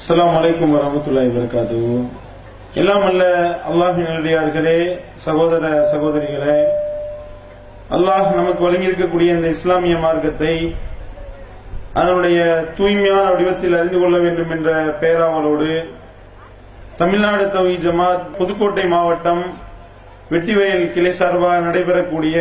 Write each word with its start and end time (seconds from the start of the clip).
அஸ்லாம் 0.00 0.36
அலைக்கும் 0.36 0.74
வரமத்துல்லாஹி 0.76 1.30
வரகாது 1.30 1.78
எல்லாம் 2.74 3.02
அல்ல 3.02 3.22
அல்லாஹின் 3.70 4.06
நல்லடியார்களே 4.08 4.76
சகோதர 5.24 5.64
சகோதரிகளே. 5.92 6.54
அல்லாஹ் 7.90 8.28
நமக்கு 8.34 8.62
வழங்கியிருக்கக்கூடிய 8.64 9.34
இந்த 9.34 9.48
இஸ்லாமிய 9.48 9.96
மார்க்கத்தை 9.96 10.54
அதனுடைய 11.94 12.38
தூய்மையான 12.76 13.24
வடிவத்தில் 13.30 13.76
அறிந்து 13.78 14.00
கொள்ள 14.00 14.18
வேண்டும் 14.18 14.50
என்ற 14.50 14.70
பேராவலோடு 15.00 15.70
தமிழ்நாடு 16.96 17.44
தவி 17.48 17.76
ஜமாத் 17.76 18.24
புதுக்கோட்டை 18.38 18.86
மாவட்டம் 18.86 19.44
வெட்டிவயல் 20.30 20.92
கிளை 20.92 21.12
சார்பாக 21.12 21.60
நடைபெறக்கூடிய 21.60 22.36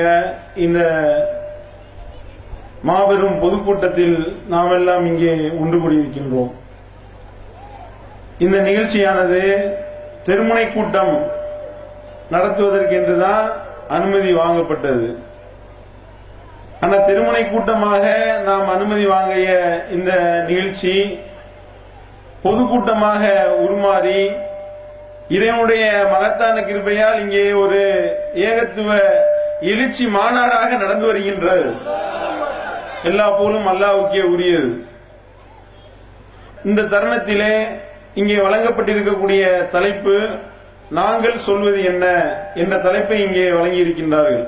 இந்த 0.55 0.79
மாபெரும் 2.83 3.37
பொதுக்கூட்டத்தில் 3.39 4.17
நாம் 4.47 4.73
எல்லாம் 4.73 5.05
இங்கே 5.05 5.35
ஒன்று 5.59 5.77
கூடியிருக்கின்றோம் 5.77 6.51
இந்த 8.45 8.57
நிகழ்ச்சியானது 8.67 9.41
தெருமுனை 10.27 10.65
கூட்டம் 10.73 11.15
நடத்துவதற்கென்றுதான் 12.33 13.45
அனுமதி 13.95 14.31
வாங்கப்பட்டது. 14.33 15.07
ஆனா 16.83 16.97
திருமுனை 17.07 17.41
கூட்டமாக 17.45 18.05
நாம் 18.47 18.69
அனுமதி 18.75 19.05
வாங்கிய 19.13 19.49
இந்த 19.97 20.11
நிகழ்ச்சி 20.49 20.93
பொதுக்கூட்டமாக 22.43 23.23
உருமாறி 23.63 24.21
இறைவனுடைய 25.35 25.83
மகத்தான 26.13 26.55
கிருபையால் 26.69 27.19
இங்கே 27.23 27.43
ஒரு 27.63 27.81
ஏகத்துவ 28.47 28.89
எழுச்சி 29.71 30.05
மாநாடாக 30.17 30.69
நடந்து 30.83 31.05
வருகின்றது. 31.09 31.67
எல்லா 33.09 33.27
போலும் 33.39 33.67
அல்லாவுக்கே 33.73 34.23
உரியது. 34.33 34.71
இந்த 36.69 36.87
தருணத்திலே 36.93 37.53
இங்கே 38.15 38.35
வழங்கப்பட்டிருக்கக்கூடிய 38.35 39.67
தலைப்பு 39.71 40.29
நாங்கள் 40.89 41.37
சொல்வது 41.37 41.83
என்ன? 41.83 42.05
என்ற 42.55 42.77
தலைப்பை 42.77 43.21
இங்கே 43.21 43.51
வழங்கி 43.51 43.83
இருக்கின்றார்கள் 43.83 44.47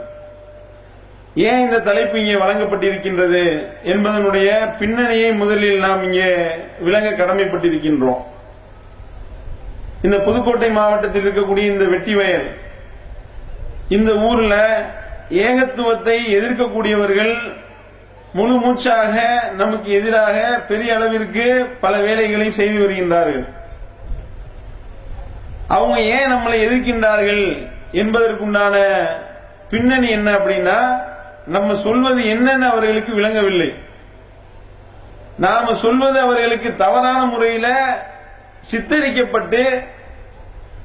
ஏன் 1.35 1.59
இந்த 1.59 1.79
தலைப்பு 1.79 2.19
இங்கே 2.19 2.35
வழங்கப்பட்டிருக்கின்றது 2.35 3.43
என்பதனுடைய 3.83 4.49
பின்னணியை 4.79 5.33
முதலில் 5.33 5.79
நாம் 5.79 6.03
இங்கே 6.03 6.29
விளங்க 6.79 7.09
கடமைப்பட்டிருக்கின்றோம். 7.11 8.25
இந்த 10.03 10.17
புதுக்கோட்டை 10.19 10.71
மாவட்டத்தில் 10.71 11.23
இருக்கக்கூடிய 11.25 11.65
இந்த 11.65 11.83
வெட்டி 11.83 12.15
வயல் 12.15 12.47
இந்த 13.89 14.13
ஊர்ல 14.13 14.55
ஏகத்துவத்தை 15.29 16.17
எதிர்க்கக்கூடியவர்கள் 16.37 17.33
முழு 18.33 18.53
மூச்சாக 18.53 19.15
நமக்கு 19.57 19.91
எதிராக 19.91 20.37
பெரிய 20.67 20.95
அளவிற்கு 20.95 21.45
பல 21.81 21.93
வேலைகளை 21.97 22.49
செய்து 22.51 22.77
வருகின்றார்கள். 22.83 23.45
அவங்க 25.67 25.99
ஏன் 26.15 26.31
நம்மளை 26.31 26.57
எதிர்க்கின்றார்கள் 26.65 27.43
என்பதற்குண்டான 27.91 28.75
பின்னணி 29.69 30.09
என்ன 30.09 30.29
அப்படின்னா 30.31 30.77
நம்ம 31.45 31.75
சொல்வது 31.75 32.21
என்னன்னு 32.33 32.67
அவர்களுக்கு 32.69 33.13
விளங்கவில்லை. 33.13 33.69
நாம 35.37 35.75
சொல்வது 35.75 36.19
அவர்களுக்கு 36.19 36.75
தவறான 36.75 37.19
முறையில 37.25 37.67
சித்தரிக்கப்பட்டு 38.71 39.61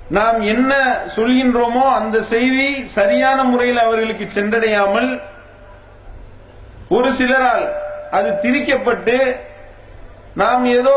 நாம் 0.08 0.41
என்ன 0.41 0.72
சொல்கின்றோமோ 1.17 1.84
அந்த 2.00 2.22
செய்தி 2.34 2.69
சரியான 2.86 3.39
முறையில் 3.44 3.80
அவர்களுக்கு 3.86 4.27
சென்றடையாமல் 4.34 5.11
ஒரு 6.89 7.12
சிலரால் 7.12 7.67
அது 8.11 8.29
திரிக்கப்பட்டு 8.42 9.37
நாம் 10.34 10.65
ஏதோ 10.65 10.97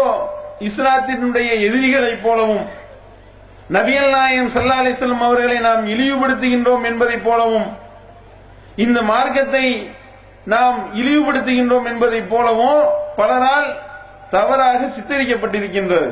இஸ்லாத்தினுடைய 0.59 1.50
எதிரிகளைப் 1.68 2.23
போலவும் 2.23 2.66
நபியல் 3.72 4.10
நாயம் 4.10 4.50
சல்லா 4.50 4.78
அலிஸ்லம் 4.84 5.26
அவர்களை 5.28 5.58
நாம் 5.60 5.88
இழிவுபடுத்துகின்றோம் 5.88 6.84
என்பதைப் 6.84 7.23
போலவும் 7.23 7.67
இந்த 8.76 9.02
மார்க்கத்தை 9.02 9.92
நாம் 10.45 10.95
இழிவுபடுத்துகின்றோம் 10.95 11.86
என்பதைப் 11.86 12.30
போலவும் 12.30 12.82
பலரால் 13.17 13.70
தவறாக 14.32 14.89
சித்தரிக்கப்பட்டிருக்கின்றது. 14.98 16.10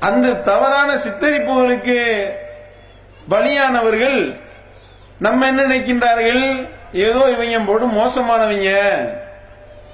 அந்த 0.00 0.34
தவறான 0.34 0.94
சித்தரிப்புகளுக்கு 0.94 1.98
பலியானவர்கள் 3.30 4.40
நம்ம 5.18 5.46
என்ன 5.46 5.62
நினைக்கின்றார்கள்? 5.62 6.68
ஏதோ 6.92 7.30
இவங்க 7.30 7.58
போட்டு 7.58 7.86
மோசமானவங்க. 7.86 8.70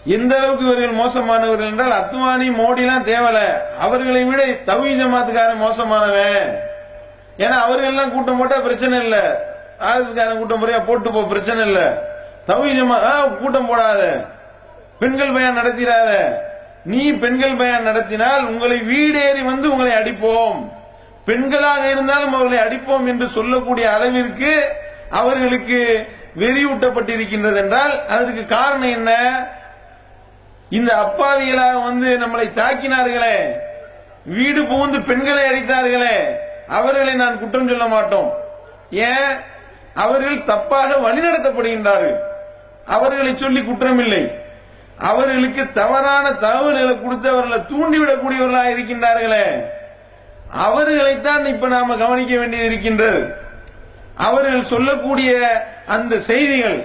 எந்த 0.05 0.37
அளவுக்கு 0.37 0.65
இவர்கள் 0.65 0.94
மோசமானவர்கள் 0.94 1.66
என்றால் 1.66 2.05
அத்வானி 2.05 2.49
மோடிலாம் 2.49 3.05
தேவல. 3.05 3.38
அவர்களை 3.78 4.25
விட 4.25 4.43
தவி 4.44 5.03
ஜமாத்துக்காரன் 5.03 5.60
மோசமானவன். 5.60 6.59
ஏன்னா 7.38 7.55
அவர்கள்லாம் 7.69 8.12
கூட்டம் 8.12 8.38
போட்டா 8.38 8.59
பிரச்சனை 8.59 8.99
இல்லை. 8.99 9.21
ஆர்எஸ்காரன் 9.81 10.38
கூட்டம் 10.38 10.66
முறையா 10.66 10.84
போட்டு 10.87 11.12
போ 11.12 11.22
பிரச்சனை 11.22 11.66
இல்லை. 11.66 11.82
தவி 12.47 12.81
ஜமா 12.81 13.05
ஆ, 13.05 13.21
கூட்டம் 13.21 13.66
போடாத. 13.66 14.26
பெண்கள் 14.99 15.31
பயன் 15.31 15.59
நடத்திடாத. 15.59 16.38
நீ 16.84 17.12
பெண்கள் 17.12 17.55
பயன் 17.55 17.82
நடத்தினால் 17.82 18.47
உங்களை 18.47 18.78
வீடேறி 18.78 19.44
வந்து 19.44 19.71
உங்களை 19.71 19.93
அடிப்போம். 19.93 20.72
பெண்களாக 21.26 21.91
இருந்தாலும் 21.91 22.34
அவர்களை 22.34 22.59
அடிப்போம் 22.59 23.06
என்று 23.06 23.28
சொல்லக்கூடிய 23.28 23.93
அளவிற்கு 23.93 24.65
அவர்களுக்கு 25.11 26.09
வெறியூட்டப்பட்டிருக்கின்றது 26.39 27.56
என்றால் 27.56 28.06
அதற்கு 28.06 28.47
காரணம் 28.47 28.91
என்ன? 28.91 29.12
இந்த 30.71 30.95
அப்பாவிகளாக 30.95 31.83
வந்து 31.83 32.19
நம்மளை 32.19 32.59
தாக்கினார்களே. 32.59 33.53
வீடு 34.25 34.65
புகுந்து 34.65 35.00
பெண்களை 35.00 35.43
அடித்தார்களே. 35.43 36.37
அவர்களை 36.69 37.15
நான் 37.15 37.39
குற்றம் 37.39 37.69
சொல்ல 37.69 37.87
மாட்டோம். 37.87 38.33
ஏன்? 38.91 39.37
அவர்கள் 39.94 40.37
தப்பாக 40.37 41.00
வழிநடத்தப்படுகின்றார்கள். 41.00 42.17
அவர்களை 42.87 43.37
சொல்லி 43.37 43.62
குற்றம் 43.62 43.99
இல்லை 43.99 44.43
அவர்களுக்கு 44.99 45.73
தவறான 45.73 46.33
தகவல்களை 46.33 47.03
கொடுத்து 47.03 47.28
அவர்களை 47.28 47.59
தூண்டிவிடக்கூடியவர்களாக 47.59 48.78
இருக்கின்றார்களே. 48.78 49.65
அவர்களைத்தான் 50.53 51.44
இப்ப 51.44 51.69
நாம 51.69 51.97
கவனிக்க 51.97 52.39
வேண்டியது 52.39 52.69
இருக்கின்றது. 52.69 53.34
அவர்கள் 54.15 54.65
சொல்லக்கூடிய 54.65 55.31
அந்த 55.87 56.19
செய்திகள் 56.21 56.79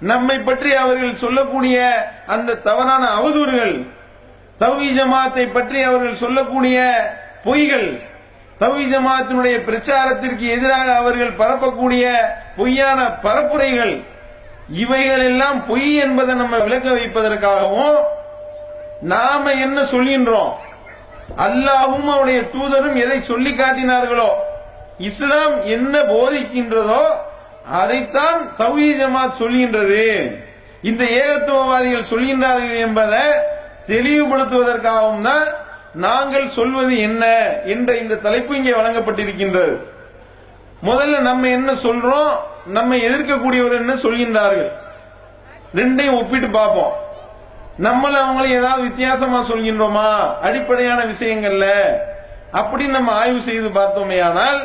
நம்மை 0.00 0.38
பற்றி 0.40 0.74
அவர்கள் 0.74 1.14
சொல்லக்கூடிய 1.14 1.78
அந்த 2.26 2.54
தவறான 2.54 3.04
அவதூறுகள் 3.16 3.74
தௌஹி 4.60 4.88
ஜமாத்தை 4.98 5.52
பற்றி 5.52 5.82
அவர்கள் 5.82 6.14
சொல்லக்கூடிய 6.14 6.78
பொய்கள் 7.42 7.88
தௌஹி 8.60 8.84
ஜமாத்தினுடைய 8.84 9.64
பிரச்சாரத்திற்கு 9.64 10.46
எதிராக 10.46 10.94
அவர்கள் 10.94 11.36
பரப்பக்கூடிய 11.36 12.04
பொய்யான 12.56 13.00
பரப்புரைகள் 13.22 13.94
இவைகள் 14.68 15.24
எல்லாம் 15.24 15.66
பொய் 15.66 15.94
என்பதை 15.96 16.34
நம்ம 16.34 16.58
விளக்க 16.58 16.88
வைப்பதற்காகவும் 16.90 17.96
நாம 19.02 19.52
என்ன 19.52 19.80
சொல்கின்றோம்? 19.82 20.50
அல்லாஹும் 21.36 22.08
அவருடைய 22.08 22.40
தூதரும் 22.42 22.94
எதை 22.94 23.22
சொல்லி 23.22 23.52
காட்டினார்களோ 23.52 24.30
இஸ்லாம் 25.08 25.66
என்ன 25.66 25.98
போதிக்கின்றதோ 25.98 27.02
அதைத்தான் 27.80 28.40
தௌஹீ 28.58 28.88
ஜமாத் 29.00 29.38
சொல்கின்றது. 29.38 30.04
இந்த 30.82 31.04
ஏகத்துவவாதிகள் 31.04 32.10
சொல்கின்றார்கள் 32.10 32.76
என்பதை 32.76 33.24
தெளிவுபடுத்துவதற்காகவும் 33.86 35.20
தான் 35.20 35.46
நாங்கள் 35.94 36.48
சொல்வது 36.48 36.98
என்ன 36.98 37.24
என்ற 37.64 37.96
இந்த 37.96 38.14
தலைப்பு 38.14 38.56
இங்கே 38.56 38.70
வழங்கப்பட்டிருக்கின்றது. 38.70 39.74
முதல்ல 40.82 41.18
நம்ம 41.18 41.48
என்ன 41.48 41.72
சொல்றோம் 41.72 42.30
நம்ம 42.66 42.96
எதிர்க்கக்கூடியவர் 42.96 43.80
என்ன 43.80 43.94
சொல்கின்றார்கள்? 43.94 44.70
ரெண்டையும் 45.74 46.18
ஒப்பிட்டு 46.20 46.48
பார்ப்போம். 46.50 46.92
நம்மள 47.82 48.14
அவங்களை 48.24 48.48
ஏதாவது 48.58 48.82
வித்தியாசமா 48.82 49.40
சொல்கின்றோமா? 49.40 50.08
அடிப்படையான 50.42 51.00
விஷயங்கள்ல. 51.04 51.66
அப்படின்னு 52.52 52.96
நம்ம 52.98 53.12
ஆய்வு 53.12 53.40
செய்து 53.40 53.68
பார்த்தோமே 53.68 54.18
ஆனால் 54.22 54.60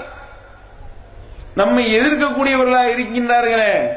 நம்மை 1.56 2.00
எதிர்க்கக்கூடியவர்களாக 2.00 2.94
இருக்கின்றார்களே. 2.96 3.88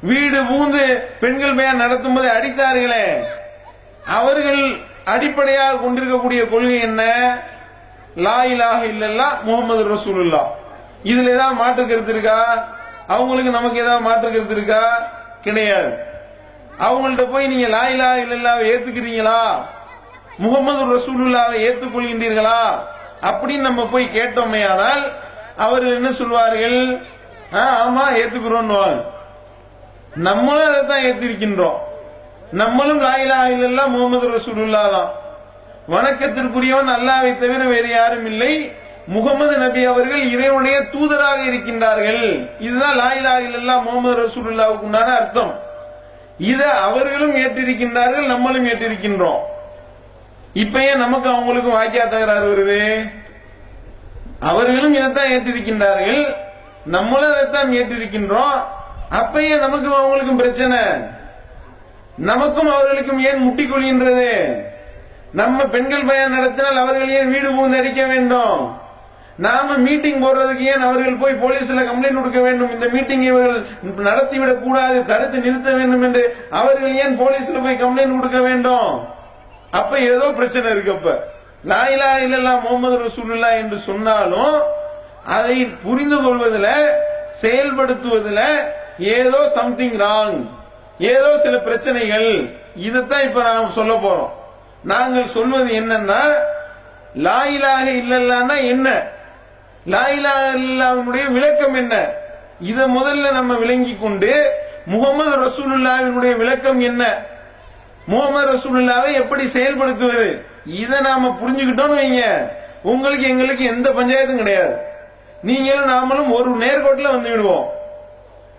வீடு 0.00 0.42
பூந்து 0.42 1.08
பெண்கள் 1.20 1.54
பெயர் 1.54 1.74
நடத்தும் 1.74 2.14
போது 2.14 2.28
அடித்தார்களே. 2.28 3.24
அவர்கள் 4.06 4.82
அடிப்படையாக 5.04 5.76
கொண்டிருக்கக்கூடிய 5.76 6.48
கொள்கை 6.48 6.80
என்ன? 6.80 7.02
லாயிலாக 8.16 8.84
இல்லல்லா 8.84 9.42
முகமது 9.42 9.94
ரசூலுல்லா 9.94 10.42
இதுல 11.04 11.28
ஏதாவது 11.28 11.54
மாற்று 11.54 11.86
கருத்து 11.86 12.12
இருக்கா? 12.12 12.68
அவங்களுக்கு 13.06 13.50
நமக்கு 13.50 13.78
ஏதாவது 13.78 14.00
மாற்று 14.00 14.30
கருத்து 14.30 14.54
இருக்கா? 14.54 15.10
கிடையாது. 15.42 15.96
அவங்கள்ட்ட 16.80 17.30
போய் 17.30 17.46
நீங்க 17.46 17.66
லாயிலா 17.66 18.10
இலாஹ 18.10 18.22
இல்லல்லாவை 18.24 18.64
ஏத்துக்கிறீங்களா? 18.72 19.64
முகமது 20.38 20.96
ரசூலுல்லாவை 20.96 21.56
ஏத்துக்கொள்கின்றீர்களா? 21.68 22.78
அப்படின்னு 23.22 23.58
நம்ம 23.58 23.86
போய் 23.86 24.10
கேட்டோமே 24.14 24.68
ஆனால் 24.70 25.19
அவர்கள் 25.60 25.94
என்ன 25.94 26.12
சொல்வார்கள்? 26.12 27.06
"ஆ, 27.54 27.86
ஆமா 27.86 28.16
ஏத்துக்கிறோம் 28.16 29.04
நம்மளும் 30.16 30.68
அதை 30.68 30.84
தான் 30.84 31.02
ஏத்திருக்கின்றோம். 31.02 31.76
நம்மளும் 32.52 33.02
லாயிலா 33.02 33.44
இல்லல்லா 33.44 33.86
முகமது 33.86 34.28
ரசூலுல்லா 34.28 34.90
தான். 34.90 35.10
வணக்கத்திற்குரியவன் 35.90 36.88
அல்லாவை 36.88 37.38
தவிர 37.38 37.64
வேறு 37.64 37.88
யாரும் 37.88 38.26
இல்லை. 38.26 38.72
முகமது 39.06 39.58
நபி 39.58 39.84
அவர்கள் 39.84 40.30
இறைவனுடைய 40.30 40.80
தூதராக 40.80 41.44
இருக்கின்றார்கள். 41.44 42.50
இதுதான் 42.58 42.98
லாயிலா 42.98 43.46
இல்லல்லா 43.46 43.82
முகமது 43.82 44.26
ரசூலுல்லாவுக்கு 44.26 44.80
உண்டான 44.80 45.14
அர்த்தம். 45.14 45.58
இதை 46.38 46.70
அவர்களும் 46.70 47.36
ஏற்றிருக்கின்றார்கள் 47.36 48.26
நம்மளும் 48.26 48.66
ஏற்றிருக்கின்றோம். 48.66 49.38
இப்ப 50.54 50.80
ஏன் 50.80 50.98
நமக்கு 50.98 51.30
அவங்களுக்கும் 51.30 51.78
வாக்கியா 51.80 52.08
தகராறு 52.08 52.46
வருது? 52.46 53.10
அவர்களும் 54.40 54.94
இதைத்தான் 54.94 55.30
ஏற்றிருக்கின்றார்கள். 55.30 56.34
நம்மளும் 56.86 57.30
இதைத்தான் 57.30 57.70
ஏற்றிருக்கின்றோம். 57.70 58.60
அப்பயே 59.10 59.40
ஏன் 59.40 59.58
நமக்கும் 59.58 59.92
அவங்களுக்கும் 59.92 60.36
பிரச்சனை. 60.36 60.78
நமக்கும் 62.16 62.68
அவர்களுக்கும் 62.68 63.18
ஏன் 63.18 63.36
முட்டிக் 63.36 63.72
கொள்கின்றது 63.72 64.28
நம்ம 65.32 65.64
பெண்கள் 65.64 66.04
பயன் 66.04 66.30
நடத்தினால் 66.30 66.76
அவர்கள் 66.76 67.08
ஏன் 67.08 67.30
வீடு 67.30 67.50
புகுந்து 67.50 67.78
அடிக்க 67.78 68.06
வேண்டும்? 68.06 68.78
நாம 69.36 69.76
மீட்டிங் 69.76 70.22
போடுறதுக்கு 70.22 70.58
ஏன் 70.58 70.80
அவர்கள் 70.80 71.14
போய் 71.14 71.32
போலீஸ்ல 71.32 71.80
கம்ப்ளைண்ட் 71.80 72.14
கொடுக்க 72.14 72.40
வேண்டும்? 72.40 72.70
இந்த 72.70 72.88
மீட்டிங் 72.88 73.20
இவர்கள் 73.20 73.66
நடத்திவிடக் 73.96 74.62
கூடாது 74.62 75.06
தடுத்து 75.06 75.38
நிறுத்த 75.38 75.72
வேண்டும் 75.72 76.02
என்று 76.02 76.46
அவர்கள் 76.50 76.94
ஏன் 76.94 77.20
போலீஸ்ல 77.20 77.62
போய் 77.62 77.76
கம்ப்ளைண்ட் 77.76 78.16
கொடுக்க 78.16 78.40
வேண்டும்? 78.40 79.08
அப்ப 79.70 79.98
ஏதோ 79.98 80.32
பிரச்சனை 80.32 80.70
இருக்கு 80.70 80.92
அப்ப. 80.92 81.38
லாயிலா 81.68 82.10
இல்லல்லா 82.24 82.60
முகமது 82.60 82.96
ரசூலுல்லா 83.04 83.50
என்று 83.56 83.78
சொன்னாலும் 83.78 84.62
அதை 85.24 85.66
புரிந்து 85.66 86.22
கொள்வதில் 86.22 86.96
செயல்படுத்துவதில் 87.42 88.68
ஏதோ 88.98 89.48
சம்திங் 89.48 89.96
ராங் 90.00 90.48
ஏதோ 90.98 91.38
சில 91.38 91.58
பிரச்சனைகள். 91.58 92.50
இதைத்தான் 92.76 93.22
இப்ப 93.22 93.42
நாம் 93.42 93.70
சொல்ல 93.70 93.94
போறோம். 93.94 94.30
நாங்கள் 94.84 95.26
சொல்வது 95.26 95.80
என்னன்னா 95.80 96.22
லாயிலாக 97.16 97.84
இல்லல்லான்னா 97.84 98.64
என்ன? 98.64 99.02
லாயிலாக 99.86 100.56
இல்லாவினுடைய 100.56 101.32
விளக்கம் 101.32 101.74
என்ன? 101.74 102.10
இதை 102.60 102.84
முதல்ல 102.96 103.32
நம்ம 103.32 103.54
விளங்கி 103.54 103.96
கொண்டு 104.00 104.58
முகமது 104.86 105.36
ரசூலுல்லாவினுடைய 105.46 106.36
விளக்கம் 106.36 106.80
என்ன? 106.80 107.24
முகமது 108.10 108.52
ரசூல்லாவை 108.52 109.12
எப்படி 109.12 109.44
செயல்படுத்துவது? 109.44 110.28
இதை 110.66 111.00
நாம 111.00 111.36
புரிஞ்சுக்கிட்டோம்னு 111.40 111.98
வைங்க. 112.00 112.22
உங்களுக்கு 112.82 113.28
எங்களுக்கு 113.28 113.64
எந்த 113.64 113.90
பஞ்சாயத்தும் 113.90 114.36
கிடையாது. 114.36 114.74
நீங்களும் 115.42 115.88
நாமளும் 115.88 116.32
ஒரு 116.32 116.50
நேர்கோட்டில் 116.56 117.10
வந்து 117.10 117.30
விடுவோம். 117.30 117.68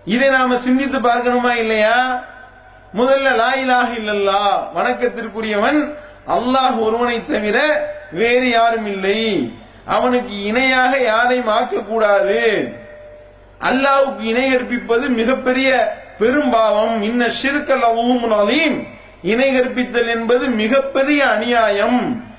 இதை 0.04 0.28
நாம 0.28 0.58
சிந்தித்து 0.58 0.98
பார்க்கணுமா 0.98 1.52
இல்லையா? 1.56 2.24
முதல்ல 2.96 3.28
லாயிலாக 3.34 3.92
இல்லல்லா 3.92 4.46
வணக்கத்திற்குரியவன் 4.76 5.94
அல்லாஹ் 6.28 6.78
ஒருவனை 6.78 7.24
தவிர 7.24 7.58
வேறு 8.12 8.48
யாரும் 8.50 8.86
இல்லை. 8.86 9.52
அவனுக்கு 9.86 10.42
இணையாக 10.42 10.98
யாரையும் 10.98 11.48
ஆக்கக்கூடாது. 11.48 12.40
அல்லாவுக்கு 13.60 14.22
இணை 14.22 14.50
கற்பிப்பது 14.50 15.08
மிகப்பெரிய 15.08 15.96
பெரும்பாவம். 16.18 17.02
இன்ன 17.02 17.26
ஷிர்கல் 17.42 18.30
அலீம். 18.40 19.00
இணை 19.22 19.60
கற்பித்தல் 19.60 20.08
என்பது 20.08 20.46
மிகப்பெரிய 20.48 21.26
அநியாயம். 21.26 22.30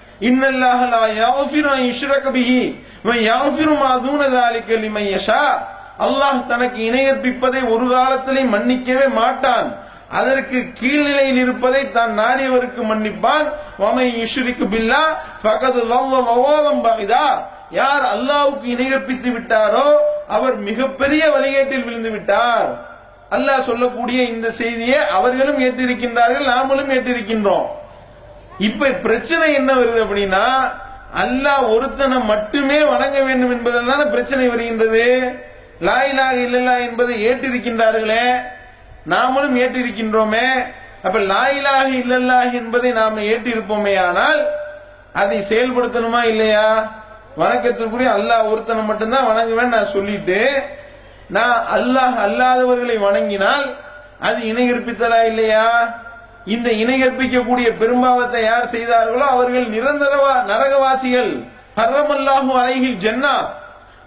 அல்லாஹ் 6.00 6.47
தனக்கு 6.47 6.91
இணையற்பிப்பதை 6.91 7.69
ஒரு 7.69 7.89
காலத்திலே 7.89 8.41
மன்னிக்கவே 8.41 9.07
மாட்டான். 9.07 9.75
அதற்கு 10.09 10.65
கீழ்நிலையில் 10.81 11.35
இருப்பதை 11.35 11.91
தான் 11.91 12.19
நாடியவருக்கு 12.19 12.81
மன்னிப்பான். 12.83 13.47
யார் 17.71 18.03
அல்லாவுக்கு 18.15 18.68
இணையற்பித்து 18.75 19.29
விட்டாரோ 19.29 19.88
அவர் 20.27 20.56
மிகப்பெரிய 20.56 21.29
வழிகேட்டில் 21.29 21.83
விழுந்து 21.83 22.12
விட்டார். 22.12 22.93
அல்லாஹ் 23.35 23.68
சொல்லக்கூடிய 23.69 24.19
இந்த 24.33 24.47
செய்தியை 24.62 25.00
அவர்களும் 25.18 25.59
ஏற்றிருக்கின்றார்கள் 25.65 26.50
நாமளும் 26.53 26.91
ஏற்றிருக்கின்றோம். 26.95 27.68
இப்ப 28.68 28.91
பிரச்சனை 29.06 29.45
என்ன 29.59 29.69
வருது 29.80 30.00
அப்படின்னா 30.06 30.45
அல்லாஹ் 31.24 31.63
ஒருத்தனை 31.75 32.18
மட்டுமே 32.31 32.77
வணங்க 32.94 33.18
வேண்டும் 33.27 33.53
என்பதில் 33.56 33.89
தானே 33.91 34.06
பிரச்சனை 34.15 34.45
வருகின்றது. 34.53 35.06
லாயிலாக 35.88 36.35
இல்லல்லா 36.45 36.75
என்பதை 36.88 37.15
ஏற்றிருக்கின்றார்களே 37.30 38.25
நாமளும் 39.13 39.56
ஏற்றிருக்கின்றோமே. 39.63 40.47
அப்ப 41.06 41.18
லாயிலாக 41.31 41.88
இல்லல்லா 42.01 42.38
என்பதை 42.59 42.91
நாம 43.00 43.24
ஏற்றிருப்போமே 43.31 43.95
ஆனால் 44.07 44.41
அதை 45.21 45.39
செயல்படுத்தணுமா 45.50 46.21
இல்லையா? 46.33 46.68
வணக்கத்திற்குரிய 47.41 48.09
அல்லாஹ் 48.18 48.50
ஒருத்தனை 48.51 48.81
மட்டும்தான் 48.89 49.27
வணங்குவேன் 49.29 49.74
நான் 49.75 49.94
சொல்லிட்டு 49.95 50.39
நான் 51.35 51.57
அல்லாஹ் 51.75 52.18
அல்லாதவர்களை 52.27 52.95
வணங்கினால் 53.06 53.65
அது 54.27 54.39
இணை 54.51 54.65
கற்பித்தலா 54.68 55.19
இல்லையா? 55.31 55.68
இந்த 56.53 56.69
இணை 56.81 56.95
கற்பிக்கக்கூடிய 57.00 57.68
பெரும்பாவத்தை 57.81 58.41
யார் 58.44 58.71
செய்தார்களோ 58.75 59.25
அவர்கள் 59.35 59.68
நிரந்தரவா 59.75 60.33
நரகவாசிகள். 60.51 61.31
ஹர்ரமல்லாஹு 61.80 62.51
அலைஹில் 62.62 63.00
ஜென்னா. 63.06 63.35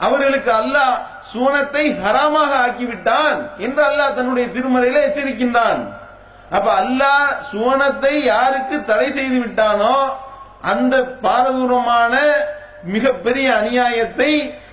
அவர்களுக்கு 0.07 0.51
அல்லாஹ் 0.63 0.95
சூனத்தை 1.31 1.85
ஹராமாக 2.03 2.53
ஆக்கிவிட்டான் 2.67 3.39
என்று 3.65 3.83
அல்லாஹ் 3.91 4.17
தன்னுடைய 4.19 4.47
திருமறையில 4.57 5.03
எச்சரிக்கின்றான். 5.09 5.81
அப்ப 6.57 6.69
அல்லாஹ் 6.83 7.29
சுவனத்தை 7.51 8.15
யாருக்கு 8.33 8.77
தடை 8.91 9.09
செய்து 9.19 9.39
விட்டானோ 9.45 9.97
அந்த 10.73 10.95
பாரதூரமான 11.25 12.15
மிகப்பெரிய 12.95 13.47
அநியாயத்தை 13.61 14.31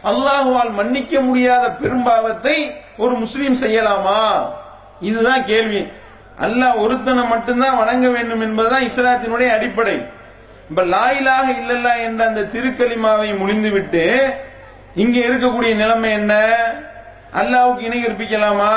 அல்லாஹுவால் 0.10 0.72
மன்னிக்க 0.80 1.20
முடியாத 1.20 1.70
பெரும்பாவத்தை 1.72 2.56
ஒரு 2.98 3.14
முஸ்லீம் 3.16 3.62
செய்யலாமா? 3.62 4.22
இதுதான் 5.00 5.46
கேள்வி. 5.46 5.88
அல்லாஹ் 6.46 6.80
ஒருத்தனை 6.84 7.24
மட்டும்தான் 7.28 7.78
வணங்க 7.78 8.10
வேண்டும் 8.10 8.42
என்பதுதான் 8.42 8.88
இஸ்லாத்தினுடைய 8.90 9.50
அடிப்படை. 9.58 9.96
இப்ப 10.70 10.84
லாயிலாக 10.84 11.48
இல்லல்லா 11.60 11.94
என்ற 12.08 12.26
அந்த 12.26 12.42
திருக்கலிமாவை 12.54 13.38
முடிந்துவிட்டு 13.38 14.06
இங்க 14.96 15.20
இருக்கக்கூடிய 15.20 15.76
நிலைமை 15.76 16.12
என்ன? 16.12 16.34
அல்லாவுக்கு 17.42 17.82
இணை 17.82 18.00
கற்பிக்கலாமா 18.04 18.74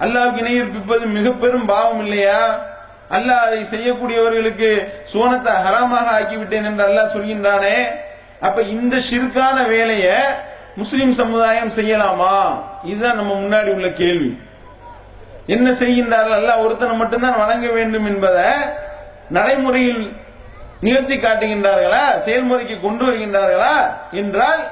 அல்லாவுக்கு 0.00 0.38
இணை 0.38 0.58
கற்பிப்பது 0.58 1.04
மிக 1.06 1.30
பெரும் 1.32 1.66
பாவம் 1.66 2.02
இல்லையா? 2.04 2.40
அல்லாஹ் 3.16 3.44
அதை 3.46 3.60
செய்யக்கூடியவர்களுக்கு 3.72 4.70
சோனத்தை 5.12 5.52
ஹராமாக 5.64 6.06
ஆக்கிவிட்டேன் 6.18 6.68
என்று 6.70 6.84
அல்லாஹ் 6.88 7.14
சொல்கின்றானே. 7.14 7.76
அப்ப 8.40 8.62
இந்த 8.62 8.96
சிறுக்கான 9.10 9.68
வேலையை 9.68 10.14
முஸ்லிம் 10.76 11.12
சமுதாயம் 11.12 11.68
செய்யலாமா? 11.68 12.62
இதுதான் 12.84 13.16
நம்ம 13.16 13.32
முன்னாடி 13.32 13.72
உள்ள 13.72 13.88
கேள்வி. 13.88 14.40
என்ன 15.46 15.70
செய்கின்றார்கள்? 15.70 16.38
அல்ல 16.40 16.58
ஒருத்தனை 16.58 16.94
மட்டும்தான் 16.94 17.38
வணங்க 17.38 17.68
வேண்டும் 17.68 18.06
என்பதை 18.06 18.44
நடைமுறையில் 19.30 20.16
நிகழ்த்தி 20.80 21.16
காட்டுகின்றார்களா? 21.16 22.18
செயல்முறைக்கு 22.18 22.80
கொண்டு 22.80 23.04
வருகின்றார்களா? 23.04 23.94
என்றால் 24.10 24.70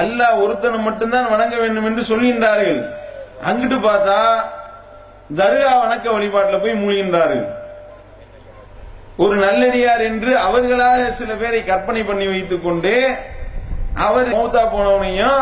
அல்லாஹ் 0.00 0.42
ஒருத்தனை 0.42 0.78
மட்டும்தான் 0.78 1.30
வணங்க 1.30 1.56
வேண்டும் 1.56 1.84
என்று 1.84 2.02
சொல்கின்றார்கள். 2.02 2.80
அங்கிட்டு 3.46 3.78
பார்த்தா 3.88 4.18
தர்கா 5.36 5.72
வணக்க 5.80 6.12
வழிபாட்டில் 6.12 6.60
போய் 6.60 6.84
மூழ்கின்றார்கள். 6.84 7.46
ஒரு 9.18 9.36
நல்லடியார் 9.36 10.00
என்று 10.00 10.38
அவர்களாக 10.38 11.12
சில 11.12 11.32
பேரை 11.32 11.64
கற்பனை 11.64 12.02
பண்ணி 12.04 12.26
வைத்துக் 12.26 12.64
கொண்டு 12.64 12.92
அவர் 13.94 14.28
மௌத்தா 14.28 14.62
போனவனையும் 14.74 15.40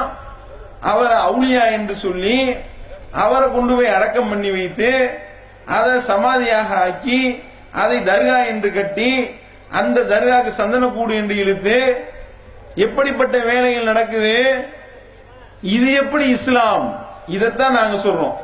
அவரை 0.81 1.17
அவுளியா 1.29 1.65
என்று 1.73 1.97
சொல்லி 1.97 2.57
அவரை 3.13 3.51
கொண்டு 3.51 3.75
போய் 3.75 3.87
அடக்கம் 3.87 4.29
பண்ணி 4.29 4.51
வைத்து 4.51 4.91
அதை 5.67 5.95
சமாதியாக 6.09 6.69
ஆக்கி 6.77 7.21
அதை 7.73 7.99
தர்கா 8.01 8.47
என்று 8.47 8.73
கட்டி 8.73 9.11
அந்த 9.71 10.01
தர்காக்கு 10.03 10.51
சந்தனக்கூடு 10.63 11.15
என்று 11.15 11.37
இழுத்து 11.37 12.07
எப்படிப்பட்ட 12.75 13.39
வேலைகள் 13.39 13.85
நடக்குது? 13.85 14.35
இது 15.61 15.93
எப்படி 15.93 16.29
இஸ்லாம்? 16.29 16.87
இதைத்தான் 17.27 17.73
நாங்க 17.73 17.97
சொல்றோம். 17.97 18.37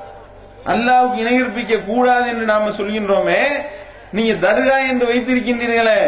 அல்லாவுக்கு 0.66 1.18
இணையற்பிக்க 1.24 1.84
கூடாது 1.84 2.28
என்று 2.28 2.44
நாம 2.44 2.70
சொல்கின்றோமே 2.70 3.42
நீங்க 4.12 4.48
தர்கா 4.48 4.88
என்று 4.88 5.06
வைத்திருக்கின்றீர்களே 5.06 6.00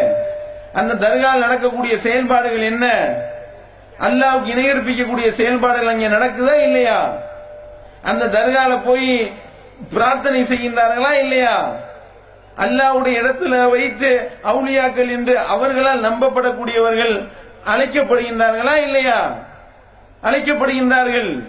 அந்த 0.73 1.07
தர்காவில் 1.07 1.39
நடக்கக்கூடிய 1.39 1.97
செயல்பாடுகள் 1.97 2.61
என்ன? 2.61 2.85
அல்லாவுக்கு 3.99 4.49
இணையற்பிக்கக்கூடிய 4.55 5.27
செயல்பாடுகள் 5.29 5.87
அங்கே 5.87 6.07
நடக்குதா 6.07 6.63
இல்லையா? 6.63 7.17
அந்த 8.01 8.25
தர்கால 8.25 8.83
போய் 8.83 9.31
பிரார்த்தனை 9.93 10.43
செய்கின்றார்களா 10.43 11.19
இல்லையா? 11.19 11.75
அல்லாவுடைய 12.57 13.21
இடத்துல 13.21 13.69
வைத்து 13.69 14.29
அவுளியாக்கள் 14.43 15.09
என்று 15.09 15.39
அவர்களால் 15.39 16.03
நம்பப்படக்கூடியவர்கள் 16.03 17.29
அழைக்கப்படுகின்றார்களா 17.67 18.75
இல்லையா? 18.83 19.35
அழைக்கப்படுகின்றார்கள். 20.23 21.43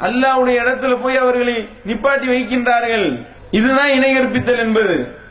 அல்லாவுடைய 0.00 0.62
இடத்துல 0.62 1.02
போய் 1.02 1.16
அவர்களை 1.16 1.68
நிப்பாட்டி 1.86 2.26
வைக்கின்றார்கள். 2.26 3.26
இதுதான் 3.50 3.88
இணையற்பித்தல் 3.88 4.58
என்பது. 4.58 5.24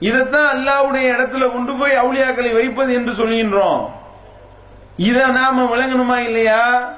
இதைத்தான் 0.00 0.56
அல்லாவுடைய 0.56 1.12
இடத்துல 1.12 1.52
கொண்டு 1.52 1.74
போய் 1.74 1.96
அவுளியாக்களை 1.96 2.52
வைப்பது 2.52 2.94
என்று 2.94 3.12
சொல்கின்றோம். 3.12 3.90
இத 4.96 5.26
நாம 5.26 5.76
விளங்கணுமா 5.76 6.16
இல்லையா? 6.16 6.92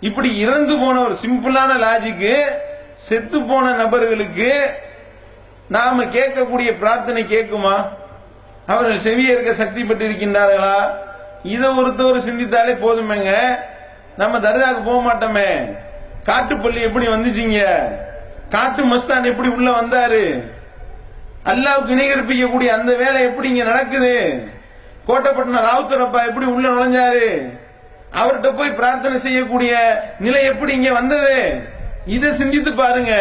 இப்படி 0.00 0.38
இறந்து 0.38 0.76
போன 0.76 1.00
ஒரு 1.00 1.16
சிம்பிளான 1.26 1.82
லாஜிக்கு 1.84 2.44
செத்து 2.92 3.40
போன 3.40 3.70
நபர்களுக்கு 3.70 4.70
நாம 5.68 6.04
கேட்கக்கூடிய 6.04 6.78
பிரார்த்தனை 6.78 7.24
கேட்குமா? 7.24 7.88
அவர்கள் 8.66 8.98
செவியேற்க 8.98 9.50
சக்தி 9.50 9.82
பெற்றிருக்கின்றார்களா? 9.82 10.90
இதை 11.42 11.70
ஒருத்தவர் 11.70 12.18
சிந்தித்தாலே 12.18 12.74
போதுமேங்க. 12.74 13.34
நம்ம 14.18 14.38
தர்காவுக்கு 14.38 14.84
போக 14.84 15.12
மாட்டோமே. 15.12 15.76
காட்டுப்பள்ளி 16.26 16.80
எப்படி 16.80 17.06
வந்துச்சீங்க? 17.06 17.64
காட்டு 18.48 18.82
மஸ்தான் 18.82 19.24
எப்படி 19.24 19.48
உள்ள 19.48 19.70
வந்தாரு? 19.70 20.56
அல்லாவுக்கு 21.50 21.92
இணை 21.92 22.06
கற்பிக்கக்கூடிய 22.08 22.66
அந்த 22.66 22.96
வேலை 22.96 23.22
எப்படி 23.22 23.48
இங்க 23.48 23.64
நடக்குது? 23.64 24.14
கோட்டப்பட்டின 25.08 25.62
ராவுத்தரப்பா 25.68 26.20
எப்படி 26.26 26.46
உள்ள 26.46 26.68
நுழைஞ்சாரு? 26.68 27.28
அவர்கிட்ட 28.12 28.56
போய் 28.56 28.70
பிரார்த்தனை 28.70 29.18
செய்யக்கூடிய 29.18 29.72
நிலை 30.18 30.44
எப்படி 30.44 30.72
இங்க 30.72 30.92
வந்தது? 30.92 31.38
இதை 32.06 32.32
சிந்தித்து 32.32 32.72
பாருங்க. 32.72 33.14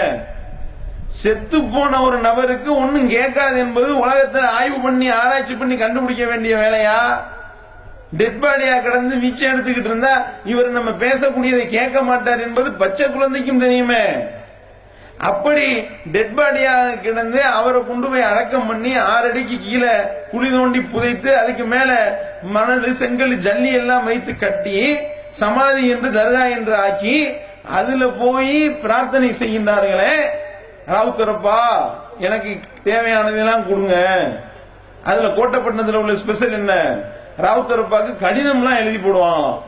செத்து 1.06 1.64
போன 1.64 2.02
ஒரு 2.02 2.18
நபருக்கு 2.18 2.78
ஒன்னும் 2.78 3.10
கேட்காது 3.10 3.58
என்பது 3.60 4.00
உலகத்தில் 4.00 4.48
ஆய்வு 4.60 4.78
பண்ணி 4.80 5.10
ஆராய்ச்சி 5.10 5.56
பண்ணி 5.56 5.78
கண்டுபிடிக்க 5.78 6.26
வேண்டிய 6.26 6.56
வேலையா? 6.56 6.98
டெட் 8.12 8.44
பாடியா 8.44 8.82
கிடந்து 8.82 9.16
வீச்சை 9.16 9.46
எடுத்துக்கிட்டு 9.52 9.92
இருந்தா 9.92 10.26
இவர் 10.46 10.70
நம்ம 10.70 10.90
பேசக்கூடியதை 10.90 11.66
கேட்க 11.66 12.02
மாட்டார் 12.02 12.40
என்பது 12.40 12.72
பச்சை 12.72 13.08
குழந்தைக்கும் 13.08 13.60
தெரியுமே. 13.60 14.04
அப்படி 15.18 15.84
டெட் 16.12 16.40
பாடியாக 16.40 17.02
கிடந்து 17.02 17.44
அவரை 17.44 17.82
கொண்டு 17.84 18.08
போய் 18.08 18.22
அடக்கம் 18.22 18.68
பண்ணி 18.68 18.96
ஆறு 18.96 19.30
அடிக்கு 19.30 19.60
கீழே 19.60 19.94
குழி 20.32 20.50
தோண்டி 20.50 20.82
புதைத்து 20.82 21.38
அதுக்கு 21.38 21.66
மேல 21.66 22.20
மணல் 22.42 22.94
செங்கல் 22.94 23.34
ஜல்லி 23.34 23.72
எல்லாம் 23.72 24.04
வைத்து 24.04 24.36
கட்டி 24.36 24.98
சமாதி 25.30 25.88
என்று 25.88 26.10
தர்கா 26.10 26.50
என்று 26.50 26.76
ஆக்கி 26.76 27.28
அதுல 27.64 28.08
போய் 28.08 28.70
பிரார்த்தனை 28.70 29.30
செய்கின்றார்களே. 29.40 30.14
ராவுத்தரப்பா 30.88 31.60
எனக்கு 32.20 32.60
தேவையானதெல்லாம் 32.84 33.68
கொடுங்க. 33.68 33.96
அதுல 35.04 35.28
கோட்டப்பட்டினத்துல 35.28 35.94
உள்ள 35.94 36.16
ஸ்பெஷல் 36.16 36.52
என்ன? 36.52 36.96
ராவுத்தரப்பாக்கு 37.42 38.14
கடிதம்லாம் 38.22 38.78
எழுதி 38.78 38.98
போடுவான். 38.98 39.62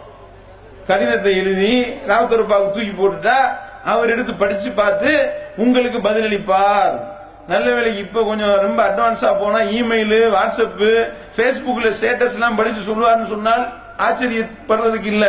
கடிதத்தை 0.88 1.38
எழுதி 1.38 1.82
ராவுத்தரப்பாவுக்கு 2.08 2.72
தூக்கி 2.72 2.94
போட்டுட்டா 3.00 3.69
அவர் 3.89 4.10
எடுத்து 4.10 4.34
படிச்சு 4.34 4.72
பார்த்து 4.72 5.29
உங்களுக்கு 5.58 5.98
பதிலளிப்பார். 5.98 7.00
நல்ல 7.48 7.74
வேலைக்கு 7.74 8.00
இப்ப 8.00 8.24
கொஞ்சம் 8.24 8.55
ரொம்ப 8.55 8.84
அட்வான்ஸா 8.84 9.39
போனா 9.39 9.60
இமெயில் 9.60 10.36
வாட்ஸ்அப் 10.36 11.08
பேஸ்புக்ல 11.36 11.93
ஸ்டேட்டஸ் 12.01 12.34
எல்லாம் 12.34 12.55
படிச்சு 12.55 12.93
சொல்லுவார்னு 12.93 13.27
சொன்னால் 13.27 13.74
ஆச்சரியப்படுறதுக்கு 13.98 15.05
இல்ல. 15.05 15.25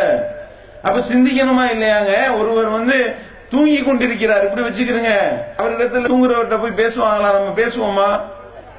அப்ப 0.83 0.99
சிந்திக்கணுமா 0.99 1.65
இல்லையாங்க? 1.73 2.37
ஒருவர் 2.37 2.65
வந்து 2.65 3.15
தூங்கி 3.49 3.83
கொண்டிருக்கிறார். 3.83 4.43
இப்படி 4.43 4.67
வச்சுக்கிறீங்க. 4.67 5.11
அவரிடத்துல 5.57 6.11
தூங்குறவர்கிட்ட 6.11 6.59
போய் 6.59 6.85
பேசுவாங்களா? 6.85 7.31
நம்ம 7.31 7.53
பேசுவோமா? 7.55 8.19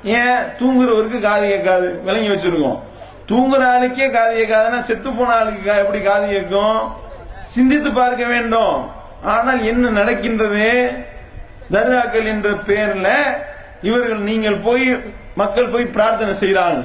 ஏன்? 0.04 0.36
தூங்குறவருக்கு 0.58 1.20
காது 1.20 1.48
கேட்காது. 1.48 2.00
விளங்கி 2.04 2.28
வச்சிருக்கோம். 2.28 2.80
தூங்குற 3.28 3.62
ஆளுக்கே 3.74 4.10
காது 4.10 4.44
கேட்காதுன்னா 4.44 4.78
செத்து 4.78 5.12
போன 5.12 5.32
ஆளுக்கு 5.34 5.76
எப்படி 5.76 6.00
காது 6.00 6.26
கேட்கும்? 6.26 6.92
சிந்தித்து 7.44 7.92
பார்க்க 7.92 8.26
வேண்டும். 8.26 9.00
ஆனால் 9.22 9.60
என்ன 9.70 9.90
நடக்கின்றது? 10.00 10.66
தர்காக்கள் 11.74 12.30
என்ற 12.32 12.48
பெயர்ல 12.68 13.08
இவர்கள் 13.88 14.20
நீங்கள் 14.30 14.58
போய் 14.66 14.86
மக்கள் 15.40 15.72
போய் 15.74 15.94
பிரார்த்தனை 15.96 16.32
செய்கிறாங்க 16.40 16.82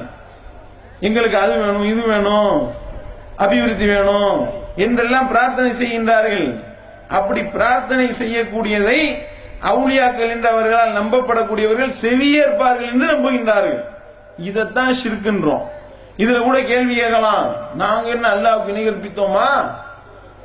எங்களுக்கு 1.08 1.38
அது 1.38 1.56
வேணும் 1.62 1.90
இது 1.94 2.04
வேணும் 2.12 2.54
அபிவிருத்தி 3.44 3.88
வேணும் 3.94 4.38
என்றெல்லாம் 4.86 5.28
பிரார்த்தனை 5.32 5.72
செய்கின்றார்கள். 5.82 6.48
அப்படி 7.18 7.42
பிரார்த்தனை 7.56 8.08
செய்யக்கூடியதை 8.22 9.00
அவுளியாக்கள் 9.70 10.32
என்று 10.36 10.48
அவர்களால் 10.54 10.98
நம்பப்படக்கூடியவர்கள் 11.00 11.94
செவியேற்பார்கள் 12.04 12.92
என்று 12.94 13.08
நம்புகின்றார்கள். 13.14 13.80
இதைத்தான் 14.50 15.00
சிரிக்கின்றோம் 15.02 15.66
இதுல 16.18 16.40
கூட 16.44 16.58
கேள்வி 16.62 16.96
கேட்கலாம். 16.96 17.48
நாங்க 17.76 18.08
என்ன 18.10 18.28
அல்லாவுக்கு 18.36 18.72
இணை 18.74 18.84
கற்பித்தோமா 18.86 19.48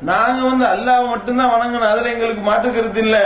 நாங்க 0.04 0.44
வந்து 0.44 0.66
அல்லாஹ் 0.66 1.08
மட்டும்தான் 1.08 1.50
வணங்கணும். 1.50 1.90
அதுல 1.90 2.08
எங்களுக்கு 2.08 2.42
மாற்று 2.42 2.72
கருத்து 2.72 3.00
இல்ல. 3.00 3.18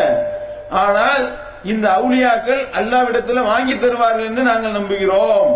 ஆனால் 0.71 1.39
இந்த 1.65 1.89
அவுளியாக்கள் 1.89 2.63
அல்லாவிடத்துல 2.79 3.43
வாங்கி 3.43 3.79
தருவார்கள் 3.79 4.25
என்று 4.25 4.43
நாங்கள் 4.43 4.71
நம்புகிறோம். 4.71 5.49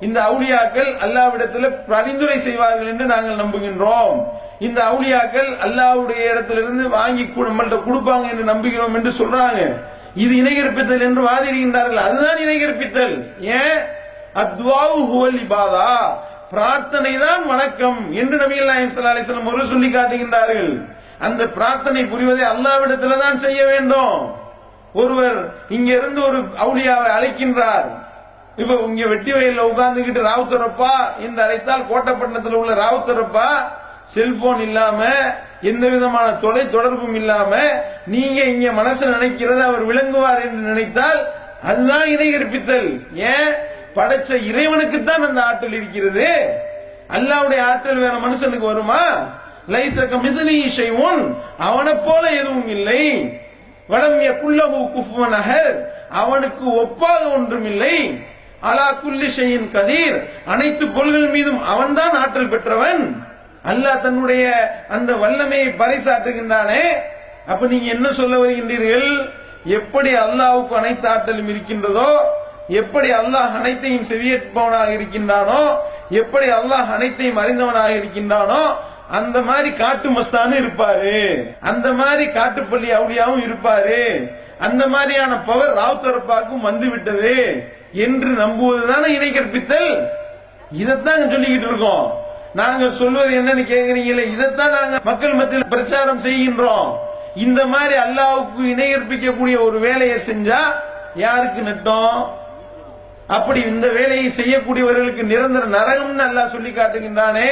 இந்த 0.00 0.20
அவுளியாக்கள் 0.20 0.90
அல்லாவிடத்துல 1.04 1.76
பரிந்துரை 1.88 2.38
செய்வார்கள் 2.38 2.86
என்று 2.86 3.04
நாங்கள் 3.04 3.46
நம்புகின்றோம். 3.46 4.26
இந்த 4.58 4.82
அவுளியாக்கள் 4.82 5.50
அல்லாவுடைய 5.66 6.30
இடத்திலிருந்து 6.30 6.88
வாங்கி 6.88 7.32
நம்மள்கிட்ட 7.36 7.78
கொடுப்பாங்க 7.88 8.30
என்று 8.30 8.52
நம்புகிறோம் 8.52 8.94
என்று 8.94 9.10
சொல்றாங்க. 9.10 9.76
இது 10.14 10.42
இணைகற்பித்தல் 10.42 11.00
என்று 11.00 11.22
வாதிடுகின்றார்கள். 11.22 12.00
அதுதான் 12.06 12.36
இணைகற்பித்தல். 12.36 13.40
ஏன்? 13.40 13.78
அத்வாவு 14.34 14.98
ஹுவல் 14.98 15.38
இபாதா. 15.46 15.92
பிரார்த்தனை 16.52 17.12
தான் 17.24 17.42
வணக்கம் 17.52 17.98
என்று 18.20 18.36
நபிகள் 18.42 18.70
நாயம் 18.70 18.92
ஸல்லல்லாஹு 18.92 19.14
அலைஹி 19.14 19.26
வஸல்லம் 19.26 19.72
சொல்லி 19.72 19.88
காட்டுகின்றார்கள். 19.96 20.70
அந்த 21.26 21.42
பிரார்த்தனை 21.56 22.02
புரிவதை 22.12 22.44
அல்லாவிடத்துல 22.52 23.18
தான் 23.24 23.42
செய்ய 23.44 23.60
வேண்டும். 23.70 24.14
ஒருவர் 25.00 25.38
இங்க 25.76 25.90
இருந்து 25.98 26.20
ஒரு 26.28 26.38
அவுளியாவை 26.64 27.10
அழைக்கின்றார். 27.16 27.88
இப்ப 28.60 28.72
இங்க 28.88 29.04
வெட்டி 29.12 29.30
வயல்ல 29.36 29.66
உட்கார்ந்துகிட்டு 29.70 30.20
ராவுத்தரப்பா 30.30 30.94
என்று 31.24 31.40
அழைத்தால் 31.46 31.88
கோட்டப்பட்டினத்தில் 31.90 32.58
உள்ள 32.62 32.72
ராவுத்தரப்பா 32.84 33.48
செல்போன் 34.14 34.60
இல்லாம 34.68 35.00
எந்த 35.70 35.84
விதமான 35.94 36.26
தொலை 36.44 36.64
தொடர்பும் 36.76 37.16
இல்லாம 37.20 37.52
நீங்க 38.14 38.40
இங்க 38.54 38.68
மனசு 38.80 39.04
நினைக்கிறத 39.16 39.60
அவர் 39.70 39.88
விளங்குவார் 39.90 40.44
என்று 40.46 40.62
நினைத்தால் 40.70 41.20
அதுதான் 41.70 42.06
இணை 42.14 42.28
கற்பித்தல். 42.30 42.90
ஏன்? 43.32 43.50
படைச்ச 43.94 44.34
இறைவனுக்குத்தான் 44.50 45.26
அந்த 45.28 45.44
ஆற்றல் 45.44 45.72
இருக்கிறது. 45.72 46.28
அல்லாவுடைய 47.12 47.60
ஆற்றல் 47.60 47.96
வேற 47.96 48.12
மனுஷனுக்கு 48.12 48.58
வருமா? 48.58 49.02
லைத்தக்க 49.68 50.16
மிதனி 50.22 50.66
செய்வோன் 50.66 51.36
அவனை 51.58 51.94
போல 51.94 52.30
எதுவும் 52.30 52.68
இல்லை. 52.68 53.02
வடம் 53.88 54.20
குல்லகு 54.20 54.78
குஃபுவன் 54.94 55.86
அவனுக்கு 56.10 56.64
ஒப்பாக 56.82 57.32
ஒன்றும் 57.32 57.64
இல்லை. 57.64 58.22
அலா 58.60 58.92
குல்லி 58.92 59.28
செய்யின் 59.28 59.70
கதீர் 59.72 60.28
அனைத்து 60.46 60.88
பொருள்கள் 60.88 61.28
மீதும் 61.28 61.64
அவன்தான் 61.64 62.12
ஆற்றல் 62.12 62.48
பெற்றவன். 62.48 63.26
அல்லாஹ் 63.64 64.00
தன்னுடைய 64.00 64.44
அந்த 64.88 65.12
வல்லமையை 65.12 65.68
பறைசாற்றுகின்றானே. 65.68 66.82
அப்ப 67.48 67.66
நீங்க 67.66 67.90
என்ன 67.90 68.12
சொல்ல 68.12 68.44
வருகின்றீர்கள்? 68.44 69.30
எப்படி 69.64 70.14
அல்லாவுக்கு 70.14 70.68
அனைத்து 70.68 71.08
ஆற்றலும் 71.08 71.48
இருக்கின்றதோ 71.48 72.10
எப்படி 72.68 73.10
அல்லாஹ் 73.10 73.54
அனைத்தையும் 73.58 74.08
செவியேற்பவனாக 74.10 74.88
இருக்கின்றானோ 74.96 75.62
எப்படி 76.08 76.46
அல்லாஹ் 76.48 76.90
அனைத்தையும் 76.94 77.36
அறிந்தவனாக 77.36 77.90
இருக்கின்றானோ 78.00 78.62
அந்த 79.10 79.40
மாதிரி 79.40 79.72
காட்டு 79.72 80.08
மஸ்தானு 80.08 80.54
இருப்பாரு. 80.62 81.14
அந்த 81.60 81.92
மாதிரி 81.92 82.24
காட்டுப்பள்ளி 82.24 82.88
அவுளியாவும் 82.98 83.44
இருப்பாரு. 83.48 84.30
அந்த 84.58 84.86
மாதிரியான 84.86 85.36
பவர் 85.36 85.76
ராவுத்தரப்பாக்கும் 85.78 86.60
வந்து 86.60 86.90
விட்டது 86.90 87.34
என்று 87.92 88.28
நம்புவதுதானே 88.28 89.06
இணை 89.06 89.30
கற்பித்தல்? 89.32 90.08
இதைத்தான் 90.70 91.20
சொல்லிக்கிட்டு 91.20 91.68
இருக்கோம். 91.68 92.12
நாங்கள் 92.54 92.92
சொல்வது 92.92 93.40
என்னன்னு 93.40 93.64
கேக்குறீங்களே 93.72 94.24
இதைத்தான் 94.34 94.70
நாங்க 94.70 94.98
மக்கள் 95.04 95.34
மத்தியில் 95.34 95.72
பிரச்சாரம் 95.74 96.20
செய்கின்றோம். 96.20 96.98
இந்த 97.34 97.66
மாதிரி 97.66 97.94
அல்லாவுக்கு 97.94 98.62
இணை 98.64 98.94
கற்பிக்கக்கூடிய 98.94 99.60
ஒரு 99.60 99.78
வேலையை 99.78 100.18
செஞ்சா 100.26 100.60
யாருக்கு 101.14 101.60
நட்டம்? 101.62 102.36
அப்படி 103.36 103.60
இந்த 103.72 103.86
வேலையை 103.96 104.28
செய்யக்கூடியவர்களுக்கு 104.40 105.22
நிரந்தர 105.32 105.64
நரகம்னு 105.78 106.24
அல்லாஹ் 106.28 106.54
சொல்லி 106.54 106.70
காட்டுகின்றானே. 106.70 107.50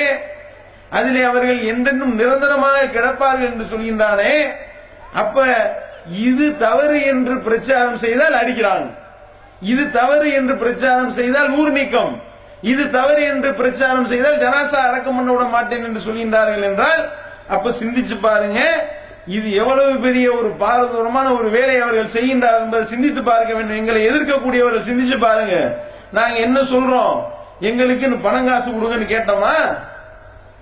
அதிலே 0.99 1.23
அவர்கள் 1.31 1.61
என்றென்றும் 1.73 2.15
நிரந்தரமாக 2.21 2.87
கிடப்பார்கள் 2.97 3.51
என்று 3.53 3.65
சொல்கின்றானே. 3.73 4.35
அப்ப 5.23 5.45
இது 6.29 6.47
தவறு 6.67 6.99
என்று 7.13 7.35
பிரச்சாரம் 7.47 7.99
செய்தால் 8.05 8.39
அடிக்கிறாங்க. 8.41 8.89
இது 9.73 9.85
தவறு 9.99 10.29
என்று 10.39 10.55
பிரச்சாரம் 10.63 11.13
செய்தால் 11.19 11.51
ஊர் 11.61 11.73
நீக்கம். 11.79 12.15
இது 12.73 12.85
தவறு 12.99 13.23
என்று 13.33 13.51
பிரச்சாரம் 13.61 14.11
செய்தால் 14.13 14.43
ஜனாசா 14.45 14.79
அடக்கம் 14.89 15.17
பண்ண 15.19 15.31
விட 15.33 15.45
மாட்டேன் 15.57 15.87
என்று 15.89 16.01
சொல்கின்றார்கள் 16.09 16.67
என்றால் 16.71 17.03
அப்ப 17.55 17.73
சிந்திச்சு 17.81 18.17
பாருங்க. 18.29 18.61
இது 19.27 19.53
எவ்வளவு 19.53 19.97
பெரிய 19.97 20.33
ஒரு 20.33 20.55
பாரதூரமான 20.61 21.39
ஒரு 21.39 21.51
வேலை 21.51 21.81
அவர்கள் 21.81 22.23
செய்கின்றார்கள் 22.23 22.61
என்பதை 22.61 22.85
சிந்தித்து 22.85 23.23
பார்க்க 23.23 23.55
வேண்டும். 23.55 23.77
எங்களை 23.77 24.09
எதிர்க்கக்கூடியவர்கள் 24.09 24.89
சிந்திச்சு 24.91 25.19
பாருங்க. 25.19 25.79
நாங்க 26.13 26.39
என்ன 26.39 26.61
சொல்றோம்? 26.61 27.23
எங்களுக்கு 27.61 28.17
பணம் 28.17 28.47
காசு 28.47 28.71
கொடுங்கன்னு 28.71 29.15
கேட்டோமா? 29.15 29.79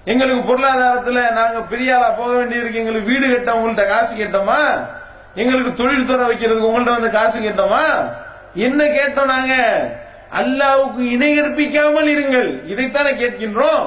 எங்களுக்கு 0.04 0.54
பொருளாதாரத்துல 0.54 1.32
நாங்க 1.32 1.60
பெரிய 1.60 1.96
ஆளா 1.96 2.08
போக 2.08 2.42
வேண்டியிருக்கு. 2.42 2.74
எங்களுக்கு 2.74 3.08
வீடு 3.08 3.30
கட்ட 3.30 3.60
உங்கள்ட்ட 3.60 3.86
காசு 3.86 4.16
கேட்டோமா? 4.16 4.86
எங்களுக்கு 5.34 5.74
தொழில் 5.74 6.04
துறை 6.04 6.26
வைக்கிறதுக்கு 6.26 6.70
உங்கள்ட்ட 6.70 6.84
வந்து 6.84 7.10
காசு 7.10 7.40
கேட்டோமா? 7.40 8.12
என்ன 8.54 8.84
கேட்டோம் 8.84 9.24
நாங்க? 9.24 9.54
அல்லாவுக்கு 10.34 10.98
இணை 10.98 11.40
கற்பிக்காமல் 11.40 12.10
இருங்கள். 12.16 12.66
இதைத்தானே 12.66 13.12
கேட்கின்றோம்? 13.22 13.86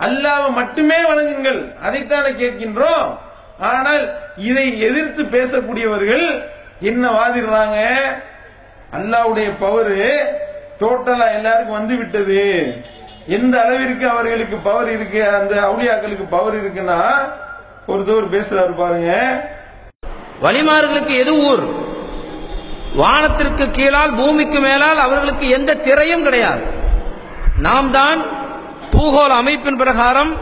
அல்லாவை 0.00 0.50
மட்டுமே 0.50 0.94
வணங்குங்கள். 0.94 1.74
அதைத்தானே 1.86 2.30
கேட்கின்றோம்? 2.42 3.28
ஆனால் 3.68 4.04
இதை 4.48 4.66
எதிர்த்து 4.88 5.22
பேசக்கூடியவர்கள் 5.36 6.24
என்ன 6.90 7.04
வாதிடுறாங்க? 7.16 7.78
அல்லாவுடைய 8.98 9.48
பவரு 9.62 9.98
டோட்டலா 10.80 11.26
எல்லாருக்கும் 11.38 11.78
வந்து 11.78 11.96
விட்டது. 11.96 12.42
எந்த 13.36 13.54
அளவிற்கு 13.64 14.08
அவர்களுக்கு 14.08 14.56
பவர் 14.68 14.90
இருக்கு 14.96 15.20
அந்த 15.38 15.54
அவுளியாக்களுக்கு 15.68 16.26
பவர் 16.36 16.56
இருக்குன்னா 16.60 17.00
ஒருத்தவர் 17.92 18.34
பேசுறாரு 18.36 18.74
பாருங்க. 18.82 19.10
வலிமார்களுக்கு 20.44 21.14
எது 21.22 21.32
ஊர்? 21.48 21.64
வானத்திற்கு 23.00 23.64
கீழால் 23.70 24.14
பூமிக்கு 24.20 24.60
மேலால் 24.60 25.04
அவர்களுக்கு 25.06 25.48
எந்த 25.48 25.74
திரையும் 25.86 26.24
கிடையாது. 26.28 26.62
நாம் 27.66 27.90
தான் 27.98 28.20
பூகோள 28.94 29.32
அமைப்பின் 29.42 29.80
பிரகாரம் 29.82 30.32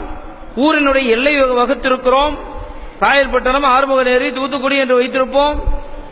ஊரினுடைய 0.66 1.06
எல்லை 1.16 1.34
வகுத்திருக்கிறோம். 1.60 2.36
காயல்பட்டணம் 3.00 3.66
ஆறுமுகநேரி 3.74 4.28
தூத்துக்குடி 4.32 4.76
என்று 4.76 4.96
வைத்திருப்போம். 5.00 5.56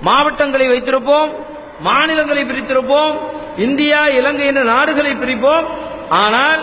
மாவட்டங்களை 0.00 0.66
வைத்திருப்போம். 0.68 1.30
மாநிலங்களை 1.86 2.42
பிரித்திருப்போம். 2.44 3.16
இந்தியா 3.56 4.00
இலங்கை 4.18 4.46
என்ற 4.46 4.62
நாடுகளை 4.62 5.12
பிரிப்போம். 5.12 5.66
ஆனால் 6.08 6.62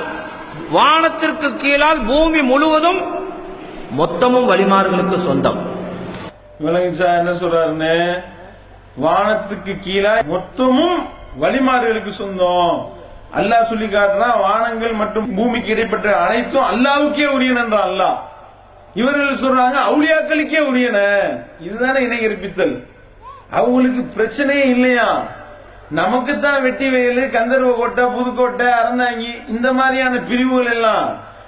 வானத்திற்கு 0.71 1.47
கீழால் 1.55 2.01
பூமி 2.05 2.41
முழுவதும் 2.41 3.01
மொத்தமும் 3.99 4.49
வழிமாறுகளுக்கு 4.51 5.17
சொந்தம். 5.27 5.59
என்ன 6.59 7.31
சொல்றாருன்னு? 7.41 7.95
வானத்துக்கு 9.05 9.73
கீழே 9.79 10.15
மொத்தமும் 10.33 10.97
வழிமாறுகளுக்கு 11.41 12.11
சொந்தம். 12.21 12.75
அல்லாஹ் 13.37 13.69
சொல்லி 13.69 13.85
காட்டுறான் 13.85 14.41
வானங்கள் 14.41 14.91
மற்றும் 14.91 15.35
பூமிக்கு 15.35 15.71
இடைப்பட்ட 15.71 16.07
அனைத்தும் 16.25 16.69
அல்லாவுக்கே 16.71 17.25
உரியன் 17.37 17.61
என்றான் 17.63 17.87
அல்லாஹ். 17.89 18.17
இவர்கள் 18.95 19.41
சொல்றாங்க 19.43 19.77
அவுளியாக்களுக்கே 19.89 20.59
உரியன. 20.69 20.97
இதுதானே 21.59 21.99
இணை 22.01 22.19
இருப்பித்தல் 22.21 22.75
அவங்களுக்கு 23.59 24.01
பிரச்சனையே 24.15 24.65
இல்லையா? 24.75 25.07
நமக்கு 25.99 26.33
தான் 26.39 26.61
வெட்டி 26.61 26.87
வயல் 26.89 27.33
கந்தர்வ 27.35 27.71
கோட்டை 27.77 28.03
புதுக்கோட்டை 28.15 28.67
அறந்தாங்கி 28.79 29.31
இந்த 29.47 29.67
மாதிரியான 29.73 30.19
பிரிவுகள் 30.29 30.71
எல்லாம். 30.75 31.07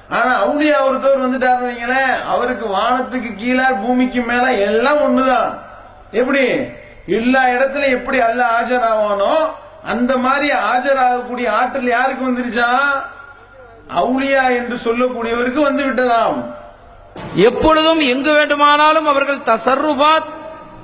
ஆனா 0.10 0.32
அவுளியா 0.46 0.78
ஒருத்தவர் 0.88 1.24
வந்துட்டாருன்னு 1.26 1.70
வைங்களேன் 1.70 2.16
அவருக்கு 2.34 2.66
வானத்துக்கு 2.78 3.32
கீழே 3.36 3.68
பூமிக்கு 3.84 4.22
மேல 4.22 4.46
எல்லாம் 4.68 5.02
ஒண்ணுதான். 5.08 5.50
எப்படி? 6.12 6.44
எல்லா 7.20 7.42
இடத்துலயும் 7.56 7.98
எப்படி 8.00 8.20
அல்ல 8.28 8.42
ஆஜராவானோ 8.58 9.34
அந்த 9.94 10.18
மாதிரி 10.18 10.48
ஆஜராகக்கூடிய 10.70 11.48
ஆற்றல் 11.60 11.96
யாருக்கு 11.96 12.30
வந்துருச்சா? 12.30 12.70
அவுளியா 14.02 14.44
என்று 14.60 14.78
சொல்லக்கூடியவருக்கு 14.86 15.62
வந்து 15.62 15.84
விட்டதாம் 15.86 16.38
எப்பொழுதும் 17.36 18.00
எங்கு 18.00 18.34
வேண்டுமானாலும் 18.34 19.06
அவர்கள் 19.06 19.46
தசர்ருபாத் 19.46 20.30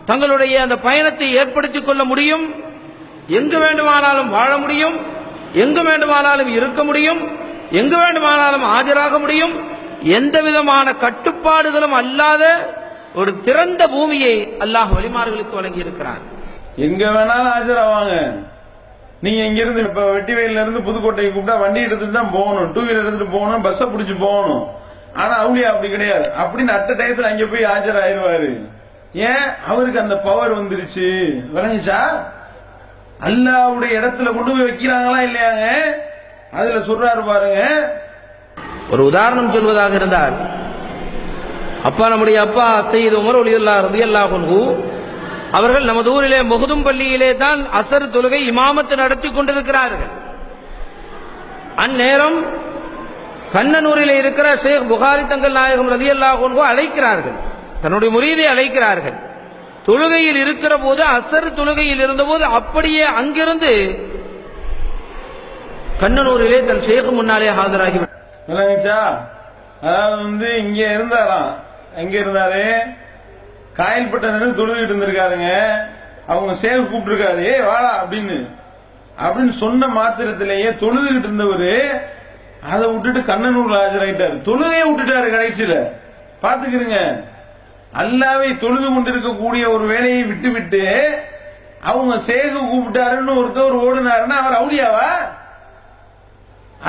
தங்களுடைய 0.06 0.62
அந்த 0.62 0.78
பயணத்தை 0.78 1.34
ஏற்படுத்திக் 1.34 1.86
கொள்ள 1.86 2.04
முடியும். 2.04 2.46
எங்கு 3.28 3.60
வேண்டுமானாலும் 3.60 4.30
வாழ 4.30 4.58
முடியும். 4.58 5.00
எங்கு 5.54 5.84
வேண்டுமானாலும் 5.84 6.48
இருக்க 6.48 6.84
முடியும். 6.84 7.22
எங்கு 7.72 7.98
வேண்டுமானாலும் 7.98 8.64
ஆஜராக 8.64 9.20
முடியும். 9.20 9.54
எந்த 10.04 10.42
விதமான 10.42 10.94
கட்டுப்பாடுகளும் 10.94 11.92
அல்லாத 11.92 12.44
ஒரு 13.16 13.40
திறந்த 13.40 13.88
பூமியை 13.88 14.36
அல்லாஹ் 14.60 14.92
வழிமார்களுக்கு 14.98 15.54
வழங்கி 15.54 15.80
இருக்கிறார் 15.80 16.22
எங்க 16.76 17.06
வேணாலும் 17.10 17.54
ஆஜராவாங்க 17.58 18.14
நீங்க 19.22 19.44
இங்கிருந்து 19.44 19.82
இப்ப 19.82 20.12
வெட்டி 20.12 20.34
வயல்ல 20.34 20.62
இருந்து 20.62 20.80
புதுக்கோட்டைக்கு 20.80 21.34
கூப்பிட்டா 21.34 21.60
வண்டி 21.60 21.82
எடுத்துட்டு 21.82 22.14
தான் 22.14 22.32
போகணும். 22.32 22.74
டூ 22.74 22.82
வீலர் 22.82 23.02
எடுத்துட்டு 23.02 23.36
போகணும் 23.38 23.62
பஸ்ஸை 23.62 23.88
பிடிச்சி 23.88 24.20
போகணும். 24.20 24.64
ஆனா 25.16 25.48
அவளியா 25.48 25.64
அப்படி 25.64 25.90
கிடையாது. 25.90 26.32
அப்படின்னு 26.40 26.68
அட்ட 26.68 26.94
டயத்துல 26.94 27.22
அங்க 27.22 27.46
போய் 27.46 27.64
ஆஜராயிருவாரு. 27.64 28.68
ஏன்? 29.14 29.50
அவருக்கு 29.68 30.00
அந்த 30.00 30.18
பவர் 30.18 30.64
வந்துருச்சு. 30.64 31.08
விளங்குச்சா? 31.56 32.00
அல்லாவுடைய 33.24 34.00
இடத்துல 34.00 34.34
கொண்டு 34.34 34.52
போய் 34.52 34.62
வைக்கிறாங்களா 34.62 35.30
இல்லையாங்க? 35.30 35.68
அதுல 36.52 36.78
சொல்றாரு 36.78 37.26
பாருங்க. 37.26 37.92
ஒரு 38.92 39.06
உதாரணம் 39.06 39.54
சொல்வதாக 39.54 39.94
இருந்தால் 39.94 40.34
அப்பா 41.84 42.10
நம்முடைய 42.10 42.42
அப்பா 42.42 42.82
செய்த 42.82 43.18
உமர் 43.18 43.40
ஒலியுல்லா 43.44 43.76
ரதியல்லா 43.80 44.30
கொண்டு 44.30 44.90
அவர்கள் 45.52 45.84
நமது 45.84 46.12
ஊரிலே 46.12 46.42
முகுதும் 46.42 46.84
பள்ளியிலே 46.84 47.38
தான் 47.38 47.68
அசர் 47.74 48.10
தொழுகை 48.10 48.52
இமாமத்து 48.52 48.96
நடத்தி 48.96 49.32
கொண்டிருக்கிறார்கள். 49.32 50.10
அந்நேரம் 51.76 52.46
கண்ணனூரில் 53.54 54.14
இருக்கிற 54.22 54.56
ஷேக் 54.58 54.92
புகாரி 54.92 55.28
தங்கள் 55.28 55.52
நாயகம் 55.52 55.92
ரதி 55.92 56.06
அல்லாஹோ 56.06 56.56
அழைக்கிறார்கள். 56.72 57.38
தன்னுடைய 57.82 58.14
முரீதை 58.14 58.46
அழைக்கிறார்கள். 58.46 59.18
தொழுகையில் 59.88 60.40
இருக்கிற 60.44 60.78
போது 60.78 61.04
அசர் 61.04 61.54
தொழுகையில் 61.54 62.02
இருந்தபோது 62.02 62.44
அப்படியே 62.44 63.02
அங்கிருந்து 63.02 63.72
கண்ணனூரிலே 66.02 66.66
தன் 66.66 66.82
ஷேக் 66.82 67.12
முன்னாலே 67.12 67.50
ஆஜராகி 67.50 68.08
அதாவது 69.84 70.24
வந்து 70.24 70.58
இங்க 70.58 70.80
இருந்தாராம். 70.94 71.56
எங்க 71.96 72.20
இருந்தாரு? 72.20 72.66
காயல்பட்டதுன்னு 73.78 74.60
தொழுதுகிட்டு 74.60 74.94
இருந்திருக்காருங்க. 74.94 75.50
அவங்க 76.28 76.54
சேவ் 76.62 76.90
கூப்பிட்டுருக்காரு 76.92 77.44
ஏ 77.44 77.60
வாடா 77.60 78.04
அப்படின்னு. 78.04 78.38
அப்படின்னு 79.24 79.50
சொன்ன 79.50 79.88
மாத்திரத்திலேயே 79.88 80.70
தொழுதுகிட்டு 80.70 81.28
இருந்தவரு 81.30 82.02
அதை 82.70 82.88
விட்டுட்டு 82.88 83.34
கண்ணனூர்ல 83.34 83.78
ஆஜராயிட்டாரு. 83.84 84.36
தொழுகையை 84.48 84.86
விட்டுட்டாரு 84.88 85.28
கடைசியில. 85.36 85.76
பாத்துக்கிறீங்க 86.44 87.00
அல்லாவை 88.02 88.58
தொழுது 88.58 88.94
கொண்டிருக்கக்கூடிய 88.94 89.70
ஒரு 89.70 89.86
வேலையை 89.88 90.24
விட்டு 90.24 90.50
விட்டு 90.52 90.84
அவங்க 91.82 92.16
சேகு 92.18 92.60
கூப்பிட்டாருன்னு 92.62 93.38
ஒருத்தர் 93.40 93.82
ஓடினாருன்னா 93.86 94.36
அவர் 94.42 94.60
அவுளியாவா 94.62 95.10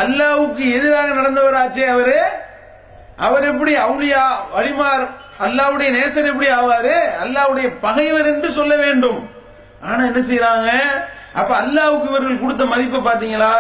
அல்லாவுக்கு 0.02 0.72
எதிராக 0.76 1.08
நடந்தவர் 1.12 1.60
ஆச்சே 1.62 1.86
அவரு. 1.86 2.18
அவர் 3.16 3.44
எப்படி 3.44 3.76
அவுளியா 3.76 4.22
வலிமார் 4.56 5.04
அல்லாவுடைய 5.40 5.88
நேசர் 5.98 6.30
எப்படி 6.32 6.48
ஆவாரு? 6.48 6.94
அல்லாவுடைய 7.22 7.78
பகைவர் 7.80 8.26
என்று 8.26 8.50
சொல்ல 8.50 8.76
வேண்டும். 8.76 9.30
ஆனா 9.82 10.04
என்ன 10.04 10.20
செய்யறாங்க 10.20 10.70
அப்ப 11.34 11.60
அல்லாவுக்கு 11.62 12.08
இவர்கள் 12.08 12.40
கொடுத்த 12.40 12.64
மதிப்பை 12.64 13.00
பாத்தீங்களா 13.00 13.52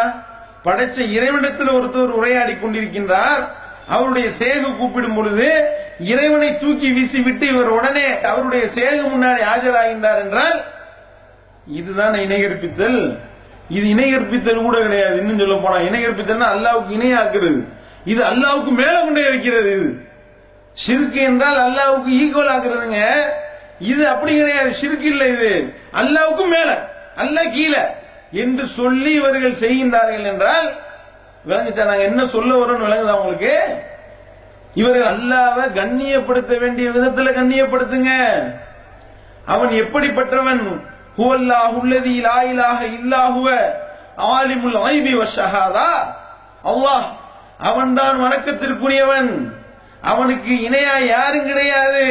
படைச்ச 0.64 0.98
இறைவனிடத்தில் 0.98 1.68
ஒருத்தர் 1.68 2.16
உரையாடி 2.18 2.52
கொண்டிருக்கின்றார். 2.52 3.42
அவருடைய 3.88 4.28
சேகு 4.38 4.76
கூப்பிடும் 4.76 5.14
பொழுது 5.14 5.68
இறைவனை 6.00 6.58
தூக்கி 6.58 6.92
வீசி 6.92 7.20
விட்டு 7.20 7.46
இவர் 7.46 7.68
உடனே 7.68 8.20
அவருடைய 8.20 8.64
சேகு 8.74 9.04
முன்னாடி 9.14 9.42
ஆஜராகின்றார் 9.54 10.18
என்றால் 10.18 10.64
இதுதான் 11.66 12.12
இணைகற்பித்தல் 12.12 13.18
இது 13.68 13.86
இணைகற்பித்தல் 13.86 14.62
கூட 14.62 14.78
கிடையாது. 14.78 15.16
இன்னும் 15.16 15.38
சொல்ல 15.38 15.54
போனா 15.54 15.76
இணைகற்பித்தல்னா 15.76 16.48
அல்லாவுக்கு 16.54 16.90
இணையாக்குறது. 16.90 17.64
இது 18.04 18.24
அல்லாவுக்கு 18.24 18.70
மேல 18.70 19.00
கொண்டே 19.00 19.28
வைக்கிறது 19.28 19.70
இது 19.72 20.10
சிறுக்கு 20.72 21.20
என்றால் 21.20 21.56
அல்லாவுக்கு 21.56 22.10
ஈக்குவல் 22.22 22.52
ஆக்குறதுங்க. 22.54 23.00
இது 23.80 24.08
அப்படி 24.08 24.36
கிடையாது. 24.36 24.72
சிறுக்கு 24.72 25.06
இல்லை 25.06 25.28
இது. 25.28 25.74
அல்லாவுக்கு 25.94 26.46
மேல. 26.46 26.88
அல்லாஹ் 27.16 27.50
கீழே. 27.50 28.00
என்று 28.32 28.66
சொல்லி 28.66 29.12
இவர்கள் 29.12 29.52
செய்கின்றார்கள் 29.52 30.24
என்றால் 30.24 30.68
விளங்குச்சா 31.48 31.84
நாங்க 31.84 32.02
என்ன 32.02 32.26
சொல்ல 32.26 32.54
வரோம்னு 32.54 32.86
விளங்குதா 32.88 33.18
உங்களுக்கு? 33.18 33.54
இவர்கள் 34.74 35.08
அல்லாவை 35.14 35.72
கண்ணியப்படுத்த 35.72 36.58
வேண்டிய 36.58 36.90
விதத்துல 36.90 37.32
கண்ணியப்படுத்துங்க. 37.32 38.10
அவன் 39.46 39.68
எப்படிப்பட்டவன்? 39.68 40.82
ஹுவல்லாஹு 41.18 41.74
உள்ளதி 41.80 42.20
லா 42.20 42.42
இலாஹ 42.42 42.80
இல்லா 42.98 43.22
ஹுவ 43.32 43.48
ஆலிமுல் 44.16 44.78
ஐபி 44.84 45.12
வஷஹாதா 45.22 45.90
அல்லாஹ் 46.64 47.06
அவன்தான் 47.58 48.16
வணக்கத்திற்குரியவன். 48.20 49.54
அவனுக்கு 50.00 50.52
இணையா 50.54 51.06
யாரும் 51.06 51.46
கிடையாது. 51.46 52.06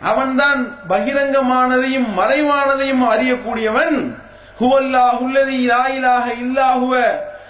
அவன்தான் 0.00 0.78
பகிரங்கமானதையும் 0.88 2.08
மறைவானதையும் 2.16 3.02
அறியக்கூடியவன். 3.10 4.18
ஹுவல்லாஹு 4.60 5.24
அல்லதி 5.28 5.58
லா 5.66 5.84
இலாஹ 5.96 6.26
இல்லா 6.44 6.68
ஹுவ. 6.82 6.94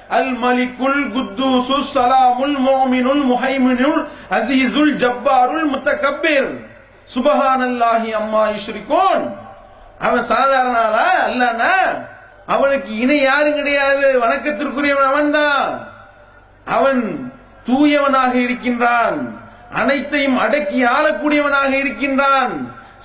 அல் 0.09 0.33
மலிக்குல் 0.35 1.03
குத்தூசு 1.15 1.77
சலாமுல் 1.95 2.57
மோமினுல் 2.67 3.25
முஹைமினுல் 3.31 4.09
அசீசுல் 4.31 4.95
ஜப்பாருல் 4.95 5.67
முத்தகப்பீர். 5.73 6.51
சுபஹானல்லாஹி 7.15 8.11
அம்மா 8.13 8.43
யுஷ்ரிகூன் 8.49 9.25
அவன் 9.99 10.23
சாதாரண 10.23 10.79
ஆளா 10.79 11.25
அல்லனா 11.27 11.75
அவனுக்கு 12.47 12.99
இணை 12.99 13.21
யாரும் 13.21 13.55
கிடையாது. 13.55 14.21
வணக்கத்திற்குரியவன் 14.21 15.09
அவன்தான். 15.13 15.87
அவன் 16.65 17.31
தூயவனாக 17.67 18.35
இருக்கின்றான். 18.35 19.19
அனைத்தையும் 19.73 20.39
அடக்கி 20.39 20.85
ஆளக்கூடியவனாக 20.85 21.73
இருக்கின்றான். 21.73 22.53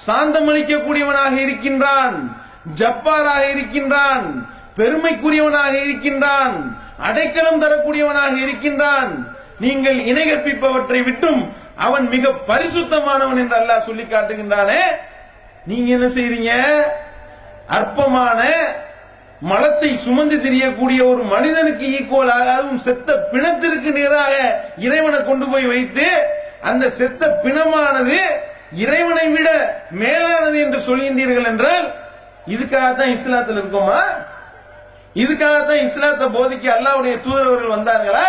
சாந்தமளிக்கக்கூடியவனாக 0.07 1.35
இருக்கின்றான். 1.37 2.42
ஜப்பாராக 2.65 3.49
இருக்கின்றான். 3.49 4.47
பெருமைக்குரியவனாக 4.77 5.73
இருக்கின்றான். 5.83 6.75
அடைக்கலம் 6.97 7.61
தரக்கூடியவனாக 7.61 8.35
இருக்கின்றான். 8.35 9.35
நீங்கள் 9.59 9.99
இணை 9.99 10.31
கற்பிப்பவற்றை 10.31 11.03
விட்டும் 11.03 11.53
அவன் 11.75 12.09
மிக 12.09 12.29
பரிசுத்தமானவன் 12.47 13.37
என்று 13.37 13.55
அல்லாஹ் 13.55 13.79
சொல்லி 13.79 14.03
காட்டுகின்றானே. 14.03 14.81
நீங்க 15.65 15.91
என்ன 15.91 16.05
செய்றீங்க? 16.05 16.51
அற்பமான 17.67 18.41
மலத்தை 19.41 19.97
சுமந்து 19.97 20.37
திரியக்கூடிய 20.37 21.05
ஒரு 21.05 21.23
மனிதனுக்கு 21.23 21.85
ஈக்குவலாக 21.85 22.53
அதுவும் 22.53 22.77
செத்த 22.77 23.17
பிணத்திற்கு 23.31 23.91
நேராக 23.91 24.33
இறைவனை 24.77 25.23
கொண்டு 25.23 25.49
போய் 25.49 25.65
வைத்து 25.65 26.05
அந்த 26.61 26.89
செத்த 26.89 27.39
பிணமானது 27.43 28.17
இறைவனை 28.71 29.29
விட 29.29 29.49
மேலானது 29.89 30.59
என்று 30.59 30.79
சொல்கின்றீர்கள் 30.79 31.45
என்றால் 31.45 32.02
இதுக்காகத்தான் 32.47 33.13
இஸ்லாத்தில் 33.17 33.59
இருக்கோமா? 33.61 34.01
இதுக்காகத்தான் 35.15 35.83
இஸ்லாத்தை 35.83 36.27
போதிக்க 36.27 36.65
அல்லாவுடைய 36.77 37.21
தூதரவர்கள் 37.21 37.75
வந்தார்களா? 37.77 38.27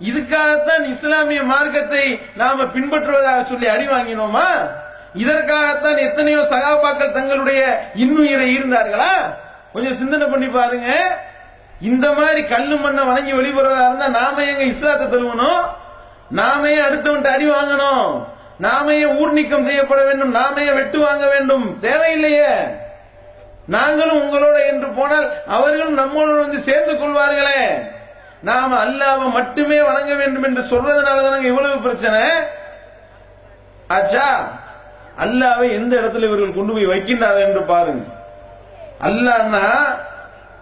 இதுக்காகத்தான் 0.00 0.84
இஸ்லாமிய 0.84 1.42
மார்க்கத்தை 1.42 2.20
நாம 2.36 2.64
பின்பற்றுவதாக 2.64 3.44
சொல்லி 3.44 3.66
அடி 3.68 3.86
வாங்கினோமா? 3.86 4.46
இதற்காகத்தான் 5.14 5.96
எத்தனையோ 5.96 6.40
சகாபாக்கள் 6.50 7.12
தங்களுடைய 7.12 7.90
இன்னுயிரை 7.94 8.48
இருந்தார்களா 8.56 9.12
கொஞ்சம் 9.72 9.94
சிந்தனை 9.94 10.26
பண்ணி 10.26 10.46
பாருங்க. 10.46 10.90
இந்த 11.80 12.12
மாதிரி 12.12 12.44
கல்லு 12.44 12.76
மண்ணை 12.76 13.04
வணங்கி 13.04 13.32
வெளிப்படுறதா 13.32 13.86
இருந்தா 13.86 14.06
நாம 14.06 14.44
எங்க 14.44 14.62
இஸ்லாத்தை 14.62 15.06
தருவணும் 15.06 15.62
நாமையே 16.30 16.80
அடுத்தவன்ட்ட 16.86 17.30
அடி 17.32 17.46
வாங்கணும்? 17.50 18.26
நாமையே 18.60 19.16
ஊர் 19.20 19.32
நீக்கம் 19.32 19.64
செய்யப்பட 19.64 20.04
வேண்டும்? 20.04 20.34
நாமையே 20.34 20.74
வெட்டு 20.74 20.98
வாங்க 20.98 21.26
வேண்டும்? 21.26 21.80
தேவையில்லையே. 21.80 22.83
நாங்களும் 23.68 24.20
உங்களோட 24.22 24.56
என்று 24.66 24.88
போனால் 24.92 25.32
அவர்களும் 25.46 25.98
நம்மளோட 25.98 26.38
வந்து 26.40 26.60
சேர்ந்து 26.60 26.94
கொள்வார்களே. 26.94 27.60
நாம 28.42 28.78
அல்லாவை 28.86 29.26
மட்டுமே 29.32 29.82
வணங்க 29.82 30.14
வேண்டும் 30.14 30.44
என்று 30.44 30.62
சொல்றதுனால 30.62 31.22
தானே 31.22 31.48
இவ்வளவு 31.48 31.80
பிரச்சனை? 31.80 32.22
ஆச்சா 33.88 34.26
அல்லாவை 35.18 35.72
எந்த 35.72 36.00
இடத்துல 36.00 36.26
இவர்கள் 36.26 36.56
கொண்டு 36.56 36.72
போய் 36.72 36.92
வைக்கின்றார்கள் 36.92 37.46
என்று 37.48 37.62
பாருங்க. 37.64 38.04
அல்லாஹ்னா 39.00 39.64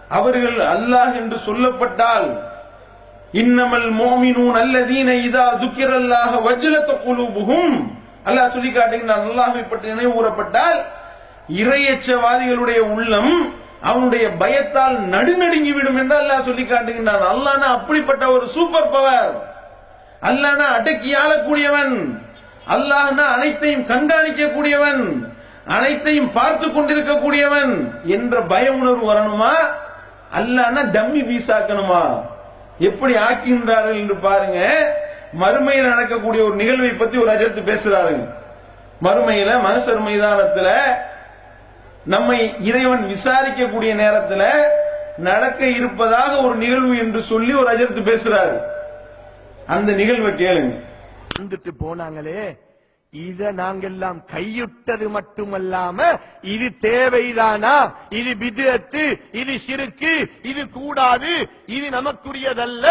அவர்கள் 0.09 0.59
அல்லாஹ் 0.59 1.13
என்று 1.15 1.37
சொல்லப்பட்டால் 1.37 2.27
இன்னமல் 3.33 3.89
மோமினூன் 3.91 4.55
அல்லதீன 4.55 5.13
இதா 5.27 5.45
துக்கிர 5.61 5.91
அல்லாஹ் 5.95 6.33
வஜ்ரத்த 6.47 6.91
குழு 7.05 7.23
புகும் 7.31 7.77
அல்லாஹ் 8.25 8.51
சொல்லி 8.51 8.71
காட்டுகின்றான் 8.71 9.29
அல்லாஹ்வை 9.29 9.63
பற்றி 9.63 9.87
நினைவு 9.87 10.11
கூறப்பட்டால் 10.11 10.79
இறையச்சவாதிகளுடைய 11.49 12.77
உள்ளம் 12.77 13.55
அவனுடைய 13.81 14.31
பயத்தால் 14.31 14.99
நடுநடுங்கி 14.99 15.73
விடும் 15.73 15.97
என்று 15.97 16.15
அல்லாஹ் 16.21 16.43
சொல்லி 16.43 16.63
காட்டுகின்றான். 16.63 17.23
அல்லானா 17.33 17.67
அப்படிப்பட்ட 17.77 18.31
ஒரு 18.31 18.47
சூப்பர் 18.47 18.89
பவர். 18.89 19.33
அல்லானா 20.21 20.65
அடக்கி 20.67 21.15
ஆளக்கூடியவன். 21.15 22.21
அல்லாஹ்னா 22.67 23.25
அனைத்தையும் 23.35 23.85
கண்காணிக்கக்கூடியவன். 23.85 25.31
அனைத்தையும் 25.67 26.31
பார்த்து 26.31 26.71
கொண்டிருக்கக்கூடியவன் 26.71 27.95
என்ற 28.05 28.41
பய 28.41 28.71
உணர்வு 28.71 29.13
வரணுமா? 29.13 29.53
அல்லானா 30.37 30.81
டம்மி 30.83 31.21
பீஸாக்கணுமா? 31.21 32.23
எப்படி 32.79 33.15
ஆக்கின்றார்கள் 33.15 33.95
என்று 33.95 34.15
பாருங்க. 34.15 34.59
மறுமையில் 35.39 35.89
நடக்கக்கூடிய 35.89 36.43
ஒரு 36.43 36.55
நிகழ்வை 36.55 36.89
பத்தி 36.89 37.17
ஒரு 37.17 37.31
அஜர்த்து 37.31 37.61
பேசுறாரு. 37.71 38.15
மறுமையில 39.03 39.51
மனுஷர் 39.67 40.01
மைதானத்துல 40.07 40.69
நம்மை 42.05 42.39
இறைவன் 42.59 43.03
விசாரிக்கக்கூடிய 43.07 43.95
நேரத்தில் 43.95 44.47
நடக்க 45.17 45.67
இருப்பதாக 45.67 46.41
ஒரு 46.41 46.55
நிகழ்வு 46.55 46.97
என்று 46.97 47.21
சொல்லி 47.21 47.53
ஒரு 47.53 47.77
அஜர்த்து 47.77 48.01
பேசுறாரு. 48.01 48.57
அந்த 49.67 49.93
நிகழ்வை 49.93 50.31
கேளுங்க. 50.33 50.73
வந்துட்டு 51.39 51.71
போனாங்களே 51.79 52.57
இத 53.13 53.51
நாங்கெல்லாம் 53.51 54.19
கையிட்டது 54.33 55.09
மட்டுமல்லாம 55.09 55.99
இது 56.41 56.71
தேவைதானா? 56.81 57.93
இது 58.09 58.35
பிதத்து 58.35 59.03
இது 59.31 59.59
சிறுக்கு 59.59 60.29
இது 60.41 60.69
கூடாது 60.69 61.33
இது 61.65 61.89
நமக்குரியதல்ல 61.89 62.85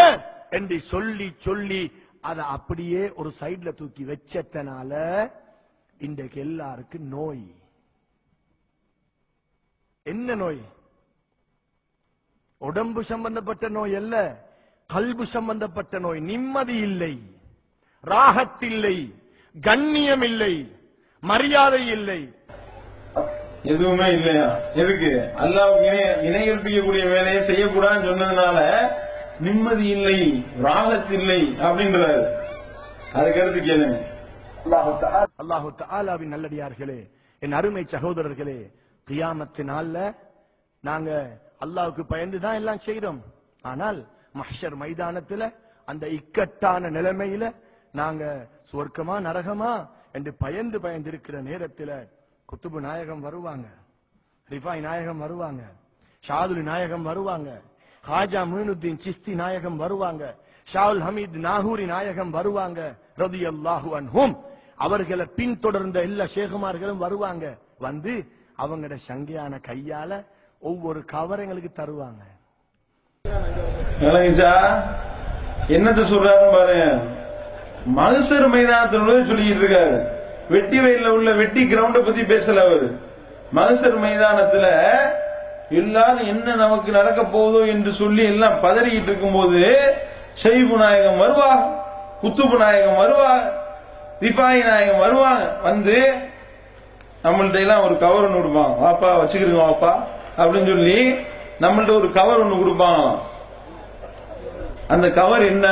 என்று 0.49 0.79
சொல்லி 0.81 1.35
சொல்லி 1.39 1.91
அதை 2.21 2.43
அப்படியே 2.47 3.11
ஒரு 3.15 3.33
சைடுல 3.41 3.73
தூக்கி 3.75 4.03
வச்சதனால 4.03 4.91
இன்றைக்கு 5.99 6.39
எல்லாருக்கும் 6.39 7.07
நோய். 7.07 7.62
என்ன 10.05 10.35
நோய்? 10.35 10.61
உடம்பு 12.61 13.03
சம்பந்தப்பட்ட 13.03 13.69
நோய் 13.69 13.95
அல்ல 13.95 14.15
கல்பு 14.89 15.25
சம்பந்தப்பட்ட 15.25 15.99
நோய். 15.99 16.19
நிம்மதி 16.19 16.75
இல்லை 16.77 17.13
ராகத்தில்லை 18.03 18.95
கண்ணியம் 19.55 20.21
இல்லை 20.21 20.53
மரியாதை 21.23 21.87
இல்லை. 21.87 22.19
எதுவுமே 23.63 24.07
இல்லையா? 24.11 24.47
எதுக்கு? 24.73 25.11
அல்லாவுக்கு 25.43 25.87
இணை 25.89 26.03
இணை 26.27 26.41
கற்பிக்கக்கூடிய 26.49 27.03
வேலையை 27.15 27.41
செய்யக்கூடாதுன்னு 27.41 28.09
சொன்னதுனால 28.11 28.59
நிம்மதி 29.39 29.87
இல்லை 29.87 30.19
ராகத்தில்லை 30.63 31.41
அப்படின்றாரு. 31.65 32.23
அதுக்கடுத்து 33.17 33.59
கேளுங்க. 33.69 33.97
அல்லாஹு 35.41 35.69
தஆலாவின் 35.81 36.33
நல்லடியார்களே 36.35 37.01
என் 37.41 37.51
அருமை 37.51 37.85
சகோதரர்களே 37.93 38.59
கியாமத்து 39.07 39.63
நாள்ல 39.65 39.97
நாங்க 40.83 41.09
அல்லாவுக்கு 41.61 42.03
பயந்து 42.05 42.37
தான் 42.39 42.59
எல்லாம் 42.61 42.85
செய்யறோம் 42.85 43.19
ஆனால் 43.63 43.99
மஹர் 44.35 44.75
மைதானத்துல 44.81 45.43
அந்த 45.87 46.05
இக்கட்டான 46.17 46.89
நிலைமையில 46.89 47.43
நாங்க 47.93 48.23
சுவர்க்கமா 48.69 49.15
நரகமா 49.25 49.73
என்று 50.13 50.31
பயந்து 50.41 50.77
பயந்து 50.83 51.09
இருக்கிற 51.11 51.35
நேரத்துல 51.43 51.91
குத்துபு 52.49 52.79
நாயகம் 52.81 53.23
வருவாங்க 53.27 53.67
ரிஃபாய் 54.49 54.81
நாயகம் 54.81 55.21
வருவாங்க 55.23 55.61
ஷாதுல் 56.23 56.63
நாயகம் 56.63 57.05
வருவாங்க 57.05 57.49
ஹாஜா 58.03 58.41
முயினுத்தீன் 58.45 59.01
சிஸ்தி 59.03 59.33
நாயகம் 59.35 59.77
வருவாங்க 59.77 60.23
ஷாவுல் 60.67 61.03
ஹமீத் 61.05 61.37
நாகூரி 61.45 61.85
நாயகம் 61.87 62.31
வருவாங்க 62.31 62.79
ரதியல்லாஹு 63.17 63.89
அன்ஹும். 63.97 64.33
அவர்களை 64.77 65.25
பின்தொடர்ந்த 65.37 65.97
எல்லா 66.01 66.25
ஷேகுமார்களும் 66.35 67.01
வருவாங்க. 67.03 67.43
வந்து 67.79 68.13
அவங்களோட 68.57 68.95
சங்கையான 69.09 69.53
கையால 69.67 70.11
ஒவ்வொரு 70.61 70.99
கவரங்களுக்கு 71.13 71.71
தருவாங்க. 71.79 72.21
விளங்குச்சா 74.03 74.51
என்னத்த 75.75 76.01
சொல்றாருன்னு 76.11 76.55
பாருங்க 76.57 76.85
மனுஷர் 77.99 78.47
மைதானத்தில் 78.53 79.27
சொல்லிட்டு 79.29 79.63
இருக்காரு. 79.63 79.97
வெட்டி 80.53 80.77
வயல்ல 80.79 81.13
உள்ள 81.17 81.31
வெட்டி 81.41 81.61
கிரவுண்ட 81.71 81.99
பத்தி 82.05 82.21
பேசல 82.33 82.63
அவரு. 82.67 82.87
மனுஷர் 83.57 83.97
மைதானத்துல 84.05 84.65
எல்லாரும் 85.81 86.27
என்ன 86.27 86.55
நமக்கு 86.55 86.89
நடக்க 86.91 87.21
போகுதோ 87.35 87.61
என்று 87.73 87.91
சொல்லி 88.01 88.23
எல்லாம் 88.31 88.57
பதறிக்கிட்டு 88.63 89.09
இருக்கும்போது 89.11 89.61
ஷெய்பு 90.43 90.75
நாயகம் 90.83 91.21
வருவா 91.23 91.51
குத்துப்பு 92.21 92.57
நாயகம் 92.57 92.99
வருவா 93.03 93.31
ரிஃபாயி 94.21 94.61
நாயகம் 94.63 95.03
வருவாங்க 95.05 95.45
வந்து 95.61 95.95
நம்மள்ட்ட 97.23 97.59
எல்லாம் 97.59 97.83
ஒரு 97.83 97.97
கவர் 97.97 98.25
ஒன்று 98.25 98.37
கொடுப்பான் 98.37 98.73
வாப்பா 98.83 99.09
வச்சுக்கிறீங்க 99.19 99.61
வாப்பா 99.63 99.91
அப்படின்னு 100.37 100.71
சொல்லி 100.71 100.97
நம்மள்ட்ட 101.59 101.91
ஒரு 101.99 102.11
கவர் 102.11 102.39
ஒன்று 102.39 102.57
கொடுப்பான். 102.57 103.05
அந்த 104.87 105.11
கவர் 105.11 105.43
என்ன? 105.43 105.67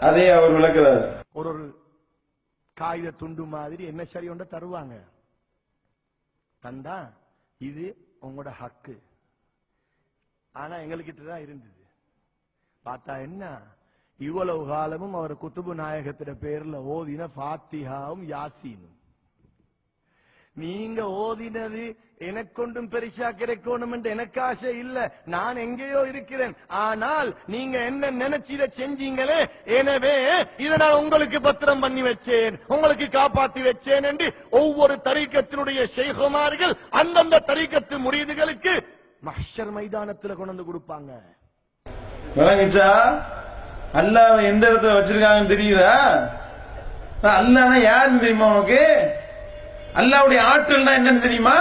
அதை 0.00 0.30
அவர் 0.30 0.56
விளக்குறாரு. 0.56 1.02
ஒரு 1.32 1.48
ஒரு 1.48 1.64
காகித 2.76 3.10
துண்டு 3.10 3.44
மாதிரி 3.44 3.84
என்ன 3.84 4.04
சரி 4.04 4.28
ஒன்ற 4.28 4.44
தருவாங்க? 4.54 4.94
தந்தா 6.62 6.96
இது 7.58 7.84
உங்களோட 8.22 8.50
ஹக்கு. 8.60 8.96
ஆனா 10.54 10.76
எங்ககிட்ட 10.76 11.24
தான் 11.26 11.40
இருந்தது. 11.40 11.82
பார்த்தா 12.84 13.20
என்ன? 13.20 13.60
இவ்வளவு 14.18 14.66
காலமும் 14.66 15.14
அவர் 15.14 15.34
குத்துபு 15.34 15.72
நாயகத்திட 15.74 16.32
பேர்ல 16.44 16.76
ஓதின 16.94 17.28
ஃபாத்திஹாவும் 17.36 18.24
யாசினும். 18.34 18.95
நீங்க 20.56 21.00
ஓதினது 21.24 21.84
எனக்கொண்டும் 22.28 22.88
பெருசா 22.92 23.28
கிடைக்கணும் 23.40 23.92
என்று 23.94 24.08
எனக்கு 24.14 24.38
ஆசை 24.48 24.70
இல்ல. 24.82 24.98
நான் 25.34 25.56
எங்கேயோ 25.64 26.00
இருக்கிறேன். 26.12 26.54
ஆனால் 26.84 27.28
நீங்க 27.54 27.76
என்ன 27.90 28.10
நினைச்சு 28.22 28.52
இதை 28.56 28.68
செஞ்சீங்களே? 28.78 29.40
எனவே 29.78 30.14
இதை 30.64 30.76
நான் 30.82 31.00
உங்களுக்கு 31.00 31.38
பத்திரம் 31.48 31.82
பண்ணி 31.84 32.02
வச்சேன். 32.08 32.56
உங்களுக்கு 32.74 33.08
காப்பாத்தி 33.18 33.62
வச்சேன் 33.68 34.08
என்று 34.10 34.28
ஒவ்வொரு 34.60 34.96
தரீக்கத்தினுடைய 35.08 35.82
செய்குமார்கள் 35.98 36.74
அந்தந்த 37.00 37.42
தரீக்கத்து 37.50 37.98
முறியீடுகளுக்கு 38.06 38.74
மஹ்ஷர் 39.28 39.74
மைதானத்துல 39.76 40.34
கொண்டு 40.38 40.52
வந்து 40.54 40.68
கொடுப்பாங்க. 40.70 41.10
விளங்குச்சா 42.38 42.88
அல்லாஹ் 44.00 44.40
எந்த 44.50 44.64
இடத்துல 44.70 44.96
வச்சிருக்காங்கன்னு 44.96 45.54
தெரியுதா? 45.54 45.94
அல்லாஹ்னா 47.36 47.78
யாருன்னு 47.90 48.22
தெரியுமா 48.24 48.48
உனக்கு? 48.54 48.82
அல்லாவுடைய 49.96 50.40
ஆற்றல்னா 50.52 50.92
என்னன்னு 50.98 51.20
தெரியுமா? 51.20 51.58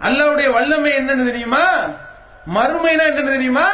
அல்லாவுடைய 0.00 0.52
வல்லமை 0.52 0.92
என்னன்னு 0.92 1.24
தெரியுமா? 1.24 1.64
மறுமைனா 2.54 3.04
என்னன்னு 3.10 3.34
தெரியுமா? 3.36 3.68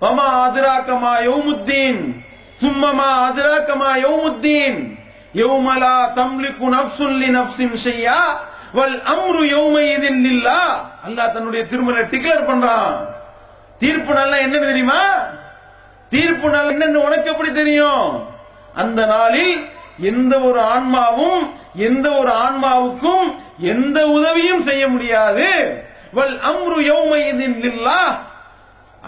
வமா 0.00 0.48
ஆதிராக்கமா 0.48 1.12
யௌமுத்தீன். 1.24 2.24
சும்மமா 2.62 3.08
ஆதிராக்கமா 3.24 3.90
யௌமுத்தீன். 4.04 4.98
யௌமலா 5.34 5.94
தம்லிக்கு 6.14 6.66
நஃப்சுன் 6.76 7.16
லி 7.22 7.28
நஃப்சின் 7.38 7.76
ஷையா. 7.84 8.20
வல் 8.74 9.02
அம்ரு 9.02 9.42
யௌமையிதின் 9.54 10.20
லில்லா. 10.20 10.90
அல்லாஹ் 11.06 11.32
தன்னுடைய 11.32 11.66
திருமலை 11.66 12.02
டிக்ளேர் 12.02 12.48
பண்றான். 12.48 12.94
தீர்ப்பு 13.78 14.12
நாள் 14.14 14.44
என்னன்னு 14.46 14.66
தெரியுமா? 14.66 15.00
தீர்ப்பு 16.08 16.48
நாள் 16.48 16.72
என்னன்னு 16.74 16.94
உனக்கு 16.94 17.30
எப்படி 17.30 17.52
தெரியும்? 17.52 18.28
அந்த 18.74 19.06
நாளில் 19.06 19.68
எந்த 19.98 20.38
ஒரு 20.38 20.60
ஆன்மாவும் 20.60 21.54
எந்த 21.74 22.10
ஒரு 22.10 22.32
ஆன்மாவுக்கும் 22.32 23.34
எந்த 23.58 24.06
உதவியும் 24.06 24.60
செய்ய 24.60 24.88
முடியாது. 24.88 25.48
வல் 26.14 26.38
அம்ரு 26.38 26.78
யௌமையிதின் 26.78 27.56
லில்லாஹ். 27.60 28.16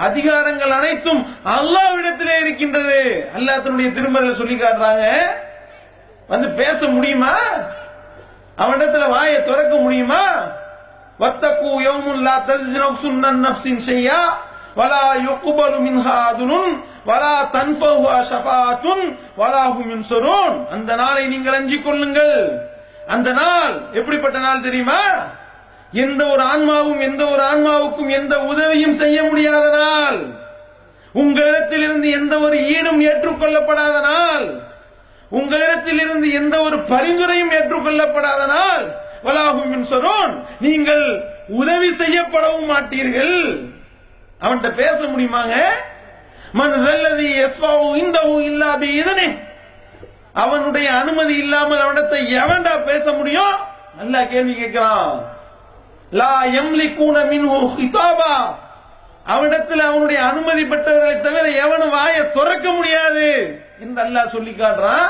அதிகாரங்கள் 0.01 0.70
அனைத்தும் 0.70 1.27
அல்லாவிடத்திலே 1.44 2.40
இருக்கின்றது. 2.40 3.29
அல்லாஹ் 3.37 3.62
தன்னுடைய 3.62 3.90
திருமறையில 3.90 4.33
சொல்லி 4.33 4.55
காட்டுறாங்க. 4.55 5.16
வந்து 6.29 6.48
பேச 6.48 6.87
முடியுமா? 6.87 7.35
அவனிடத்துல 8.59 9.09
வாயை 9.09 9.42
திறக்க 9.42 9.77
முடியுமா? 9.77 10.22
வத்தக்கு 11.20 11.81
யௌமுன் 11.81 12.22
லா 12.22 12.44
நஃப்சுன் 12.46 13.22
அன் 13.22 13.46
நஃப்ஸின் 13.46 13.81
ஷையா. 13.87 14.20
வலா 14.77 15.12
யுக்பலு 15.29 15.79
மின்ஹா 15.79 16.33
அதுனுன் 16.33 16.83
வலா 17.09 17.35
தன்ஃபஹு 17.57 18.07
ஷஃபாத்துன் 18.31 19.05
வலா 19.38 19.64
ஹும் 19.77 20.71
அந்த 20.71 20.94
நாளை 20.94 21.27
நீங்கள் 21.27 21.53
அஞ்சிக் 21.53 21.85
கொள்ளுங்கள். 21.85 22.38
அந்த 23.07 23.33
நாள் 23.33 23.75
எப்படிப்பட்ட 23.92 24.38
நாள் 24.38 24.61
தெரியுமா? 24.61 25.01
எந்த 25.92 26.27
ஒரு 26.27 26.42
ஆன்மாவும் 26.42 27.01
எந்த 27.01 27.23
ஒரு 27.27 27.42
ஆன்மாவுக்கும் 27.42 28.11
எந்த 28.11 28.35
உதவியும் 28.40 28.94
செய்ய 28.94 29.23
முடியாத 29.23 29.66
நாள். 29.77 30.18
உங்களிடத்தில் 31.12 31.81
இருந்து 31.81 32.11
எந்த 32.11 32.38
ஒரு 32.38 32.57
ஈடும் 32.75 33.01
ஏற்றுக்கொள்ளப்படாத 33.01 33.94
நாள். 34.01 34.47
உங்களிடத்தில் 35.31 36.01
இருந்து 36.01 36.33
எந்த 36.33 36.61
ஒரு 36.61 36.77
பரிந்துரையும் 36.77 37.55
ஏற்றுக்கொள்ளப்படாத 37.59 38.42
நாள். 38.47 38.85
வலாகும் 39.25 39.87
சொரோன் 39.92 40.35
நீங்கள் 40.61 41.05
உதவி 41.49 41.88
செய்யப்படவும் 41.88 42.68
மாட்டீர்கள். 42.73 43.38
அவன்கிட்ட 44.42 44.71
பேச 44.75 44.99
முடியுமாங்க? 45.05 45.57
அவனுடைய 50.32 50.92
அனுமதி 50.92 51.37
இல்லாமல் 51.37 51.80
அவனிடத்தை 51.80 52.38
எவன்டா 52.38 52.84
பேச 52.84 53.12
முடியும்? 53.12 53.56
நல்லா 53.96 54.22
கேள்வி 54.22 54.52
கேட்கிறான். 54.52 55.22
லா 56.11 56.44
எம்லி 56.44 56.48
எம்லிக்கூன 56.48 57.24
மின்ஹு 57.24 57.70
ஹிதாபா. 57.78 58.54
அவனிடத்தில் 59.24 59.80
அவனுடைய 59.80 60.22
அனுமதி 60.22 60.64
பெற்றவர்களை 60.64 61.20
தவிர 61.20 61.48
எவனும் 61.48 61.90
வாயை 61.90 62.30
துறக்க 62.30 62.70
முடியாது. 62.70 63.58
என்று 63.80 64.02
அல்லாஹ் 64.02 64.26
சொல்லி 64.26 64.50
காட்டுறான். 64.50 65.08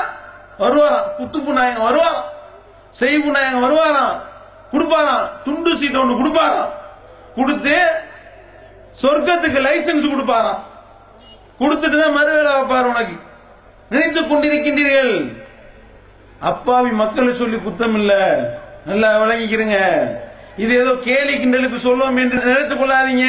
வருவாராம். 0.59 1.03
குத்துப்பு 1.19 1.45
நாயகம் 1.45 1.85
வருவாராம். 1.89 2.23
செய்வு 2.89 3.31
நாயகம் 3.31 3.63
வருவாராம். 3.63 4.21
கொடுப்பாராம். 4.71 5.29
துண்டு 5.43 5.77
சீட்டை 5.77 6.01
ஒன்று 6.01 6.25
கொடுப்பாராம். 6.25 6.69
கொடுத்து 7.35 7.91
சொர்க்கத்துக்கு 9.01 9.61
லைசன்ஸ் 9.61 10.09
கொடுப்பாராம். 10.09 10.59
கொடுத்துட்டு 11.59 11.99
தான் 11.99 12.17
மறுவேலை 12.17 12.51
வைப்பார் 12.59 12.89
உனக்கு. 12.89 13.15
நினைத்துக் 13.89 14.31
கொண்டிருக்கின்றீர்கள். 14.31 15.37
அப்பாவி 16.39 16.89
மக்களை 16.89 17.33
சொல்லி 17.33 17.55
குத்தம் 17.55 17.93
இல்ல. 17.93 18.13
நல்லா 18.85 19.21
விளங்கிக்கிறங்க. 19.21 19.77
இது 20.57 20.81
ஏதோ 20.81 20.95
கேலி 21.01 21.33
கிண்டலுக்கு 21.33 21.73
சொல்லுவோம் 21.73 22.17
என்று 22.17 22.43
நினைத்துக் 22.43 22.81
கொள்ளாதீங்க. 22.81 23.27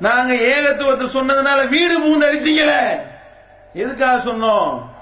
நாங்க 0.00 0.34
ஏகத்துவத்தை 0.34 1.06
சொன்னதுனால 1.06 1.68
வீடு 1.68 2.00
பூந்து 2.00 2.26
அடிச்சீங்களே. 2.28 2.82
எதுக்காக 3.74 4.30
சொன்னோம்? 4.30 4.92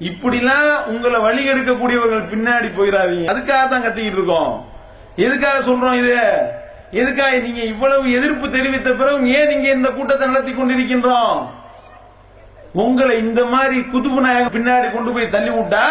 இப்படிலாம் 0.00 0.84
உங்களை 0.86 1.20
வழி 1.20 1.50
எடுக்கக்கூடியவர்கள் 1.50 2.30
பின்னாடி 2.30 2.70
போயிடாதீங்க. 2.78 3.30
அதுக்காக 3.30 3.68
தான் 3.68 3.84
கத்திக்கிட்டு 3.84 4.18
இருக்கோம். 4.18 4.68
எதுக்காக 5.16 5.70
சொல்றோம் 5.70 5.94
இது? 5.94 6.18
எதுக்காக 6.98 7.36
நீங்க 7.46 7.62
இவ்வளவு 7.72 8.12
எதிர்ப்பு 8.18 8.46
தெரிவித்த 8.50 8.92
பிறகு 8.92 9.32
ஏன் 9.38 9.48
நீங்க 9.48 9.68
இந்த 9.68 9.88
கூட்டத்தை 9.88 10.28
நடத்தி 10.28 10.52
கொண்டிருக்கின்றோம்? 10.52 11.36
உங்களை 12.72 13.18
இந்த 13.18 13.44
மாதிரி 13.44 13.76
குத்துபு 13.92 14.20
நாயகம் 14.24 14.54
பின்னாடி 14.56 14.88
கொண்டு 14.92 15.12
போய் 15.12 15.28
தள்ளி 15.28 15.50
விட்டா 15.50 15.84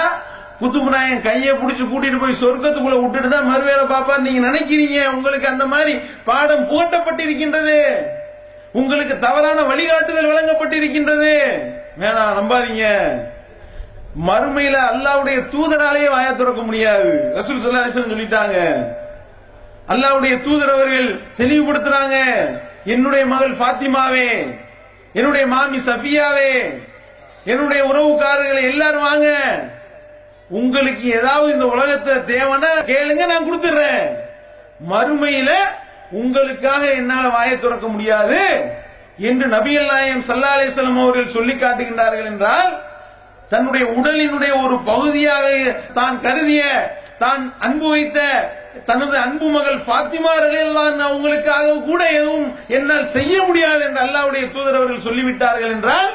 குத்துபு 0.61 0.89
நாயகம் 0.93 1.25
கையை 1.27 1.51
பிடிச்சி 1.55 1.83
கூட்டிட்டு 1.87 2.19
போய் 2.19 2.39
சொர்க்கத்துக்குள்ள 2.41 3.01
விட்டுட்டு 3.01 3.29
தான் 3.29 3.49
மறுவேளை 3.49 3.83
பாப்பான்னு 3.93 4.25
நீங்க 4.27 4.41
நினைக்கிறீங்க? 4.49 4.99
உங்களுக்கு 5.15 5.47
அந்த 5.47 5.65
மாதிரி 5.65 5.93
பாடம் 6.29 6.67
புகட்டப்பட்டிருக்கின்றது. 6.69 7.79
உங்களுக்கு 8.71 9.19
தவறான 9.19 9.61
வழிகாட்டுதல் 9.61 10.31
வழங்கப்பட்டிருக்கின்றது. 10.31 11.33
வேணாம் 12.01 12.37
நம்பாதீங்க. 12.39 12.85
மறுமையில 14.27 14.77
அல்லாவுடைய 14.91 15.39
தூதராலேயே 15.53 16.09
வாய 16.13 16.35
திறக்க 16.35 16.61
முடியாது. 16.61 17.11
ரசூல் 17.37 17.61
ஸல்லல்லாஹு 17.63 18.09
சொல்லிட்டாங்க. 18.13 18.57
அல்லாவுடைய 19.89 20.33
தூதர் 20.41 20.73
அவர்கள் 20.73 21.09
தெளிவுபடுத்துறாங்க. 21.37 22.17
என்னுடைய 22.85 23.23
மகள் 23.25 23.55
ஃபாத்திமாவே 23.59 24.29
என்னுடைய 25.15 25.43
மாமி 25.47 25.79
சஃபியாவே 25.87 26.51
என்னுடைய 27.45 27.81
உறவுக்காரர்களை 27.91 28.63
எல்லாரும் 28.71 29.07
வாங்க. 29.09 29.27
உங்களுக்கு 30.49 31.05
ஏதாவது 31.19 31.49
இந்த 31.53 31.65
உலகத்தை 31.65 32.13
தேவைன்னா 32.29 32.71
கேளுங்க 32.91 33.23
நான் 33.25 33.47
கொடுத்துறேன் 33.47 34.05
மறுமையில 34.91 35.49
உங்களுக்காக 36.11 36.83
என்னால 36.99 37.25
வாயை 37.29 37.55
திறக்க 37.55 37.87
முடியாது 37.87 38.39
என்று 39.29 39.45
நபிகள் 39.47 39.91
நாயம் 39.91 40.23
சல்லா 40.27 40.53
அலிஸ்லாம் 40.53 41.03
அவர்கள் 41.03 41.35
சொல்லி 41.35 41.55
காட்டுகின்றார்கள் 41.55 42.29
என்றால் 42.31 42.71
தன்னுடைய 43.51 43.85
உடலினுடைய 43.97 44.53
ஒரு 44.63 44.75
பகுதியாக 44.83 45.45
தான் 45.93 46.17
கருதிய 46.21 46.63
தான் 47.23 47.43
அன்பு 47.59 47.87
வைத்த 47.89 48.19
தனது 48.89 49.15
அன்பு 49.17 49.47
மகள் 49.55 49.79
பாத்திமா 49.89 50.31
ரலியல்லாஹு 50.45 51.01
அவங்களுக்காக 51.09 51.73
கூட 51.89 52.01
எதுவும் 52.19 52.47
என்னால் 52.67 53.11
செய்ய 53.17 53.33
முடியாது 53.47 53.81
என்று 53.87 54.01
அல்லாவுடைய 54.05 54.43
தூதர் 54.53 54.77
அவர்கள் 54.79 55.05
சொல்லிவிட்டார்கள் 55.07 55.73
என்றால் 55.75 56.09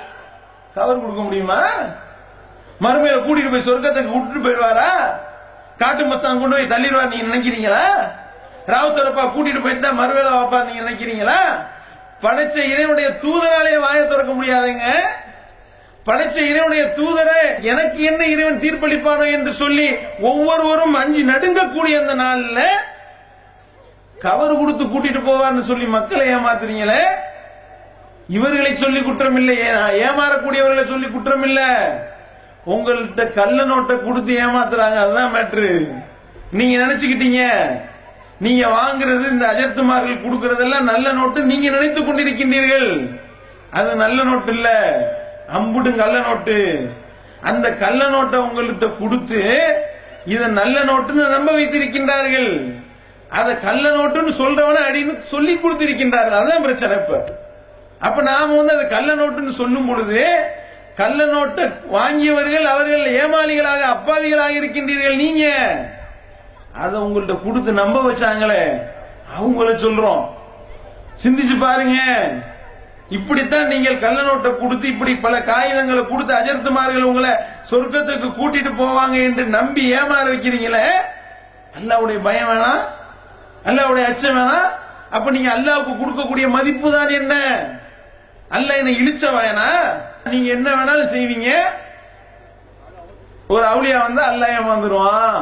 கவர் 0.76 1.02
கொடுக்க 1.02 1.22
முடியுமா? 1.22 1.60
மறுமையில 2.80 3.18
கூட்டிட்டு 3.24 3.50
போய் 3.50 3.68
சொர்க்கத்துக்கு 3.68 4.14
விட்டுட்டு 4.14 4.44
போயிடுவாரா? 4.46 4.88
காட்டு 5.78 6.04
மஸ்தான் 6.04 6.40
கொண்டு 6.40 6.56
போய் 6.56 6.72
தள்ளிடுவார் 6.72 7.12
நீங்க 7.12 7.26
நினைக்கிறீங்களா? 7.30 7.84
ராவுத்தரப்பா 8.72 9.24
கூட்டிட்டு 9.34 9.62
போயிட்டு 9.62 9.86
தான் 9.86 10.00
மறுவேளை 10.00 10.32
நீங்க 10.68 10.82
நினைக்கிறீங்களா? 10.84 11.38
படைச்ச 12.24 12.56
இறைவனுடைய 12.72 13.08
தூதராலே 13.22 13.72
வாய 13.84 14.02
திறக்க 14.04 14.32
முடியாதுங்க. 14.32 14.86
படைச்ச 16.06 16.36
இறைவனுடைய 16.50 16.84
தூதரை 16.96 17.38
எனக்கு 17.72 18.00
என்ன 18.10 18.22
இறைவன் 18.32 18.62
தீர்ப்பளிப்பானோ 18.64 19.26
என்று 19.36 19.52
சொல்லி 19.60 19.86
ஒவ்வொருவரும் 20.30 20.96
அஞ்சு 21.02 21.22
நடுங்கக்கூடிய 21.32 21.94
அந்த 22.02 22.14
நாள்ல 22.22 22.60
கவர் 24.24 24.58
கொடுத்து 24.58 24.84
கூட்டிட்டு 24.84 25.20
போவான்னு 25.28 25.62
சொல்லி 25.70 25.86
மக்களை 25.94 26.26
ஏமாத்துறீங்களே? 26.34 27.00
இவர்களை 28.36 28.72
சொல்லி 28.82 29.00
குற்றம் 29.06 29.36
இல்லை 29.40 29.56
ஏமாறக்கூடியவர்களை 30.06 30.84
சொல்லி 30.92 31.08
குற்றம் 31.14 31.44
இல்லை 31.48 31.68
உங்கள்கிட்ட 32.74 33.22
கள்ள 33.38 33.58
நோட்டை 33.70 33.96
கொடுத்து 34.04 34.32
ஏமாத்துறாங்க. 34.44 34.98
அதுதான் 35.04 35.34
மேட்ரு 35.34 35.72
நீங்க 36.58 36.74
நினைச்சுக்கிட்டீங்க. 36.84 37.42
நீங்க 38.44 38.62
வாங்குறது 38.78 39.24
இந்த 39.34 39.44
அஜர்த்துமார்கள் 39.52 40.24
கொடுக்கறதெல்லாம் 40.24 40.88
நல்ல 40.92 41.12
நோட்டு 41.18 41.40
நீங்க 41.50 41.68
நினைத்து 41.76 42.00
கொண்டிருக்கின்றீர்கள். 42.00 42.88
அது 43.78 43.90
நல்ல 44.04 44.18
நோட்டு 44.30 44.52
இல்லை. 44.56 44.78
அம்புடும் 45.52 45.96
கள்ள 45.96 46.18
நோட்டு. 46.18 46.90
அந்த 47.42 47.72
கள்ள 47.72 48.04
நோட்டை 48.04 48.36
உங்கள்கிட்ட 48.40 48.98
கொடுத்து 48.98 49.64
இதை 50.24 50.46
நல்ல 50.46 50.80
நோட்டுன்னு 50.80 51.28
நம்ப 51.28 51.52
வைத்திருக்கின்றார்கள். 51.52 52.82
அதை 53.28 53.60
கள்ள 53.60 53.88
நோட்டுன்னு 53.88 54.32
சொல்றவன 54.32 54.76
அப்படின்னு 54.88 55.22
சொல்லி 55.22 55.54
கொடுத்திருக்கின்றார்கள். 55.56 56.30
அதுதான் 56.30 56.62
பிரச்சனை 56.62 56.96
இப்ப. 56.96 57.24
அப்ப 57.98 58.22
நாம 58.22 58.56
வந்து 58.56 58.74
அது 58.74 58.88
கள்ள 58.88 59.14
நோட்டுன்னு 59.14 59.48
சொல்லும் 59.48 59.86
பொழுது 59.86 60.26
கள்ள 60.96 61.24
நோட்டை 61.24 61.72
வாங்கியவர்கள் 61.92 62.64
அவர்கள் 62.64 63.20
ஏமாளிகளாக 63.20 63.80
அப்பாவிகளாக 63.80 64.58
இருக்கின்றீர்கள் 64.60 65.16
நீங்க. 65.16 65.52
அதை 66.78 67.00
உங்கள்கிட்ட 67.00 67.42
கொடுத்து 67.44 67.72
நம்ப 67.72 68.10
வச்சாங்களே. 68.10 68.80
அவங்கள 69.40 69.76
சொல்றோம். 69.76 70.28
சிந்திச்சு 71.24 71.58
பாருங்க. 71.58 72.00
இப்படித்தான் 73.16 73.70
நீங்கள் 73.72 74.02
கள்ள 74.04 74.18
நோட்டை 74.22 74.50
கொடுத்து 74.60 74.86
இப்படி 74.92 75.12
பல 75.24 75.34
காகிதங்களை 75.50 76.02
கொடுத்து 76.06 76.32
அஜர்த்துமார்கள் 76.38 77.08
உங்களை 77.10 77.32
சொர்க்கத்துக்கு 77.70 78.28
கூட்டிட்டு 78.38 78.70
போவாங்க 78.82 79.16
என்று 79.28 79.44
நம்பி 79.56 79.82
ஏமாற 79.98 80.24
வைக்கிறீங்களே? 80.32 80.86
அல்லாவுடைய 81.78 82.18
பயம் 82.26 82.50
வேணாம் 82.50 82.82
அல்லாவுடைய 83.68 84.04
அச்சம் 84.10 84.36
வேணாம் 84.38 84.68
அப்ப 85.16 85.30
நீங்க 85.30 85.50
அல்லாவுக்கு 85.56 85.92
கொடுக்கக்கூடிய 86.00 86.46
மதிப்பு 86.56 86.88
தான் 86.96 87.16
என்ன? 87.20 87.34
அல்ல 88.56 88.70
என்ன 88.80 88.90
இழிச்ச 89.00 89.24
வேணா 89.38 89.68
நீங்க 90.32 90.48
என்ன 90.56 90.68
வேணாலும் 90.78 91.12
செய்வீங்க. 91.14 91.48
ஒரு 93.54 93.64
அவுளியா 93.72 93.96
வந்தா 94.04 94.22
அல்லாஹ் 94.32 94.54
ஏமாந்துருவான். 94.58 95.40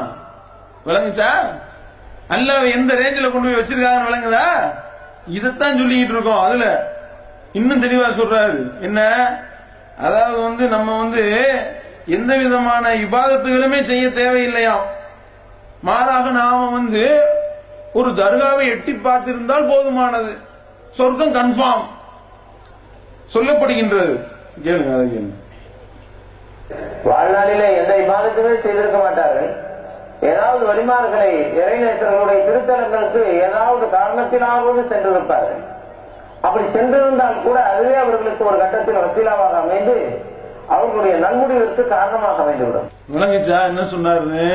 விளங்குச்சா? 0.86 1.30
அல்லாஹ் 2.36 2.72
எந்த 2.76 2.92
ரேஞ்சில 2.94 3.30
கொண்டு 3.30 3.48
போய் 3.48 3.60
வச்சிருக்காங்கன்னு 3.60 4.10
விளங்குதா? 4.10 4.46
இதைத்தான் 5.36 5.78
சொல்லிக்கிட்டு 5.80 6.14
இருக்கோம். 6.16 6.44
அதுல 6.46 6.64
இன்னும் 7.52 7.82
தெளிவா 7.82 8.06
சொல்றாரு. 8.06 8.80
என்ன? 8.80 9.26
அதாவது 9.98 10.42
வந்து 10.42 10.68
நம்ம 10.68 10.98
வந்து 10.98 11.50
எந்த 12.06 12.36
விதமான 12.36 12.94
இபாதத்துகளுமே 12.94 13.82
செய்ய 13.82 14.08
தேவையில்லையாம். 14.08 14.86
மாறாக 15.80 16.30
நாம 16.30 16.70
வந்து 16.70 17.22
ஒரு 17.92 18.10
தர்காவை 18.10 18.68
எட்டி 18.68 18.92
பார்த்திருந்தால் 18.92 19.68
போதுமானது. 19.68 20.36
சொர்க்கம் 20.90 21.34
கன்ஃபார்ம். 21.34 21.86
சொல்லப்படுகின்றது. 23.34 24.20
கேளுங்க 24.64 24.94
அதை 24.94 25.06
கேளுங்க. 25.06 25.40
வாழ்நாளில 27.04 27.76
எந்த 27.76 27.94
இபாதத்துமே 27.98 28.60
செய்திருக்க 28.60 28.98
மாட்டார்கள். 28.98 29.56
ஏதாவது 30.20 30.66
வழிமார்களை 30.66 31.28
இறைநேசர்களுடைய 31.58 32.42
திருத்தலங்களுக்கு 32.44 33.24
ஏதாவது 33.24 33.86
காரணத்தினாவது 33.86 34.82
சென்றிருப்பார்கள். 34.82 35.80
அப்படி 36.42 36.64
சென்றிருந்தால் 36.64 37.42
கூட 37.42 37.58
அதுவே 37.72 37.94
அவர்களுக்கு 37.94 38.46
ஒரு 38.46 38.58
கட்டத்தில் 38.58 39.02
வசீலாவாக 39.04 39.54
அமைந்து 39.62 39.96
அவர்களுடைய 40.68 41.14
நன்முடிவிற்கு 41.16 41.88
காரணமாக 41.88 42.42
அமைந்துவிடும். 42.42 42.88
விளங்குச்சா 43.14 43.58
என்ன 43.70 43.82
சொன்னாரு? 43.94 44.46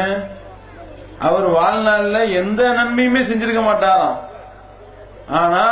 அவர் 1.20 1.48
வாழ்நாள்ல 1.50 2.18
எந்த 2.32 2.64
நன்மையுமே 2.70 3.22
செஞ்சிருக்க 3.30 3.62
மாட்டாராம். 3.68 4.18
ஆனா 5.30 5.64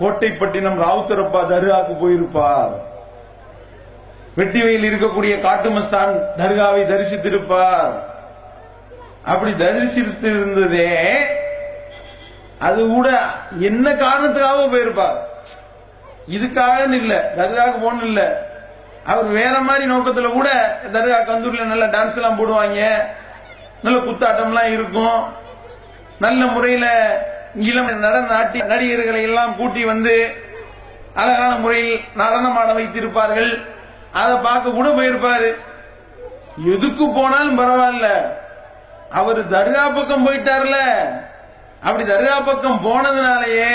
கோட்டைப்பட்டினம் 0.00 0.80
ராவுத்தரப்பா 0.84 1.40
தர்காவுக்கு 1.52 1.94
போயிருப்பார். 2.02 2.72
வெட்டிவையில் 4.36 4.88
இருக்கக்கூடிய 4.90 5.34
காட்டுமஸ்தான் 5.40 6.12
தர்காவை 6.36 6.82
தரிசித்திருப்பார். 6.92 7.92
அப்படி 9.24 9.56
தரிசித்து 9.56 10.30
இருந்ததே 10.30 10.90
அது 12.62 12.86
கூட 12.86 13.20
என்ன 13.60 13.90
காரணத்துக்காக 13.90 14.66
போயிருப்பார். 14.72 15.18
இதுக்காக 16.30 16.92
இல்ல 16.92 17.32
தர்காவுக்கு 17.36 17.82
போன 17.82 18.02
இல்ல 18.02 18.50
அவர் 19.06 19.24
வேற 19.24 19.58
மாதிரி 19.60 19.90
நோக்கத்துல 19.92 20.32
கூட 20.32 20.78
தர்கா 20.92 21.18
கந்தூர்ல 21.28 21.64
நல்ல 21.64 21.86
டான்ஸ் 21.86 22.14
எல்லாம் 22.14 22.38
போடுவாங்க. 22.38 22.80
நல்ல 23.82 23.98
குத்தாட்டம்லாம் 23.98 24.72
இருக்கும். 24.72 25.34
நல்ல 26.18 26.46
முறையில 26.46 26.86
இளம் 27.54 27.98
நடன 27.98 28.26
நாட்டிய 28.26 28.64
நடிகர்களை 28.64 29.22
எல்லாம் 29.22 29.56
கூட்டி 29.56 29.84
வந்து 29.84 30.34
அழகான 31.14 31.56
முறையில் 31.56 32.00
நடனமாட 32.16 32.70
வைத்திருப்பார்கள். 32.72 33.66
அதை 34.12 34.36
பார்க்க 34.36 34.70
கூட 34.70 34.88
போயிருப்பாரு. 34.88 35.50
எதுக்கு 36.64 37.08
போனாலும் 37.08 37.58
பரவாயில்ல. 37.58 38.08
அவர் 39.10 39.50
தர்கா 39.50 39.94
பக்கம் 39.94 40.26
போயிட்டார்ல. 40.26 40.76
அப்படி 41.84 42.04
தர்கா 42.04 42.44
பக்கம் 42.44 42.84
போனதுனாலயே 42.84 43.74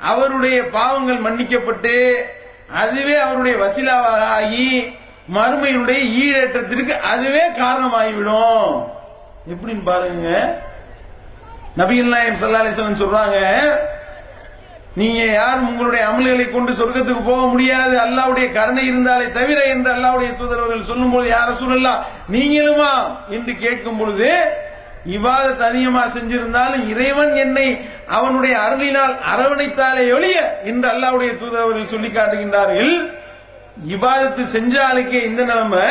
அவருடைய 0.00 0.66
பாவங்கள் 0.66 1.16
மன்னிக்கப்பட்டு 1.16 1.94
அதுவே 2.72 3.16
அவருடைய 3.16 3.56
வசிலாவாக 3.56 4.22
ஆகி 4.30 4.68
மறுமையினுடைய 5.34 6.00
ஈழேற்றத்திற்கு 6.22 6.94
அதுவே 7.12 7.44
காரணமாகிவிடும். 7.58 8.70
எப்படின்னு 9.48 9.84
பாருங்க. 9.84 10.28
நபிகள் 11.76 12.14
நாயம் 12.14 12.34
சல்லா 12.34 12.60
அலிஸ்லாம் 12.62 13.02
சொல்றாங்க 13.02 13.38
நீங்க 14.94 15.24
யாரும் 15.24 15.68
உங்களுடைய 15.68 16.06
அமல்களை 16.06 16.50
கொண்டு 16.50 16.72
சொர்க்கத்துக்கு 16.72 17.22
போக 17.24 17.46
முடியாது 17.46 17.96
அல்லாவுடைய 18.00 18.52
கருணை 18.52 18.86
இருந்தாலே 18.86 19.30
தவிர 19.30 19.64
என்று 19.64 19.90
அல்லாவுடைய 19.92 20.36
தூதரவர்கள் 20.36 20.82
சொல்லும் 20.82 21.10
பொழுது 21.10 21.30
யார 21.30 21.54
சொல்லலாம் 21.54 22.04
நீங்களுமா? 22.32 22.92
என்று 23.28 23.56
கேட்கும் 23.56 23.96
பொழுது 23.96 24.30
இவ்வாறு 25.14 25.50
தனியமா 25.62 26.02
செஞ்சிருந்தாலும் 26.14 26.84
இறைவன் 26.92 27.32
என்னை 27.44 27.66
அவனுடைய 28.16 28.54
அருளினால் 28.64 29.14
அரவணைத்தாலே 29.32 30.04
ஒழிய 30.16 30.38
என்று 30.70 30.88
அல்லாவுடைய 30.92 31.32
தூதவர்கள் 31.42 31.92
சொல்லி 31.94 32.10
காட்டுகின்றார்கள் 32.10 32.94
இவாதத்து 33.94 34.42
செஞ்சாலுக்கே 34.56 35.20
இந்த 35.30 35.42
நிலைமை 35.50 35.86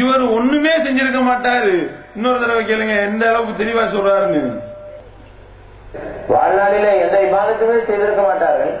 இவர் 0.00 0.24
ஒண்ணுமே 0.36 0.72
செஞ்சிருக்க 0.84 1.20
மாட்டாரு. 1.30 1.74
இன்னொரு 2.16 2.38
தடவை 2.42 2.62
கேளுங்க 2.70 2.94
எந்த 3.08 3.24
அளவுக்கு 3.30 3.60
தெளிவா 3.62 3.84
சொல்றாருன்னு. 3.94 4.42
வாழ்நாளில 6.32 6.86
எந்த 7.04 7.16
இபாதத்துமே 7.26 7.76
செய்திருக்க 7.88 8.22
மாட்டார்கள். 8.30 8.74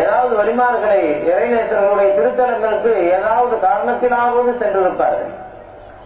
ஏதாவது 0.00 0.32
வழிமார்களை 0.40 1.00
இறைநேசர்களுடைய 1.30 2.10
திருத்தலங்களுக்கு 2.18 2.92
ஏதாவது 3.16 3.54
காரணத்தினாவது 3.66 4.52
சென்றிருப்பார்கள். 4.62 5.32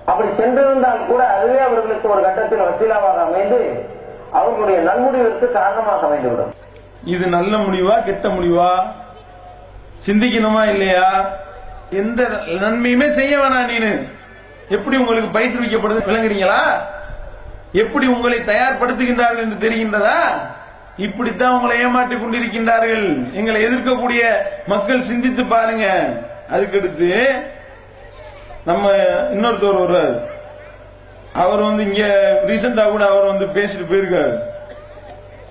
அப்படி 0.07 0.29
சென்றிருந்தால் 0.29 1.07
கூட 1.07 1.23
அதுவே 1.37 1.59
அவர்களுக்கு 1.59 2.09
ஒரு 2.09 2.23
கட்டத்தில் 2.23 2.67
வசீலாவாக 2.69 3.19
அமைந்து 3.29 3.59
அவர்களுடைய 4.33 4.79
நன்முடிவிற்கு 4.81 5.53
காரணமாக 5.53 6.07
அமைந்துவிடும். 6.07 6.53
இது 7.05 7.27
நல்ல 7.27 7.57
முடிவா 7.57 8.05
கெட்ட 8.05 8.29
முடிவா? 8.29 8.71
சிந்திக்கணுமா 10.07 10.63
இல்லையா? 10.69 11.29
எந்த 11.91 12.23
நன்மையுமே 12.47 13.09
செய்ய 13.09 13.39
வேணாம் 13.39 13.69
நீனு. 13.71 14.09
எப்படி 14.69 14.97
உங்களுக்கு 14.97 15.39
பயிற்றுவிக்கப்படுது 15.39 16.09
விளங்குறீங்களா? 16.09 16.61
எப்படி 17.73 18.07
உங்களை 18.07 18.39
தயார்படுத்துகின்றார்கள் 18.39 19.45
என்று 19.45 19.69
தெரிகின்றதா? 19.69 20.21
இப்படித்தான் 20.97 21.53
உங்களை 21.53 21.81
ஏமாற்றி 21.81 22.17
கொண்டிருக்கின்றார்கள். 22.17 23.33
எங்களை 23.33 23.67
எதிர்க்கக்கூடிய 23.67 24.21
மக்கள் 24.67 25.01
சிந்தித்து 25.01 25.45
பாருங்க. 25.45 25.87
அதுக்கடுத்து 26.53 27.09
நம்ம 28.67 28.91
இன்னொருத்தர் 29.35 29.81
வர்றாரு. 29.81 30.21
அவர் 31.33 31.61
வந்து 31.61 31.85
இங்க 31.85 32.07
ரீசெண்டா 32.47 32.91
கூட 32.91 33.09
அவர் 33.09 33.25
வந்து 33.25 33.47
பேசிட்டு 33.47 33.93
போயிருக்காரு. 33.93 34.39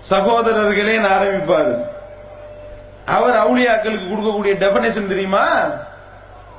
சகோதரர்களே 0.09 0.97
ஆரம்பிப்பார்? 1.17 1.85
அவர் 3.05 3.35
அவுளியாக்களுக்கு 3.35 4.07
கொடுக்கக்கூடிய 4.07 4.53
டெபனேஷன் 4.63 5.07
தெரியுமா? 5.07 5.47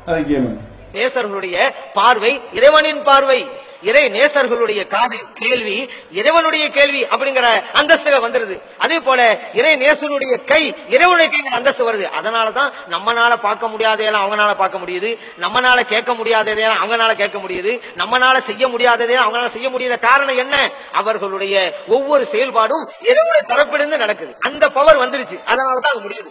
அதை 0.07 0.23
கேளுங்க. 0.23 0.57
பேசர்களுடைய 0.93 1.73
பார்வை 1.95 2.41
இறைவனின் 2.53 3.03
பார்வை. 3.03 3.47
இறை 3.83 4.11
நேசர்களுடைய 4.11 4.87
காது 4.87 5.17
கேள்வி 5.35 5.91
இறைவனுடைய 6.13 6.71
கேள்வி 6.71 7.05
அப்படிங்கிற 7.05 7.47
அந்தஸ்துல 7.75 8.15
வந்துருது. 8.29 8.61
அதே 8.79 9.01
போல 9.01 9.39
இறை 9.55 9.77
நேசனுடைய 9.77 10.45
கை 10.45 10.75
இறைவனுடைய 10.89 11.31
கை 11.31 11.51
அந்தஸ்து 11.53 11.93
வருது. 11.93 12.09
அதனாலதான் 12.23 12.73
நம்மனால 12.91 13.37
பார்க்க 13.37 13.67
முடியாதையெல்லாம் 13.67 14.25
அவங்கனால 14.27 14.55
பார்க்க 14.55 14.79
முடியுது. 14.79 15.19
நம்மனால 15.41 15.81
கேட்க 15.81 16.13
முடியாததையெல்லாம் 16.13 16.85
அவங்கனால 16.85 17.15
கேட்க 17.15 17.39
முடியுது. 17.39 17.81
நம்மனால 17.97 18.39
செய்ய 18.39 18.69
முடியாததையெல்லாம் 18.69 19.25
அவங்களால 19.29 19.47
செய்ய 19.47 19.71
முடியாத 19.71 19.97
காரணம் 19.97 20.37
என்ன? 20.37 20.71
அவர்களுடைய 20.93 21.77
ஒவ்வொரு 21.89 22.27
செயல்பாடும் 22.33 22.89
இறைவனுடைய 23.01 23.45
தரப்பிலிருந்து 23.49 23.99
நடக்குது. 23.99 24.35
அந்த 24.41 24.69
பவர் 24.69 24.99
வந்துருச்சு. 24.99 25.41
அதனாலதான் 25.47 25.95
அது 25.95 26.01
முடியுது. 26.01 26.29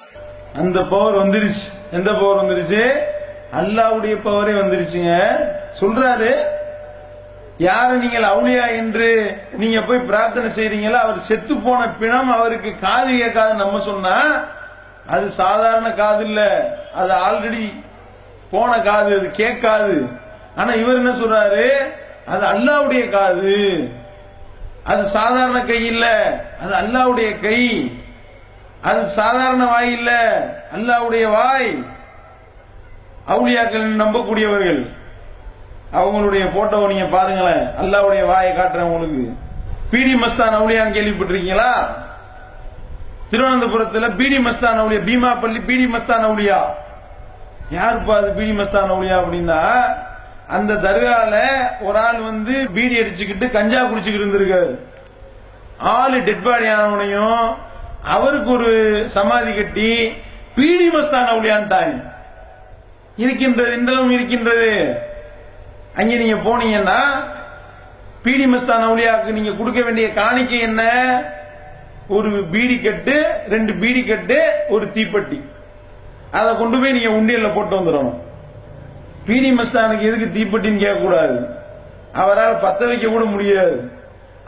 அந்த 0.57 0.81
பவர் 0.81 1.27
வந்துருச்சு. 1.27 1.71
எந்த 1.91 2.13
பவர் 2.13 2.45
வந்துருச்சு? 2.45 2.99
அல்லாவுடைய 3.53 4.17
பவரே 4.25 4.53
வந்துருச்சுங்க. 4.53 5.35
சொல்றாரு 5.79 6.43
யாரு 7.57 7.97
நீங்கள் 7.97 8.23
அவுளியா 8.23 8.67
என்று 8.67 9.37
நீங்க 9.51 9.81
போய் 9.81 9.99
பிரார்த்தனை 9.99 10.49
செய்றீங்களோ? 10.49 10.91
அவர் 10.91 11.19
செத்து 11.19 11.55
போன 11.55 11.89
பிணம் 11.89 12.31
அவருக்கு 12.31 12.75
காது 12.81 13.17
கேட்காது 13.17 13.53
நம்ம 13.53 13.79
சொன்னா 13.79 14.45
அது 15.07 15.29
சாதாரண 15.29 15.91
காது 15.91 16.25
இல்ல. 16.25 16.69
அது 16.95 17.13
ஆல்ரெடி 17.13 17.83
போன 18.51 18.79
காது 18.79 19.19
அது 19.19 19.31
கேட்காது. 19.31 20.07
ஆனா 20.55 20.73
இவர் 20.73 20.95
என்ன 20.95 21.09
சொல்றாரு? 21.09 21.69
அது 22.25 22.45
அல்லாவுடைய 22.45 23.09
காது. 23.09 23.89
அது 24.83 25.05
சாதாரண 25.05 25.61
கை 25.61 25.85
இல்ல. 25.85 26.05
அது 26.61 26.73
அல்லாவுடைய 26.73 27.41
கை. 27.41 27.91
அது 28.81 29.07
சாதாரண 29.07 29.65
வாய் 29.65 29.91
இல்ல. 29.91 30.11
அல்லாவுடைய 30.75 31.31
வாய். 31.31 31.85
அவுளியாக்கள் 33.27 33.95
நம்பக்கூடியவர்கள். 33.95 34.89
அவங்களுடைய 35.95 36.45
போட்டோவை 36.55 36.87
நீங்க 36.87 37.05
பாருங்களேன். 37.05 37.67
அல்லாவுடைய 37.81 38.25
வாயை 38.25 38.53
காட்டுறேன் 38.53 38.89
உங்களுக்கு. 38.91 39.33
பிடி 39.91 40.13
மஸ்தான் 40.13 40.55
அவுளியான்னு 40.57 40.95
கேள்விப்பட்டிருக்கீங்களா? 40.97 41.71
திருவனந்தபுரத்துல 43.31 44.15
பிடி 44.15 44.37
மஸ்தான் 44.37 44.79
அவுளியா 44.81 45.03
பீமாப்பள்ளி 45.09 45.65
பிடி 45.65 45.85
மஸ்தான் 45.85 46.25
அவுளியா? 46.27 46.59
யாருப்பா 47.73 48.15
அது 48.15 48.31
பீடி 48.31 48.51
மஸ்தான் 48.51 48.91
அவுளியா 48.91 49.15
அப்படின்னா 49.19 49.61
அந்த 50.47 50.73
தர்கால 50.73 51.35
ஒரு 51.81 51.97
ஆள் 51.97 52.19
வந்து 52.19 52.67
பீடி 52.73 52.99
அடிச்சுக்கிட்டு 52.99 53.51
கஞ்சா 53.51 53.83
குடிச்சுக்கிட்டு 53.83 54.25
இருந்திருக்காரு. 54.25 54.79
ஆளு 55.77 56.19
டெட் 56.19 56.43
பாடி 56.43 56.65
ஆனவனையும் 56.65 57.55
அவருக்கு 58.03 58.51
ஒரு 58.51 59.03
சமாதி 59.09 59.53
கட்டி 59.53 60.11
பீடி 60.55 60.89
மஸ்தான் 60.97 61.31
அவுளியான்ட்டாங்க 61.33 62.03
இருக்கின்றது 63.15 63.73
இன்றளவும் 63.73 64.11
இருக்கின்றது. 64.11 64.99
அங்க 65.99 66.13
நீங்க 66.15 66.37
போனீங்கன்னா 66.47 66.99
பீடி 68.23 68.45
மஸ்தான் 68.45 68.85
அவுளியாவுக்கு 68.87 69.37
நீங்க 69.37 69.51
கொடுக்க 69.51 69.81
வேண்டிய 69.81 70.13
காணிக்கை 70.13 70.59
என்ன? 70.59 70.83
ஒரு 72.07 72.29
பீடி 72.53 72.77
கட்டு 72.79 73.15
ரெண்டு 73.49 73.73
பீடி 73.73 74.03
கட்டு 74.03 74.37
ஒரு 74.69 74.85
தீப்பெட்டி. 74.93 75.39
அதை 76.31 76.49
கொண்டு 76.57 76.77
போய் 76.79 76.95
நீங்க 76.97 77.11
உண்டியல்ல 77.19 77.49
போட்டு 77.53 77.75
வந்துடணும். 77.79 78.17
பீடி 79.27 79.51
மஸ்தானுக்கு 79.51 80.07
எதுக்கு 80.09 80.27
தீப்பெட்டின்னு 80.37 80.83
கேட்கக்கூடாது. 80.83 81.37
அவரால் 82.13 82.63
பத்த 82.65 82.81
வைக்க 82.85 83.07
கூட 83.07 83.23
முடியாது. 83.35 83.77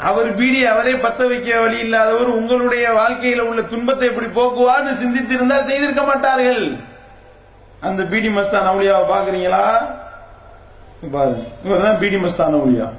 அவர் 0.10 0.36
பீடி 0.36 0.60
அவரே 0.66 0.93
பத்த 1.06 1.28
வைக்க 1.28 1.60
வழி 1.60 1.78
இல்லாதவர் 1.78 2.36
உங்களுடைய 2.39 2.86
வாழ்க்கையில 3.00 3.45
உள்ள 3.52 3.62
துன்பத்தை 3.62 4.08
எப்படி 4.08 4.28
போக்குவார்னு 4.39 4.93
சிந்தித்திருந்தால் 5.04 5.70
செய்திருக்க 5.70 6.04
மாட்டார்கள். 6.04 6.62
அந்த 7.88 8.04
பீடி 8.04 8.28
மஸ்தான் 8.28 8.70
அவளியாவை 8.72 9.06
பாக்குறீங்களா 9.14 9.66
பாருங்க. 11.14 11.43
இவர்தான் 11.64 12.00
பீடி 12.00 12.16
மஸ்தான 12.16 12.56
ஒளியா 12.56 12.89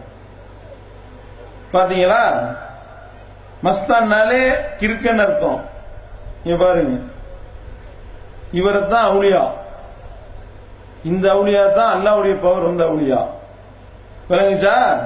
பாத்தீங்களா? 1.72 2.54
மஸ்தான்னாலே 3.64 4.54
கிறுக்கன் 4.78 5.18
அர்த்தம். 5.18 5.64
இங்க 6.44 6.64
பாருங்க. 6.64 7.00
தான் 8.80 9.10
அவுளியா 9.10 9.50
இந்த 11.04 11.34
அவுளியா 11.34 11.72
தான் 11.72 11.94
அல்லாவுடைய 11.96 12.34
பவர் 12.34 12.62
வந்த 12.62 12.84
அவுளியா 12.84 13.26
விளங்குச்சா 14.30 14.98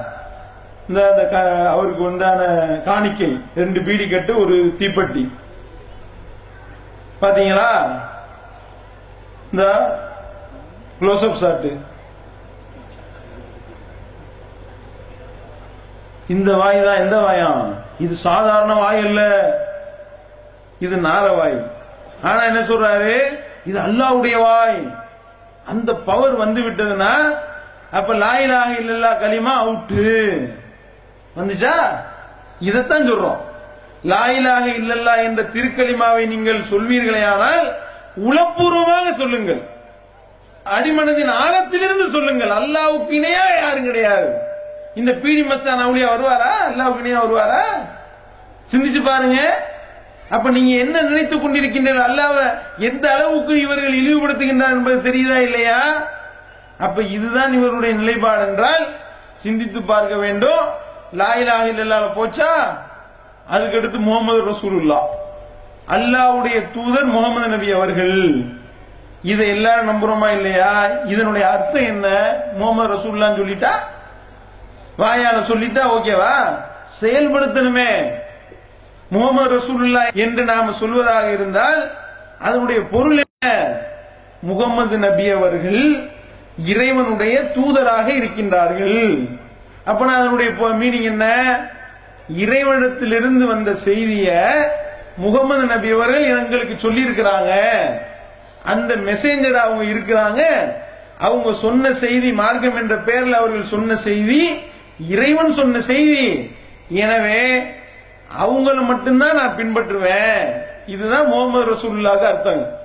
இந்த 0.88 1.10
அந்த 1.10 1.28
க- 1.30 1.68
அவருக்கு 1.70 2.02
உண்டான 2.02 2.44
காணிக்கை 2.84 3.40
ரெண்டு 3.56 3.80
பீடி 3.80 4.08
கட்டு 4.08 4.38
ஒரு 4.38 4.76
தீப்பெட்டி. 4.78 5.32
பாத்தீங்களா? 7.22 8.00
இந்த 9.52 9.96
க்ளோஸ்அப் 11.00 11.38
ஷாட்டு 11.40 11.76
இந்த 16.34 16.50
வாய் 16.60 16.80
தான் 16.80 17.02
எந்த 17.04 17.16
வாயாம் 17.26 17.68
இது 18.04 18.14
சாதாரண 18.26 18.72
வாய் 18.74 19.00
அல்ல. 19.06 19.20
இது 20.78 20.96
நார 20.96 21.24
வாய். 21.38 21.58
ஆனா 22.22 22.40
என்ன 22.42 22.60
சொல்றாரு? 22.60 23.14
இது 23.64 23.78
அல்லாவுடைய 23.78 24.36
வாய். 24.42 24.80
அந்த 25.72 25.90
பவர் 26.08 26.34
வந்து 26.34 26.60
விட்டதுன்னா 26.62 27.12
அப்ப 27.98 28.14
லாயிலாக 28.14 28.70
இல்லல்லா 28.80 29.10
களிமா 29.22 29.52
அவுட்டு 29.62 30.04
வந்துச்சா? 31.38 31.74
இதைத்தான் 32.68 33.08
சொல்றோம். 33.10 33.40
லாயிலாக 34.12 34.66
இல்லல்லா 34.80 35.14
என்ற 35.26 35.42
திருக்கலிமாவை 35.42 36.24
நீங்கள் 36.32 36.68
சொல்வீர்களே 36.70 37.22
ஆனால் 37.32 37.64
உளப்பூர்வமாக 38.28 39.06
சொல்லுங்கள். 39.20 39.62
அடிமனதின் 40.76 41.32
ஆழத்திலிருந்து 41.44 42.06
சொல்லுங்கள். 42.16 42.52
அல்லாவுக்கு 42.60 43.12
இணையா 43.20 43.44
யாரும் 43.60 43.88
கிடையாது. 43.90 44.30
இந்த 44.94 45.12
பீடி 45.12 45.42
மஸ்தான் 45.42 45.84
அவுளியா 45.84 46.08
வருவாரா? 46.14 46.50
அல்லாவுக்குனியா 46.68 47.20
வருவாரா? 47.26 47.62
சிந்திச்சு 48.72 49.02
பாருங்க. 49.02 49.38
அப்ப 50.30 50.50
நீங்க 50.50 50.78
என்ன 50.78 51.00
நினைத்துக் 51.00 51.42
கொண்டிருக்கின்றீர்கள்? 51.42 52.08
அல்லாவ 52.08 52.36
எந்த 52.78 53.12
அளவுக்கு 53.14 53.60
இவர்கள் 53.60 53.92
இழிவுபடுத்துகின்றார் 53.92 54.70
என்பது 54.70 55.10
தெரியுதா 55.10 55.38
இல்லையா? 55.38 56.08
அப்ப 56.78 57.02
இதுதான் 57.02 57.52
இவருடைய 57.52 57.94
நிலைப்பாடு 57.94 58.46
என்றால் 58.46 58.94
சிந்தித்து 59.34 59.82
பார்க்க 59.82 60.14
வேண்டும். 60.16 60.62
லாயிலாக 61.16 61.66
இல்லால 61.66 62.12
போச்சா? 62.14 62.50
அதுக்கடுத்து 63.52 63.98
முகமது 63.98 64.42
ரசூலுல்லா 64.50 65.00
அல்லாஹ்வுடைய 65.88 66.70
தூதர் 66.72 67.04
முகமது 67.04 67.48
நபி 67.48 67.70
அவர்கள். 67.70 68.44
இதை 69.22 69.48
எல்லாரும் 69.48 69.88
நம்புறோமா 69.88 70.32
இல்லையா? 70.32 70.86
இதனுடைய 71.04 71.50
அர்த்தம் 71.50 71.84
என்ன? 71.84 72.06
முகமது 72.56 72.94
ரசூல்லான்னு 72.94 73.36
சொல்லிட்டா 73.36 73.72
வாயால 74.98 75.38
சொல்லிட்டா 75.48 75.82
ஓகேவா? 75.96 76.34
செயல்படுத்தணுமே. 77.00 77.90
முகமது 79.10 79.58
ரசூலுல்லா 79.58 80.12
என்று 80.12 80.44
நாம 80.44 80.72
சொல்வதாக 80.80 81.32
இருந்தால் 81.32 81.96
அதனுடைய 82.38 82.80
பொருள் 82.80 83.16
என்ன? 83.16 83.68
முகமது 84.42 84.98
நபி 84.98 85.30
அவர்கள் 85.30 86.10
இறைவனுடைய 86.64 87.42
தூதராக 87.42 88.06
இருக்கின்றார்கள். 88.12 89.28
அப்பனா 89.86 90.14
அதனுடைய 90.20 90.50
மீனிங் 90.52 91.02
என்ன? 91.02 91.24
இறைவனத்திலிருந்து 92.36 93.46
வந்த 93.46 93.76
செய்திய 93.84 94.50
முகமது 95.16 95.64
நபி 95.64 95.90
அவர்கள் 95.90 96.22
எங்களுக்கு 96.22 96.74
சொல்லி 96.78 97.04
இருக்கிறாங்க 97.04 97.52
அந்த 98.64 98.96
மெசேஞ்சர் 98.96 99.52
அவங்க 99.52 99.84
இருக்கிறாங்க. 99.84 100.40
அவங்க 101.18 101.52
சொன்ன 101.52 101.92
செய்தி 101.92 102.32
மார்க்கம் 102.32 102.76
என்ற 102.76 102.96
பெயரில் 102.96 103.34
அவர்கள் 103.34 103.64
சொன்ன 103.64 103.96
செய்தி 103.96 104.60
இறைவன் 105.08 105.52
சொன்ன 105.52 105.80
செய்தி. 105.80 106.50
எனவே 106.88 107.62
அவங்கள 108.40 108.74
மட்டும்தான் 108.74 109.34
நான் 109.34 109.56
பின்பற்றுவேன். 109.56 110.62
இதுதான் 110.86 111.26
முகமது 111.26 111.72
ரசூலுல்லாஹ்க்கு 111.72 112.30
அர்த்தம். 112.32 112.78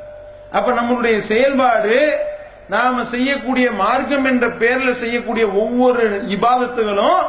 அப்ப 0.51 0.71
நம்மளுடைய 0.71 1.17
செயல்பாடு 1.17 2.17
நாம 2.69 3.03
செய்யக்கூடிய 3.03 3.71
மார்க்கம் 3.71 4.25
என்ற 4.25 4.47
பெயர்ல 4.47 4.91
செய்யக்கூடிய 4.91 5.47
ஒவ்வொரு 5.47 6.21
இபாதத்துகளும் 6.21 7.19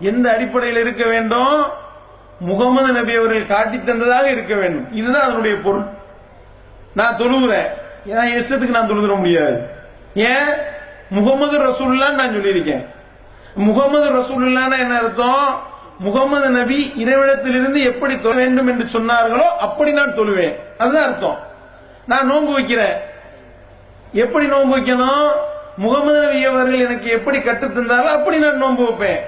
எந்த 0.00 0.32
அடிப்படையில் 0.32 0.80
இருக்க 0.80 1.04
வேண்டும்? 1.04 1.66
முகமது 2.40 2.92
நபி 2.92 3.14
அவர்கள் 3.14 3.46
காட்டி 3.46 3.76
தந்ததாக 3.76 4.30
இருக்க 4.30 4.54
வேண்டும். 4.54 4.94
இதுதான் 4.94 5.22
அதனுடைய 5.22 5.56
பொருள். 5.56 5.84
நான் 6.94 7.16
தொழுகிறேன் 7.18 7.68
ஏன்னா 8.06 8.40
இஷ்டத்துக்கு 8.40 8.68
நான் 8.68 8.90
தொழுதுற 8.90 9.16
முடியாது. 9.16 9.66
ஏன்? 10.14 10.48
முகமது 11.10 11.58
ரசூல்லான்னு 11.58 12.12
நான் 12.12 12.34
சொல்லியிருக்கேன். 12.34 12.86
முகமது 13.54 14.10
ரசூலுல்லான்னா 14.12 14.78
என்ன 14.78 14.98
அர்த்தம்? 14.98 15.60
முகமது 15.98 16.48
நபி 16.48 16.92
இறைவனத்திலிருந்து 16.96 17.82
எப்படி 17.82 18.20
தொழ 18.20 18.34
வேண்டும் 18.34 18.66
என்று 18.66 19.00
சொன்னார்களோ 19.00 19.42
அப்படி 19.42 19.92
நான் 19.92 20.16
தொழுவேன். 20.16 20.54
அதுதான் 20.78 21.02
அர்த்தம். 21.02 21.38
நான் 22.06 22.26
நோன்பு 22.26 22.52
வைக்கிறேன். 22.52 22.92
எப்படி 24.12 24.46
நோன்பு 24.46 24.78
வைக்கணும்? 24.78 25.28
முகமது 25.76 26.26
நபி 26.26 26.44
அவர்கள் 26.44 26.80
எனக்கு 26.80 27.10
எப்படி 27.10 27.40
கற்றுத் 27.40 27.90
அப்படி 27.90 28.38
நான் 28.38 28.56
நோன்பு 28.56 28.82
வைப்பேன். 28.82 29.18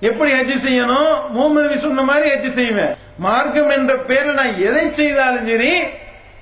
எப்படி 0.00 0.32
ஹஜ்ஜி 0.32 0.56
செய்யணும்? 0.68 1.28
முகமது 1.28 1.66
நபி 1.66 1.78
சொன்ன 1.78 2.02
மாதிரி 2.02 2.30
ஹஜ்ஜி 2.30 2.50
செய்வேன். 2.50 2.94
மார்க்கம் 3.18 3.68
என்ற 3.68 3.96
பேரில் 3.96 4.34
நான் 4.34 4.58
எதை 4.58 4.92
செய்தாலும் 4.92 5.48
சரி 5.48 5.82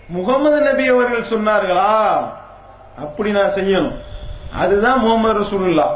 முகமது 0.09 0.61
நபி 0.61 0.87
அவர்கள் 0.87 1.39
சொன்னார்களா? 1.39 2.15
அப்படி 2.99 3.31
நான் 3.31 3.53
செய்யணும். 3.55 3.97
அதுதான் 4.59 4.99
முகமது 4.99 5.41
ரசூலுல்லா 5.41 5.87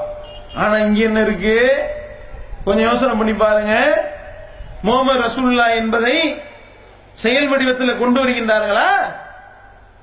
ஆனா 0.56 0.76
இங்க 0.76 1.00
என்ன 1.00 1.20
இருக்கு? 1.20 1.72
கொஞ்சம் 2.64 2.88
யோசனை 2.88 3.14
பண்ணி 3.14 3.32
பாருங்க. 3.32 4.04
முகமது 4.82 5.20
ரசூல்லா 5.20 5.74
என்பதை 5.74 6.42
செயல் 7.12 7.48
வடிவத்தில் 7.48 7.98
கொண்டு 7.98 8.24
வருகின்றார்களா? 8.24 8.88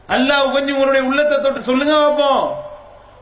அல்லாஹ் 0.09 0.51
கொஞ்சம் 0.51 0.75
உங்களுடைய 0.75 1.07
உள்ளத்தை 1.07 1.41
தொட்டு 1.41 1.61
சொல்லுங்க 1.61 1.93
பார்ப்போம். 1.93 2.63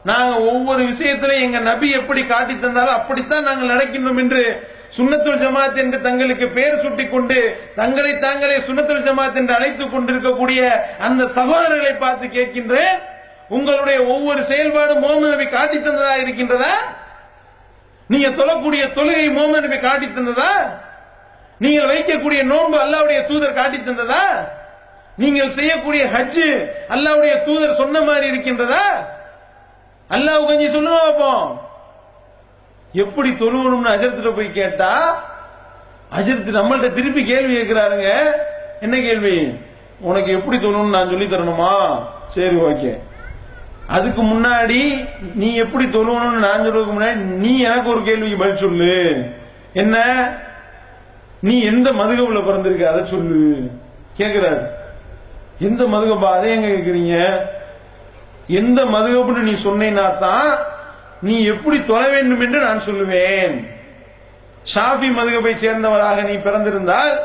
நாங்க 0.04 0.40
ஒவ்வொரு 0.40 0.84
விஷயத்திலும் 0.84 1.40
எங்க 1.40 1.60
நபி 1.60 1.92
எப்படி 1.92 2.26
காட்டி 2.26 2.60
தந்தாலும் 2.60 2.94
அப்படித்தான் 2.94 3.44
நாங்கள் 3.44 3.78
நடக்கின்றோம் 3.78 4.18
என்று 4.18 4.68
சுண்ணத்துல் 4.98 5.42
ஜமாத் 5.42 5.76
என்று 5.76 6.02
தங்களுக்கு 6.02 6.48
பெயர் 6.48 6.80
சுட்டி 6.80 7.08
கொண்டு 7.08 7.62
தங்களை 7.76 8.18
தாங்களே 8.18 8.58
சுண்ணத்துல் 8.58 9.04
ஜமாத் 9.04 9.36
என்று 9.36 9.54
அழைத்துக் 9.54 9.92
கொண்டிருக்கக்கூடிய 9.92 10.86
அந்த 11.00 11.24
சகோதரர்களை 11.24 11.98
பார்த்து 11.98 12.28
கேட்கின்றேன். 12.28 13.00
உங்களுடைய 13.50 14.04
ஒவ்வொரு 14.04 14.42
செயல்பாடும் 14.42 15.00
முகமது 15.00 15.30
நபி 15.30 15.46
காட்டி 15.46 15.78
தந்ததா 15.78 16.16
இருக்கின்றதா? 16.24 16.74
நீங்க 18.12 18.28
தொழக்கூடிய 18.30 18.84
தொழுகை 18.98 19.26
முகமது 19.32 19.66
நபி 19.66 19.78
காட்டி 19.80 20.08
தந்ததா? 20.08 20.52
நீங்கள் 21.64 21.90
வைக்கக்கூடிய 21.92 22.42
நோன்பு 22.52 22.78
அல்லாவுடைய 22.86 23.20
தூதர் 23.30 23.58
காட்டி 23.60 23.78
தந்ததா? 23.78 24.24
நீங்கள் 25.22 25.56
செய்யக்கூடிய 25.58 26.04
ஹஜ்ஜு 26.14 26.50
அல்லாவுடைய 26.96 27.34
தூதர் 27.48 27.80
சொன்ன 27.82 28.02
மாதிரி 28.02 28.26
இருக்கின்றதா? 28.32 28.86
அல்லாஹ் 30.10 30.48
கொஞ்சம் 30.50 30.76
சொல்லுங்க 30.76 31.00
பார்ப்போம் 31.00 31.50
எப்படி 32.94 33.30
தொழுவணும்னு 33.32 33.94
அஜரத்துல 33.96 34.30
போய் 34.36 34.58
கேட்டா 34.60 34.92
அஜரத்து 36.18 36.60
நம்மள்ட்ட 36.60 36.88
திருப்பி 36.94 37.22
கேள்வி 37.26 37.54
கேட்கிறாருங்க. 37.56 38.10
என்ன 38.86 38.96
கேள்வி? 39.08 39.36
உனக்கு 40.10 40.32
எப்படி 40.32 40.58
தொழணும்னு 40.58 40.96
நான் 40.98 41.12
சொல்லி 41.12 41.26
தரணுமா? 41.26 41.74
சரி 42.36 42.58
ஓகே. 42.70 42.92
அதுக்கு 43.90 44.24
முன்னாடி 44.24 45.08
நீ 45.36 45.56
எப்படி 45.56 45.86
தொழுவணும்னு 45.86 46.38
நான் 46.38 46.60
சொல்றதுக்கு 46.60 47.00
முன்னாடி 47.00 47.14
நீ 47.14 47.60
எனக்கு 47.60 47.90
ஒரு 47.90 48.04
கேள்விக்கு 48.04 48.38
பதில் 48.38 48.56
சொல்லு. 48.56 49.26
என்ன? 49.74 49.98
நீ 51.40 51.62
எந்த 51.62 51.92
மதுகவுல 51.92 52.46
பிறந்திருக்க? 52.46 52.92
அதை 52.92 53.06
சொல்லு. 53.06 53.70
கேக்குறாரு. 54.18 54.68
எந்த 55.60 55.84
மதுகப்பா 55.84 56.32
அதை 56.32 56.52
எங்க 56.52 56.68
கேக்குறீங்க? 56.68 57.40
எந்த 58.48 58.86
மதுகப்புன்னு 58.86 59.38
நீ 59.38 59.52
சொன்னீன்னா 59.52 60.18
தான் 60.18 60.58
நீ 61.22 61.44
எப்படி 61.44 61.86
தொழ 61.86 62.08
வேண்டும் 62.08 62.42
என்று 62.42 62.60
நான் 62.60 62.82
சொல்லுவேன். 62.90 63.68
ஷாஃபி 64.76 65.14
மதுகப்பை 65.14 65.56
சேர்ந்தவராக 65.56 66.24
நீ 66.24 66.34
பிறந்திருந்தால் 66.34 67.18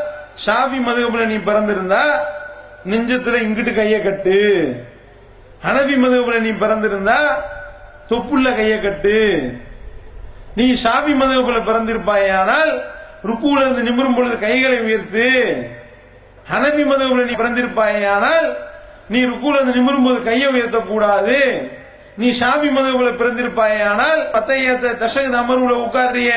ஷாஃபி 0.46 0.78
மதுகப்புல 0.86 1.24
நீ 1.24 1.36
பிறந்திருந்தா 1.36 2.00
நெஞ்சத்துல 2.90 3.36
இங்கிட்டு 3.42 3.74
கையை 3.74 4.02
கட்டு. 4.02 4.76
ஹனபி 5.66 5.94
மதுபுல 6.04 6.38
நீ 6.46 6.50
பிறந்திருந்தா 6.62 7.20
தொப்புள்ள 8.10 8.48
கைய 8.58 8.74
கட்டு. 8.80 9.18
நீ 10.58 10.66
ஷாபி 10.82 11.12
மதுகப்புல 11.20 11.60
பிறந்திருப்பாயானால் 11.68 12.72
ருக்குல 13.28 13.62
இருந்து 13.64 13.86
நிமிரும் 13.88 14.16
பொழுது 14.16 14.36
கைகளை 14.46 14.78
உயர்த்து 14.86 15.28
ஹனபி 16.50 16.84
மதுபுல 16.90 17.24
நீ 17.28 17.34
பிறந்திருப்பாயானால் 17.42 18.48
நீ 19.12 19.20
ருக்குல 19.30 19.56
இருந்து 19.58 19.78
நிமிரும் 19.78 20.06
போது 20.08 20.18
கையை 20.28 20.48
உயர்த்தக்கூடாது. 20.56 21.38
நீ 22.20 22.28
ஷாபி 22.40 22.68
மதுகப்புல 22.76 23.10
பிறந்திருப்பாயானால் 23.20 24.20
பத்தையத்த 24.34 24.94
தஷகத் 25.02 25.40
அமர்வுல 25.42 25.72
உட்கார்றிய 25.86 26.32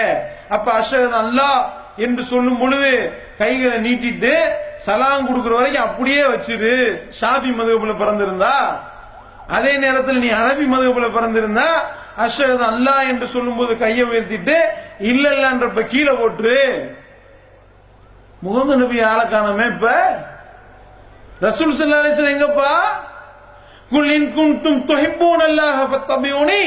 அப்ப 0.56 0.68
அஷகத் 0.82 1.20
அல்லாஹ் 1.24 1.62
என்று 2.06 2.24
சொல்லும் 2.32 2.60
பொழுது 2.62 2.92
கைகளை 3.42 3.78
நீட்டிட்டு 3.86 4.34
சலாம் 4.86 5.28
கொடுக்கிற 5.30 5.54
வரைக்கும் 5.56 5.88
அப்படியே 5.88 6.24
வச்சிரு. 6.34 6.76
ஷாபி 7.20 7.52
மதுபுல 7.60 7.94
பிறந்திருந்தா 8.02 8.56
அதே 9.48 9.78
நேரத்தில் 9.78 10.20
நீ 10.20 10.28
அனபி 10.28 10.66
மதுபுல 10.66 11.08
பிறந்திருந்தா 11.08 11.70
அஷ்ஹது 12.18 12.64
அல்லாஹ் 12.64 13.08
என்று 13.08 13.28
சொல்லும்போது 13.28 13.78
கையை 13.78 14.06
உயர்த்திட்டு 14.06 14.56
இல்ல 15.00 15.34
இல்லன்றப்ப 15.36 15.82
கீழே 15.88 16.14
போட்டு. 16.14 16.54
முகமது 18.42 18.78
நபி 18.78 18.98
ஆளக்கானமே 19.02 19.66
இப்ப? 19.68 19.88
ரசூல் 21.42 21.78
ஸல்லல்லாஹு 21.80 22.34
எங்கப்பா? 22.36 22.72
குல் 23.92 24.12
இன் 24.12 24.34
குன்தும் 24.34 24.80
துஹிப்பூன 24.90 25.40
அல்லாஹ 25.44 25.78
ஃபத்தபியூனி 25.92 26.64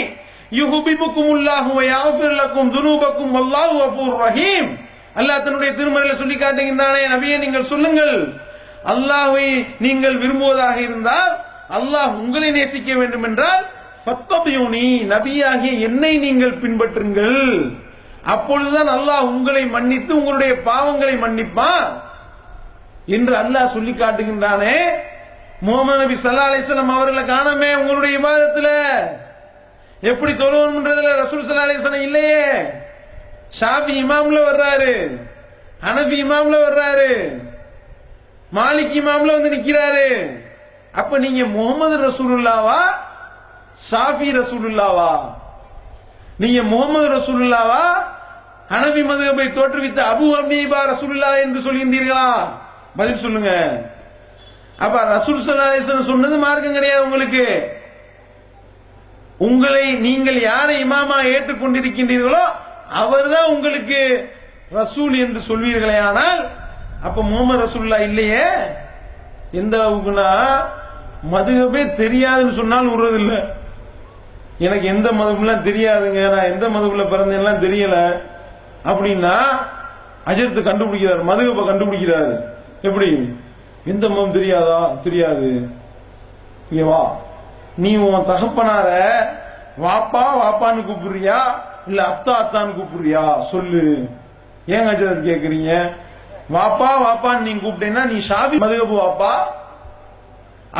யுஹிப்புக்குமுல்லாஹு 0.52 1.70
வ 1.78 1.80
யக்ஃபிர் 1.94 2.36
லக்கும் 2.40 2.70
துனூபக்கும் 2.74 3.32
வல்லாஹு 3.36 3.72
கஃபூர் 3.80 4.16
ரஹீம். 4.26 4.70
அல்லாஹ் 5.14 5.42
தன்னுடைய 5.44 5.70
திருமறையில 5.74 6.14
சொல்லி 6.14 6.36
காட்டுகின்றானே 6.36 7.02
நபியே 7.14 7.36
நீங்கள் 7.38 7.70
சொல்லுங்கள். 7.72 8.16
அல்லாஹ்வை 8.84 9.46
நீங்கள் 9.78 10.16
விரும்புவதாக 10.16 10.76
இருந்தால் 10.80 11.32
அல்லாஹ் 11.76 12.14
உங்களை 12.22 12.48
நேசிக்க 12.58 12.90
வேண்டும் 13.00 13.26
என்றால் 13.28 13.62
ஃபத்தபியூனி 14.04 14.86
நபியாகிய 15.14 15.72
என்னை 15.88 16.12
நீங்கள் 16.24 16.60
பின்பற்றுங்கள். 16.62 17.42
அப்பொழுதுதான் 18.34 18.90
அல்லாஹ் 18.96 19.28
உங்களை 19.32 19.62
மன்னித்து 19.74 20.12
உங்களுடைய 20.20 20.52
பாவங்களை 20.68 21.14
மன்னிப்பான் 21.24 21.86
என்று 23.16 23.34
அல்லாஹ் 23.42 23.74
சொல்லி 23.76 23.92
காட்டுகின்றானே. 23.92 24.76
முகமது 25.66 26.00
நபி 26.02 26.14
சல்லா 26.24 26.44
அலிஸ்லாம் 26.50 26.94
அவர்களை 26.96 27.22
காணமே 27.24 27.70
உங்களுடைய 27.80 28.18
இபாதத்துல. 28.18 28.68
எப்படி 30.10 30.32
தொழுவணும்ன்றதுல 30.32 31.14
ரசூல் 31.22 31.48
சல்லா 31.48 31.66
அலிஸ்லாம் 31.68 32.06
இல்லையே. 32.08 32.44
ஷாபி 33.60 33.94
இமாம்ல 34.02 34.38
வர்றாரு 34.50 34.92
ஹனபி 35.86 36.16
இமாம்ல 36.24 36.56
வர்றாரு 36.66 37.10
மாலிக் 38.58 38.96
இமாம்ல 39.00 39.34
வந்து 39.36 39.54
நிக்கிறாரு. 39.56 40.08
அப்ப 40.94 41.18
நீங்க 41.18 41.44
முகமது 41.44 41.96
ரசூலுல்லாவா? 42.08 42.80
ஷாஃபி 43.90 44.28
ரசூலுல்லாவா? 44.40 45.12
நீங்க 46.38 46.62
முகமது 46.62 47.08
ரசூலுல்லாவா? 47.16 47.84
ஹனபி 48.72 49.02
மதுகபை 49.10 49.46
தோற்றுவித்த 49.52 50.00
அபு 50.12 50.26
அமீபா 50.40 50.80
ரசூலுல்லா 50.92 51.30
என்று 51.44 51.60
சொல்கின்றீர்களா? 51.66 52.28
பதில் 52.96 53.16
சொல்லுங்க. 53.16 53.50
அப்ப 54.78 55.04
ரசூல் 55.16 55.40
ஸல்லல்லாஹு 55.46 56.10
சொன்னது 56.10 56.36
மார்க்கம் 56.38 56.72
கிடையாது 56.72 57.04
உங்களுக்கு. 57.04 57.44
உங்களை 59.38 59.94
நீங்கள் 60.06 60.40
யாரை 60.40 60.84
இமாமா 60.84 61.18
ஏற்றுக்கொண்டிருக்கின்றீர்களோ 61.34 62.44
அவர்தான் 62.88 63.50
உங்களுக்கு 63.54 64.00
ரசூல் 64.72 65.14
என்று 65.24 65.40
சொல்வீர்களே 65.48 65.98
ஆனால் 66.00 66.40
அப்ப 67.02 67.22
முகமது 67.22 67.62
ரசூல்லா 67.66 67.98
இல்லையே. 68.08 68.46
எந்த 69.52 69.78
அளவுக்குன்னா 69.78 70.28
மதுகபே 71.32 71.82
தெரியாதுன்னு 71.84 72.48
சொன்னாலும் 72.48 72.92
விடுறதில்ல 72.92 73.44
எனக்கு 74.58 74.86
எந்த 74.86 75.10
மதம்லாம் 75.12 75.66
தெரியாதுங்க 75.68 76.28
நான் 76.28 76.52
எந்த 76.52 76.68
மதகுல 76.68 77.02
பிறந்தேன்லாம் 77.08 77.64
தெரியல. 77.66 78.20
அப்படின்னா 78.84 79.34
அஜர்த்து 80.26 80.62
கண்டுபிடிக்கிறார் 80.62 81.24
மதுகப்பை 81.24 81.68
கண்டுபிடிக்கிறாரு. 81.68 82.40
எப்படி? 82.82 83.38
எந்த 83.84 84.08
மதம் 84.08 84.32
தெரியாதா? 84.32 84.88
தெரியாது. 85.04 85.68
இங்க 86.70 86.84
வா. 86.84 87.16
நீ 87.76 87.96
உன் 87.96 88.26
தகப்பனார 88.26 89.08
வாப்பா 89.82 90.22
வாப்பான்னு 90.44 90.84
கூப்பிடுறியா? 90.84 91.36
இல்ல 91.86 92.02
அத்தா 92.02 92.28
அத்தான்னு 92.28 92.74
கூப்பிடுறியா? 92.74 93.40
சொல்லு. 93.40 94.08
ஏன் 94.66 94.86
அஜரத் 94.86 95.26
கேக்குறீங்க? 95.28 95.90
வாப்பா 96.54 96.90
வாப்பான்னு 97.06 97.46
நீ 97.46 97.52
கூப்பிட்டேன்னா 97.54 98.02
நீ 98.12 98.16
ஷாபி 98.28 98.56
மதுகபு 98.62 98.94
வாப்பா. 99.02 99.32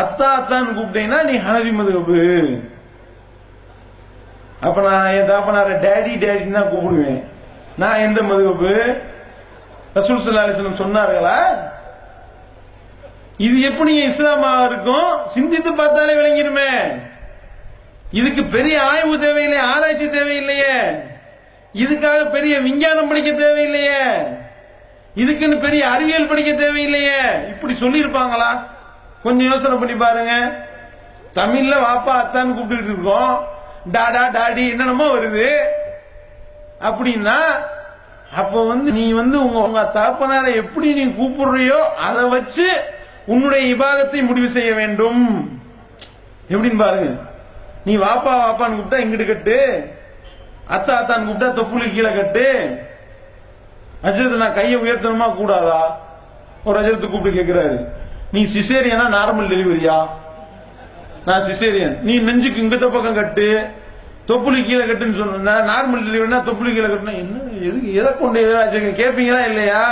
அத்தா 0.03 0.27
அத்தான்னு 0.39 0.77
கூப்பிட்டேன்னா 0.79 1.19
நீ 1.29 1.35
ஹனவி 1.47 1.73
மதுகபு. 1.81 2.21
அப்ப 4.67 4.81
நான் 4.87 5.13
என் 5.19 5.31
தாப்பனார 5.31 5.77
டேடி 5.85 6.15
டேடின்னு 6.25 6.59
தான் 6.59 6.73
கூப்பிடுவேன். 6.73 7.21
நான் 7.83 8.03
எந்த 8.07 8.21
மதுகப்பு 8.31 8.73
ரசூல் 9.99 10.25
சல்லா 10.25 10.43
அலிஸ்லம் 10.47 10.81
சொன்னார்களா? 10.83 11.39
இது 13.47 13.57
எப்படி 13.69 13.93
இஸ்லாமா 14.09 14.51
இருக்கும்? 14.65 15.13
சிந்தித்து 15.35 15.71
பார்த்தாலே 15.75 16.15
விளங்கிடுமே. 16.19 16.73
இதுக்கு 18.19 18.43
பெரிய 18.57 18.77
ஆய்வு 18.91 19.15
தேவையில்லையே 19.25 19.63
ஆராய்ச்சி 19.73 20.07
தேவையில்லையே. 20.19 20.77
இதுக்காக 21.83 22.21
பெரிய 22.37 22.55
விஞ்ஞானம் 22.67 23.09
படிக்க 23.09 23.31
தேவையில்லையே. 23.31 24.05
இதுக்குன்னு 25.17 25.61
பெரிய 25.61 25.89
அறிவியல் 25.89 26.27
படிக்க 26.27 26.51
தேவையில்லையே. 26.53 27.49
இப்படி 27.49 27.75
சொல்லியிருப்பாங்களா? 27.75 28.63
கொஞ்சம் 29.23 29.49
யோசனை 29.51 29.77
பண்ணி 29.77 29.95
பாருங்க. 29.95 30.63
தமிழ்ல 31.35 31.75
வாப்பா 31.81 32.15
அத்தான்னு 32.23 32.57
கூப்பிட்டுட்டு 32.57 32.93
இருக்கோம். 32.93 33.47
டாடா 33.93 34.31
டாடி 34.31 34.69
என்னென்னமோ 34.71 35.07
வருது. 35.17 35.51
அப்படின்னா 36.81 37.39
அப்ப 38.37 38.67
வந்து 38.67 38.93
நீ 38.93 39.13
வந்து 39.13 39.45
உங்க 39.45 39.59
உங்க 39.59 39.91
தகப்பனாரை 39.95 40.55
எப்படி 40.55 40.93
நீ 40.93 41.05
கூப்பிடுறியோ 41.05 41.79
அதை 41.97 42.25
வச்சு 42.25 42.83
உன்னுடைய 43.27 43.77
இபாதத்தை 43.77 44.23
முடிவு 44.23 44.49
செய்ய 44.49 44.73
வேண்டும். 44.73 45.61
எப்படின்னு 46.51 46.79
பாருங்க. 46.79 47.11
நீ 47.85 47.97
வாப்பா 47.97 48.33
வாப்பான்னு 48.43 48.77
கூப்பிட்டா 48.77 49.03
இங்கிட்டு 49.03 49.27
கட்டு. 49.27 49.91
அத்தா 50.71 50.93
அத்தான்னு 51.01 51.27
கூப்பிட்டா 51.27 51.53
தொப்புளி 51.53 51.93
கீழே 51.93 52.15
கட்டு. 52.15 52.47
அஜரத்து 54.05 54.43
நான் 54.43 54.55
கையை 54.55 54.77
உயர்த்தணுமா 54.83 55.27
கூடாதா? 55.35 55.81
ஒரு 56.65 56.77
அஜரத்து 56.81 57.11
கூப்பிட்டு 57.11 57.39
கேட்கிறாரு 57.39 57.77
நீ 58.33 58.41
சிசேரியனா 58.55 59.07
நார்மல் 59.19 59.51
டெலிவரியா 59.53 59.97
நான் 61.25 61.45
சிசேரியன். 61.49 61.97
நீ 62.03 62.19
நெஞ்சுக்கு 62.19 62.63
இங்கத்த 62.65 62.87
பக்கம் 62.93 63.15
கட்டு. 63.15 63.69
தொப்புளி 64.29 64.59
கீழே 64.65 64.85
கட்டுன்னு 64.85 65.19
சொன்ன 65.21 65.55
நார்மல் 65.73 66.05
டெலிவரினா 66.07 66.41
தொப்புளி 66.49 66.71
கீழே 66.73 66.87
கட்டுனா 66.87 67.15
என்ன 67.23 67.39
எதுக்கு 67.69 67.95
எதை 67.95 68.11
கொண்டு 68.17 68.45
எதிராச்சு 68.45 68.81
கேட்பீங்களா 69.01 69.41
இல்லையா? 69.51 69.83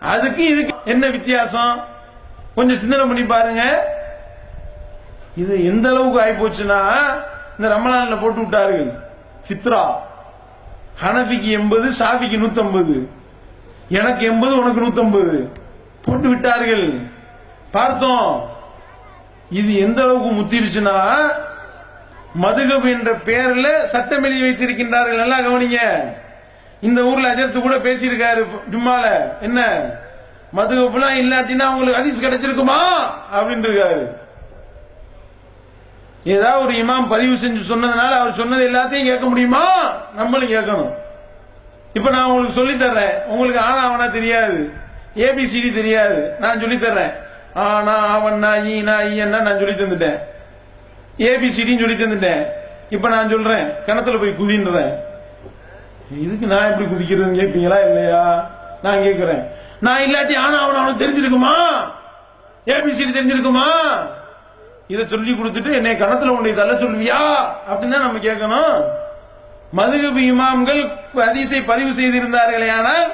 அதுக்கு 0.00 0.44
இதுக்கு 0.52 0.74
என்ன 0.84 1.08
வித்தியாசம்? 1.08 1.74
கொஞ்சம் 2.54 2.76
சிந்தனை 2.76 3.04
பண்ணி 3.06 3.24
பாருங்க. 3.24 3.62
இது 5.42 5.64
எந்த 5.64 5.88
அளவுக்கு 5.88 6.20
ஆகி 6.22 6.34
போச்சுன்னா 6.40 6.80
இந்த 7.56 7.66
ரமலான்ல 7.74 8.20
போட்டு 8.20 8.40
விட்டார்கள். 8.40 8.90
ஃபித்ரா. 9.46 9.82
ஹனஃபிக்கு 11.02 11.42
எண்பது 11.42 11.90
சாஃபிக்கு 11.90 12.38
நூத்தம்பது. 12.38 13.06
எனக்கு 13.88 14.26
எண்பது 14.26 14.58
உனக்கு 14.58 14.80
நூத்தம்பது. 14.80 15.48
போட்டு 16.04 16.28
விட்டார்கள். 16.28 16.92
பார்த்தோம். 17.70 18.50
இது 19.50 19.76
எந்த 19.76 20.02
அளவுக்கு 20.02 20.30
முத்திருச்சுன்னா 20.30 21.14
மதுகப் 22.42 22.84
என்ற 22.84 23.12
பெயர்ல 23.12 23.84
சட்டம் 23.84 24.22
எழுதி 24.22 24.50
வைத்திருக்கின்றார்கள். 24.50 25.16
நல்லா 25.16 25.38
கவனிங்க. 25.38 25.76
இந்த 26.80 27.02
ஊர்ல 27.02 27.34
அஜர்த்து 27.34 27.60
கூட 27.60 27.76
பேசியிருக்காரு 27.76 28.46
ஜும்மால. 28.70 29.02
என்ன? 29.40 29.82
மதுகப்புலாம் 30.56 31.16
இல்லாட்டினா 31.16 31.66
உங்களுக்கு 31.74 32.02
அதிஸ் 32.02 32.24
கிடைச்சிருக்குமா? 32.24 32.78
அப்படின்னு 33.34 33.64
இருக்காரு 33.64 34.22
ஏதாவது 36.24 36.64
ஒரு 36.64 36.74
இமாம் 36.74 37.08
பதிவு 37.08 37.34
செஞ்சு 37.34 37.72
சொன்னதுனால 37.72 38.08
அவர் 38.08 38.32
சொன்னது 38.32 38.70
எல்லாத்தையும் 38.70 39.04
கேட்க 39.04 39.26
முடியுமா? 39.26 39.64
நம்மளும் 40.16 40.50
கேட்கணும். 40.50 40.92
இப்ப 41.92 42.10
நான் 42.10 42.24
உங்களுக்கு 42.24 42.52
சொல்லி 42.52 42.72
தர்றேன். 42.72 43.24
உங்களுக்கு 43.24 43.60
ஆனா 43.60 43.76
அவனா 43.76 44.06
தெரியாது. 44.06 44.70
ஏபிசிடி 45.16 45.74
தெரியாது. 45.74 46.34
நான் 46.40 46.60
சொல்லி 46.60 46.76
தர்றேன். 46.76 47.12
ஆனா 47.54 48.24
அவன்னா 48.24 48.56
ஈனா 48.64 48.96
ஈயன்னா 49.10 49.40
நான் 49.40 49.58
சொல்லி 49.58 49.72
தந்துட்டேன். 49.72 50.18
ஏபிசிடின்னு 51.18 51.78
சொல்லி 51.78 52.04
தந்துட்டேன். 52.04 52.46
இப்ப 52.90 53.08
நான் 53.08 53.30
சொல்றேன். 53.30 53.68
கிணத்துல 53.86 54.16
போய் 54.16 54.34
குதின்றேன். 54.40 54.94
இதுக்கு 56.20 56.46
நான் 56.46 56.70
எப்படி 56.70 56.88
குதிக்கிறதுன்னு 56.88 57.42
கேட்பீங்களா 57.42 57.86
இல்லையா? 57.86 58.50
நான் 58.82 59.02
கேட்கிறேன். 59.02 59.50
நான் 59.80 60.00
இல்லாட்டி 60.00 60.36
ஆனா 60.36 60.58
அவன் 60.58 60.74
அவனுக்கு 60.74 61.06
தெரிஞ்சிருக்குமா? 61.06 61.54
ஏபிசிடி 62.66 63.12
தெரிஞ்சிருக்குமா? 63.12 63.62
இதை 64.92 65.02
சொல்லி 65.08 65.32
கொடுத்துட்டு 65.32 65.70
என்னை 65.78 65.92
கணத்துல 65.96 66.34
உன்னை 66.36 66.52
தள்ள 66.54 66.72
சொல்வியா 66.82 67.20
அப்படின்னு 67.68 67.94
தான் 67.94 68.06
நம்ம 68.06 68.22
கேட்கணும். 68.28 68.74
மதுகபு 69.78 70.22
இமாம்கள் 70.30 70.82
அதிசை 71.28 71.60
பதிவு 71.70 71.92
செய்திருந்தார்களே 72.00 72.68
ஆனால் 72.78 73.04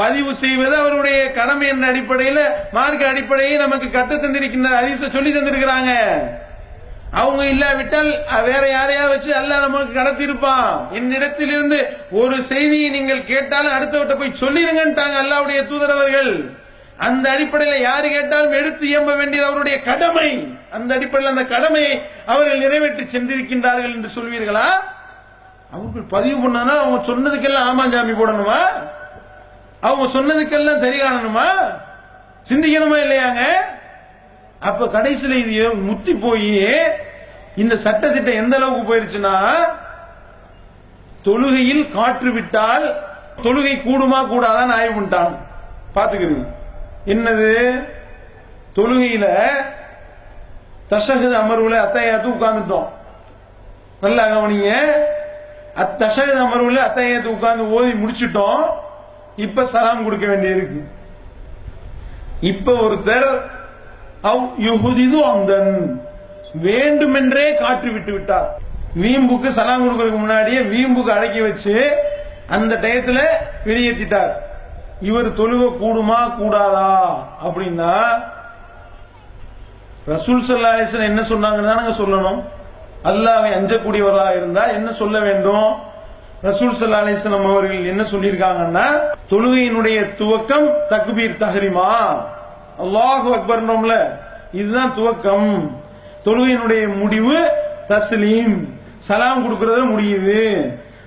பதிவு 0.00 0.32
செய்வது 0.40 0.74
அவருடைய 0.80 1.18
கடமை 1.38 1.66
என்ற 1.68 1.84
அடிப்படையில் 1.92 2.42
மார்க்க 2.76 3.12
அடிப்படையை 3.12 3.54
நமக்கு 3.62 3.86
கட்டு 3.90 4.14
தந்திருக்கின்ற 4.16 4.72
அதிச 4.80 5.08
சொல்லி 5.14 5.30
தந்திருக்கிறாங்க. 5.30 5.92
அவங்க 7.20 7.42
இல்லாவிட்டால் 7.52 8.10
வேற 8.50 8.62
யாரையா 8.68 9.04
வச்சு 9.12 9.30
அல்ல 9.40 9.58
நமக்கு 9.60 9.92
கடத்திருப்பான் 9.98 10.70
என்னிடத்திலிருந்து 10.98 11.78
ஒரு 12.22 12.36
செய்தியை 12.52 12.88
நீங்கள் 12.90 13.28
கேட்டாலும் 13.32 13.76
அடுத்தவட்ட 13.76 14.14
போய் 14.16 14.40
சொல்லிருங்கன்ட்டாங்க 14.42 15.18
அல்லாவுடைய 15.22 15.60
தூதரவர்கள் 15.70 16.30
அந்த 16.98 17.30
அடிப்படையில் 17.30 17.82
யாரு 17.82 18.08
கேட்டாலும் 18.08 18.52
எடுத்து 18.52 18.84
இயம்ப 18.88 19.16
வேண்டியது 19.16 19.48
அவருடைய 19.48 19.82
கடமை. 19.82 20.28
அந்த 20.70 20.94
அடிப்படையில் 20.94 21.32
அந்த 21.32 21.44
கடமையை 21.46 22.02
அவர்கள் 22.26 22.58
நிறைவேற்றி 22.58 23.04
சென்றிருக்கின்றார்கள் 23.04 23.94
என்று 23.94 24.10
சொல்வீர்களா? 24.16 24.68
அவர்கள் 25.72 26.06
பதிவு 26.14 26.36
பண்ணா 26.42 26.74
அவங்க 26.82 26.98
சொன்னதுக்கெல்லாம் 27.10 27.68
ஆமாஞ்சாமி 27.70 28.12
போடணுமா? 28.12 28.60
அவங்க 29.80 30.06
சொன்னதுக்கெல்லாம் 30.16 30.82
சரி 30.84 30.98
காணணுமா? 30.98 31.48
சிந்திக்கணுமா 32.48 32.98
இல்லையாங்க? 33.04 33.42
அப்ப 34.60 34.88
கடைசியில் 34.88 35.42
இது 35.42 35.74
முத்தி 35.74 36.14
போய் 36.14 36.52
இந்த 37.56 37.74
சட்டத்திட்டம் 37.76 38.40
எந்த 38.42 38.56
அளவுக்கு 38.56 38.90
போயிருச்சுன்னா 38.90 39.34
தொழுகையில் 41.24 41.90
காற்று 41.90 42.30
விட்டால் 42.32 42.86
தொழுகை 43.42 43.74
கூடுமா 43.76 44.20
கூடாதான்னு 44.32 44.76
ஆய்வு 44.78 44.94
பண்ணிட்டான் 44.96 45.34
பாத்துக்கிறீங்க 45.96 46.44
என்னது? 47.06 47.82
தொழுகையில 48.76 49.26
தசகது 50.90 51.36
அமர்வுல 51.42 51.76
அத்தையாத்து 51.84 52.28
உட்கார்ந்துட்டோம். 52.34 52.86
நல்லா 54.00 54.26
கவனிங்க. 54.26 54.74
அத்தசகது 55.76 56.40
அமர்வுல 56.44 56.80
அத்தையாத்து 56.88 57.24
உட்கார்ந்து 57.24 57.70
ஓதி 57.70 57.92
முடிச்சிட்டோம். 57.92 58.64
இப்ப 59.36 59.64
சலாம் 59.64 60.04
கொடுக்க 60.04 60.26
வேண்டியிருக்கு. 60.26 60.80
இப்ப 62.40 62.72
ஒருத்தர் 62.72 63.40
அவ் 64.22 64.54
யுகுதிது 64.60 65.20
அந்தன் 65.20 66.02
வேண்டுமென்றே 66.52 67.54
காற்று 67.54 67.90
விட்டு 67.90 68.12
விட்டார். 68.12 68.58
வீம்புக்கு 69.02 69.48
சலாம் 69.48 69.84
கொடுக்கறதுக்கு 69.86 70.18
முன்னாடியே 70.18 70.60
வீம்புக்கு 70.60 71.08
அடக்கி 71.08 71.40
வச்சு 71.40 71.96
அந்த 72.48 72.74
டயத்துல 72.74 73.20
வெளியேற்றிட்டார் 73.66 74.32
இவர் 75.00 75.26
தொழுக 75.32 75.62
கூடுமா 75.80 76.36
கூடாதா? 76.38 76.90
அப்படின்னா 77.46 77.92
ரசூல் 80.06 80.44
சல்லா 80.48 80.70
அலிசன் 80.76 81.00
என்ன 81.00 81.22
சொன்னாங்கன்னு 81.22 81.70
தானங்க 81.70 81.92
சொல்லணும். 82.02 82.42
அல்லாவை 83.04 83.50
அஞ்சக்கூடியவர்களா 83.58 84.36
இருந்தா 84.36 84.62
என்ன 84.66 84.92
சொல்ல 84.92 85.20
வேண்டும்? 85.20 85.68
ரசூல் 86.42 86.78
சல்லா 86.80 87.00
அலிஸ்லாம் 87.02 87.50
அவர்கள் 87.50 87.84
என்ன 87.84 88.02
சொல்லியிருக்காங்கன்னா 88.02 88.86
தொழுகையினுடைய 89.30 90.16
துவக்கம் 90.18 90.66
தக்பீர் 90.88 91.40
தஹரிமா. 91.42 91.90
அல்லாஹு 92.78 93.28
அக்பர்னோம்ல 93.36 93.94
இதுதான் 94.52 94.94
துவக்கம். 94.94 95.76
தொழுகையினுடைய 96.24 96.96
முடிவு 96.96 97.36
தஸ்லீம். 97.88 98.56
சலாம் 98.96 99.42
கொடுக்கறதுல 99.44 99.84
முடியுது. 99.92 100.40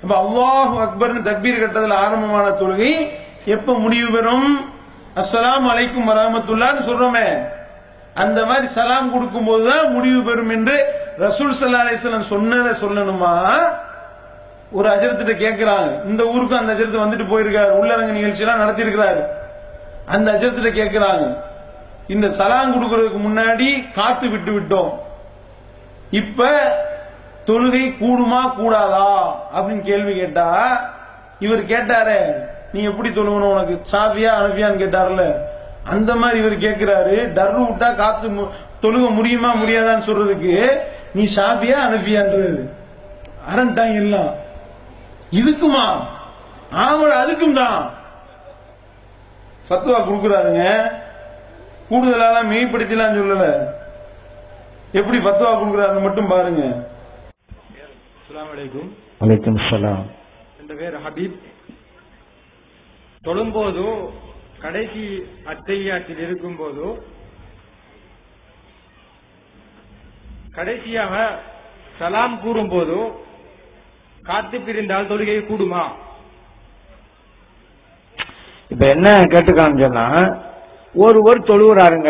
அப்ப 0.04 0.14
அல்லாஹு 0.24 0.76
அக்பர்னு 0.86 1.22
தக்பீர் 1.30 1.62
கட்டதுல 1.64 1.96
ஆரம்பமான 2.06 2.50
தொழுகை 2.50 3.12
எப்ப 3.46 3.74
முடிவு 3.74 4.10
பெறும் 4.12 4.70
அஸ்லாம் 5.16 5.68
அலைக்கும் 5.72 6.10
வரஹ்மத்துல்லாஹ்னு 6.10 6.88
சொல்றோமே. 6.90 7.48
அந்த 8.14 8.46
மாதிரி 8.46 8.68
சலாம் 8.68 9.12
கொடுக்கும் 9.12 9.46
போதுதான் 9.46 9.92
முடிவு 9.92 10.22
பெறும் 10.22 10.50
என்று 10.50 10.76
ரசூல் 11.18 11.54
சல்லா 11.60 11.84
அலிஸ்லாம் 11.86 12.32
சொன்னதை 12.34 12.72
சொல்லணுமா? 12.82 13.34
ஒரு 14.72 14.90
அஜரத்திட்ட 14.90 15.34
கேட்கிறாங்க 15.46 16.06
இந்த 16.06 16.24
ஊருக்கு 16.24 16.58
அந்த 16.58 16.74
அஜரத்து 16.74 17.04
வந்துட்டு 17.04 17.26
போயிருக்காரு. 17.32 17.72
உள்ளரங்க 17.80 18.12
நிகழ்ச்சி 18.12 18.42
எல்லாம் 18.42 18.58
நடத்தி 18.58 18.84
இருக்கிறாரு 18.84 19.22
அந்த 20.06 20.32
அஜரத்திட்ட 20.32 20.72
கேட்கிறாங்க 20.82 21.38
இந்த 22.08 22.30
சலாம் 22.30 22.74
கொடுக்கறதுக்கு 22.76 23.20
முன்னாடி 23.28 23.94
காத்து 23.94 24.30
விட்டு 24.30 24.52
விட்டோம். 24.52 24.92
இப்ப 26.10 26.48
தொழுகை 27.46 27.86
கூடுமா 28.02 28.54
கூடாதா? 28.54 29.40
அப்படின்னு 29.56 29.82
கேள்வி 29.82 30.14
கேட்டா 30.16 30.48
இவர் 31.40 31.66
கேட்டாரே 31.66 32.22
நீ 32.74 32.82
எப்படி 32.82 33.09
தொழுவணும் 33.09 33.53
உனக்கு? 33.53 33.76
சாஃபியா 33.91 34.32
அனபியான்னு 34.39 34.82
கேட்டார்ல. 34.82 35.24
அந்த 35.86 36.15
மாதிரி 36.15 36.39
இவர் 36.39 36.63
கேட்கிறாரு 36.65 37.15
டர்ரு 37.38 37.61
விட்டா 37.70 37.95
காத்து 37.95 38.30
தொழுக 38.84 39.13
முடியுமா 39.13 39.55
முடியாதான்னு 39.55 40.07
சொல்றதுக்கு 40.09 40.82
நீ 41.13 41.24
ஷாஃபியா 41.36 41.78
அனபியான்றது 41.88 42.70
அரண்டாங்க 43.51 44.01
எல்லாம். 44.03 44.32
இதுக்குமா? 45.32 45.86
ஆமாடா 46.74 47.15
அதுக்கும் 47.24 47.59
தான் 47.61 47.80
ஃபத்வா 49.67 49.97
கொடுக்குறாருங்க. 49.99 50.63
கூடுதலாலாம் 51.89 52.49
மெய்ப்படுத்திலாம் 52.51 53.17
சொல்லல. 53.20 53.45
எப்படி 54.91 55.17
ஃபத்வா 55.17 55.51
கொடுக்குறாருன்னு 55.59 56.01
மட்டும் 56.01 56.28
பாருங்க. 56.28 56.63
அஸ்ஸலாமு 58.20 58.51
அலைக்கும். 58.55 58.89
வலைக்கம் 59.20 59.59
சலாம். 59.70 60.05
என் 60.59 60.78
பேர் 60.78 60.97
ஹபீப் 61.05 61.38
தொழும்போதோ 63.26 63.89
கடைசி 64.63 65.03
அத்தையாத்தில் 65.45 66.22
இருக்கும்போது 66.26 66.86
கடைசியாக 70.57 71.15
சலாம் 71.99 72.39
கூறும்போது 72.41 72.97
காத்து 74.24 74.57
பிரிந்தால் 74.59 75.09
தொழுகை 75.11 75.38
கூடுமா? 75.41 75.84
இப்ப 78.70 78.88
என்ன 78.88 79.09
கேட்டுக்கான்னு 79.24 79.84
சொன்னா 79.86 80.05
ஒருவர் 80.93 81.47
தொழுகிறாருங்க. 81.51 82.09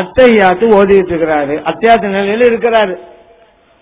அத்தையாத்து 0.00 0.64
ஓதிட்டு 0.78 1.12
இருக்கிறாரு 1.12 1.54
அத்தியாத்து 1.70 2.12
நிலையில 2.16 2.50
இருக்கிறாரு. 2.50 2.94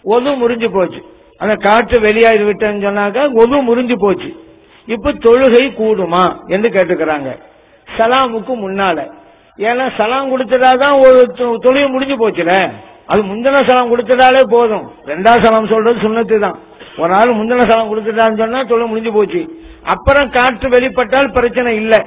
ஒது 0.02 0.30
முறிஞ்சு 0.40 0.68
போச்சு. 0.72 1.00
அந்த 1.38 1.54
காற்று 1.56 2.00
வெளியாகி 2.00 2.42
விட்டேன்னு 2.42 2.86
சொன்னாக்க 2.86 3.34
ஒது 3.42 3.56
முறிஞ்சு 3.68 3.96
போச்சு. 3.98 4.30
இப்ப 4.86 5.12
தொழுகை 5.12 5.70
கூடுமா 5.70 6.46
என்று 6.46 6.68
கேட்டுக்கிறாங்க. 6.68 7.38
சலாமுக்கு 7.96 8.54
முன்னால. 8.54 9.10
ஏன்னா 9.56 9.90
சலாம் 9.96 10.28
கொடுத்ததாதான் 10.28 11.00
ஒரு 11.00 11.34
தொ- 11.36 11.66
தொழுகை 11.66 11.88
முடிஞ்சு 11.88 12.28
போச்சுல. 12.28 12.70
அது 13.06 13.24
முந்தின 13.24 13.68
சலாம் 13.68 13.96
கொடுத்துட்டாலே 13.96 14.42
போதும். 14.42 14.92
ரெண்டாவது 15.04 15.42
சலம் 15.42 15.66
சொல்றது 15.66 16.08
சுண்ணத்து 16.08 16.38
தான் 16.38 16.58
ஒரு 16.98 17.14
ஆள் 17.14 17.34
முந்தின 17.34 17.68
சலம் 17.68 17.88
கொடுத்துட்டான்னு 17.88 18.38
சொன்னா 18.38 18.62
தொழில் 18.62 18.86
முடிஞ்சு 18.86 19.12
போச்சு. 19.12 19.62
அப்புறம் 19.82 20.30
காற்று 20.30 20.68
வெளிப்பட்டால் 20.68 21.32
பிரச்சனை 21.32 21.76
இல்லை. 21.76 21.98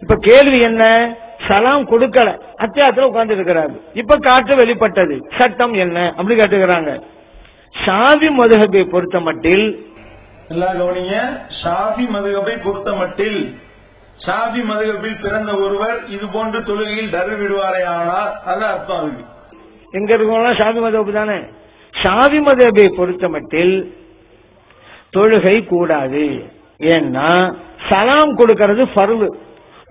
இப்ப 0.00 0.14
கேள்வி 0.14 0.58
என்ன? 0.58 1.14
சலாம் 1.48 1.88
கொடுக்கல. 1.88 2.40
அத்தியாயத்துல 2.58 3.00
உட்கார்ந்து 3.00 3.36
இருக்கிறாரு 3.36 3.80
இப்ப 3.94 4.16
காற்று 4.16 4.56
வெளிப்பட்டது. 4.56 5.28
சட்டம் 5.38 5.74
என்ன? 5.74 6.14
அப்படி 6.16 6.34
கேட்டுக்கிறாங்க. 6.34 7.02
சாவி 7.84 8.28
மதுகபை 8.28 8.84
பொறுத்த 8.84 9.20
மட்டில் 9.20 9.91
எல்லாம் 10.52 10.78
கவனிங்க. 10.80 11.16
ஷாஃபி 11.60 12.04
மதுகபை 12.14 12.54
பொறுத்த 12.64 12.92
மட்டில் 13.00 13.40
ஷாஃபி 14.24 14.62
மதுகபில் 14.70 15.20
பிறந்த 15.24 15.50
ஒருவர் 15.64 15.98
இது 16.14 16.26
போன்று 16.34 16.58
தொழுகையில் 16.68 17.12
டரு 17.14 17.34
விடுவாரே 17.42 17.82
ஆனால் 17.96 18.30
அது 18.52 18.64
அர்த்தம் 18.72 19.00
அதுக்கு. 19.02 19.24
எங்க 19.98 20.10
இருக்கவங்க 20.16 20.52
ஷாஃபி 20.60 20.80
மதுகபு 20.84 21.12
தானே? 21.12 21.38
ஷாஃபி 21.94 22.40
மதுகபை 22.48 22.86
பொறுத்த 22.98 23.28
மட்டில் 23.28 23.74
தொழுகை 25.16 25.56
கூடாது. 25.72 26.24
ஏன்னா 26.94 27.30
சலாம் 27.88 28.36
கொடுக்கறது 28.38 28.82
பருவு 28.98 29.26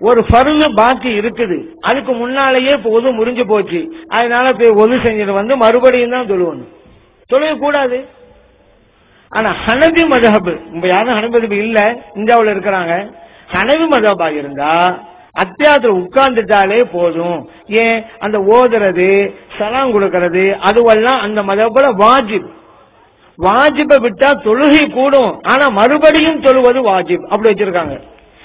ஒரு 0.00 0.20
பருவு 0.32 0.66
பாக்கி 0.80 1.10
இருக்குது. 1.20 1.56
அதுக்கு 1.80 2.12
முன்னாலேயே 2.12 2.72
இப்ப 2.78 2.90
ஒது 2.98 3.08
முறிஞ்சு 3.18 3.44
போச்சு. 3.52 3.80
அதனால 4.08 4.44
இப்ப 4.54 4.72
ஒது 4.84 4.96
செஞ்சுட்டு 5.04 5.34
வந்து 5.40 5.56
மறுபடியும் 5.56 6.16
தான் 6.16 6.30
தொழுவணும். 6.32 6.72
தொழுக 7.30 7.52
கூடாது. 7.58 7.98
ஆனா 9.32 9.54
ஹனபி 9.66 10.02
மதஹப் 10.10 10.74
இப்ப 10.74 10.86
யாரும் 10.86 11.14
ஹனபி 11.14 11.36
மதஹப் 11.36 11.52
இல்ல 11.52 11.96
இந்தியாவில் 12.14 12.54
இருக்கிறாங்க. 12.54 13.12
ஹனபி 13.52 13.86
மதஹபா 13.90 14.30
இருந்தா 14.30 14.98
அத்தியாயத்துல 15.42 16.04
உட்கார்ந்துட்டாலே 16.04 16.84
போதும். 16.92 17.48
ஏன்? 17.66 18.04
அந்த 18.18 18.38
ஓதுறது 18.38 19.34
சலாம் 19.58 19.90
கொடுக்கறது 19.90 20.56
அதுவெல்லாம் 20.70 21.18
அந்த 21.18 21.42
மதபுல 21.42 21.94
வாஜிப். 21.98 22.46
வாஜிப்பை 23.38 23.96
விட்டா 24.00 24.30
தொழுகை 24.44 24.92
கூடும். 24.92 25.40
ஆனா 25.42 25.68
மறுபடியும் 25.68 26.40
தொழுவது 26.40 26.82
வாஜிப். 26.82 27.26
அப்படி 27.26 27.54
வச்சிருக்காங்க. 27.54 28.00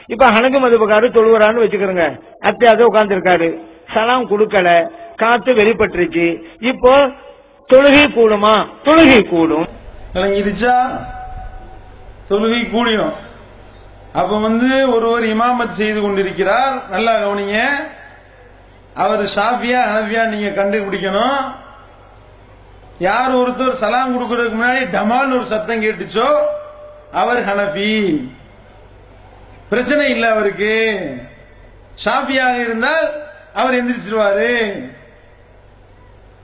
இப்ப 0.08 0.30
ஹனகு 0.30 0.60
மதபுக்காரு 0.64 1.08
தொழுகிறான்னு 1.10 1.64
வச்சுக்கிறோங்க 1.64 2.20
அத்தியாவது 2.40 2.94
உட்கார்ந்துருக்காரு. 2.94 3.58
சலாம் 3.94 4.30
கொடுக்கல. 4.30 4.90
காத்து 5.16 5.54
வெளிப்பட்டுருச்சு. 5.54 6.42
இப்போ 6.60 7.12
தொழுகை 7.74 8.08
கூடுமா? 8.08 8.68
தொழுகை 8.84 9.28
கூடும். 9.28 9.77
விளங்கிடுச்சா? 10.18 10.76
தொழுகை 12.30 12.70
கூடியும் 12.70 13.14
அப்ப 14.14 14.40
வந்து 14.40 14.94
ஒருவர் 14.94 15.24
இமாமத் 15.24 15.78
செய்து 15.80 16.02
கொண்டிருக்கிறார். 16.02 16.90
நல்லா 16.90 17.14
கவனிங்க. 17.18 17.58
அவர் 18.94 19.24
ஷாஃபியா 19.24 19.80
ஹனஃபியா 19.90 20.24
நீங்க 20.26 20.50
கண்டுபிடிக்கணும். 20.62 21.42
யார் 23.00 23.36
ஒருத்தர் 23.36 23.82
சலாம் 23.82 24.14
கொடுக்கறதுக்கு 24.14 24.58
முன்னாடி 24.60 24.84
டமால் 24.96 25.36
ஒரு 25.36 25.46
சத்தம் 25.46 25.84
கேட்டுச்சோ 25.84 26.30
அவர் 27.12 27.42
ஹனஃபி. 27.50 27.92
பிரச்சனை 29.70 30.10
இல்லை 30.10 30.30
அவருக்கு. 30.30 30.74
ஷாஃபியாக 32.06 32.64
இருந்தால் 32.64 33.08
அவர் 33.54 33.78
எந்திரிச்சிருவாரு. 33.80 34.52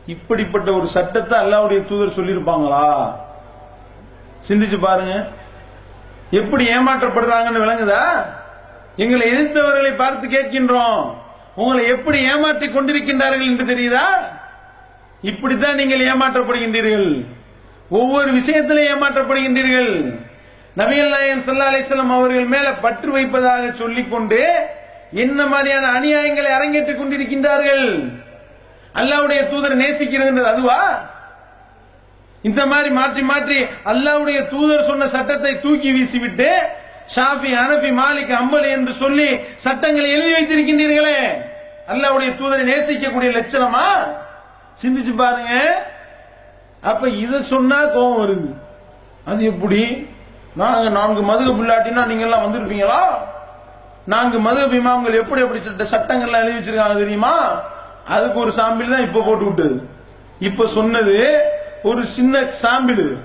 இப்படிப்பட்ட 0.05 0.74
ஒரு 0.74 0.88
சட்டத்தை 0.88 1.39
அல்லாவுடைய 1.39 1.82
தூதர் 1.88 2.17
சொல்லியிருப்பாங்களா? 2.17 2.88
சிந்திச்சு 4.48 4.80
பாருங்க. 4.80 5.28
எப்படி 6.32 6.78
ஏமாற்றப்படுறாங்கன்னு 6.78 7.64
விளங்குதா? 7.64 8.26
எங்களை 8.96 9.32
எதிர்த்தவர்களை 9.34 9.96
பார்த்து 9.96 10.28
கேட்கின்றோம். 10.28 11.14
உங்களை 11.56 11.88
எப்படி 11.88 12.20
ஏமாற்றிக் 12.20 12.78
கொண்டிருக்கின்றார்கள் 12.78 13.46
என்று 13.46 13.76
தெரியுதா? 13.76 14.06
இப்படித்தான் 15.22 15.76
நீங்கள் 15.76 16.00
ஏமாற்றப்படுகின்றீர்கள். 16.00 17.26
ஒவ்வொரு 17.89 18.32
விஷயத்திலும் 18.32 18.84
ஏமாற்றப்படுகின்றீர்கள். 18.84 20.20
நபிகள் 20.78 21.10
நாயம் 21.10 21.39
சல்லா 21.39 21.74
அலிஸ்லாம் 21.74 22.14
அவர்கள் 22.14 22.46
மேல 22.46 22.74
பற்று 22.74 23.12
வைப்பதாக 23.12 23.72
சொல்லிக்கொண்டு 23.72 24.56
என்ன 25.12 25.46
மாதிரியான 25.46 25.88
அநியாயங்களை 26.00 26.50
அரங்கேற்றிக் 26.58 27.02
கொண்டிருக்கின்றார்கள்? 27.02 28.14
அல்லாவுடைய 28.96 29.50
தூதர் 29.50 29.78
நேசிக்கிறது 29.78 30.41
அதுவா? 30.44 31.12
இந்த 32.44 32.66
மாதிரி 32.66 32.89
மாற்றி 32.89 33.22
மாற்றி 33.22 33.58
அல்லாவுடைய 33.91 34.50
தூதர் 34.50 34.84
சொன்ன 34.84 35.08
சட்டத்தை 35.08 35.60
தூக்கி 35.60 35.89
வீசிவிட்டு 35.91 36.48
ஷாஃபி 37.16 37.52
அனபி 37.64 37.89
மாலிக் 38.02 38.34
அம்பலி 38.41 38.70
என்று 38.70 38.94
சொல்லி 38.94 39.28
சட்டங்களை 39.56 40.10
எழுதி 40.12 40.32
வைத்திருக்கின்றீர்களே. 40.34 41.20
அல்லாவுடைய 41.88 42.30
தூதரை 42.39 42.64
நேசிக்கக்கூடிய 42.72 43.30
லட்சணமா? 43.38 43.86
சிந்திச்சு 44.82 45.14
பாருங்க. 45.16 45.54
அப்ப 46.82 47.10
இதை 47.10 47.41
சொன்னா 47.41 47.80
கோபம் 47.86 48.20
வருது. 48.22 48.50
அது 49.26 49.44
எப்படி? 49.44 50.08
நாங்க 50.56 50.89
நான்கு 50.89 51.22
மதுக 51.22 51.50
புள்ளாட்டினா 51.60 52.06
நீங்க 52.06 52.24
எல்லாம் 52.24 52.46
வந்திருப்பீங்களா? 52.46 53.02
நான்கு 54.06 54.39
மதுக 54.39 54.76
இமாம்கள் 54.76 55.20
எப்படி 55.22 55.41
எப்படி 55.41 55.62
சட்ட 55.62 55.84
சட்டங்கள்லாம் 55.94 56.44
எழுதி 56.44 56.58
வச்சிருக்காங்க 56.58 56.98
தெரியுமா? 56.98 57.34
அதுக்கு 58.08 58.39
ஒரு 58.39 58.52
சாம்பிள் 58.52 58.94
தான் 58.94 59.06
இப்ப 59.08 59.22
போட்டு 59.22 59.46
விட்டது. 59.46 59.88
இப்ப 60.39 60.68
சொன்னது 60.68 61.18
ஒரு 61.84 62.05
சின்ன 62.05 62.39
சாம்பிள். 62.61 63.17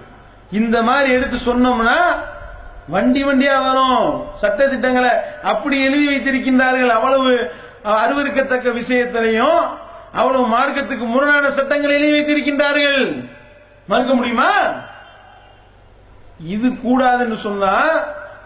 இந்த 0.52 0.82
மாதிரி 0.82 1.12
எடுத்து 1.12 1.36
சொன்னோம்னா 1.36 1.98
வண்டி 2.88 3.24
வண்டியா 3.24 3.56
வரும். 3.64 4.24
சட்ட 4.34 4.68
திட்டங்களை 4.68 5.10
அப்படி 5.42 5.84
எழுதி 5.84 6.06
வைத்திருக்கின்றார்கள். 6.08 6.88
அவ்வளவு 6.88 7.52
அருவருக்கத்தக்க 7.84 8.68
விஷயத்திலையும் 8.80 9.60
அவ்வளவு 10.12 10.44
மார்க்கத்துக்கு 10.56 11.06
முரணான 11.06 11.50
சட்டங்களை 11.50 11.94
எழுதி 11.96 12.12
வைத்திருக்கின்றார்கள். 12.14 13.30
மறுக்க 13.88 14.14
முடியுமா? 14.14 14.50
இது 16.46 16.68
கூடாதுன்னு 16.68 17.34
சொன்னா 17.34 17.74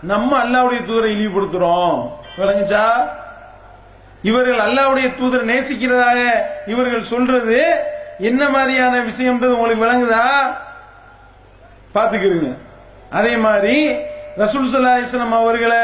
நம்ம 0.02 0.44
அல்லாவுடைய 0.44 0.80
தூதரை 0.88 1.10
இழிவுபடுத்துறோம். 1.16 2.10
விளங்குச்சா? 2.36 2.86
இவர்கள் 4.22 4.58
அல்லாவுடைய 4.58 5.08
தூதரை 5.20 5.44
நேசிக்கிறதாக 5.52 6.18
இவர்கள் 6.66 7.02
சொல்றது 7.02 7.60
என்ன 8.18 8.48
மாதிரியான 8.48 9.00
விஷயம்ன்றது 9.00 9.56
உங்களுக்கு 9.56 9.84
விளங்குதா? 9.84 10.26
பாத்துக்கிறீங்க 11.94 12.56
அதே 13.10 13.36
மாதிரி 13.36 13.92
ரசூல் 14.38 14.68
சல்லா 14.72 15.30
அவர்களை 15.30 15.78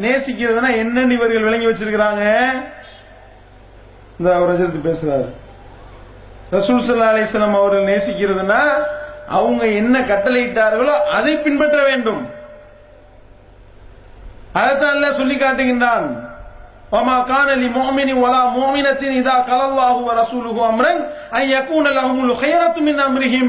நேசிக்கிறதுனா 0.00 0.68
என்னன்னு 0.68 1.10
இவர்கள் 1.10 1.42
விளங்கி 1.42 1.66
வச்சிருக்கிறாங்க. 1.66 2.44
இந்த 4.18 4.34
அவர் 4.34 4.60
எடுத்து 4.60 4.92
பேசுறாரு. 4.92 5.28
ரசூல் 6.52 6.82
சல்லா 6.88 7.08
அலிஸ்லாம் 7.12 7.54
அவர்கள் 7.54 7.96
நேசிக்கிறதுனா 7.96 8.60
அவங்க 9.28 9.66
என்ன 9.66 10.00
கட்டளையிட்டார்களோ 10.00 10.94
அதை 11.08 11.36
பின்பற்ற 11.36 11.82
வேண்டும். 11.82 12.30
அதைத்தான் 14.52 15.12
சொல்லி 15.12 15.36
காட்டுகின்றான் 15.36 16.35
وما 16.91 17.17
كان 17.23 17.49
لمؤمن 17.57 18.13
ولا 18.13 18.43
مؤمنة 18.47 19.01
إذا 19.11 19.35
قال 19.41 19.61
الله 19.61 19.95
ورسوله 19.97 20.69
أمرا 20.69 20.93
أن 21.33 21.43
يكون 21.49 21.85
لهم 21.89 22.17
الخيرة 22.25 22.75
من 22.79 22.95
أمرهم 23.01 23.47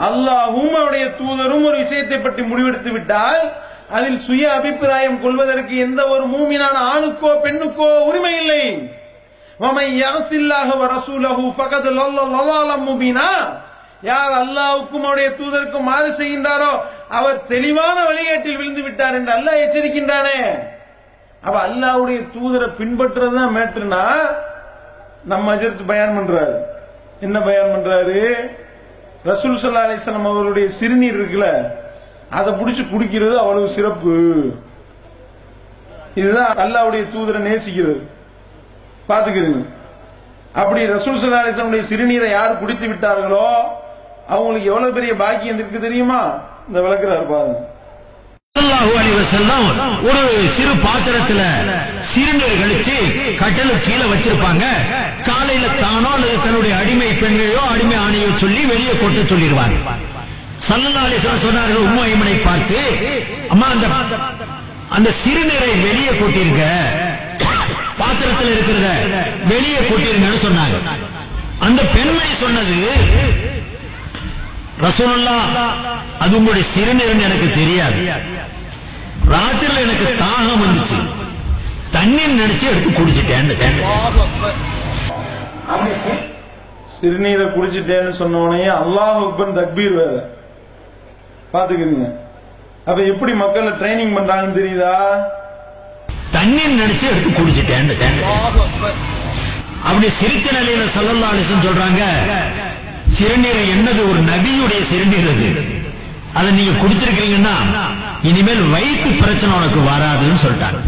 அல்லாஹும் 0.00 0.74
அவருடைய 0.74 1.04
தூதரும் 1.18 1.64
ஒரு 1.64 1.76
விஷயத்தை 1.78 2.16
பற்றி 2.18 2.42
முடிவெடுத்து 2.44 2.90
விட்டால் 2.92 3.42
அதில் 3.90 4.18
சுய 4.18 4.44
அபிப்பிராயம் 4.52 5.18
கொள்வதற்கு 5.20 5.74
எந்த 5.78 6.00
ஒரு 6.08 6.24
மூமினான 6.26 6.76
ஆணுக்கோ 6.92 7.30
பெண்ணுக்கோ 7.44 7.88
உரிமை 8.08 8.32
இல்லை 8.40 8.64
வமை 9.60 9.86
யகசில்லாஹ 9.98 10.68
வரசூலஹு 10.82 11.44
ஃபகத் 11.56 11.88
லல்லல்லாஹு 11.98 12.80
முபீனா 12.86 13.28
யார் 14.02 14.34
அல்லாஹ்வுக்கும் 14.40 15.04
அவருடைய 15.06 15.28
தூதருக்கும் 15.36 15.88
மாறு 15.90 16.10
செய்கின்றாரோ 16.20 16.72
அவர் 17.18 17.38
தெளிவான 17.52 17.96
வழிகேட்டில் 18.08 18.58
விழுந்து 18.60 18.82
விட்டார் 18.86 19.16
என்று 19.18 19.32
அல்லாஹ் 19.36 19.62
எச்சரிக்கின்றானே 19.66 20.38
அப்ப 21.43 21.57
அல்லாவுடைய 21.67 22.19
தூதரை 22.35 22.67
பின்பற்றுறது 22.79 23.35
தான் 23.39 23.55
மேட்ருனா 23.57 24.03
நம்ம 25.31 25.55
அஜரத்து 25.55 25.83
பயன் 25.91 26.17
பண்றாரு. 26.17 26.55
என்ன 27.25 27.37
பயன் 27.47 27.73
பண்றாரு? 27.73 28.19
ரசூல் 29.29 29.55
சல்லா 29.61 29.85
அலிஸ்லாம் 29.87 30.29
அவருடைய 30.31 30.67
சிறுநீர் 30.79 31.17
இருக்குல்ல 31.19 31.47
அதை 32.37 32.49
பிடிச்சி 32.59 32.83
குடிக்கிறது 32.89 33.35
அவ்வளவு 33.43 33.73
சிறப்பு. 33.77 34.15
இதுதான் 36.21 36.53
அல்லாஹ்வுடைய 36.63 37.03
தூதரை 37.13 37.41
நேசிக்கிறது. 37.49 38.01
பாத்துக்கிறீங்க 39.09 39.61
அப்படி 40.61 40.81
ரசூல் 40.95 41.19
சல்லா 41.21 41.41
அலிஸ்லாமுடைய 41.43 41.83
சிறுநீரை 41.91 42.29
யார் 42.29 42.61
குடித்து 42.61 42.85
விட்டார்களோ 42.91 43.47
அவங்களுக்கு 44.33 44.69
எவ்வளவு 44.71 44.95
பெரிய 44.97 45.11
பாக்கியம் 45.23 45.59
இருக்கு 45.59 45.79
தெரியுமா? 45.87 46.21
இந்த 46.67 46.79
விளக்குறாரு 46.85 47.25
பாருங்க. 47.33 47.59
ஸல்லல்லாஹு 48.59 48.93
அலைஹி 49.01 49.13
ஒரு 50.09 50.21
சிறு 50.55 50.73
பாத்திரத்துல 50.85 51.41
சிறுநீர் 52.11 52.57
கழிச்சு 52.61 52.95
கட்டலு 53.41 53.73
கீழே 53.85 54.05
வச்சிருப்பாங்க. 54.11 54.63
காலையில 55.27 55.65
தானோ 55.83 56.09
அல்லது 56.15 56.37
தன்னுடைய 56.45 56.73
அடிமை 56.81 57.09
பெண்களையோ 57.21 57.61
அடிமை 57.73 57.97
ஆணையோ 58.05 58.29
சொல்லி 58.43 58.61
வெளியே 58.71 58.93
கொட்ட 59.01 59.19
சொல்லிடுவாங்க. 59.31 59.77
ஸல்லல்லாஹு 60.69 61.07
அலைஹி 61.09 61.21
சொன்னார்கள் 61.45 61.85
உம்மு 61.87 62.35
பார்த்து 62.47 62.79
அம்மா 63.53 63.67
அந்த 63.75 63.87
அந்த 64.97 65.09
சிறுநீரை 65.21 65.71
வெளியே 65.87 66.13
கொட்டிருக்க 66.21 66.63
பாத்திரத்தில் 68.01 68.51
இருக்கிறத 68.55 68.89
வெளியே 69.53 69.81
கொட்டிருங்கன்னு 69.89 70.41
சொன்னாங்க. 70.47 70.77
அந்த 71.67 71.81
பெண்மை 71.95 72.29
சொன்னது 72.43 72.77
ரசூலுல்லா 74.83 75.37
அது 76.23 76.33
உங்களுடைய 76.39 76.65
சிறுநீர்னு 76.73 77.25
எனக்கு 77.29 77.47
தெரியாது. 77.59 78.01
ராத்திரில 79.27 79.81
எனக்கு 79.85 80.07
தாகம் 80.21 80.61
வந்துச்சு. 80.63 80.97
தண்ணீர் 81.95 82.39
நினைச்சு 82.39 82.65
எடுத்து 82.71 82.89
குடிச்சிட்டேன் 82.91 83.51
சிறுநீரை 86.95 87.45
குடிச்சிட்டேன்னு 87.47 88.13
சொன்ன 88.19 88.39
உடனே 88.45 88.67
அல்லாஹ் 88.79 89.19
அக்பர் 89.25 89.57
தக்பீர் 89.59 89.93
வேற. 89.99 90.15
பாத்துக்கிறீங்க 91.53 92.07
அப்ப 92.87 92.99
எப்படி 93.11 93.31
மக்களை 93.33 93.71
ட்ரைனிங் 93.79 94.15
பண்றாங்கன்னு 94.17 94.57
தெரியுதா? 94.59 94.93
தண்ணீர் 96.31 96.79
நினைச்சு 96.81 97.05
எடுத்து 97.11 97.29
குடிச்சிட்டேன் 97.31 97.91
அப்படி 99.89 100.07
சிரிச்ச 100.19 100.47
நிலையில 100.57 100.85
சல்லல்லா 100.95 101.27
அலிசன் 101.33 101.65
சொல்றாங்க 101.67 102.01
சிறுநீர் 103.17 103.61
என்னது? 103.75 104.01
ஒரு 104.11 104.21
நபியுடைய 104.31 104.81
சிறுநீர் 104.91 105.29
அது. 105.33 105.47
அதை 106.37 106.49
நீங்க 106.57 106.73
குடிச்சிருக்கீங்கன்னா 106.81 107.55
இனிமேல் 108.29 108.63
வயிற்று 108.73 109.11
பிரச்சனை 109.21 109.51
உனக்கு 109.59 109.79
வராதுன்னு 109.91 110.41
சொல்லிட்டாங்க. 110.43 110.79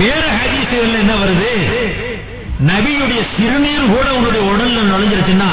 வேற 0.00 0.22
ஹதீசுகள்ல 0.38 1.00
என்ன 1.04 1.14
வருது? 1.22 1.50
நபியுடைய 2.70 3.22
சிறுநீர் 3.34 3.92
கூட 3.94 4.06
உன்னுடைய 4.16 4.42
உடல்ல 4.52 4.78
நுழைஞ்சிருச்சுன்னா 4.90 5.50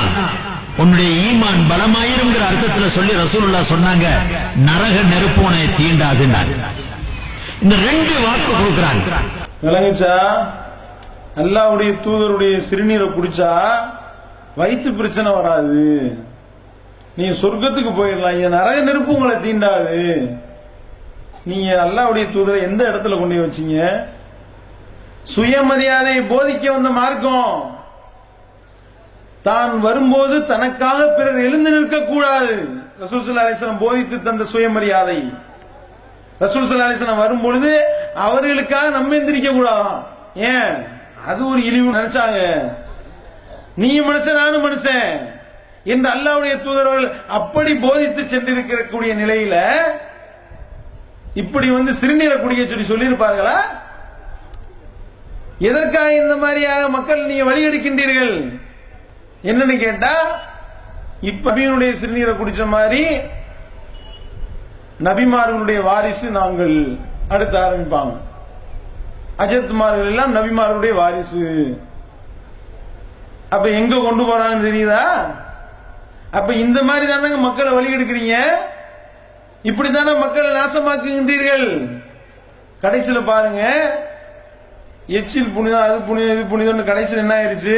உன்னுடைய 0.81 1.09
ஈமான் 1.25 1.61
பலமாயிருங்கிற 1.71 2.43
அர்த்தத்துல 2.49 2.87
சொல்லி 2.97 3.13
ரசூலுல்லா 3.23 3.61
சொன்னாங்க 3.73 4.05
நரக 4.69 4.95
நெருப்போனை 5.11 5.63
தீண்டாதுன்னு 5.79 6.41
இந்த 7.63 7.75
ரெண்டு 7.87 8.13
வாக்கு 8.25 8.51
கொடுக்குறாங்க. 8.53 9.03
விளங்குச்சா? 9.65 10.15
அல்லாவுடைய 11.41 11.91
தூதருடைய 12.05 12.55
சிறுநீரை 12.67 13.07
குடிச்சா 13.17 13.51
வயிற்று 14.59 14.89
பிரச்சனை 14.99 15.29
வராது. 15.37 15.83
நீ 17.17 17.29
சொர்க்கத்துக்கு 17.29 17.91
போயிடலாம். 17.97 18.41
என் 18.41 18.53
நரக 18.53 18.81
நெருப்பு 18.81 19.13
உங்களை 19.13 19.35
தீண்டாது. 19.35 20.35
நீங்க 21.45 21.83
அல்லாவுடைய 21.83 22.27
தூதரை 22.33 22.61
எந்த 22.61 22.83
இடத்துல 22.83 23.19
கொண்டு 23.19 23.35
வச்சீங்க? 23.35 24.05
சுயமரியாதை 25.23 26.19
போதிக்க 26.19 26.71
வந்த 26.71 26.89
மார்க்கம். 26.89 27.77
தான் 29.41 29.79
வரும்போது 29.79 30.45
தனக்காக 30.45 31.07
பிறர் 31.07 31.39
எழுந்து 31.39 31.71
நிற்க 31.71 31.99
கூடாது 31.99 32.67
ரசூல் 33.01 33.39
அலிஸ்லாம் 33.45 33.77
போதித்து 33.79 34.23
தந்த 34.23 34.43
சுயமரியாதை. 34.43 35.33
ரசூல் 36.41 36.65
சல்லா 36.65 36.97
வரும் 36.97 37.17
வரும்பொழுது 37.17 37.83
அவர்களுக்காக 38.15 38.89
நம்ம 38.89 39.15
எந்திரிக்க 39.15 39.51
கூடாதான். 39.51 40.03
ஏன்? 40.35 41.01
அது 41.27 41.49
ஒரு 41.49 41.65
இழிவு 41.65 41.93
நினைச்சாங்க. 41.93 42.71
நீ 43.75 44.01
மனுஷன் 44.01 44.35
நானும் 44.35 44.65
மனுஷன். 44.65 45.41
என்று 45.83 46.09
அல்லாவுடைய 46.09 46.63
தூதர்கள் 46.63 47.05
அப்படி 47.27 47.75
போதித்து 47.75 48.21
சென்றிருக்கக்கூடிய 48.23 49.11
நிலையில 49.21 49.55
இப்படி 51.33 51.69
வந்து 51.69 51.91
சிறுநீரை 51.93 52.41
குடிக்க 52.41 52.63
சொல்லி 52.65 52.85
சொல்லியிருப்பார்களா? 52.91 53.57
எதற்காக 55.59 56.15
இந்த 56.15 56.35
மாதிரியாக 56.35 56.89
மக்கள் 56.89 57.25
நீங்க 57.25 57.43
வழி 57.43 57.67
எடுக்கின்றீர்கள்? 57.67 58.59
என்னன்னு 59.43 59.77
கேட்டா 59.77 60.13
இப்ப 61.21 61.51
நபியினுடைய 61.51 61.91
சிறுநீரை 62.01 62.33
குடிச்ச 62.35 62.67
மாதிரி 62.67 63.03
நபிமார்களுடைய 65.03 65.83
வாரிசு 65.83 66.31
நாங்கள் 66.31 66.97
அடுத்து 67.29 67.57
ஆரம்பிப்பாங்க. 67.59 68.13
அஜத்மார்கள் 69.37 70.09
எல்லாம் 70.11 70.35
நபிமார்களுடைய 70.35 70.93
வாரிசு. 70.93 71.43
அப்ப 73.49 73.69
எங்க 73.69 73.95
கொண்டு 73.95 74.23
போறாங்கன்னு 74.23 74.67
தெரியுதா? 74.69 75.05
அப்ப 76.37 76.53
இந்த 76.65 76.79
மாதிரி 76.89 77.05
தானங்க 77.11 77.39
மக்களை 77.47 77.71
வழி 77.73 77.95
எடுக்கிறீங்க 77.95 78.35
இப்படித்தானே 79.69 80.13
மக்களை 80.23 80.49
நாசமாக்குகின்றீர்கள்? 80.59 81.67
கடைசியில் 82.83 83.27
பாருங்க. 83.31 83.61
எச்சில் 85.17 85.53
புனிதம் 85.55 85.83
அது 85.85 85.97
புனிதம் 86.09 86.35
இது 86.35 86.43
புனிதம்னு 86.53 86.89
கடைசியில் 86.89 87.23
என்ன 87.23 87.35
ஆயிடுச்சு 87.39 87.77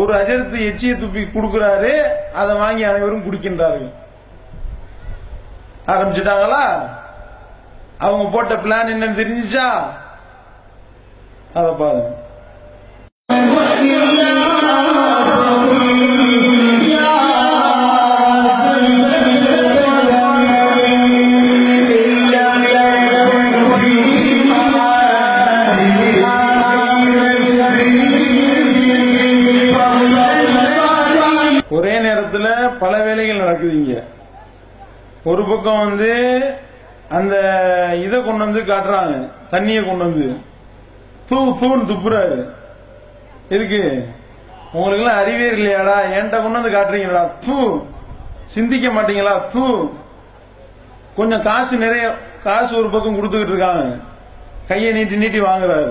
ஒரு 0.00 0.12
அஜரத்து 0.20 0.58
எச்சியை 0.68 0.94
துப்பி 1.02 1.22
கொடுக்கிறாரு. 1.34 1.92
அதை 2.40 2.52
வாங்கி 2.62 2.84
அனைவரும் 2.90 3.24
குடிக்கின்றார்கள். 3.26 3.90
ஆரம்பிச்சிட்டாங்களா? 5.92 6.62
அவங்க 8.06 8.24
போட்ட 8.36 8.54
பிளான் 8.64 8.92
என்னன்னு 8.94 9.20
தெரிஞ்சிச்சா? 9.22 9.66
அதை 11.58 11.72
பாருங்க. 11.82 12.06
ஒரு 35.26 35.44
பக்கம் 35.44 35.78
வந்து 35.78 36.40
அந்த 37.08 37.36
இதை 38.04 38.24
கொண்டு 38.24 38.44
வந்து 38.44 38.60
காட்டுறாங்க 38.60 39.30
தண்ணியை 39.50 39.86
கொண்டு 39.86 40.04
வந்து. 40.04 40.36
தூ 41.28 41.58
தூன்னு 41.58 41.86
துப்புறாரு. 41.86 42.48
எதுக்கு? 43.48 44.08
உங்களுக்கு 44.72 45.04
எல்லாம் 45.04 45.22
அறிவே 45.22 45.50
இல்லையாடா? 45.50 45.94
என்கிட்ட 46.14 46.42
கொண்டு 46.42 46.60
வந்து 46.60 46.70
காட்டுறீங்களா 46.70 47.30
தூ. 47.46 47.84
சிந்திக்க 48.44 48.88
மாட்டீங்களா? 48.88 49.48
தூ. 49.52 49.92
கொஞ்சம் 51.16 51.42
காசு 51.42 51.76
நிறைய 51.76 52.14
காசு 52.44 52.78
ஒரு 52.78 52.88
பக்கம் 52.88 53.22
கொடுத்துக்கிட்டு 53.22 53.48
இருக்காங்க. 53.48 53.96
கையை 54.68 54.92
நீட்டி 54.92 55.16
நீட்டி 55.16 55.40
வாங்குறாரு. 55.40 55.90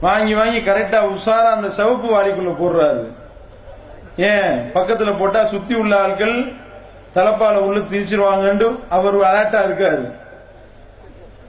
வாங்கி 0.00 0.34
வாங்கி 0.34 0.58
கரெக்டா 0.58 1.16
உஷாரா 1.16 1.42
அந்த 1.42 1.68
சிவப்பு 1.68 2.08
வாளிக்குள்ள 2.08 2.54
போடுறாரு. 2.60 3.12
ஏன்? 4.16 4.70
பக்கத்துல 4.74 5.18
போட்டா 5.18 5.44
சுத்தி 5.44 5.74
உள்ள 5.74 6.00
ஆட்கள் 6.00 6.52
தலப்பால 7.16 7.60
உள்ள 7.66 7.80
திரிச்சிருவாங்கன்னு 7.90 8.68
அவர் 8.88 9.18
அலர்ட்டா 9.28 9.60
இருக்காரு. 9.66 10.04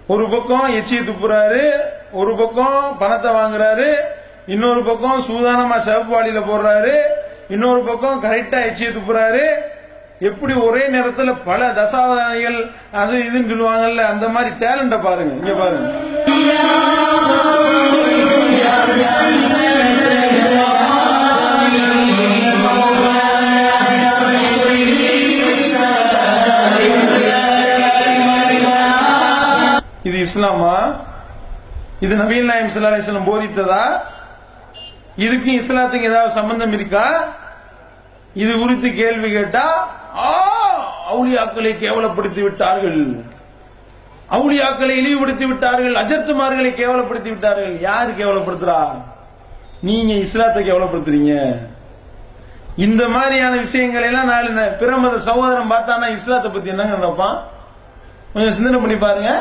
ஒரு 0.08 0.26
பக்கம் 0.30 0.74
எச்சியை 0.76 1.02
துப்புறாரு 1.04 1.64
ஒரு 2.12 2.34
பக்கம் 2.36 2.78
பணத்தை 3.00 3.30
வாங்குறாரு 3.32 3.88
இன்னொரு 4.48 4.82
பக்கம் 4.84 5.26
சூதானமா 5.28 5.78
சிவப்பு 5.80 6.14
வாளியில 6.14 6.42
போடுறாரு 6.44 6.94
இன்னொரு 7.50 7.82
பக்கம் 7.84 8.24
கரெக்டா 8.24 8.60
எச்சியை 8.70 8.92
துப்புறாரு 8.94 9.44
எப்படி 10.22 10.54
ஒரே 10.68 10.84
நேரத்துல 10.88 11.34
பல 11.44 11.62
தசாவதானிகள் 11.72 12.60
அது 12.94 13.18
இதுன்னு 13.28 13.52
சொல்லுவாங்கல்ல 13.52 14.06
அந்த 14.14 14.28
மாதிரி 14.28 14.52
டேலண்ட 14.64 14.98
பாருங்க 15.00 15.34
இங்க 15.42 15.54
பாருங்க. 15.54 15.90
இஸ்லாமா? 30.28 30.76
இது 32.06 32.14
நபீல் 32.22 32.50
நாயம் 32.52 32.72
ஸல்லல்லாஹு 32.74 32.96
அலைஹி 32.96 33.30
போதித்ததா? 33.32 33.84
இதுக்கும் 35.26 35.60
இஸ்லாத்துக்கு 35.62 36.10
ஏதாவது 36.12 36.32
சம்பந்தம் 36.40 36.76
இருக்கா? 36.78 37.06
இது 38.44 38.52
குறித்து 38.62 38.88
கேள்வி 39.02 39.30
கேட்டா 39.38 39.66
ஆ 40.26 40.30
அவுளியாக்களை 41.12 41.72
கேவலப்படுத்தி 41.84 42.42
விட்டார்கள். 42.46 43.02
அவுளியாக்களை 44.36 44.94
இழிவுபடுத்தி 45.02 45.46
விட்டார்கள். 45.52 45.96
அஜர்த்துமார்களை 46.02 46.72
கேவலப்படுத்தி 46.80 47.30
விட்டார்கள். 47.34 47.76
யாரு 47.90 48.10
கேவலப்படுத்துறா? 48.20 48.80
நீங்க 49.88 50.14
இஸ்லாத்தை 50.26 50.62
கேவலப்படுத்துறீங்க. 50.70 51.34
இந்த 52.86 53.04
மாதிரியான 53.14 53.54
விஷயங்களை 53.66 54.08
எல்லாம் 54.10 54.32
நாலு 54.32 54.50
பிரமத 54.82 55.16
சகோதரன் 55.28 55.72
பார்த்தானா 55.74 56.08
இஸ்லாத்தை 56.18 56.50
பத்தி 56.56 56.74
என்னங்க 56.74 56.98
நினைப்பான்? 57.00 57.38
கொஞ்சம் 58.34 58.56
சிந்தனை 58.58 58.80
பண்ணி 58.84 58.98
பாருங்க. 59.06 59.32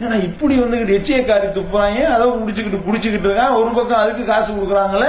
ஏன்னா 0.00 0.22
இப்படி 0.22 0.58
வந்துகிட்டு 0.58 0.94
எச்சியக்காரி 0.94 1.48
துப்புறாங்க 1.52 2.04
அதை 2.04 2.28
பிடிச்சிக்கிட்டு 2.28 2.82
குடிச்சுக்கிட்டு 2.88 3.28
இருக்கான் 3.28 3.54
ஒரு 3.54 3.70
பக்கம் 3.74 3.98
அதுக்கு 3.98 4.24
காசு 4.24 4.52
கொடுக்குறாங்களே. 4.52 5.08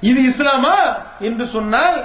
இது 0.00 0.22
இஸ்லாமா? 0.22 0.74
என்று 1.20 1.46
சொன்னால் 1.46 2.04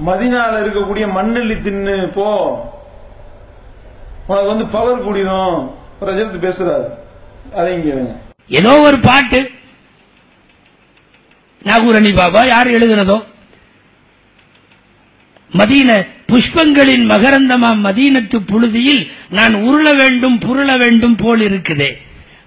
மதினால 0.07 0.63
இருக்கக்கூடிய 0.63 1.07
மண்ணெல்லி 1.07 1.55
தின்னு 1.55 2.13
போ. 2.13 2.59
உனக்கு 4.27 4.49
வந்து 4.49 4.67
பவர் 4.67 5.07
கூடிரும். 5.07 5.71
பிரஜலத்து 6.01 6.53
பேசுறாரு. 6.53 6.89
அதையும் 7.55 8.21
ஏதோ 8.49 8.79
ஒரு 8.79 8.99
பாட்டு. 8.99 9.51
நாகூரணி 11.65 12.15
பாபா 12.15 12.45
யார் 12.45 12.69
எழுதுனதோ? 12.71 13.25
மதீன 15.59 16.07
புஷ்பங்களின் 16.29 17.11
மகரந்தமா 17.11 17.71
மதீனத்து 17.87 18.39
புழுதியில் 18.47 19.11
நான் 19.31 19.55
உருள 19.55 19.95
வேண்டும் 19.95 20.39
புருள 20.39 20.79
வேண்டும் 20.79 21.17
போல் 21.17 21.41
இருக்குதே. 21.41 21.97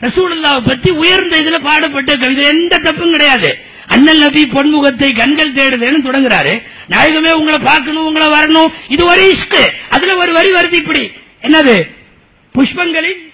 ரசூலுல்லாவை 0.01 0.61
பத்தி 0.65 0.89
உயர்ந்த 0.89 1.41
இதுல 1.41 1.59
பாடப்பட்ட 1.59 2.17
கவிதை 2.17 2.43
எந்த 2.43 2.77
தப்பும் 2.77 3.11
கிடையாது. 3.11 3.57
அண்ணல் 3.87 4.17
நபி 4.17 4.45
பொன்முகத்தை 4.45 5.15
கண்கள் 5.15 5.53
தேடுதேன்னு 5.53 6.05
தொடங்குறாரு. 6.05 6.61
நாயகமே 6.89 7.31
உங்களை 7.31 7.59
பார்க்கணும் 7.59 8.05
உங்களை 8.05 8.27
வரணும். 8.27 8.73
இது 8.87 9.05
ஒரு 9.05 9.35
இஷ்கு. 9.35 9.69
அதுல 9.89 10.15
ஒரு 10.15 10.33
வரி 10.33 10.53
வருது 10.53 10.73
இப்படி. 10.73 11.11
என்னது? 11.41 11.89
புஷ்பங்களின் 12.53 13.32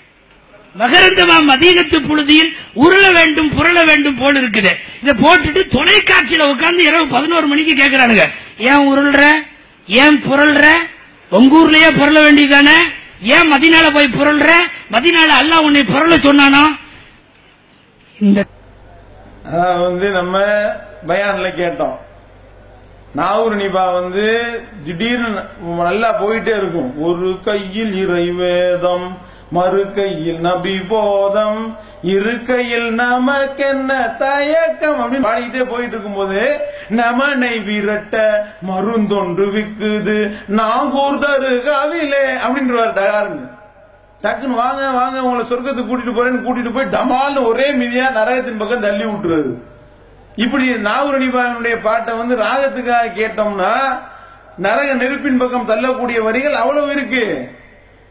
மகரந்தமா 0.78 1.38
மதீனத்து 1.52 1.98
புழுதியில் 2.08 2.52
உருள 2.74 3.12
வேண்டும் 3.12 3.50
புரள 3.58 3.86
வேண்டும் 3.86 4.18
போல 4.18 4.40
இருக்குது. 4.40 4.72
இதை 5.02 5.14
போட்டுட்டு 5.24 5.62
தொலைக்காட்சியில 5.76 6.50
உட்கார்ந்து 6.52 6.84
இரவு 6.84 7.08
பதினோரு 7.08 7.48
மணிக்கு 7.48 7.74
கேக்குறானுங்க. 7.74 8.26
ஏன் 8.58 8.86
உருள்ற? 8.92 9.24
ஏன் 9.88 10.18
புரள்ற? 10.28 10.66
உங்க 11.30 11.58
ஊர்லயே 11.58 11.90
புரள 12.00 12.18
வேண்டியதானே 12.26 12.78
ஏன் 13.22 13.50
மதினால 13.54 13.94
போய் 13.94 14.16
புரள்ற? 14.18 14.50
மதினால 14.92 15.30
அல்ல 15.42 15.62
உன்னை 15.62 15.82
புரள 15.82 16.14
சொன்னானா? 16.28 16.64
இந்த 18.20 18.46
வந்து 19.88 20.12
நம்ம 20.12 20.38
பயான்ல 21.08 21.48
கேட்டோம். 21.62 21.98
நாவூர் 23.16 23.56
நிபா 23.58 23.94
வந்து 23.94 24.26
திடீர்னு 24.86 25.30
நல்லா 25.78 26.10
போயிட்டே 26.22 26.54
இருக்கும். 26.62 27.02
ஒரு 27.08 27.40
கையில் 27.44 27.94
இறை 28.04 28.30
வேதம் 28.32 29.08
மறு 29.58 29.84
கையில் 29.98 30.42
நபி 30.48 30.74
போதம் 30.90 31.62
இருக்கையில் 32.16 32.90
நமக்கென்ன 33.00 33.92
தயக்கம் 34.24 35.00
அப்படின்னு 35.04 35.28
பாடிக்கிட்டே 35.28 35.64
போயிட்டு 35.72 35.96
இருக்கும்போது 35.96 36.42
நமனை 37.00 37.54
விரட்ட 37.70 38.16
மருந்தொன்று 38.70 39.48
விக்குது 39.56 40.18
நாகூர் 40.60 41.24
தருகாவிலே 41.24 42.26
அப்படின்றவார் 42.44 42.98
டகாருங்க 43.00 43.46
டக்குன்னு 44.22 44.62
வாங்க 44.64 44.86
வாங்க 45.00 45.18
உங்களை 45.26 45.44
சொர்க்கத்துக்கு 45.50 45.90
கூட்டிட்டு 45.90 46.16
போறேன்னு 46.16 46.46
கூட்டிட்டு 46.46 46.72
போய் 46.78 46.94
டமால்னு 46.96 47.42
ஒரே 47.52 47.68
மிதியா 47.82 48.08
நரகத்தின் 48.18 48.62
பக்கம் 48.62 48.86
தள்ளி 48.88 49.06
விட்டுறது. 49.06 49.52
இப்படி 50.44 50.66
நாகூரணிபாவினுடைய 50.88 51.76
பாட்டை 51.86 52.12
வந்து 52.18 52.36
ராகத்துக்காக 52.46 53.14
கேட்டோம்னா 53.20 53.72
நரக 54.66 54.90
நெருப்பின் 55.04 55.42
பக்கம் 55.42 55.70
தள்ளக்கூடிய 55.72 56.20
வரிகள் 56.28 56.62
அவ்வளவு 56.62 56.92
இருக்கு. 56.96 57.24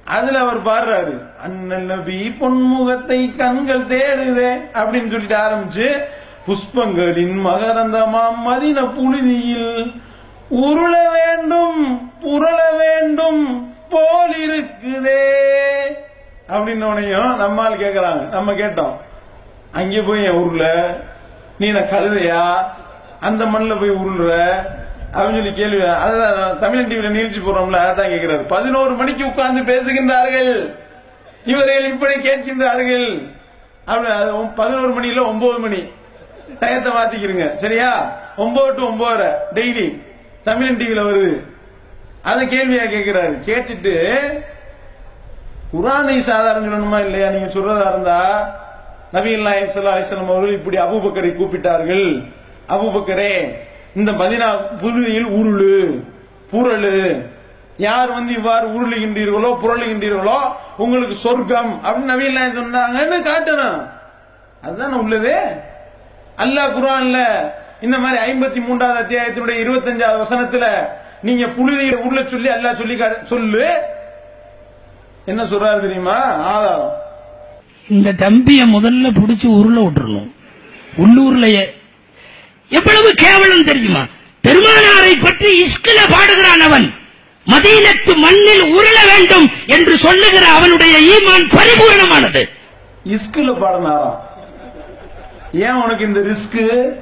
அதுல 0.09 0.38
அவர் 0.38 0.61
பாடுறாரு 0.62 1.14
அண்ணன் 1.42 1.84
நபி 1.84 2.36
பொன்முகத்தை 2.40 3.36
கண்கள் 3.36 3.84
தேடுதே 3.84 4.50
அப்படின்னு 4.72 5.11
சொல்லிட்டு 5.11 5.36
ஆரம்பிச்சு 5.36 5.88
புஷ்பங்களின் 6.46 7.36
மகரந்தமாம் 7.46 8.38
மதின 8.46 8.78
புழுதியில் 8.94 9.72
உருள 10.48 10.94
வேண்டும் 11.12 11.80
புரள 12.22 12.59
வேண்டும் 12.78 13.42
போல் 13.88 14.36
இருக்குதே 14.46 15.24
அப்படின்னோனையும் 16.48 17.36
நம்மால் 17.36 17.80
கேக்குறாங்க. 17.80 18.28
நம்ம 18.28 18.52
கேட்டோம் 18.52 18.94
அங்கே 19.72 20.00
போய் 20.00 20.24
என் 20.24 20.38
உருள? 20.44 20.64
நீ 21.59 21.70
நான் 21.70 21.92
கழுதையா? 21.92 22.42
அந்த 23.20 23.46
மண்ணில் 23.46 23.78
போய் 23.78 23.98
உருள்ற 24.02 24.32
அப்படின்னு 25.14 25.38
சொல்லி 25.38 25.52
கேள்வி 25.52 25.80
அதான் 26.06 26.59
தமிழன் 26.59 26.90
டிவியில 26.90 27.11
நிகழ்ச்சி 27.16 27.40
போறோம்ல 27.40 27.78
அதான் 27.90 28.12
கேட்கிறாரு 28.12 28.44
பதினோரு 28.54 28.94
மணிக்கு 28.94 29.24
உட்கார்ந்து 29.26 29.62
பேசுகின்றார்கள். 29.72 30.52
இவர்கள் 31.44 31.90
இப்படி 31.92 32.14
கேட்கின்றார்கள். 32.28 33.06
அப்படி 33.84 34.09
பதினோரு 34.54 34.92
மணி 34.96 35.09
இல்ல 35.09 35.22
ஒன்பது 35.24 35.59
மணி. 35.59 35.80
டயத்தை 36.61 36.90
மாத்திக்கிறீங்க 36.96 37.46
சரியா? 37.56 37.90
ஒன்பது 38.36 38.74
டு 38.74 38.82
ஒன்பதரை 38.90 39.30
டெய்லி 39.56 39.86
தமிழன் 40.42 40.78
டிவியில 40.80 41.04
வருது. 41.09 41.32
அத 42.22 42.44
கேள்வியா 42.44 42.84
கேட்கிறாரு 42.94 43.34
கேட்டுட்டு 43.48 43.94
குரானை 45.72 46.18
சாதாரண 46.18 46.66
சொல்லணுமா 46.66 46.98
இல்லையா? 47.06 47.28
நீங்க 47.28 47.48
சொல்றதா 47.54 47.86
இருந்தா 47.92 48.20
நபீன் 49.14 49.46
நாயம் 49.48 49.72
சல்லா 49.74 49.94
அலிஸ்லாம் 49.96 50.32
அவர்கள் 50.32 50.59
இப்படி 50.59 50.76
அபூபக்கரை 50.76 51.30
கூப்பிட்டார்கள். 51.36 52.06
அபூபக்கரே 52.68 53.32
இந்த 53.97 54.12
மதினா 54.12 54.49
புழுதியில் 54.80 55.26
உருளு 55.26 56.03
புரளு. 56.53 57.22
யார் 57.76 58.12
வந்து 58.12 58.32
இவ்வாறு 58.32 58.68
உருளுகின்றீர்களோ 58.68 59.51
புரளுகின்றீர்களோ 59.62 60.39
உங்களுக்கு 60.76 61.14
சொர்க்கம் 61.14 61.80
அப்படின்னு 61.84 62.12
நவீன 62.12 62.49
சொன்னாங்கன்னு 62.49 63.18
காட்டணும். 63.30 63.89
அதுதான் 64.62 64.95
உள்ளதே? 64.95 65.39
அல்லாஹ் 66.39 66.74
குரான்ல 66.76 67.18
இந்த 67.80 67.99
மாதிரி 67.99 68.32
ஐம்பத்தி 68.32 68.66
மூன்றாவது 68.66 69.01
அத்தியாயத்தினுடைய 69.03 69.64
இருபத்தஞ்சாவது 69.64 70.22
வசனத்துல 70.24 70.66
நீங்க 71.22 71.47
புழுதியை 71.47 71.95
உள்ள 71.95 72.26
சொல்லி 72.26 72.49
அல்லாஹ் 72.49 72.74
சொல்லி 72.74 72.99
சொல்லு. 73.22 73.68
என்ன 75.24 75.45
சொல்றாரு 75.45 75.80
தெரியுமா? 75.80 76.18
ஆதாரம். 76.22 76.93
இந்த 77.89 78.12
தம்பிய 78.12 78.64
முதல்ல 78.64 79.11
புடிச்சு 79.20 79.47
உருள 79.47 79.82
விட்டுருணும் 79.84 80.32
உள்ளூர்லயே 80.97 81.78
எவ்வளவு 82.68 83.14
கேவலம் 83.14 83.64
தெரியுமா? 83.64 84.06
பெருமானாரை 84.44 85.22
பற்றி 85.22 85.48
இஸ்கில 85.62 85.98
பாடுகிறான் 86.10 86.60
அவன். 86.60 86.94
மதீனத்து 87.46 88.16
மண்ணில் 88.16 88.62
உருள 88.62 88.96
வேண்டும் 89.06 89.50
என்று 89.66 89.96
சொல்லுகிற 89.96 90.46
அவனுடைய 90.46 90.94
ஈமான் 91.14 91.46
பரிபூர்ணமானது. 91.56 92.48
இஸ்குல 93.06 93.52
பாடினாரா 93.62 94.10
ஏன் 95.52 95.78
உனக்கு 95.82 96.04
இந்த 96.04 96.20
ரிஸ்க் 96.20 96.94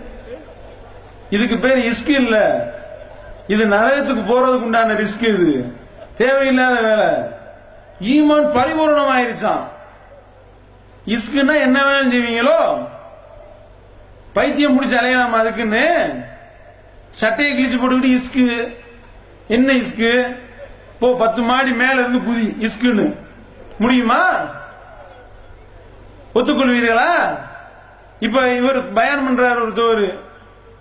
இதுக்கு 1.31 1.57
பேர் 1.59 1.93
இஸ்க் 1.93 2.09
இல்ல. 2.09 2.37
இது 3.47 3.67
நரகத்துக்கு 3.67 4.23
போறதுக்கு 4.33 4.67
உண்டான 4.69 4.93
ரிஸ்க் 4.93 5.23
இது. 5.23 5.73
தேவையில்லாத 6.19 6.81
வேலை. 6.81 7.09
ஈமான் 8.01 8.53
பரிபூர்ணம் 8.55 9.13
ஆயிருச்சான் 9.17 9.65
இஸ்குன்னா 11.07 11.55
என்ன 11.61 11.85
வேணும் 11.85 12.13
செய்வீங்களோ 12.13 12.59
பைத்தியம் 14.37 14.77
பிடிச்ச 14.77 14.95
அலையலாமா 15.01 15.39
அதுக்குன்னு 15.43 15.85
சட்டையை 17.21 17.51
கிழிச்சு 17.53 17.79
போட்டுக்கிட்டு 17.79 18.17
இஸ்கு 18.17 18.47
என்ன 19.49 19.73
இஸ்கு 19.73 20.11
போ 20.99 21.07
பத்து 21.19 21.43
மாடி 21.43 21.73
மேல 21.73 22.01
இருந்து 22.01 22.19
குதி 22.19 22.47
இஸ்குன்னு 22.67 23.07
முடியுமா? 23.79 24.21
ஒத்துக்கொள்வீர்களா? 26.35 27.11
இப்ப 28.21 28.53
இவர் 28.53 28.93
பயன் 28.93 29.25
பண்றாரு 29.27 29.59
ஒருத்தவர் 29.65 30.07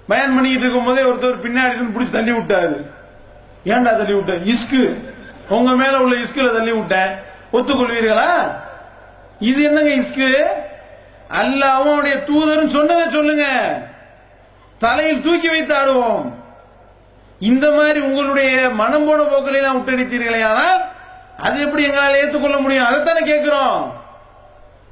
பயன் 0.07 0.35
பண்ணிட்டு 0.35 0.63
இருக்கும் 0.63 0.85
போதே 0.85 1.01
ஒருத்தவர் 1.01 1.43
பின்னாடி 1.45 1.73
இருந்து 1.73 1.95
பிடிச்சி 1.95 2.11
தள்ளி 2.11 2.31
விட்டாரு. 2.31 2.77
ஏன்டா 3.65 3.91
தள்ளி 3.99 4.13
விட்ட? 4.13 4.33
இஸ்கு 4.53 4.81
உங்க 5.49 5.71
மேல 5.71 6.01
உள்ள 6.01 6.15
இஸ்குல 6.15 6.53
தள்ளி 6.53 6.71
விட்டேன். 6.71 7.11
ஒத்துக்கொள்வீர்களா? 7.53 8.29
இது 9.39 9.63
என்னங்க 9.63 9.93
இஸ்கு 9.93 10.29
அல்லாவும் 11.41 11.91
அவனுடைய 11.91 12.15
தூதரும் 12.29 12.73
சொன்னதை 12.77 13.05
சொல்லுங்க. 13.17 13.45
தலையில் 14.83 15.23
தூக்கி 15.25 15.49
வைத்து 15.49 15.73
ஆடுவோம். 15.77 16.25
இந்த 17.51 17.65
மாதிரி 17.77 17.99
உங்களுடைய 17.99 18.51
மனம் 18.81 19.05
போன 19.07 19.21
போக்கில் 19.23 19.59
எல்லாம் 19.59 19.77
விட்டடித்தீர்களே 19.77 20.41
ஆனால் 20.51 20.81
அது 21.45 21.57
எப்படி 21.65 21.83
எங்களால் 21.83 22.19
ஏற்றுக்கொள்ள 22.21 22.57
முடியும்? 22.57 22.87
அதைத்தானே 22.89 23.23
கேட்கிறோம். 23.31 23.79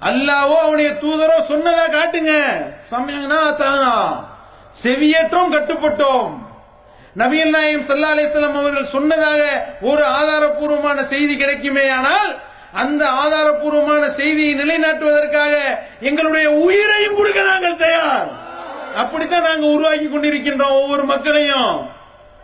அல்லாவோ 0.09 0.55
அவனுடைய 0.63 0.89
தூதரோ 1.03 1.35
சொன்னதா 1.51 1.85
காட்டுங்க. 1.97 2.33
சமயம்னா 2.91 3.41
தானா. 3.61 3.93
செவியேற்றோம் 4.83 5.53
கட்டுப்பட்டோம். 5.55 6.31
நபியல் 7.21 7.53
நாயம் 7.55 7.85
சல்லா 7.89 8.11
அலிஸ்லாம் 8.13 8.59
அவர்கள் 8.61 8.93
சொன்னதாக 8.95 9.41
ஒரு 9.89 10.03
ஆதாரப்பூர்வமான 10.19 10.99
செய்தி 11.11 11.33
கிடைக்குமே 11.37 11.85
ஆனால் 11.89 12.31
அந்த 12.73 13.09
ஆதாரப்பூர்வமான 13.09 14.09
செய்தியை 14.09 14.55
நிலைநாட்டுவதற்காக 14.55 15.53
எங்களுடைய 16.01 16.51
உயிரையும் 16.51 17.15
கொடுக்க 17.15 17.41
நாங்கள் 17.41 17.75
தயார். 17.75 18.29
அப்படித்தான் 18.95 19.41
நாங்க 19.41 19.65
உருவாக்கி 19.65 20.05
கொண்டிருக்கின்றோம் 20.05 20.79
ஒவ்வொரு 20.81 21.03
மக்களையும். 21.03 21.89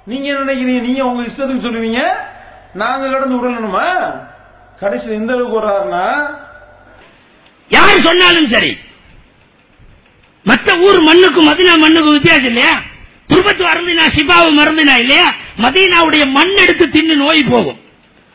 நீங்க 0.06 0.28
என்ன 0.28 0.54
நினைக்கிறீங்க? 0.54 0.82
நீங்க 0.82 1.06
உங்க 1.06 1.24
இஷ்டத்துக்கு 1.24 1.68
சொல்லுவீங்க? 1.68 2.02
நாங்க 2.74 3.12
கடந்து 3.12 3.36
உருளணுமா? 3.36 3.88
கடைசி 4.80 5.12
எந்த 5.12 5.34
அளவுக்கு 5.34 5.60
வர்றாருன்னா 5.60 6.06
யார் 7.70 8.00
சொன்னாலும் 8.00 8.48
சரி. 8.48 8.78
மற்ற 10.44 10.78
ஊர் 10.78 11.00
மண்ணுக்கும் 11.00 11.50
மதினா 11.50 11.78
மண்ணுக்கும் 11.78 12.12
வித்தியாசம் 12.12 12.46
இல்லையா? 12.46 12.74
துருபத்து 13.28 13.64
மறந்துனா 13.66 14.06
சிபாவு 14.16 14.50
மறந்துனா 14.60 14.96
இல்லையா? 14.96 15.34
மதீனாவுடைய 15.62 16.32
மண் 16.32 16.56
எடுத்து 16.56 16.86
தின்னு 16.88 17.16
நோய் 17.16 17.44
போகும். 17.44 17.80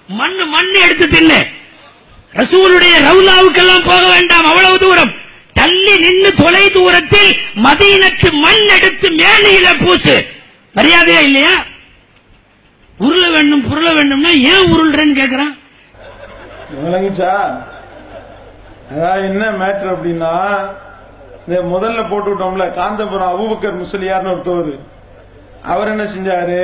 மண் 0.06 0.36
மண் 0.36 0.72
எடுத்து 0.72 1.06
தின்னு. 1.06 1.46
ரசூலுடைய 2.38 2.94
ரவுலாவுக்கெல்லாம் 3.08 3.86
போக 3.90 4.02
வேண்டாம். 4.14 4.46
அவ்வளவு 4.50 4.78
தூரம். 4.78 5.12
தள்ளி 5.58 5.94
நின்று 6.04 6.30
தொலை 6.34 6.70
தூரத்தில் 6.70 7.30
மதீனத்து 7.64 8.28
மண் 8.44 8.64
எடுத்து 8.76 9.08
மேலையில 9.20 9.68
பூசு. 9.82 10.16
மரியாதையா 10.74 11.20
இல்லையா? 11.28 11.54
உருள 12.98 13.22
வேண்டும் 13.30 13.64
புருள 13.68 13.86
வேண்டும்னா 13.98 14.32
ஏன் 14.52 14.66
உருள்றேன்னு 14.72 15.18
கேக்குறான். 15.20 15.54
அதாவது 18.90 19.24
என்ன 19.30 19.44
மேட்ரு 19.60 19.88
அப்படின்னா 19.94 20.32
இந்த 21.46 21.56
முதல்ல 21.72 22.00
போட்டு 22.10 22.28
விட்டோம்ல 22.30 22.66
காந்தபுரம் 22.78 23.32
அபுபக்கர் 23.34 23.80
முஸ்லியார்னு 23.82 24.32
ஒருத்தவர் 24.34 24.72
அவர் 25.72 25.90
என்ன 25.92 26.04
செஞ்சாரு? 26.14 26.60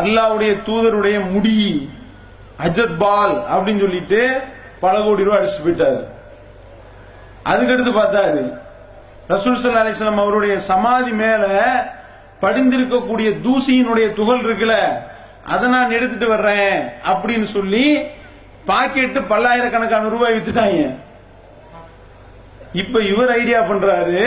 அல்லாவுடைய 0.00 0.52
தூதருடைய 0.66 1.16
முடி 1.32 1.56
அஜத் 2.62 2.98
பால் 2.98 3.34
அப்படின்னு 3.54 3.80
சொல்லிட்டு 3.80 4.40
பல 4.80 5.00
கோடி 5.00 5.24
ரூபாய் 5.24 5.40
அடிச்சுட்டு 5.40 5.66
போயிட்டாரு. 5.66 6.00
அதுக்கடுத்து 7.50 7.92
பார்த்தாரு. 8.00 8.42
ரசூல் 9.28 9.60
சல்லா 9.60 9.82
அலிஸ்லாம் 9.84 10.22
அவருடைய 10.22 10.58
சமாதி 10.58 11.10
மேல 11.10 11.44
படிந்திருக்கக்கூடிய 12.42 13.28
தூசியினுடைய 13.46 14.12
துகள் 14.12 14.44
இருக்குல்ல 14.46 14.76
அதை 15.44 15.68
நான் 15.68 15.90
எடுத்துட்டு 15.90 16.28
வர்றேன் 16.28 16.88
அப்படின்னு 17.06 17.42
சொல்லி 17.42 18.00
பாக்கெட்டு 18.66 19.20
பல்லாயிரக்கணக்கான 19.28 20.08
ரூபாய் 20.08 20.34
வித்துட்டாங்க. 20.34 20.94
இப்ப 22.72 23.00
இவர் 23.00 23.30
ஐடியா 23.30 23.60
பண்றாரு 23.60 24.22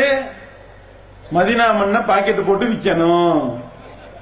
மதினா 1.33 1.65
மண்ண 1.79 1.97
பாக்கெட்டு 2.11 2.45
போட்டு 2.45 2.65
விற்கணும் 2.65 3.59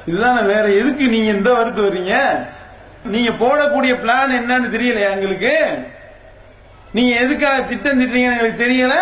இதுதான் 0.06 0.46
வேற 0.46 0.70
எதுக்கு 0.70 1.08
நீங்க 1.08 1.32
இந்த 1.32 1.54
வருத்து 1.54 1.82
வர்றீங்க? 1.82 2.16
நீங்க 3.14 3.32
போடக்கூடிய 3.32 3.94
பிளான் 4.04 4.38
என்னன்னு 4.40 4.70
தெரியலையா 4.76 5.10
எங்களுக்கு? 5.16 5.54
நீங்க 6.92 7.20
எதுக்காக 7.20 7.62
திட்டம் 7.62 8.00
திட்டீங்கன்னு 8.02 8.36
எங்களுக்கு 8.36 8.64
தெரியல. 8.66 8.96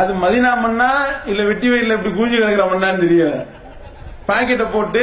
அது 0.00 0.12
மதினா 0.14 0.50
மண்ணா 0.64 0.90
இல்ல 1.24 1.42
வெட்டி 1.42 1.68
வயல்ல 1.70 1.96
இப்படி 1.98 2.14
குஞ்சு 2.14 2.36
கிடக்குற 2.38 2.64
மண்ணான்னு 2.72 3.04
தெரியல. 3.04 3.46
பாக்கெட்டை 4.28 4.66
போட்டு 4.72 5.02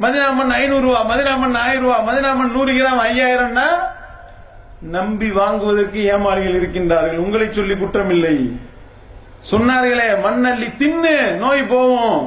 மதினா 0.00 0.32
மண் 0.38 0.50
ஐநூறு 0.50 0.84
ரூபா 0.86 1.00
மதினா 1.10 1.38
மண் 1.38 1.54
ஆயிரம் 1.54 1.82
ரூபா 1.82 1.98
மதினா 2.08 2.30
மண் 2.36 2.54
நூறு 2.56 2.72
கிராம் 2.72 3.02
ஐயாயிரம்னா 3.08 3.66
நம்பி 4.96 5.28
வாங்குவதற்கு 5.30 6.00
ஏமாளிகள் 6.04 6.58
இருக்கின்றார்கள். 6.60 7.22
உங்களை 7.26 7.52
சொல்லி 7.52 7.76
குற்றம் 7.76 8.10
இல்லை 8.10 8.36
சொன்னார்களே 9.50 10.08
மண்ணள்ளி 10.24 10.68
தின்னு 10.80 11.14
நோய் 11.36 11.62
போவோம் 11.62 12.22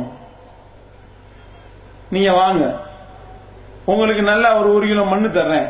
நீங்க 2.09 2.31
வாங்க. 2.31 2.63
உங்களுக்கு 3.91 4.23
நல்லா 4.31 4.49
ஒரு 4.59 4.69
ஒரு 4.75 4.85
கிலோ 4.87 5.03
மண்ணு 5.11 5.27
தர்றேன். 5.27 5.67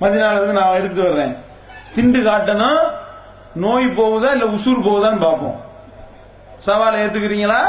மதினால 0.00 0.36
இருந்து 0.36 0.58
நான் 0.58 0.76
எடுத்துட்டு 0.78 1.08
வர்றேன். 1.08 1.34
திண்டு 1.94 2.20
காட்டணும் 2.28 2.82
நோய் 3.62 3.86
போகுதா 4.00 4.30
இல்ல 4.36 4.46
உசூர் 4.56 4.86
போகுதான்னு 4.88 5.24
பார்ப்போம். 5.26 5.56
சவாலை 6.66 6.98
ஏத்துக்கிறீங்களா? 7.04 7.60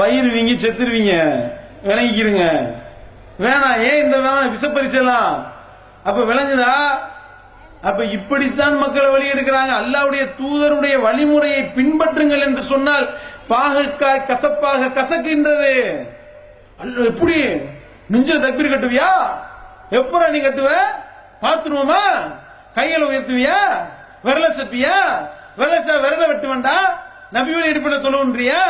வயிறுவீங்க 0.00 0.52
செத்துருவீங்க. 0.64 1.14
விளங்கிக்கிறீங்க 1.88 2.44
வேணாம் 3.44 3.80
ஏன் 3.88 4.02
இந்த 4.04 4.16
வேணாம் 4.24 4.52
விஷப்பரிச்செல்லாம் 4.54 5.32
அப்ப 6.08 6.18
விளங்குதா? 6.30 6.74
அப்ப 7.88 8.00
இப்படித்தான் 8.16 8.76
மக்களை 8.82 9.08
வழி 9.10 9.26
எடுக்கிறாங்க. 9.32 9.72
அல்லாவுடைய 9.82 10.24
தூதருடைய 10.40 10.94
வழிமுறையை 11.06 11.62
பின்பற்றுங்கள் 11.76 12.44
என்று 12.46 12.62
சொன்னால் 12.72 13.06
பாகற்காய் 13.52 14.26
கசப்பாக 14.30 14.90
கசக்கின்றது. 14.98 15.74
எப்படி? 17.10 17.38
நெஞ்சில 18.12 18.40
தக்பீர் 18.40 18.70
கட்டுவியா? 18.70 19.08
எப்பரா 19.90 20.28
நீ 20.28 20.38
கட்டுவ? 20.38 20.68
பாத்துருவோமா? 21.42 22.02
கையில 22.74 23.06
உயர்த்துவியா? 23.08 23.58
விரல 24.24 24.48
செப்பியா 24.48 24.96
விரல 25.58 25.80
ச- 25.80 26.00
விரல 26.00 26.26
வெட்டுவண்டா 26.26 26.76
நபிவழி 27.32 27.68
அடிப்படையில் 27.68 28.06
தொழுன்றியா 28.06 28.62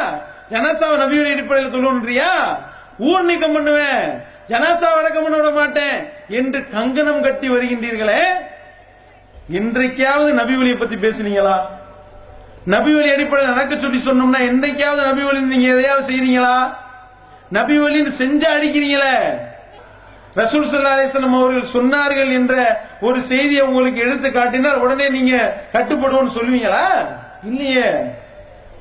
ஜனாசாவை 0.51 0.97
நபிவழி 0.99 1.32
அடிப்படையில் 1.32 1.74
தொழுன்றியா 1.74 2.30
ஊர் 2.99 3.24
நீக்கம் 3.24 3.53
பண்ணுவேன். 3.53 4.24
ஜனாசா 4.49 4.82
அடக்கம் 4.82 5.22
பண்ண 5.22 5.36
விட 5.36 5.51
மாட்டேன். 5.51 6.09
என்று 6.28 6.68
கங்கணம் 6.68 7.22
கட்டி 7.22 7.51
வருகின்றீர்களே 7.51 8.22
இன்றைக்காவது 9.53 10.30
நபி 10.30 10.55
வழியை 10.55 10.76
பத்தி 10.76 10.97
பேசுனீங்களா? 10.97 11.61
நபி 12.64 12.95
வழி 12.95 13.12
அடிப்படையில் 13.12 13.55
நடக்க 13.55 13.78
சொல்லி 13.78 13.99
சொன்னோம்னா 13.99 14.40
என்றைக்காவது 14.40 15.03
நபி 15.03 15.22
வழி 15.22 15.40
நீங்க 15.40 15.68
எதையாவது 15.68 16.12
செய்றீங்களா? 16.12 16.74
நபி 17.57 17.74
வழின்னு 17.78 18.12
செஞ்சு 18.20 18.46
அடிக்கிறீங்களே. 18.57 19.16
ரசூல் 20.40 20.68
ஸல்லல்லாஹு 20.70 21.40
அவர்கள் 21.40 21.72
சொன்னார்கள் 21.72 22.30
என்ற 22.32 22.55
ஒரு 23.00 23.22
செய்தியை 23.22 23.62
உங்களுக்கு 23.64 24.00
எடுத்து 24.00 24.32
காட்டினால் 24.32 24.82
உடனே 24.84 25.09
நீங்க 25.09 25.34
கட்டுப்படுவோம்னு 25.72 26.36
சொல்லுவீங்களா? 26.38 26.84
இல்லையே. 27.44 27.88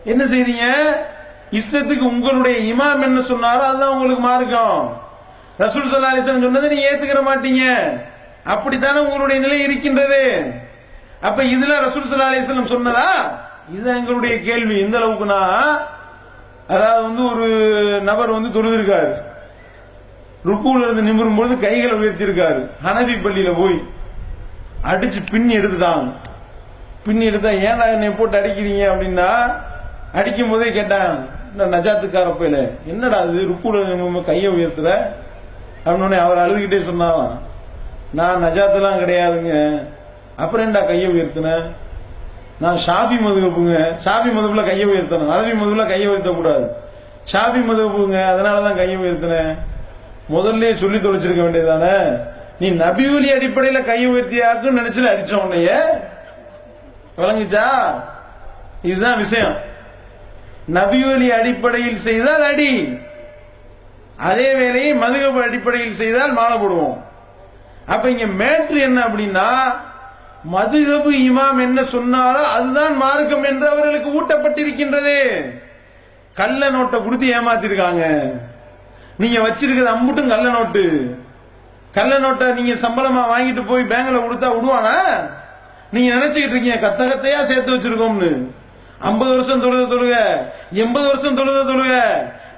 என்ன 0.03 0.23
செய்றீங்க? 0.23 0.65
இஷ்டத்துக்கு 1.59 2.05
உங்களுடைய 2.13 2.73
இமாம் 2.73 3.01
என்ன 3.01 3.19
சொன்னாரோ 3.31 3.63
அதுதான் 3.69 3.89
உங்களுக்கு 3.89 4.23
மார்க்கம். 4.29 4.99
ரசூல் 5.59 5.89
ஸல்லல்லாஹு 5.91 6.23
சொன்னதை 6.23 6.69
நீங்க 6.69 6.87
ஏத்துக்கிற 6.91 7.21
மாட்டீங்க. 7.29 7.65
அப்படித்தானே 8.43 8.99
உங்களுடைய 8.99 9.41
நிலை 9.41 9.61
இருக்கின்றது. 9.61 10.23
அப்ப 11.21 11.43
இதுல 11.43 11.73
ரசூல் 11.87 12.09
ஸல்லல்லாஹு 12.11 12.73
சொன்னதா? 12.75 13.09
இதுதான் 13.73 13.95
எங்களுடைய 13.95 14.41
கேள்வி. 14.41 14.77
இந்த 14.79 14.95
அளவுக்குனா? 14.99 15.41
அதாவது 16.73 17.01
வந்து 17.07 17.23
ஒரு 17.31 17.45
நபர் 18.09 18.35
வந்து 18.37 18.49
தொழுதிருக்காரு. 18.55 19.13
ருக்குல 20.49 20.83
இருந்து 20.85 21.07
நிமிரும் 21.07 21.37
பொழுது 21.37 21.55
கைகளை 21.65 21.93
உயர்த்திருக்காரு 22.01 22.61
ஹனவி 22.85 23.15
பள்ளியில 23.23 23.51
போய் 23.57 23.77
அடிச்சு 24.91 25.19
பின்னி 25.31 25.53
எடுத்துட்டாங்க. 25.57 26.07
பின்னி 27.05 27.23
எடுத்தா 27.25 27.49
ஏன்டா 27.67 27.85
என்னை 27.95 28.09
போட்டு 28.09 28.39
அடிக்கிறீங்க? 28.39 28.83
அப்படின்னா 28.93 29.29
அடிக்கும் 30.19 30.49
போதே 30.49 30.67
கேட்டான் 30.71 31.13
நஜாத்துக்கார 31.75 32.29
பையில? 32.39 32.57
என்னடா 32.91 33.17
அது 33.25 33.39
ருக்குல 33.51 33.83
நிமிரும் 33.89 34.29
கையை 34.29 34.49
உயர்த்துற? 34.57 34.89
அப்படின்னு 35.85 36.17
அவர் 36.25 36.43
அழுதுகிட்டே 36.43 36.79
சொன்னாராம் 36.89 37.37
நான் 38.19 38.43
நஜாத்துலாம் 38.45 39.01
கிடையாதுங்க. 39.01 39.53
அப்புறம் 40.43 40.65
என்னடா 40.65 40.85
கையை 40.85 41.07
உயர்த்தினேன் 41.15 41.65
நான் 42.61 42.75
ஷாஃபி 42.75 43.17
மதுகப்புங்க 43.25 43.75
ஷாஃபி 44.05 44.29
மதுப்புல 44.37 44.63
கையை 44.65 44.87
உயர்த்தணும். 44.87 45.31
அரபி 45.35 45.53
மதுப்புல 45.61 45.87
கையை 45.87 46.07
உயர்த்தக்கூடாது. 46.07 46.65
ஷாஃபி 47.33 47.61
மதுகப்புங்க 47.69 48.17
அதனாலதான் 48.31 48.75
கையை 48.75 48.97
உயர்த்தினேன் 48.97 49.57
முதல்ல 50.33 50.73
சொல்லி 50.73 50.97
தொலைச்சிருக்க 50.97 51.41
வேண்டியதானே 51.43 52.19
நீ 52.59 52.69
நபியூலி 52.71 53.29
அடிப்படையில 53.37 53.85
கையை 53.85 54.11
உயர்த்தியாக்குன்னு 54.11 54.79
நினைச்சுல 54.79 55.11
அடிச்ச 55.13 55.33
உன்னைய 55.43 55.69
விளங்குச்சா? 57.17 57.65
இதுதான் 58.81 59.17
விஷயம். 59.17 59.55
நபியூலி 60.73 61.27
அடிப்படையில் 61.27 61.97
செய்தால் 61.97 62.41
அடி. 62.41 62.99
அதே 64.17 64.53
வேலையை 64.53 64.97
மதுகப்பு 64.97 65.41
அடிப்படையில் 65.41 65.99
செய்தால் 66.01 66.31
மாலை 66.31 66.57
போடுவோம். 66.57 66.97
அப்ப 67.85 68.09
இங்க 68.09 68.25
மேட்ரு 68.43 68.79
என்ன 68.79 69.01
அப்படின்னா 69.01 69.47
மதுகபு 70.53 71.11
இமாம் 71.11 71.59
என்ன 71.59 71.81
சொன்னாரோ 71.81 72.43
அதுதான் 72.43 72.95
மார்க்கம் 72.95 73.43
என்று 73.43 73.69
அவர்களுக்கு 73.69 74.21
ஊட்டப்பட்டிருக்கின்றது. 74.21 75.41
கள்ள 76.35 76.69
நோட்டை 76.69 77.03
கொடுத்து 77.03 77.35
ஏமாத்திருக்காங்க. 77.35 78.31
நீங்க 79.17 79.39
வச்சிருக்கிறது 79.39 79.91
அம்புட்டும் 79.95 80.27
கள்ள 80.27 80.49
நோட்டு. 80.49 81.17
கள்ள 81.91 82.19
நோட்டை 82.19 82.53
நீங்க 82.53 82.87
சம்பளமா 82.87 83.23
வாங்கிட்டு 83.35 83.67
போய் 83.67 83.83
பேங்க்ல 83.83 84.23
கொடுத்தா 84.23 84.51
விடுவானா? 84.51 85.29
நீங்க 85.91 86.13
நினைச்சுக்கிட்டு 86.15 86.55
இருக்கீங்க 86.55 86.87
கத்த 86.87 87.01
கத்தையா 87.01 87.43
சேர்த்து 87.43 87.77
வச்சிருக்கோம்னு. 87.77 88.45
ஐம்பது 88.99 89.31
வருஷம் 89.31 89.61
தொழுத 89.61 89.95
தொழுக. 89.95 90.17
எண்பது 90.71 91.07
வருஷம் 91.07 91.35
தொழுத 91.35 91.71
தொழுக. 91.71 91.99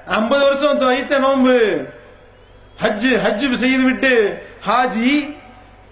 ஐம்பது 0.06 0.44
வருஷம் 0.44 0.78
வைத்த 0.78 1.18
நோன்பு. 1.18 1.88
ஹஜ்ஜு 2.82 3.18
ஹஜ்ஜு 3.24 3.52
செய்து 3.52 3.84
விட்டு 3.84 4.42
ஹாஜி 4.66 5.36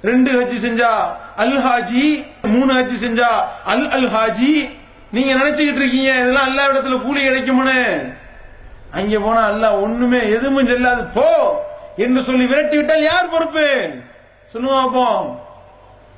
ரெண்டு 0.02 0.40
ஹஜ் 0.40 0.64
செஞ்சா 0.66 1.20
அல் 1.36 1.58
ஹாஜி 1.66 2.06
மூணு 2.42 2.70
ஹஜ் 2.78 2.96
செஞ்சா 3.04 3.30
அல் 3.64 3.88
அல் 3.96 4.08
ஹாஜி 4.14 4.52
நீங்க 5.10 5.32
நினைச்சுக்கிட்டு 5.40 5.80
இருக்கீங்க 5.82 6.10
இதெல்லாம் 6.20 6.48
எல்லா 6.50 6.64
இடத்துல 6.68 7.02
கூலி 7.02 7.20
கிடைக்கும்னு. 7.22 7.80
அங்க 8.90 9.18
போனா 9.18 9.42
அல்லாஹ் 9.52 9.80
ஒண்ணுமே 9.84 10.20
எதுவும் 10.36 10.66
செல்லாது 10.66 11.02
போ 11.16 11.28
என்று 11.96 12.22
சொல்லி 12.22 12.44
விரட்டி 12.46 12.76
விட்டால் 12.76 13.02
யார் 13.02 13.32
பொறுப்பு? 13.34 13.66
சொல்லுவோம் 14.52 14.78
பார்ப்போம். 14.82 15.38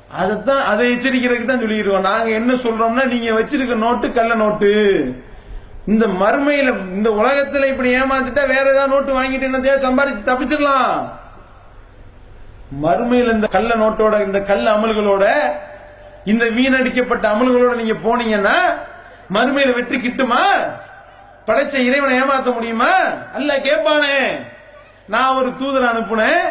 அதைத்தான் 0.09 0.62
அதை 0.71 0.85
எச்சரிக்கிறதுக்கு 0.95 1.45
தான் 1.45 1.61
சொல்லிடுவோம் 1.61 2.07
நாங்க 2.11 2.31
என்ன 2.31 2.53
சொல்றோம்னா 2.53 3.05
நீங்க 3.05 3.31
வச்சிருக்க 3.39 3.75
நோட்டு 3.75 4.12
கள்ள 4.12 4.35
நோட்டு. 4.35 4.73
இந்த 5.87 6.07
மறுமையில 6.07 6.75
இந்த 6.97 7.11
உலகத்துல 7.11 7.69
இப்படி 7.73 7.91
ஏமாத்திட்டா 8.01 8.47
வேற 8.55 8.65
ஏதாவது 8.73 8.93
நோட்டு 8.95 9.19
வாங்கிட்டு 9.19 9.49
என்னத்தையா 9.49 9.77
சம்பாதிச்சு 9.87 10.29
தப்பிச்சிடலாம். 10.31 10.93
மறுமையில் 12.83 13.33
இந்த 13.33 13.47
கள்ள 13.47 13.75
நோட்டோட 13.75 14.25
இந்த 14.27 14.41
கல் 14.41 14.66
அமல்களோட 14.66 15.25
இந்த 16.25 16.45
வீணடிக்கப்பட்ட 16.47 17.25
அமல்களோட 17.33 17.72
நீங்க 17.81 17.95
போனீங்கன்னா 18.07 18.57
மறுமையில 19.35 19.75
வெற்றி 19.75 19.99
கிட்டுமா? 19.99 20.43
படைச்ச 21.47 21.75
இறைவனை 21.75 22.20
ஏமாத்த 22.20 22.53
முடியுமா? 22.55 22.93
அல்ல 23.35 23.57
கேட்பானே 23.57 24.18
நான் 25.07 25.35
ஒரு 25.35 25.51
தூதரை 25.61 25.87
அனுப்புனேன். 25.93 26.45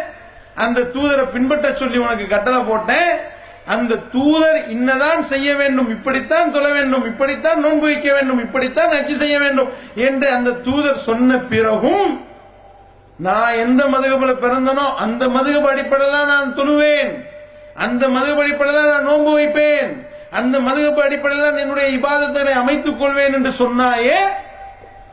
அந்த 0.55 0.81
தூதரை 0.81 1.23
பின்பற்ற 1.31 1.75
சொல்லி 1.75 1.97
உனக்கு 1.97 2.27
கட்டளை 2.27 2.59
போட்டேன். 2.59 3.11
அந்த 3.65 3.95
தூதர் 3.95 4.59
இன்னதான் 4.75 5.19
செய்ய 5.19 5.55
வேண்டும் 5.55 5.89
இப்படித்தான் 5.89 6.51
தொழ 6.51 6.71
வேண்டும் 6.71 7.05
இப்படித்தான் 7.05 7.59
நோன்பு 7.59 7.85
வைக்க 7.85 8.13
வேண்டும் 8.13 8.39
இப்படித்தான் 8.39 8.89
நச்சு 8.89 9.15
செய்ய 9.15 9.39
வேண்டும் 9.39 9.69
என்று 9.95 10.29
அந்த 10.29 10.51
தூதர் 10.51 11.05
சொன்ன 11.09 11.37
பிறகும் 11.37 12.05
நான் 13.19 13.59
எந்த 13.63 13.81
மதுகபுல 13.93 14.31
பிறந்தனோ 14.43 14.85
அந்த 15.03 15.23
மதுகப 15.27 15.67
அடிப்படையில் 15.71 16.15
தான் 16.15 16.31
நான் 16.33 16.55
துணுவேன். 16.59 17.11
அந்த 17.75 18.03
மதுகப 18.07 18.41
அடிப்படையில் 18.43 18.79
தான் 18.79 18.91
நான் 18.93 19.09
நோன்பு 19.09 19.31
வைப்பேன். 19.37 19.91
அந்த 20.39 20.59
மதுகப 20.59 21.03
அடிப்படையில் 21.05 21.45
தான் 21.45 21.61
என்னுடைய 21.63 21.87
இபாதத்தை 21.97 22.53
அமைத்துக் 22.61 22.99
கொள்வேன் 22.99 23.35
என்று 23.37 23.51
சொன்னாயே 23.61 24.19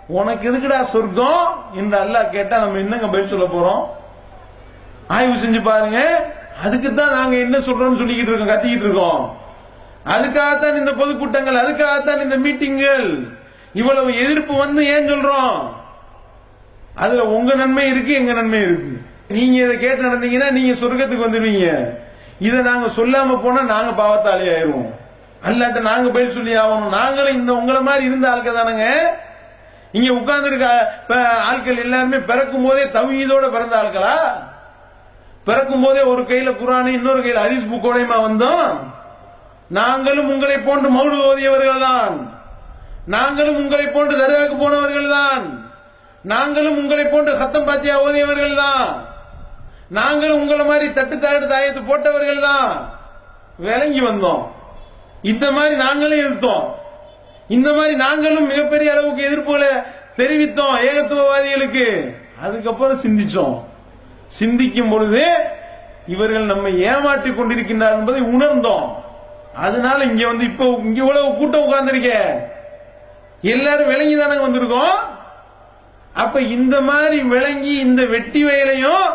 உனக்கு 0.08 0.48
எதுக்குடா 0.50 0.80
சொர்க்கம் 0.92 1.48
என்று 1.74 1.96
அல்லாஹ் 2.04 2.32
கேட்டா 2.36 2.56
நம்ம 2.62 2.78
என்னங்க 2.78 3.08
பதில் 3.08 3.32
சொல்ல 3.32 3.46
போறோம்? 3.46 3.82
ஆய்வு 5.16 5.36
செஞ்சு 5.42 5.60
பாருங்க. 5.60 5.98
அதுக்கு 6.64 6.94
தான் 6.94 7.14
நாங்க 7.18 7.36
என்ன 7.36 7.56
சொல்றோம்னு 7.58 8.00
சொல்லிக்கிட்டு 8.00 8.32
இருக்கோம் 8.32 8.52
கத்திக்கிட்டு 8.52 8.86
இருக்கோம். 8.88 9.22
அதுக்காகத்தான் 10.14 10.80
இந்த 10.80 10.92
பொதுக்கூட்டங்கள் 11.00 11.60
அதுக்காகத்தான் 11.62 12.24
இந்த 12.24 12.36
மீட்டிங்கள் 12.36 13.06
இவ்வளவு 13.74 14.10
எதிர்ப்பு 14.22 14.54
வந்து 14.56 14.86
ஏன் 14.94 15.10
சொல்றோம்? 15.12 15.79
அதுல 16.94 17.24
உங்க 17.24 17.54
நன்மை 17.54 17.88
இருக்கு 17.88 18.12
எங்க 18.14 18.32
நன்மை 18.32 18.60
இருக்கு. 18.60 18.92
நீங்க 19.28 19.56
இதை 19.64 19.78
கேட்டு 19.78 20.06
நடந்தீங்கன்னா 20.08 20.50
நீங்க 20.50 20.72
சொர்க்கத்துக்கு 20.80 21.26
வந்துடுவீங்க. 21.26 21.96
இதை 22.38 22.60
நாங்க 22.60 22.86
சொல்லாம 22.96 23.42
போனா 23.42 23.62
நாங்க 23.62 23.90
பாவத்தாளி 24.02 24.46
ஆயிருவோம். 24.54 24.90
அல்லாட்ட 25.48 25.80
நாங்க 25.80 26.10
பதில் 26.10 26.36
சொல்லி 26.38 26.54
ஆகணும். 26.54 26.88
நாங்களும் 26.88 27.34
இந்த 27.34 27.52
உங்களை 27.52 27.80
மாதிரி 27.80 28.04
இருந்த 28.04 28.30
ஆட்கள் 28.30 28.58
தானங்க. 28.60 28.86
இங்க 29.92 30.10
உட்கார்ந்து 30.12 30.48
இருக்க 30.50 30.66
ஆட்கள் 31.48 31.76
எல்லாருமே 31.76 32.18
பிறக்கும் 32.18 32.64
போதே 32.66 32.84
தவீதோட 32.98 33.46
பிறந்த 33.54 33.74
ஆட்களா 33.82 34.16
பிறக்கும் 35.44 35.84
போதே 35.84 36.02
ஒரு 36.02 36.22
கையில 36.22 36.50
குரானு 36.60 36.88
இன்னொரு 36.96 37.20
கையில 37.22 37.44
ஹரிஸ் 37.44 37.70
புக்கோடையுமா 37.72 38.18
வந்தோம்? 38.26 38.68
நாங்களும் 39.68 40.30
உங்களை 40.32 40.58
போன்று 40.58 40.88
மௌடு 40.96 41.16
ஓதியவர்கள் 41.30 41.78
தான் 41.78 42.14
நாங்களும் 43.06 43.56
உங்களை 43.56 43.86
போன்று 43.86 44.20
தர்காக்கு 44.20 44.56
போனவர்கள் 44.62 45.08
தான் 45.08 45.44
நாங்களும் 46.22 46.76
உங்களை 46.76 47.04
போன்று 47.04 47.36
சத்தம் 47.36 47.64
பாத்தியா 47.64 48.04
ஓதியவர்கள் 48.04 48.54
தான். 48.54 49.08
நாங்களும் 49.88 50.40
உங்களை 50.40 50.64
மாதிரி 50.64 50.92
தட்டு 50.92 51.16
தாடு 51.16 51.46
தாயத்து 51.46 51.86
போட்டவர்கள் 51.86 52.40
தான். 52.40 52.90
விளங்கி 53.56 54.00
வந்தோம். 54.00 54.42
இந்த 55.22 55.50
மாதிரி 55.50 55.74
நாங்களும் 55.74 56.18
இருந்தோம். 56.18 56.74
இந்த 57.48 57.72
மாதிரி 57.72 57.94
நாங்களும் 57.94 58.46
மிகப்பெரிய 58.46 58.92
அளவுக்கு 58.92 59.28
எதிர்ப்புகளை 59.28 59.82
தெரிவித்தோம் 60.16 60.76
ஏகத்துவவாதிகளுக்கு. 60.90 62.14
அதுக்கப்புறம் 62.42 62.98
சிந்திச்சோம். 62.98 63.64
சிந்திக்கும் 64.26 64.88
பொழுது 64.88 65.26
இவர்கள் 66.06 66.42
நம்மை 66.42 66.82
ஏமாற்றி 66.82 67.30
கொண்டிருக்கின்றார் 67.30 67.92
என்பதை 67.92 68.22
உணர்ந்தோம். 68.22 68.94
அதனால 69.54 70.04
இங்க 70.04 70.26
வந்து 70.26 70.44
இப்போ 70.44 70.64
இங்க 70.64 70.98
இவ்வளவு 71.04 71.34
கூட்டம் 71.34 71.62
உட்கார்ந்துருக்க. 71.62 72.10
எல்லாரும் 73.40 73.86
விளங்கி 73.86 74.16
தானே 74.16 74.34
வந்திருக்கோம்? 74.34 75.18
அப்ப 76.14 76.40
இந்த 76.40 76.80
மாதிரி 76.80 77.20
விளங்கி 77.22 77.74
இந்த 77.78 78.04
வெட்டி 78.04 78.44
வயலையும் 78.44 79.08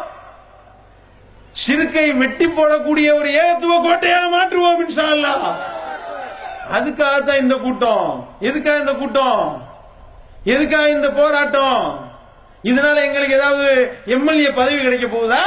சிறுக்கை 1.55 2.13
வெட்டி 2.13 2.47
போடக்கூடிய 2.47 3.15
ஒரு 3.15 3.30
ஏகத்துவ 3.30 3.73
கோட்டையா 3.85 4.22
மாற்றுவோம் 4.30 4.81
இன்ஷா 4.81 5.03
அல்லாஹ் 5.09 5.45
அதுக்காகத்தான் 6.72 7.38
இந்த 7.38 7.55
கூட்டம். 7.55 8.07
எதுக்காக 8.41 8.80
இந்த 8.80 8.93
கூட்டம்? 8.93 9.41
எதுக்காக 10.45 10.89
இந்த 10.89 11.09
போராட்டம்? 11.11 11.99
இதனால 12.63 13.03
எங்களுக்கு 13.03 13.35
ஏதாவது 13.35 13.67
எம்எல்ஏ 14.05 14.51
பதவி 14.51 14.80
கிடைக்க 14.80 15.07
போகுதா? 15.07 15.43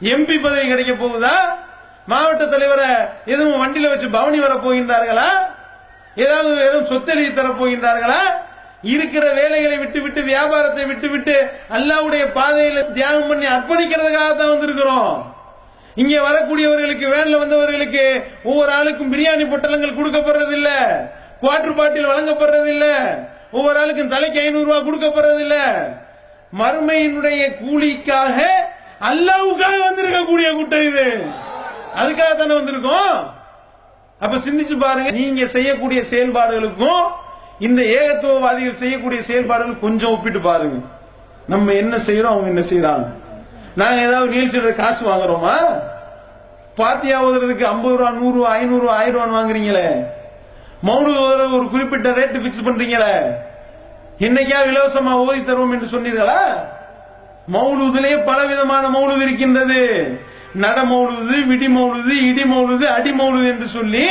எம்பி 0.00 0.40
பதவி 0.40 0.68
கிடைக்க 0.68 0.92
போகுதா? 0.92 1.34
மாவட்ட 2.06 2.46
தலைவரை 2.46 2.88
எதுவும் 3.26 3.60
வண்டியில 3.62 3.90
வச்சு 3.90 4.08
பவனி 4.10 4.38
வர 4.40 4.54
போகின்றார்களா? 4.54 5.28
ஏதாவது 6.16 6.66
எதுவும் 6.68 6.86
சொத்தெழுதி 6.86 7.34
தர 7.34 7.48
போகின்றார்களா? 7.48 8.51
இருக்கிற 8.84 9.24
வேலைகளை 9.32 9.76
விட்டு 9.78 10.00
விட்டு 10.02 10.20
வியாபாரத்தை 10.22 10.84
விட்டு 10.84 11.08
விட்டு 11.08 11.34
அல்லாவுடைய 11.70 12.22
பாதையில 12.32 12.92
தியாகம் 12.92 13.28
பண்ணி 13.28 13.46
அர்ப்பணிக்கிறதுக்காக 13.46 14.32
தான் 14.34 14.52
வந்திருக்கிறோம். 14.52 15.12
இங்க 15.96 16.14
வரக்கூடியவர்களுக்கு 16.22 17.06
வேன்ல 17.08 17.38
வந்தவர்களுக்கு 17.38 18.04
ஒவ்வொரு 18.44 18.72
ஆளுக்கும் 18.72 19.12
பிரியாணி 19.12 19.44
பொட்டலங்கள் 19.44 19.98
கொடுக்கப்படுறது 19.98 20.52
இல்ல 20.52 20.70
குவாட்டர் 21.40 21.74
பாட்டில் 21.74 22.10
வழங்கப்படுறது 22.12 22.68
இல்ல 22.68 22.86
ஒவ்வொரு 23.50 23.76
ஆளுக்கும் 23.80 24.08
தலைக்கு 24.08 24.40
ஐநூறு 24.40 24.64
ரூபாய் 24.64 24.86
கொடுக்கப்படுறது 24.86 25.40
இல்ல 25.40 25.56
மறுமையினுடைய 26.52 27.42
கூலிக்காக 27.60 28.38
அல்லாவுக்காக 29.00 29.76
வந்திருக்கக்கூடிய 29.84 30.48
கூட்டம் 30.52 30.82
இது. 30.82 31.06
அதுக்காக 31.94 32.32
தானே 32.34 32.54
வந்திருக்கோம்? 32.54 33.14
அப்ப 34.20 34.36
சிந்திச்சு 34.38 34.76
பாருங்க 34.78 35.10
நீங்க 35.10 35.46
செய்யக்கூடிய 35.46 36.00
செயல்பாடுகளுக்கும் 36.10 37.02
இந்த 37.66 37.80
ஏகத்துவவாதிகள் 37.96 38.80
செய்யக்கூடிய 38.82 39.20
செயல்பாடுகள் 39.22 39.82
கொஞ்சம் 39.84 40.12
ஒப்பிட்டு 40.14 40.40
பாருங்க. 40.40 40.78
நம்ம 41.52 41.72
என்ன 41.72 41.94
செய்யறோம் 42.06 42.34
அவங்க 42.34 42.48
என்ன 42.54 42.62
செய்யறாங்க 42.70 43.06
நாங்க 43.80 43.98
ஏதாவது 44.06 44.32
நீழ்ச்சிடுற 44.34 44.70
காசு 44.74 45.02
வாங்குறோமா? 45.10 45.54
பாத்தியா 46.80 47.16
ஓதுறதுக்கு 47.26 47.64
ஐம்பது 47.74 47.96
ரூபா 47.96 48.10
நூறு 48.10 48.34
ரூபா 48.36 48.50
ஐநூறு 48.52 48.82
ரூபா 48.82 48.96
ஆயிரம் 48.96 49.16
ரூபான்னு 49.16 49.38
வாங்குறீங்களே? 49.38 49.86
மௌனு 50.86 51.10
ஒரு 51.56 51.66
குறிப்பிட்ட 51.68 52.08
ரேட்டு 52.10 52.38
பிக்ஸ் 52.44 52.66
பண்றீங்களே? 52.68 53.14
என்னைக்கா 54.26 54.58
இலவசமா 54.70 55.12
ஓதி 55.22 55.40
தருவோம் 55.40 55.74
என்று 55.74 55.88
சொன்னீர்களா? 55.94 56.40
மௌலூதிலே 57.52 58.12
பல 58.24 58.38
விதமான 58.46 58.84
மௌலூது 58.88 59.22
இருக்கின்றது. 59.22 59.80
நட 60.54 60.78
மௌலூது 60.82 61.36
விடி 61.46 61.68
மௌலூது 61.76 62.14
இடி 62.28 62.44
மௌலூது 62.44 62.86
அடி 62.96 63.12
மௌலூது 63.12 63.46
என்று 63.52 63.68
சொல்லி 63.76 64.06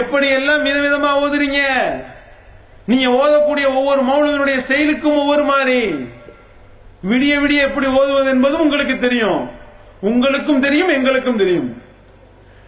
எப்படி 0.00 0.26
எல்லாம் 0.28 0.64
விதவிதமா 0.64 1.10
ஓதுறீங்க? 1.24 1.60
நீங்க 2.86 3.06
ஓதக்கூடிய 3.20 3.66
ஒவ்வொரு 3.78 4.00
மௌனவனுடைய 4.02 4.56
செயலுக்கும் 4.70 5.18
ஒவ்வொரு 5.18 5.42
மாதிரி. 5.42 5.78
விடிய 7.10 7.32
விடிய 7.42 7.60
எப்படி 7.68 7.86
ஓதுவது 7.86 8.30
என்பதும் 8.30 8.60
உங்களுக்கு 8.60 8.98
தெரியும். 8.98 9.50
உங்களுக்கும் 10.00 10.60
தெரியும் 10.60 10.88
எங்களுக்கும் 10.88 11.36
தெரியும். 11.36 11.82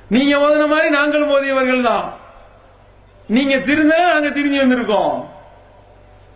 நீங்க 0.08 0.36
ஓதுன 0.36 0.66
மாதிரி 0.68 0.88
நாங்களும் 0.88 1.32
ஓதியவர்கள் 1.36 1.88
தான். 1.90 2.06
நீங்க 3.26 3.58
திருந்த 3.58 3.94
நாங்க 4.12 4.30
திரும்பி 4.30 4.58
வந்திருக்கோம். 4.58 5.14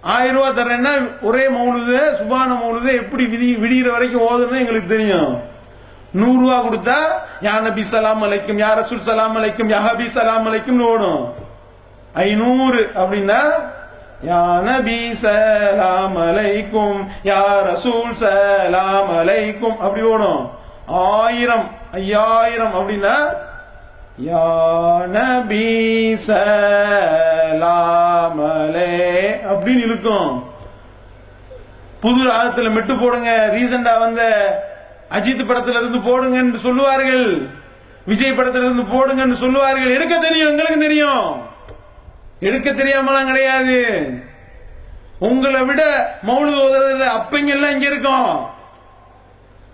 ஆயிரம் 0.02 0.35
ரூபாய் 0.35 0.59
தர்றேன்னா 0.59 0.93
ஒரே 1.20 1.48
மௌலுது 1.48 1.98
சுபான 2.19 2.51
மௌலுது 2.62 2.90
எப்படி 3.02 3.24
விதி 3.27 3.48
விடிகிற 3.57 3.90
வரைக்கும் 3.90 4.27
ஓதுறது 4.28 4.59
எங்களுக்கு 4.62 4.89
தெரியும். 4.89 5.32
நூறு 6.12 6.39
ரூபா 6.40 6.57
கொடுத்தா 6.65 6.98
யா 7.43 7.61
நபி 7.61 7.82
சலாம் 7.82 8.23
அலைக்கும் 8.23 8.61
யா 8.62 8.70
ரசூல் 8.81 9.07
சலாம் 9.09 9.36
அலைக்கும் 9.36 9.70
யா 9.73 9.81
ஹபி 9.89 10.07
சலாம் 10.07 10.47
அலைக்கும் 10.48 10.81
ஓடும். 10.81 11.20
ஐநூறு 12.15 12.91
அப்படின்னா 12.95 13.41
யா 14.27 14.61
நபி 14.61 15.15
சலாம் 15.15 16.16
அலைக்கும் 16.16 17.07
யா 17.24 17.43
ரசூல் 17.69 18.12
சலாம் 18.12 19.11
அலைக்கும் 19.19 19.77
அப்படி 19.77 20.03
ஓடும். 20.03 20.51
ஆயிரம் 20.87 21.70
ஐயாயிரம் 21.93 22.74
அப்படின்னா 22.74 23.15
யா 24.27 24.45
நபி 25.07 25.69
சலாமலே 26.15 26.55
அப்படின்னு 29.51 29.82
இழுக்கும். 29.87 30.49
புது 32.01 32.20
ராகத்துல 32.31 32.70
மெட்டு 32.70 32.95
போடுங்க 32.97 33.51
ரீசெண்டா 33.55 33.99
வந்த 33.99 34.23
அஜித் 35.11 35.49
படத்துல 35.49 35.78
இருந்து 35.81 35.99
போடுங்கன்னு 35.99 36.57
சொல்லுவார்கள். 36.57 37.49
விஜய் 38.07 38.32
படத்துல 38.32 38.66
இருந்து 38.66 38.82
போடுங்கன்னு 38.82 39.32
சொல்லுவார்கள். 39.32 39.95
எடுக்க 39.95 40.19
தெரியும் 40.19 40.49
எங்களுக்கு 40.49 40.78
தெரியும். 40.78 41.49
எடுக்க 42.41 42.71
தெரியாமலாம் 42.71 43.27
கிடையாது. 43.27 43.79
உங்களை 45.19 45.61
விட 45.61 45.83
மௌலு 46.27 46.53
ஓதுறதுல 46.65 47.09
அப்பங்க 47.19 47.47
எல்லாம் 47.47 47.71
இங்க 47.71 47.87
இருக்கும். 47.87 48.49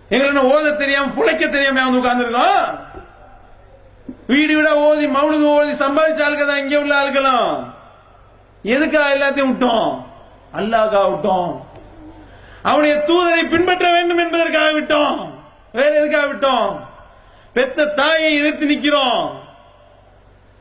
எங்களை 0.09 0.43
ஓத 0.43 0.76
தெரியாம 0.76 1.10
புழைக்க 1.16 1.48
தெரியாம 1.48 1.84
வந்து 1.84 2.01
உட்கார்ந்துருக்கோம்? 2.01 2.78
வீடு 4.26 4.56
விட 4.56 4.76
ஓதி 4.76 5.06
மௌலுது 5.06 5.44
ஓதி 5.44 5.72
சம்பாதிச்ச 5.84 6.22
ஆளுக்கு 6.22 6.47
தான் 6.47 6.59
இங்க 6.59 6.80
உள்ள 6.80 7.02
ஆளுக்கலாம் 7.02 7.74
எதுக்காக 8.62 9.14
எல்லாத்தையும் 9.16 9.51
விட்டோம்? 9.52 10.05
அல்லாக்கா 10.55 11.01
விட்டோம். 11.12 11.64
அவனுடைய 12.62 13.02
தூதரை 13.06 13.48
பின்பற்ற 13.48 13.90
வேண்டும் 13.90 14.18
என்பதற்காக 14.18 14.70
விட்டோம். 14.70 15.32
வேற 15.72 15.90
எதுக்காக 15.94 16.26
விட்டோம்? 16.26 16.80
பெத்த 17.52 17.86
தாயை 17.86 18.34
எதிர்த்து 18.34 18.66
நிக்கிறோம். 18.66 19.45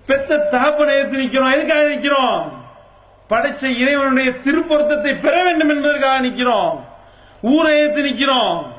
பெத்த 0.05 0.37
தகப்பனை 0.37 0.95
எதிர்த்து 0.95 1.17
நிற்கிறோம் 1.17 1.51
எதுக்காக 1.51 1.83
நிற்கிறோம் 1.83 2.63
படைச்ச 3.29 3.63
இறைவனுடைய 3.65 4.29
திருப்பொருத்தத்தை 4.31 5.19
பெற 5.19 5.43
வேண்டும் 5.43 5.69
என்பதற்காக 5.69 6.19
நிற்கிறோம் 6.19 6.87
ஊரை 7.41 7.77
எதிர்த்து 7.77 8.01
நிற்கிறோம் 8.01 8.73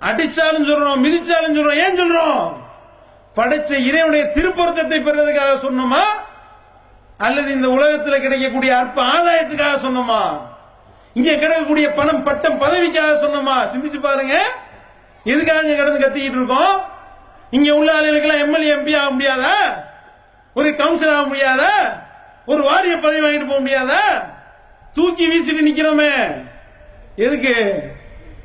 அடிச்சாலும் 0.00 0.66
சொல்றோம் 0.68 1.02
மிதிச்சாலும் 1.04 1.56
சொல்றோம். 1.56 1.80
ஏன் 1.84 2.00
சொல்றோம்? 2.00 2.52
படைச்ச 3.36 3.70
இறைவனுடைய 3.78 4.30
திருப்பொருத்தத்தை 4.34 5.02
பெறுவதற்காக 5.02 5.66
சொன்னோமா? 5.66 6.02
அல்லது 7.18 7.52
இந்த 7.52 7.68
உலகத்தில் 7.68 8.20
கிடைக்கக்கூடிய 8.20 8.78
அற்ப 8.78 9.02
ஆதாயத்துக்காக 9.02 9.76
சொன்னோமா? 9.86 10.22
இங்க 11.14 11.34
கிடைக்கக்கூடிய 11.34 11.90
பணம் 11.90 12.22
பட்டம் 12.22 12.60
பதவிக்காக 12.60 13.12
சொன்னோமா? 13.24 13.56
சிந்திச்சு 13.74 14.00
பாருங்க. 14.00 14.36
எதுக்காக 15.24 15.60
இங்க 15.60 15.82
கிடந்து 15.82 16.08
கத்திக்கிட்டு 16.08 16.38
இருக்கோம்? 16.40 16.84
இங்க 17.50 17.74
உள்ள 17.74 18.00
ஆளுகளுக்கெல்லாம் 18.00 18.44
எம்எல்ஏ 18.44 18.74
எம்பி 18.74 18.98
ஆக 18.98 19.10
முடியாதா? 19.10 19.54
ஒரு 20.58 20.68
கவுன்சிலர் 20.68 21.14
ஆக 21.14 21.26
முடியாதா? 21.26 21.72
ஒரு 22.46 22.62
வாரிய 22.62 22.96
பதவி 22.96 23.20
வாங்கிட்டு 23.26 23.48
போக 23.48 23.60
முடியாதா? 23.60 24.02
தூக்கி 24.94 25.24
வீசிட்டு 25.28 25.66
நிக்கிறோமே. 25.66 26.12
எதுக்கு? 27.16 27.54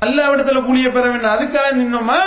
அல்லாவிடத்துல 0.00 0.64
கூலிய 0.64 0.90
பெற 0.90 1.08
வேண்டும். 1.08 1.34
அதுக்காக 1.34 1.68
நின்னோமா? 1.74 2.18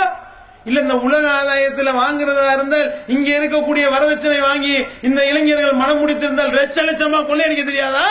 இல்ல 0.64 0.80
இந்த 0.80 0.94
உலக 0.94 1.28
ஆதாயத்துல 1.28 1.92
வாங்குறதா 1.92 2.52
இருந்தால் 2.52 2.94
இங்க 3.06 3.28
இருக்கக்கூடிய 3.38 3.84
வரதட்சணை 3.90 4.40
வாங்கி 4.40 4.84
இந்த 5.02 5.26
இளைஞர்கள் 5.26 5.72
மனம் 5.72 6.08
முடித்திருந்தால் 6.08 6.56
லட்ச 6.58 6.78
லட்சமா 6.88 7.26
கொள்ளையடிக்க 7.26 7.64
தெரியாதா? 7.64 8.06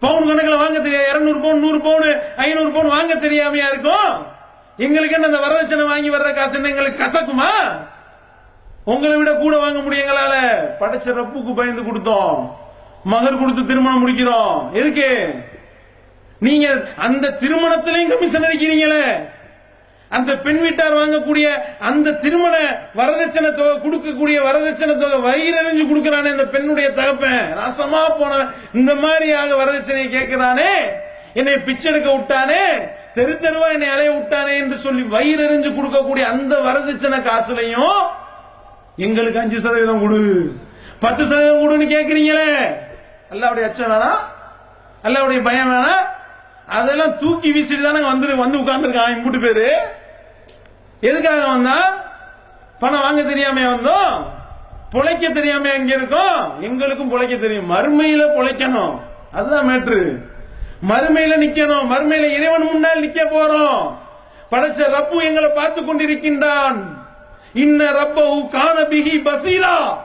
பவுன் 0.00 0.26
கணக்கில் 0.26 0.56
வாங்க 0.56 0.78
தெரியாது. 0.80 1.08
இருநூறு 1.08 1.40
பவுன் 1.40 1.58
நூறு 1.58 1.80
பவுன் 1.80 2.20
ஐநூறு 2.36 2.70
பவுன் 2.70 2.88
வாங்க 2.88 3.14
தெரியாமையா 3.14 3.68
இருக்கும்? 3.68 4.26
எங்களுக்கு 4.76 5.14
என்ன 5.14 5.26
அந்த 5.26 5.38
வரதட்சணை 5.38 5.86
வாங்கி 5.86 6.10
வர்ற 6.10 6.34
காசு 6.34 6.54
என்ன 6.54 6.68
எங்களுக்கு 6.68 7.04
கசக்குமா? 7.04 7.50
உங்களை 8.92 9.16
விட 9.16 9.30
கூட 9.34 9.54
வாங்க 9.58 9.78
முடியும் 9.80 10.06
எங்களால 10.06 10.34
படைச்ச 10.80 11.06
ரப்புக்கு 11.18 11.52
பயந்து 11.54 11.82
கொடுத்தோம். 11.82 12.36
மகர் 13.04 13.40
கொடுத்து 13.40 13.62
திருமணம் 13.66 14.02
முடிக்கிறோம். 14.02 14.72
எதுக்கு? 14.72 15.10
நீங்க 16.46 16.66
அந்த 17.06 17.36
திருமணத்திலையும் 17.40 18.12
கமிஷன் 18.12 18.46
அடிக்கிறீங்களே. 18.48 19.02
அந்த 20.16 20.36
பெண் 20.36 20.60
வீட்டார் 20.60 20.94
வாங்கக்கூடிய 20.94 21.46
அந்த 21.78 22.12
திருமண 22.12 22.56
வரதட்சணை 22.96 23.50
தொகை 23.54 23.74
கொடுக்கக்கூடிய 23.76 24.38
வரதட்சணை 24.48 24.94
தொகை 24.98 25.18
வயிறறிஞ்சு 25.28 25.84
கொடுக்கிறானே 25.88 26.30
அந்த 26.34 26.46
பெண்ணுடைய 26.54 26.90
தகப்பன். 26.90 27.42
ரசமா 27.60 28.00
போனவன். 28.20 28.54
இந்த 28.74 28.94
மாதிரியாக 28.94 29.64
வரதட்சணையை 29.64 30.08
கேட்கிறானே. 30.16 30.72
என்னை 31.34 31.54
பிச்செடுக்க 31.66 32.08
விட்டானே. 32.16 32.62
தெரு 33.14 33.38
தெருவா 33.42 33.68
என்னை 33.72 33.88
அலைய 33.88 34.10
விட்டானே 34.10 34.56
என்று 34.56 34.78
சொல்லி 34.78 35.02
வயிறறிஞ்சு 35.16 35.70
கொடுக்கக்கூடிய 35.78 36.24
அந்த 36.34 36.54
வரதட்சணை 36.68 37.20
காசுலையும் 37.28 38.00
எங்களுக்கு 38.98 39.40
அஞ்சு 39.40 39.60
சதவீதம் 39.60 40.00
கொடு. 40.00 40.52
பத்து 41.00 41.24
சதவீதம் 41.24 41.60
கொடுன்னு 41.62 41.92
கேட்குறீங்களே 41.94 42.76
அல்லாவுடைய 43.30 43.62
அச்சம் 43.62 43.90
வேணாம் 43.90 44.20
அல்லாவுடைய 45.02 45.42
பயம் 45.42 45.72
வேணாம் 45.72 46.04
அதெல்லாம் 46.66 47.18
தூக்கி 47.18 47.52
வீசிட்டு 47.52 47.82
தானே 47.82 48.00
வந்து 48.00 48.36
வந்து 48.36 48.58
உட்கார்ந்துருக்கான் 48.58 49.14
இம்புட்டு 49.14 49.40
பேரு. 49.40 49.78
எதுக்காக 51.00 51.46
வந்தா? 51.46 52.06
பணம் 52.78 53.00
வாங்க 53.00 53.22
தெரியாம 53.22 53.60
வந்தோம்? 53.60 54.26
பொழைக்க 54.92 55.30
தெரியாம 55.30 55.68
எங்க 55.68 55.94
இருக்கோம்? 55.94 56.62
எங்களுக்கும் 56.62 57.12
பொழைக்க 57.12 57.38
தெரியும். 57.38 57.70
மறுமையில 57.70 58.24
பொழைக்கணும். 58.24 58.98
அதுதான் 59.32 59.68
மேட்ரு 59.68 60.26
மறுமையில 60.88 61.36
நிக்கணும். 61.44 61.90
மறுமையில 61.92 62.30
இறைவன் 62.30 62.62
முன்னால் 62.62 63.02
நிக்க 63.02 63.20
போறோம். 63.30 63.94
படைச்ச 64.50 64.80
ரப்பு 64.98 65.22
எங்களை 65.22 65.48
பார்த்து 65.48 65.80
கொண்டிருக்கின்றான். 65.82 66.97
இன்ன 67.54 67.90
ரப்பஹு 67.90 68.48
கான 68.48 68.82
பிஹி 68.82 69.22
பசீரா. 69.24 69.98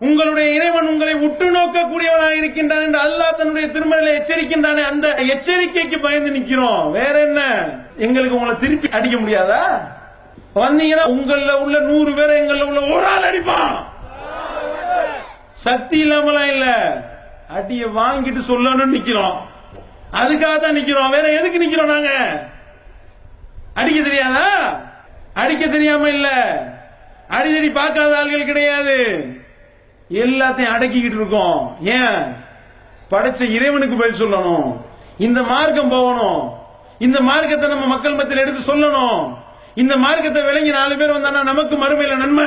உங்களுடைய 0.00 0.54
இறைவன் 0.54 0.86
உங்களை 0.86 1.14
உற்று 1.14 1.50
நோக்கக்கூடியவனாக 1.50 2.30
இருக்கின்றான் 2.30 2.82
என்று 2.82 2.98
அல்லாஹ் 2.98 3.36
தன்னுடைய 3.36 3.68
திருமணில 3.68 4.14
எச்சரிக்கின்றானே. 4.18 4.82
அந்த 4.82 5.14
எச்சரிக்கைக்கு 5.18 5.98
பயந்து 6.00 6.30
நிக்கிறோம் 6.30 6.90
வேற 6.90 7.20
என்ன? 7.20 7.40
எங்களுக்கு 7.96 8.34
உங்களை 8.34 8.56
திருப்பி 8.58 8.88
அடிக்க 8.88 9.16
முடியாதா? 9.16 9.62
வந்தீங்கன்னா 10.54 11.04
உங்கள 11.06 11.52
உள்ள 11.52 11.80
நூறு 11.80 12.12
பேரை 12.12 12.42
எங்கள 12.42 12.62
உள்ள 12.62 12.80
ஒரு 12.80 13.06
ஆள் 13.06 13.28
அடிப்பான். 13.30 13.84
சக்தி 15.52 16.04
இல்லாமலாம் 16.04 16.50
இல்ல. 16.54 16.66
அடிய 17.48 17.86
வாங்கிட்டு 17.86 18.40
சொல்லணும்னு 18.48 18.94
நிக்கிறோம் 18.98 19.36
அதுக்காக 20.12 20.58
தான் 20.58 20.76
நிக்கிறோம் 20.78 21.10
வேற 21.10 21.28
எதுக்கு 21.28 21.58
நிக்கிறோம் 21.58 21.92
நாங்க? 21.94 22.10
அடிக்க 23.74 24.00
தெரியாதா? 24.02 24.46
அடிக்க 25.34 25.66
தெரியாம 25.66 26.08
இல்ல. 26.08 26.28
அடிதடி 27.30 27.72
பார்க்காத 27.72 28.16
ஆள்கள் 28.16 28.44
கிடையாது. 28.44 29.26
எல்லாத்தையும் 30.12 30.74
அடக்கிக்கிட்டு 30.78 31.14
இருக்கோம். 31.14 31.76
ஏன்? 31.82 32.36
படைச்ச 33.10 33.50
இறைவனுக்கு 33.50 33.96
பதில் 33.96 34.26
சொல்லணும். 34.26 34.76
இந்த 35.18 35.42
மார்க்கம் 35.42 35.88
போகணும். 35.88 36.52
இந்த 36.98 37.20
மார்க்கத்தை 37.20 37.68
நம்ம 37.68 37.86
மக்கள் 37.86 38.14
மத்தியில் 38.14 38.42
எடுத்து 38.42 38.74
சொல்லணும். 38.74 39.36
இந்த 39.74 39.96
மார்க்கத்தை 39.96 40.42
விளங்கி 40.42 40.70
நாலு 40.70 40.96
பேர் 40.96 41.12
வந்தானா 41.12 41.42
நமக்கு 41.42 41.76
மறுமையில 41.76 42.16
நன்மை. 42.16 42.46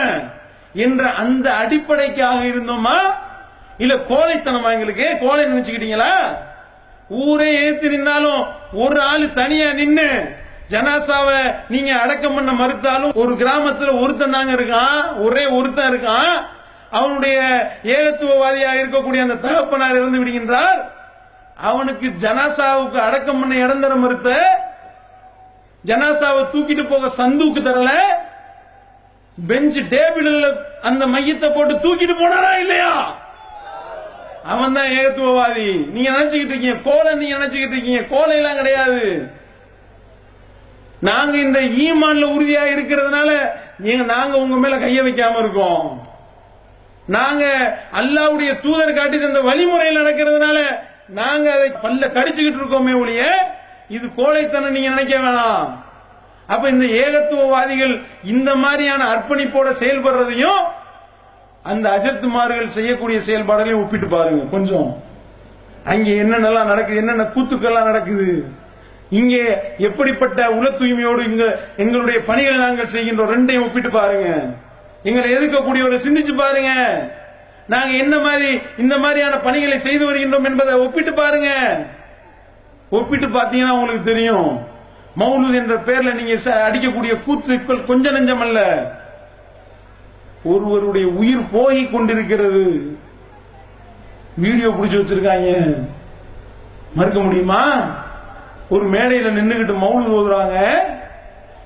என்ற 0.74 1.12
அந்த 1.12 1.54
அடிப்படைக்காக 1.54 2.46
இருந்தோமா? 2.46 2.98
இல்ல 3.78 3.96
கோழைத்தனமா 3.96 4.72
எங்களுக்கு? 4.72 5.18
கோழை 5.20 5.46
நினைச்சுக்கிட்டீங்களா? 5.46 6.12
ஊரே 7.10 7.64
எழுத்து 7.64 7.90
நின்னாலும் 7.90 8.46
ஒரு 8.74 9.02
ஆள் 9.02 9.34
தனியா 9.34 9.72
நின்று 9.72 10.36
ஜனாசாவை 10.72 11.40
நீங்க 11.70 11.92
அடக்கம் 11.94 12.36
பண்ண 12.36 12.52
மறுத்தாலும் 12.52 13.14
ஒரு 13.14 13.34
கிராமத்துல 13.34 14.02
ஒருத்தன் 14.02 14.32
தாங்க 14.32 14.54
இருக்கான் 14.54 15.02
ஒரே 15.18 15.46
ஒருத்தன் 15.46 15.90
இருக்கான். 15.94 16.36
அவனுடைய 16.92 17.38
ஏகத்துவவாதியா 17.84 18.72
இருக்கக்கூடிய 18.82 19.22
அந்த 19.22 19.36
தகப்பனார் 19.36 19.96
இருந்து 19.96 20.22
விடுகின்றார். 20.22 20.80
அவனுக்கு 21.70 22.08
ஜனாசாவுக்கு 22.24 22.98
அடக்கம் 23.08 23.40
பண்ண 23.40 23.56
இடம் 23.56 23.82
தர 23.82 23.96
மறுத்த 23.96 24.30
ஜனாசாவை 25.86 26.44
தூக்கிட்டு 26.54 26.86
போக 26.88 27.10
சந்துக்கு 27.18 27.62
தரல. 27.62 27.92
பெஞ்ச் 29.38 29.80
டேபிள்ல 29.94 30.48
அந்த 30.82 31.06
மையத்தை 31.08 31.48
போட்டு 31.54 31.74
தூக்கிட்டு 31.76 32.16
போனாரா 32.20 32.52
இல்லையா? 32.60 32.94
அவன் 34.44 34.74
தான் 34.74 34.92
ஏகத்துவவாதி. 35.00 35.70
நீங்க 35.94 36.10
நினைச்சுக்கிட்டு 36.12 36.54
இருக்கீங்க 36.54 36.80
கோலை 36.90 37.14
நீங்க 37.14 37.36
நினைச்சுக்கிட்டு 37.38 37.76
இருக்கீங்க 37.78 38.04
கோலை 38.04 38.36
எல்லாம் 38.38 38.56
கிடையாது. 38.56 39.02
நாங்க 41.08 41.36
இந்த 41.38 41.60
ஈமான்ல 41.86 42.26
உறுதியா 42.36 42.64
இருக்கிறதுனால 42.74 43.30
நீங்க 43.86 44.04
நாங்க 44.16 44.36
உங்க 44.44 44.58
மேல 44.64 44.76
கைய 44.84 45.00
வைக்காம 45.06 45.40
இருக்கோம். 45.44 45.86
நாங்க 47.16 47.44
அல்லாவுடைய 48.00 48.52
தூதர் 48.62 48.98
காட்டி 48.98 49.18
தந்த 49.20 49.42
வழிமுறையில் 49.42 50.00
நடக்கிறதுனால 50.02 50.58
நாங்க 51.20 51.48
அதை 51.58 51.68
பல்ல 51.84 52.04
கடிச்சுக்கிட்டு 52.18 52.62
இருக்கோமே 52.62 52.94
ஒழிய 53.02 53.24
இது 53.96 54.06
கோழைத்தனம் 54.20 54.76
நீங்க 54.76 54.90
நினைக்க 54.90 55.16
வேணாம். 55.18 55.66
அப்ப 56.54 56.64
இந்த 56.70 56.86
ஏகத்துவவாதிகள் 57.04 57.94
இந்த 58.24 58.50
மாதிரியான 58.56 59.04
அர்ப்பணிப்போட 59.14 59.70
செயல்படுறதையும் 59.82 60.62
அந்த 61.66 61.86
அஜர்த்துமார்கள் 61.98 62.76
செய்யக்கூடிய 62.78 63.20
செயல்பாடுகளையும் 63.28 63.84
ஒப்பிட்டு 63.84 64.08
பாருங்க 64.08 64.44
கொஞ்சம். 64.56 64.90
அங்கே 65.92 66.12
என்னென்னலாம் 66.24 66.72
நடக்குது 66.72 67.02
என்னென்ன 67.04 67.26
கூத்துக்கள்லாம் 67.36 67.90
நடக்குது? 67.92 68.30
இங்கே 69.16 69.56
எப்படிப்பட்ட 69.78 70.48
உல 70.48 70.78
தூய்மையோடு 70.78 71.24
இங்க 71.24 71.60
எங்களுடைய 71.78 72.22
பணிகளை 72.22 72.60
நாங்கள் 72.60 72.86
செய்கின்றோம். 72.86 73.30
ரெண்டையும் 73.30 73.62
ஒப்பிட்டு 73.62 73.90
பாருங்க. 73.90 74.46
எங்களை 75.04 75.38
எதிர்க்கக்கூடியவரை 75.38 76.00
சிந்திச்சு 76.00 76.36
பாருங்க. 76.36 77.00
நாங்க 77.68 77.88
என்ன 77.88 78.20
மாதிரி 78.20 78.60
இந்த 78.78 78.98
மாதிரியான 78.98 79.38
பணிகளை 79.38 79.80
செய்து 79.80 80.14
வருகின்றோம் 80.14 80.44
என்பதை 80.44 80.74
ஒப்பிட்டு 80.74 81.14
பாருங்க. 81.14 81.80
ஒப்பிட்டு 82.90 83.28
பார்த்தீங்கன்னா 83.28 83.70
உங்களுக்கு 83.70 84.04
தெரியும். 84.04 84.60
மௌலூத் 85.20 85.54
என்ற 85.54 85.76
பெயர்ல 85.76 86.14
நீங்க 86.14 86.34
ச- 86.34 86.74
அடிக்கக்கூடிய 86.74 87.18
கூத்துக்கள் 87.28 87.86
கொஞ்ச 87.86 88.12
நெஞ்சம் 88.12 88.40
அல்ல. 88.40 88.92
ஒருவருடைய 90.44 91.08
உயிர் 91.08 91.50
போய் 91.52 91.92
கொண்டிருக்கிறது. 91.92 92.98
வீடியோ 94.36 94.70
பிடிச்சு 94.70 94.96
வச்சிருக்காங்க. 94.96 95.76
மறுக்க 96.96 97.20
முடியுமா? 97.20 97.82
ஒரு 98.70 98.90
மேடையில 98.90 99.30
நின்றுகிட்டு 99.30 99.76
மௌனு 99.84 100.08
ஓதுறாங்க. 100.18 100.70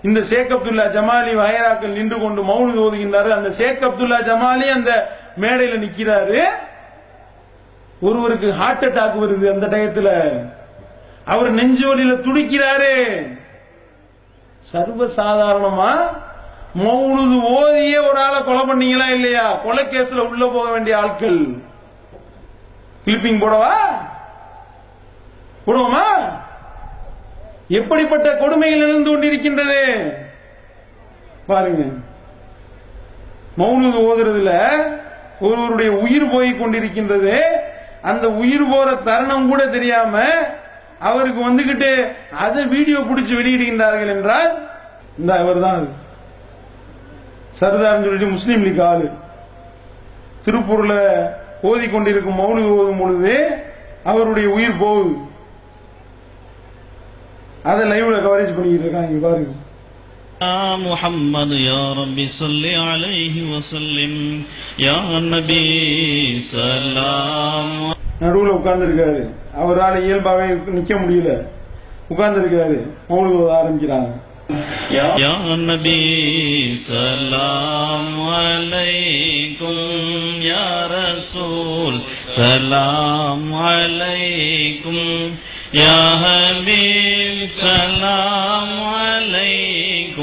இந்த 0.04 0.24
ஷேக் 0.24 0.54
அப்துல்லா 0.54 0.86
ஜமாலி 0.96 1.36
வயராக்கள் 1.36 1.96
நின்று 1.98 2.20
கொண்டு 2.20 2.44
மௌனு 2.44 2.72
ஓதுகின்றாரு. 2.72 3.30
அந்த 3.30 3.52
ஷேக் 3.52 3.84
அப்துல்லா 3.84 4.18
ஜமாலி 4.30 4.70
அந்த 4.72 5.18
மேடையில 5.42 5.78
நிக்கிறாரு. 5.86 6.42
ஒருவருக்கு 8.02 8.54
ஹார்ட் 8.54 8.86
அட்டாக் 8.86 9.20
வருது 9.20 9.52
அந்த 9.52 9.68
டயத்துல. 9.68 10.10
அவர் 11.26 11.52
நெஞ்சு 11.52 11.88
வழியில 11.88 12.16
துடிக்கிறாரு. 12.16 13.28
சர்வ 14.60 15.06
சாதாரணமா 15.06 15.98
மௌலுது 16.80 17.38
ஓதியே 17.42 18.10
ஒரு 18.10 18.20
ஆளை 18.22 18.44
கொலை 18.44 18.62
பண்ணீங்களா 18.62 19.10
இல்லையா? 19.10 19.54
கொலை 19.54 19.86
கேஸ்ல 19.86 20.18
உள்ள 20.18 20.46
போக 20.46 20.72
வேண்டிய 20.72 21.00
ஆட்கள். 21.00 21.38
கிளிப்பிங் 23.06 23.42
போடவா? 23.42 23.74
போடுவோமா? 25.68 26.08
எப்படிப்பட்ட 27.78 28.28
கொடுமையில் 28.42 28.84
இருந்து 28.86 29.10
கொண்டிருக்கின்றது 29.10 29.82
பாருங்க. 31.50 31.84
மௌனது 33.60 34.00
ஓதுறதுல 34.10 34.52
ஒருவருடைய 35.46 35.90
உயிர் 36.04 36.32
போய் 36.34 36.50
கொண்டிருக்கின்றது. 36.62 37.36
அந்த 38.10 38.26
உயிர் 38.42 38.66
போற 38.72 38.90
தருணம் 39.08 39.50
கூட 39.52 39.62
தெரியாம 39.76 40.24
அவருக்கு 41.10 41.42
வந்துகிட்டு 41.48 41.92
அதை 42.46 42.62
வீடியோ 42.76 43.00
பிடிச்சு 43.10 43.34
வெளியிடுகின்றார்கள் 43.40 44.14
என்றால் 44.16 44.52
இந்த 45.20 45.32
இவர் 45.44 45.66
தான் 45.68 45.84
சர்தார்னு 47.60 48.06
சொல்லிட்டு 48.06 48.36
முஸ்லீம் 48.36 48.66
லீக் 48.66 48.84
ஆளு. 48.90 49.08
திருப்பூர்ல 50.46 50.94
ஓதி 51.70 51.88
கொண்டிருக்கும் 51.88 52.40
மௌலி 52.42 52.62
ஓதும் 52.76 53.02
பொழுது 53.02 53.34
அவருடைய 54.12 54.48
உயிர் 54.58 54.82
போகுது. 54.84 55.14
அதை 57.71 57.83
லைவ்ல 57.91 58.17
கவரேஜ் 58.27 58.57
பண்ணிக்கிட்டு 58.57 58.87
இருக்காங்க 58.87 59.13
இங்க 59.13 59.23
பாருங்க 59.29 59.53
يا 60.41 60.77
محمد 60.89 61.51
يا 61.71 61.85
رب 62.01 62.19
صل 62.41 62.65
عليه 62.89 63.37
وسلم 63.53 64.15
يا 64.87 64.99
نبي 65.35 65.69
سلام 66.57 67.69
நடுவுல 68.23 68.51
உட்கார்ந்து 68.59 68.87
இருக்காரு 68.89 69.23
அவரால் 69.61 69.97
இயல்பாவே 70.07 70.47
நிக்க 70.77 70.93
முடியல 71.03 71.31
உட்கார்ந்து 72.13 72.41
இருக்காரு 72.43 72.77
மௌலி 73.11 73.31
ஓத 73.39 73.51
ஆரம்பிக்கிறாங்க 73.61 74.11
يا 75.25 75.35
نبي 75.71 76.05
سلام 76.93 78.07
عليكم 78.39 79.77
يا 80.53 80.69
رسول 80.99 81.95
سلام 82.37 83.43
عليكم 83.69 84.97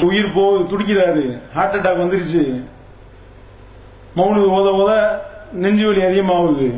உயிர் 0.09 0.33
போ 0.33 0.45
துடிக்கிறாரு. 0.71 1.23
ஹார்ட் 1.55 1.77
அட்டாக் 1.77 2.01
வந்துருச்சு. 2.03 2.43
மௌனுக்கு 4.17 4.49
ஓத 4.59 4.69
ஓத 4.81 4.93
நெஞ்சு 5.53 5.87
வலி 5.87 6.03
அதிகமாகுது. 6.09 6.69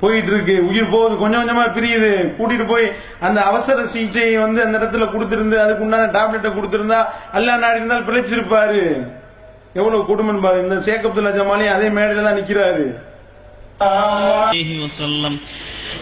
போயிட்டு 0.00 0.30
இருக்கு 0.32 0.66
உயிர் 0.66 0.90
போகுது. 0.90 1.14
கொஞ்சம் 1.16 1.42
கொஞ்சமா 1.42 1.64
பிரியுது. 1.76 2.12
கூட்டிட்டு 2.38 2.66
போய் 2.66 2.92
அந்த 3.20 3.42
அவசர 3.42 3.86
சிகிச்சையை 3.86 4.40
வந்து 4.40 4.64
அந்த 4.64 4.78
இடத்துல 4.78 5.06
கொடுத்திருந்து 5.14 5.58
அதுக்கு 5.64 5.84
உண்டான 5.84 6.10
டேப்லெட்டை 6.16 6.52
கொடுத்திருந்தா 6.58 7.00
அல்லா 7.32 7.58
நாடி 7.58 7.76
இருந்தால் 7.76 8.08
பிழைச்சிருப்பாரு. 8.08 8.82
எவ்வளவு 9.72 10.04
குடும்பம் 10.04 10.40
பாரு. 10.40 10.62
இந்த 10.62 10.74
சேக் 10.74 11.06
அப்துல்லா 11.06 11.36
ஜமாலி 11.38 11.66
அதே 11.76 11.88
மேடையில 11.88 12.22
தான் 12.22 12.38
நிக்கிறாரு. 12.40 12.86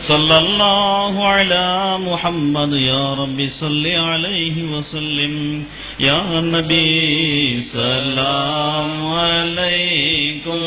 صلى 0.01 0.37
الله 0.37 1.13
على 1.27 1.65
محمد 1.99 2.71
يا 2.73 3.05
رب 3.13 3.39
صل 3.51 3.85
عليه 4.03 4.57
وسلم 4.63 5.33
يا 5.99 6.21
نبي 6.47 7.61
سلام 7.73 8.91
عليكم 9.19 10.61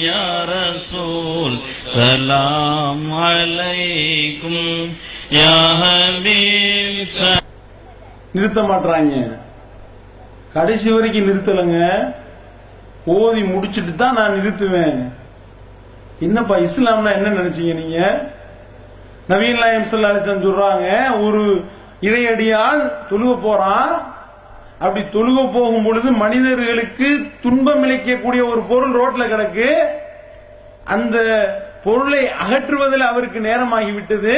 يا 0.00 0.26
رسول 0.48 1.52
سلام 1.94 3.00
عليكم 3.24 4.56
يا 5.32 5.56
حبيب 5.80 6.96
سلام 7.14 7.40
நிறுத்த 8.36 8.60
மாட்றாங்க 8.68 9.14
கடைசி 10.54 10.88
வரைக்கும் 10.92 11.26
நிறுத்தலைங்க 11.28 11.78
ஓதி 13.14 13.42
முடிச்சிட்டு 13.44 13.92
தான் 13.94 14.16
நான் 14.18 14.36
நிறுத்துவேன் 14.36 14.98
என்னப்பா 16.20 16.56
இஸ்லாம்னா 16.66 17.10
என்ன 17.18 17.32
நினைச்சீங்க 17.38 17.74
நீங்க 17.74 17.98
நவீன் 19.29 19.59
நாயம் 19.59 19.87
சல்லாலிசன் 19.91 20.43
சொல்றாங்க 20.43 20.85
ஒரு 21.23 21.41
இறையடியான் 22.01 22.81
தொழுக 23.09 23.31
போறான். 23.41 23.91
அப்படி 24.79 25.01
தொழுக 25.15 25.39
போகும் 25.53 25.85
பொழுது 25.85 26.11
மனிதர்களுக்கு 26.11 27.07
துன்பம் 27.41 27.83
இழைக்கக்கூடிய 27.83 28.41
ஒரு 28.51 28.61
பொருள் 28.69 28.93
ரோட்ல 28.99 29.25
கிடக்கு. 29.33 29.69
அந்த 30.83 31.17
பொருளை 31.83 32.21
அகற்றுவதில் 32.43 33.07
அவருக்கு 33.11 33.39
நேரமாகிவிட்டது. 33.39 34.35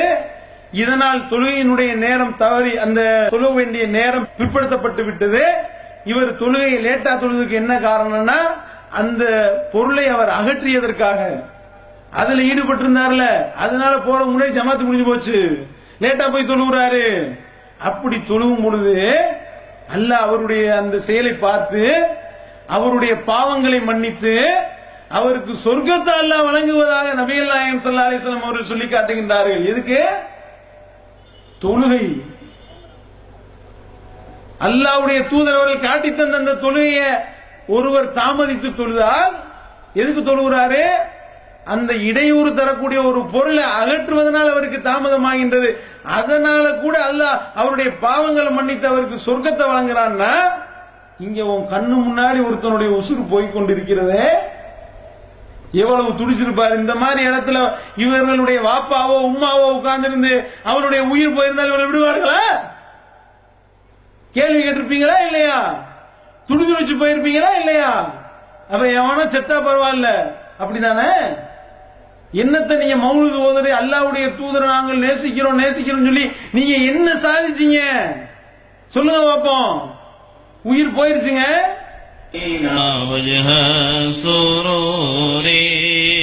இதனால் 0.72 1.22
தொழுகையினுடைய 1.30 1.92
நேரம் 2.06 2.34
தவறி 2.38 2.78
அந்த 2.78 3.02
தொழுக 3.32 3.54
வேண்டிய 3.54 3.86
நேரம் 3.98 4.28
பிற்படுத்தப்பட்டு 4.38 5.06
விட்டது. 5.06 5.44
இவர் 6.06 6.40
தொழுகையை 6.42 6.80
லேட்டா 6.88 7.14
தொழுதுக்கு 7.22 7.56
என்ன 7.62 7.74
காரணம்னா 7.80 8.40
அந்த 8.90 9.24
பொருளை 9.72 10.08
அவர் 10.08 10.32
அகற்றியதற்காக 10.40 11.22
அதுல 12.12 12.42
ஈடுபட்டிருந்தார்ல 12.42 13.26
அதனால 13.56 13.98
போற 13.98 14.20
முன்னாடி 14.24 14.50
ஜமாத்து 14.50 14.84
முடிஞ்சு 14.84 15.06
போச்சு. 15.06 15.68
லேட்டா 16.02 16.32
போய் 16.32 16.50
தொழுகிறாரு 16.50 17.38
அப்படி 17.80 18.18
தொழுவும் 18.18 18.64
பொழுது 18.64 18.96
அல்லாஹ் 19.94 20.26
அவருடைய 20.26 20.78
அந்த 20.78 21.00
செயலை 21.00 21.34
பார்த்து 21.34 21.84
அவருடைய 22.68 23.14
பாவங்களை 23.16 23.84
மன்னித்து 23.84 24.34
அவருக்கு 25.10 25.54
சொர்க்கத்தை 25.66 26.16
வழங்குவதாக 26.46 27.14
நபிகள் 27.14 27.46
நாயகம் 27.46 27.84
சல்லா 27.86 28.08
அலிஸ்லாம் 28.08 28.44
அவர்கள் 28.44 28.64
சொல்லி 28.64 28.86
காட்டுகின்றார்கள். 28.86 29.66
எதுக்கு? 29.66 30.00
தொழுகை. 31.62 32.04
அல்லாவுடைய 34.60 35.28
தூதர் 35.30 35.58
அவர்கள் 35.58 35.86
காட்டி 35.88 36.10
தந்த 36.12 36.38
அந்த 36.38 36.54
தொழுகையை 36.54 37.10
ஒருவர் 37.68 38.14
தாமதித்து 38.14 38.76
தொழுதால் 38.76 39.34
எதுக்கு 39.94 40.22
தொழுகிறாரு 40.22 40.84
அந்த 41.74 41.92
இடையூறு 42.10 42.50
தரக்கூடிய 42.54 43.00
ஒரு 43.10 43.20
பொருளை 43.34 43.64
அகற்றுவதனால் 43.80 44.52
அவருக்கு 44.54 44.80
தாமதமாகின்றது. 44.90 45.70
அதனால 46.18 46.64
கூட 46.84 46.96
அல்லாஹ் 47.10 47.42
அவருடைய 47.56 47.90
பாவங்களை 48.06 48.52
மன்னித்து 48.52 48.88
அவருக்கு 48.88 49.18
சொர்க்கத்தை 49.28 49.66
வழங்குறான்னா 49.72 50.32
இங்க 51.26 51.40
உன் 51.54 51.68
கண்ணு 51.74 51.96
முன்னாடி 52.06 52.40
ஒருத்தனுடைய 52.48 52.90
உசுறு 53.00 53.24
போய் 53.34 53.54
கொண்டிருக்கிறதே. 53.56 54.24
எவ்வளவு 55.82 56.12
துடிச்சிருப்பாரு. 56.20 56.76
இந்த 56.84 56.94
மாதிரி 56.96 57.22
இடத்துல 57.30 57.58
இவர்களுடைய 58.04 58.60
வாப்பாவோ 58.68 59.18
உம்மாவோ 59.28 59.66
உட்கார்ந்திருந்து 59.78 60.32
அவருடைய 60.70 61.02
உயிர் 61.14 61.36
போயிருந்தால் 61.38 61.72
இவரை 61.72 61.86
விடுவார்களா? 61.90 62.40
கேள்வி 64.36 64.62
கேட்டிருப்பீங்களா 64.64 65.18
இல்லையா? 65.28 65.60
துடி 66.48 66.64
துடிச்சு 66.64 66.96
போயிருப்பீங்களா 67.02 67.52
இல்லையா? 67.60 67.92
அப்ப 68.72 68.84
எவனோ 69.00 69.24
செத்தா 69.36 69.58
பரவாயில்ல. 69.68 70.10
அப்படிதானே 70.62 71.12
என்னத்தை 72.33 72.75
நீங்க 72.77 72.97
மௌலுது 72.97 73.37
ஓதுறது 73.47 73.71
அல்லாவுடைய 73.81 74.27
தூதரை 74.39 74.67
நாங்கள் 74.67 75.03
நேசிக்கிறோம் 75.05 75.61
நேசிக்கிறோம் 75.63 76.09
சொல்லி 76.09 76.25
நீங்க 76.53 76.75
என்ன 76.91 77.09
சாதிச்சீங்க 77.25 77.81
சொல்லுங்க 78.91 79.23
பாப்போம் 79.27 79.73
உயிர் 80.65 80.97
போயிருச்சுங்க 80.99 81.45
وجه 83.11 83.49
سروري 84.23 85.67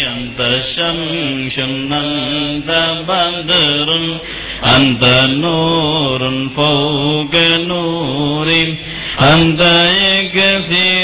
أنت 0.06 0.40
شمس 0.68 1.58
أنت 1.60 2.70
بدر 3.10 3.90
أنت 4.68 5.04
نور 5.36 6.22
فوق 6.56 7.34
نوري 7.62 8.64
أنت 9.24 9.62
كثير 10.36 10.95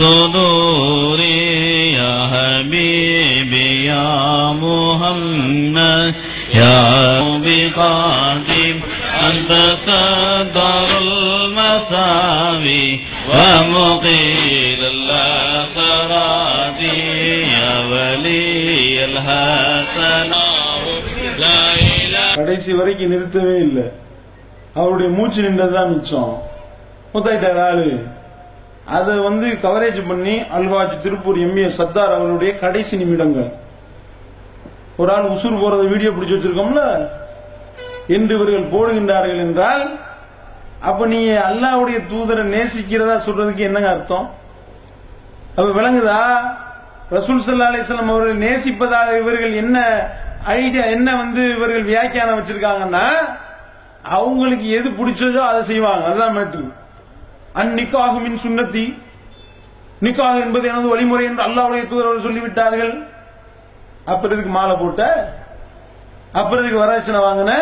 صدوري 0.00 1.42
يا 1.92 2.14
حبيبي 2.32 3.84
يا 3.84 4.08
محمد 4.62 6.14
يا 6.54 6.80
بقادم 7.44 8.76
أنت 9.28 9.50
صدر 9.86 10.88
المساوي 11.02 12.86
ومقيل 13.30 14.80
الأسرات 14.94 16.80
يا 17.56 17.72
ولي 17.92 19.04
الحسنات 19.04 20.44
لا 21.42 21.60
إله 22.00 22.28
கடைசி 22.38 22.70
வரைக்கும் 22.78 23.12
நிறுத்தவே 23.14 23.56
இல்லை 23.66 23.86
அவருடைய 24.78 25.08
மூச்சு 25.18 25.40
நின்றதுதான் 25.46 25.92
மிச்சம் 25.94 26.32
முத்தாயிட்டார் 27.14 27.60
ஆளு 27.68 27.88
அதை 28.85 29.17
வந்து 29.17 29.47
கவரேஜ் 29.47 30.07
பண்ணி 30.07 30.39
அல்வாஜ் 30.39 31.01
திருப்பூர் 31.01 31.37
எம்ஏ 31.37 31.67
சத்தார் 31.67 32.15
அவருடைய 32.17 32.59
கடைசி 32.59 32.97
நிமிடங்கள். 32.97 33.51
ஒரு 34.97 35.11
ஆள் 35.13 35.23
உசுர் 35.23 35.61
போறத 35.63 35.87
வீடியோ 35.87 36.09
பிடிச்சி 36.09 36.35
வச்சிருக்கோம்ல? 36.35 37.09
என்று 38.07 38.35
இவர்கள் 38.35 38.71
போடுகின்றார்கள் 38.73 39.37
என்றால் 39.37 39.99
அப்ப 40.79 41.05
நீ 41.05 41.27
அல்லாவுடைய 41.29 41.97
தூதரை 42.11 42.43
நேசிக்கிறதா 42.43 43.15
சொல்றதுக்கு 43.25 43.57
என்னங்க 43.57 43.89
அர்த்தம்? 43.89 44.29
அப்ப 45.55 45.81
விளங்குதா? 45.81 46.21
ரசூல் 47.11 47.45
சல்லா 47.45 47.69
அலிஸ்லாம் 47.71 48.11
அவர்கள் 48.13 48.43
நேசிப்பதாக 48.47 49.17
இவர்கள் 49.17 49.53
என்ன 49.53 49.77
ஐடியா 50.45 50.83
என்ன 50.83 51.15
வந்து 51.15 51.55
இவர்கள் 51.55 51.83
வியாக்கியானம் 51.83 52.43
வச்சிருக்காங்கன்னா 52.43 53.05
அவங்களுக்கு 54.01 54.69
எது 54.69 54.89
பிடிச்சதோ 54.89 55.37
அதை 55.37 55.63
செய்வாங்க. 55.63 56.05
அதுதான் 56.05 56.37
மேட்ரு 56.37 56.63
அன் 57.59 57.71
நிக்காகு 57.77 58.19
மின் 58.25 58.43
சுன்னத்தி. 58.43 58.85
நிக்காக 60.05 60.35
என்பது 60.45 60.65
எனது 60.67 60.87
வழிமுறை 60.91 61.25
என்று 61.25 61.43
அல்லாவுடைய 61.47 61.81
தூதர் 61.87 62.07
அவர்கள் 62.09 62.27
சொல்லிவிட்டார்கள். 62.27 62.93
அப்புறம் 64.11 64.35
இதுக்கு 64.35 64.53
மாலை 64.57 64.75
போட்ட 64.75 65.01
அப்புறம் 66.39 66.63
இதுக்கு 66.63 66.83
வரதட்சணை 66.83 67.19
வாங்கின 67.25 67.53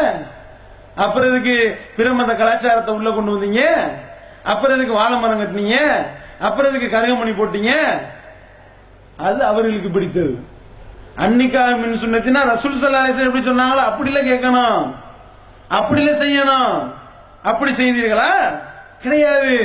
அப்புறம் 0.96 1.30
இதுக்கு 1.32 1.56
பிரமத 1.98 2.32
கலாச்சாரத்தை 2.36 2.94
உள்ள 2.94 3.10
கொண்டு 3.12 3.34
வந்தீங்க 3.34 3.64
அப்புறம் 4.44 4.76
இதுக்கு 4.78 5.00
வாழை 5.00 5.18
மரம் 5.18 5.42
கட்டினீங்க 5.42 5.78
அப்புறம் 6.40 6.70
இதுக்கு 6.72 6.96
கருகமணி 6.96 7.34
போட்டீங்க. 7.40 7.74
அது 9.18 9.40
அவர்களுக்கு 9.44 9.90
பிடித்தது. 9.90 10.34
அன்னிக்காக 11.24 11.72
மின் 11.82 12.02
சுண்ணத்தினா 12.04 12.42
ரசூல் 12.54 12.82
சல்லாசன் 12.82 13.28
எப்படி 13.30 13.44
சொன்னாங்களோ 13.48 13.84
அப்படில 13.90 14.20
கேட்கணும். 14.32 14.82
அப்படில 15.78 16.10
செய்யணும். 16.24 16.74
அப்படி 17.44 17.72
செய்தீர்களா? 17.72 18.32
கிடையாது. 19.04 19.56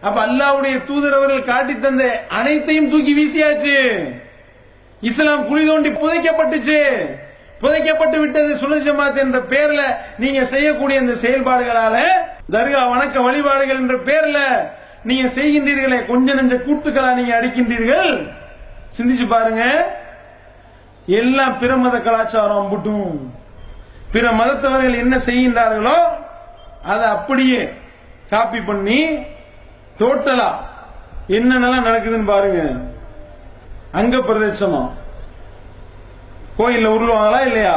அப்ப 0.00 0.18
அல்லாவுடைய 0.26 0.84
தூதர் 0.84 1.16
அவர்கள் 1.18 1.44
காட்டி 1.44 1.74
தந்த 1.78 2.04
அனைத்தையும் 2.28 2.90
தூக்கி 2.90 3.12
வீசியாச்சு. 3.18 3.76
இஸ்லாம் 5.00 5.46
குழி 5.46 5.66
தோண்டி 5.66 5.90
புதைக்கப்பட்டுச்சு. 5.90 6.80
புதைக்கப்பட்டு 7.60 8.16
விட்டது 8.18 8.50
சுனத் 8.54 8.86
ஜமாத் 8.86 9.20
என்ற 9.24 9.38
பெயர்ல 9.52 9.82
நீங்க 10.18 10.44
செய்யக்கூடிய 10.44 11.00
இந்த 11.00 11.14
செயல்பாடுகளால 11.22 11.96
தர்கா 12.52 12.82
வணக்க 12.92 13.22
வழிபாடுகள் 13.22 13.80
என்ற 13.82 13.96
பெயர்ல 14.08 14.40
நீங்க 15.04 15.28
செய்கின்றீர்களே 15.28 15.98
கொஞ்ச 16.06 16.34
நெஞ்ச 16.34 16.54
கூட்டுக்களா 16.54 17.10
நீங்க 17.14 17.32
அடிக்கின்றீர்கள்? 17.40 18.12
சிந்திச்சு 18.96 19.26
பாருங்க. 19.28 19.64
எல்லாம் 21.06 21.58
பிற 21.58 21.76
மத 21.76 21.96
கலாச்சாரம் 22.00 22.70
புட்டும் 22.72 23.10
பிற 24.12 24.30
மதத்தவர்கள் 24.30 24.94
என்ன 24.94 25.16
செய்கின்றார்களோ 25.16 25.98
அதை 26.82 27.06
அப்படியே 27.08 27.60
காப்பி 28.30 28.60
பண்ணி 28.68 29.00
டோட்டலா 30.00 30.48
என்னென்னலாம் 31.36 31.86
நடக்குதுன்னு 31.88 32.32
பாருங்க. 32.32 32.60
அங்க 33.98 34.16
பிரதேசனம் 34.28 34.88
கோயில்ல 36.58 36.92
உருளுவாங்களா 36.96 37.40
இல்லையா? 37.48 37.76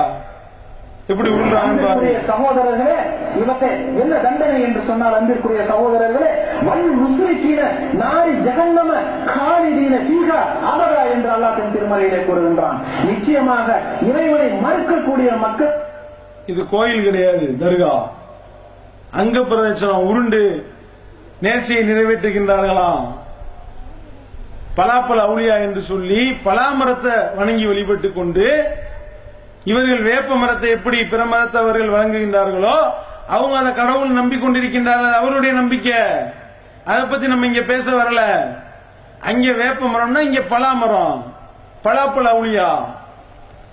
எப்படி 1.11 1.29
அன்பிற்குரிய 1.59 2.17
சகோதரர்களே 2.31 2.97
இவற்றை 3.41 3.69
என்ன 4.01 4.13
தண்டனை 4.25 4.57
என்று 4.65 4.81
சொன்னால் 4.89 5.15
அன்பிற்குரிய 5.19 5.61
சகோதரர்களே 5.71 6.29
வல் 6.67 6.91
முஸ்லிக்கீன 7.01 7.61
நாரி 8.01 8.33
ஜெகன்னம 8.45 8.91
காலிதீன 9.31 9.95
ஃபீகா 10.05 10.39
அபதா 10.71 11.01
என்று 11.13 11.29
அல்லாஹ் 11.35 11.57
தன் 11.59 11.73
திருமலையிலே 11.75 12.19
கூறுகின்றான். 12.27 12.77
நிச்சயமாக 13.09 13.67
இறைவனை 14.09 14.49
மறுக்கக்கூடிய 14.65 15.31
மக்கள் 15.45 15.73
இது 16.45 16.61
கோயில் 16.75 17.05
கிடையாது 17.07 17.47
தர்கா. 17.63 17.91
அங்க 19.11 19.39
பிரதட்சணம் 19.39 20.05
உருண்டு 20.05 20.73
நேர்ச்சியை 21.41 21.83
நிறைவேற்றுகின்றார்களாம் 21.83 23.17
பலாப்பழ 24.77 25.19
அவுளியா 25.21 25.59
என்று 25.59 25.81
சொல்லி 25.81 26.37
பலாமரத்தை 26.45 27.35
வணங்கி 27.35 27.65
வழிபட்டு 27.65 28.13
கொண்டு 28.13 28.75
இவர்கள் 29.63 30.01
வேப்ப 30.01 30.35
மரத்தை 30.35 30.69
எப்படி 30.69 31.05
பிற 31.05 31.23
அவர்கள் 31.23 31.89
வழங்குகின்றார்களோ 31.89 32.77
அவங்க 33.27 33.57
அந்த 33.57 33.71
கடவுள் 33.71 34.09
நம்பிக்கொண்டிருக்கின்றார்கள். 34.09 35.11
அவருடைய 35.11 35.55
நம்பிக்கை. 35.55 35.97
அதை 36.85 37.05
பத்தி 37.05 37.27
நம்ம 37.27 37.45
இங்க 37.45 37.61
பேச 37.61 37.91
வரல. 37.91 38.21
அங்க 39.19 39.51
வேப்ப 39.51 39.87
மரம்னா 39.87 40.17
இங்க 40.19 40.39
பலாமரம். 40.39 41.23
பலாப்பழ 41.83 42.27
அவுளியா. 42.27 42.85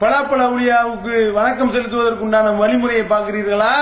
பலாப்பழ 0.00 0.40
அவுளியாவுக்கு 0.40 1.32
வணக்கம் 1.32 1.70
செலுத்துவதற்கு 1.70 2.18
உண்டான 2.18 2.50
வழிமுறையை 2.50 3.04
பார்க்கிறீர்களா? 3.06 3.72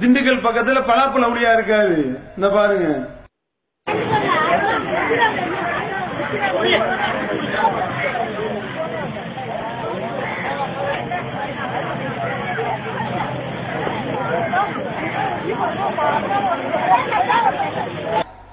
திண்டுக்கல் 0.00 0.44
பக்கத்துல 0.46 0.80
பலாப்பழ 0.88 1.22
அவுளியா 1.26 1.50
இருக்காரு. 1.56 1.98
இந்த 2.36 2.48
பாருங்க. 2.56 2.88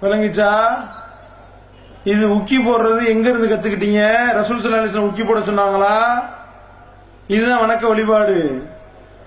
விளங்கிச்சா? 0.01 0.51
இது 2.03 2.23
உக்கி 2.35 2.57
போடுறது 2.59 3.07
எங்க 3.07 3.29
இருந்து 3.29 3.51
கத்துக்கிட்டீங்க? 3.51 4.01
ரசூல் 4.39 4.63
சல்லா 4.63 5.07
உக்கி 5.09 5.25
போட 5.25 5.39
சொன்னாங்களா? 5.39 5.95
இதுதான் 7.27 7.63
வணக்க 7.63 7.87
வழிபாடு. 7.87 8.37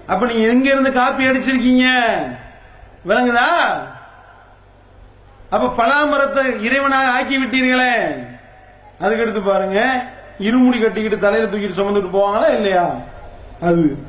அப்ப 0.07 0.27
நீங்க 0.27 0.49
எங்க 0.49 0.69
இருந்து 0.69 0.93
காப்பி 0.93 1.27
அடிச்சிருக்கீங்க? 1.27 1.87
விளங்குதா? 3.09 3.49
அப்ப 5.51 5.85
பலாமரத்தை 5.85 6.61
இறைவனாக 6.62 7.11
ஆக்கி 7.11 7.39
விட்டீர்களே. 7.39 8.24
அதுக்கு 9.01 9.23
எடுத்து 9.23 9.41
பாருங்க. 9.41 10.05
இருமுடி 10.41 10.81
கட்டிக்கிட்டு 10.81 11.19
தலையில 11.19 11.51
தூக்கிட்டு 11.51 11.78
சுமந்துட்டு 11.81 12.16
போவாங்களா 12.16 12.55
இல்லையா? 12.55 12.95
அது. 13.62 14.06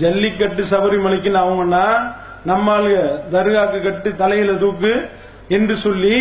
ஜல்லிக்கட்டு 0.00 0.62
சபரிமலைக்கு 0.70 1.30
அவங்கன்னா 1.42 1.84
நம்மால் 2.44 2.90
தர்காக்கு 3.32 3.78
கட்டு 3.82 4.10
தலையில 4.22 4.52
தூக்கு 4.52 4.92
என்று 5.48 5.74
சொல்லி 5.76 6.16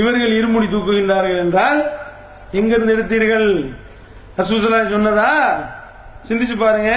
இவர்கள் 0.00 0.36
இருமுடி 0.38 0.66
தூக்குகின்றார்கள் 0.68 1.42
என்றால் 1.44 1.80
எங்கிருந்து 2.52 2.94
எடுத்தீர்கள்? 2.96 3.48
அசூசலா 4.38 4.80
சொன்னதா? 4.94 5.30
சிந்திச்சு 6.28 6.56
பாருங்க. 6.56 6.92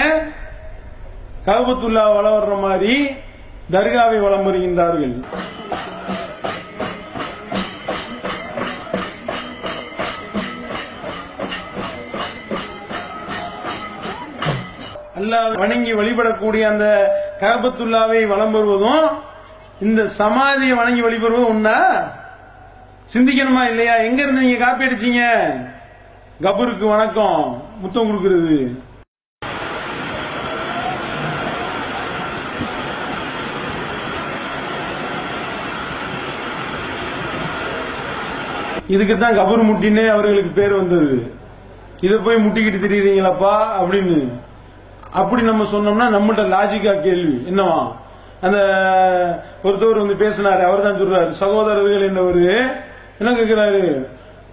கவுபத்துல்லா 1.48 2.04
வள 2.16 2.28
வர்ற 2.30 2.54
மாதிரி 2.60 2.94
தர்காவை 3.72 4.18
வலம் 4.20 4.46
வருகின்றார்கள் 4.48 5.16
அல்லாஹ் 15.20 15.58
வணங்கி 15.58 15.94
வழிபடக்கூடிய 15.94 16.62
அந்த 16.62 16.86
கபத்துல்லாவை 17.42 18.28
வலம் 18.28 18.52
வருவதும் 18.52 19.06
இந்த 19.82 20.10
சமாதியை 20.18 20.76
வணங்கி 20.76 21.02
வழிபடுவதும் 21.02 21.48
ஒண்ணா 21.48 21.78
சிந்திக்கணுமா 23.14 23.68
இல்லையா? 23.68 23.96
எங்க 23.96 24.22
இருந்து 24.22 24.42
நீங்க 24.42 24.66
காப்பி 24.66 24.86
அடிச்சீங்க? 24.86 25.24
கபருக்கு 26.44 26.86
வணக்கம். 26.86 27.64
முத்தம் 27.82 28.08
கொடுக்கிறது. 28.08 28.58
இதுக்கு 38.88 39.18
தான் 39.18 39.36
கபூர் 39.36 39.68
முட்டின்னு 39.70 40.08
அவர்களுக்கு 40.08 40.50
பேர் 40.50 40.74
வந்தது. 40.74 41.34
இதை 42.02 42.18
போய் 42.18 42.44
முட்டிக்கிட்டு 42.46 42.80
திரியிறீங்களப்பா? 42.86 43.56
அப்படின்னு. 43.82 44.20
அப்படி 45.14 45.42
நம்ம 45.42 45.64
சொன்னோம்னா 45.64 46.08
நம்மள்ட்ட 46.16 46.44
லாஜிக்கா 46.56 47.02
கேள்வி. 47.02 47.52
என்னவா? 47.52 47.92
அந்த 48.42 48.60
ஒருத்தவர் 49.64 50.02
வந்து 50.02 50.14
பேசினாரு 50.14 50.62
அவர் 50.64 50.82
தான் 50.82 51.00
சொல்றாரு 51.02 51.30
சகோதரர்கள் 51.30 52.08
என்னவரு? 52.10 52.72
என்ன 53.20 53.32
கேட்கிறாரு? 53.32 54.08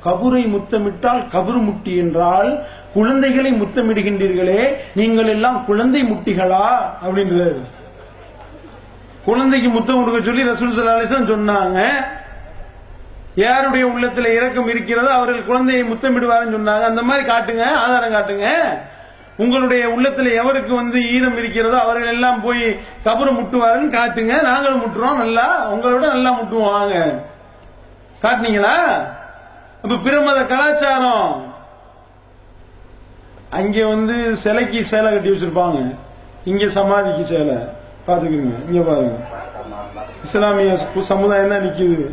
கபுரை 0.05 0.49
முத்தமிட்டால் 0.49 1.28
கபுரு 1.33 1.59
முட்டி 1.59 1.97
என்றால் 1.97 2.65
குழந்தைகளை 2.95 3.53
முத்தமிடுகின்றீர்களே 3.53 4.77
நீங்கள் 4.95 5.27
எல்லாம் 5.27 5.65
குழந்தை 5.65 6.03
முட்டிகளா? 6.05 6.66
அப்படின்றாரு. 7.05 7.61
குழந்தைக்கு 9.24 9.69
முத்தம் 9.69 10.01
கொடுக்க 10.01 10.23
சொல்லி 10.23 10.43
ரசூல் 10.43 10.77
ஸல்லல்லாஹு 10.77 11.33
சொன்னாங்க. 11.35 11.81
யாருடைய 13.35 13.87
உள்ளத்துல 13.87 14.27
இறக்கம் 14.27 14.69
இருக்கிறதோ 14.69 15.09
அவர்கள் 15.09 15.45
குழந்தையை 15.45 15.85
முத்தமிடுவாருன்னு 15.85 16.57
சொன்னாங்க. 16.59 16.83
அந்த 16.83 17.03
மாதிரி 17.03 17.28
காட்டுங்க 17.31 17.65
ஆதாரம் 17.85 18.15
காட்டுங்க. 18.16 18.47
உங்களுடைய 19.39 19.89
உள்ளத்துல 19.89 20.29
எவருக்கு 20.43 20.75
வந்து 20.75 21.13
ஈரம் 21.13 21.37
இருக்கிறதோ 21.37 21.81
அவர்கள் 21.81 22.13
எல்லாம் 22.13 22.43
போய் 22.43 22.65
கபரு 23.05 23.31
முட்டுவாருன்னு 23.39 23.97
காட்டுங்க. 23.97 24.43
நாங்களும் 24.43 24.83
முட்டுறோம். 24.85 25.21
நல்லா 25.23 25.71
உங்களோட 25.73 26.07
நல்லா 26.15 26.31
முட்டுவோம். 26.31 26.73
வாங்க. 26.77 27.23
காட்டுனீங்களா? 28.23 28.77
இப்ப 29.83 29.97
பிரமத 30.05 30.47
கலாச்சாரம். 30.47 31.55
அங்க 33.51 33.87
வந்து 33.87 34.37
சிலைக்கு 34.37 34.85
சேலை 34.85 35.11
கட்டி 35.13 35.31
வச்சிருப்பாங்க. 35.31 35.97
இங்க 36.45 36.67
சமாதிக்கு 36.67 37.25
சேலை. 37.25 37.57
பாத்துக்கிறீங்க 38.07 38.57
இங்க 38.69 38.81
பாருங்க. 38.89 39.17
இஸ்லாமிய 40.23 40.77
சமுதாயம் 41.01 41.49
தான் 41.49 41.65
நிக்குது. 41.67 42.07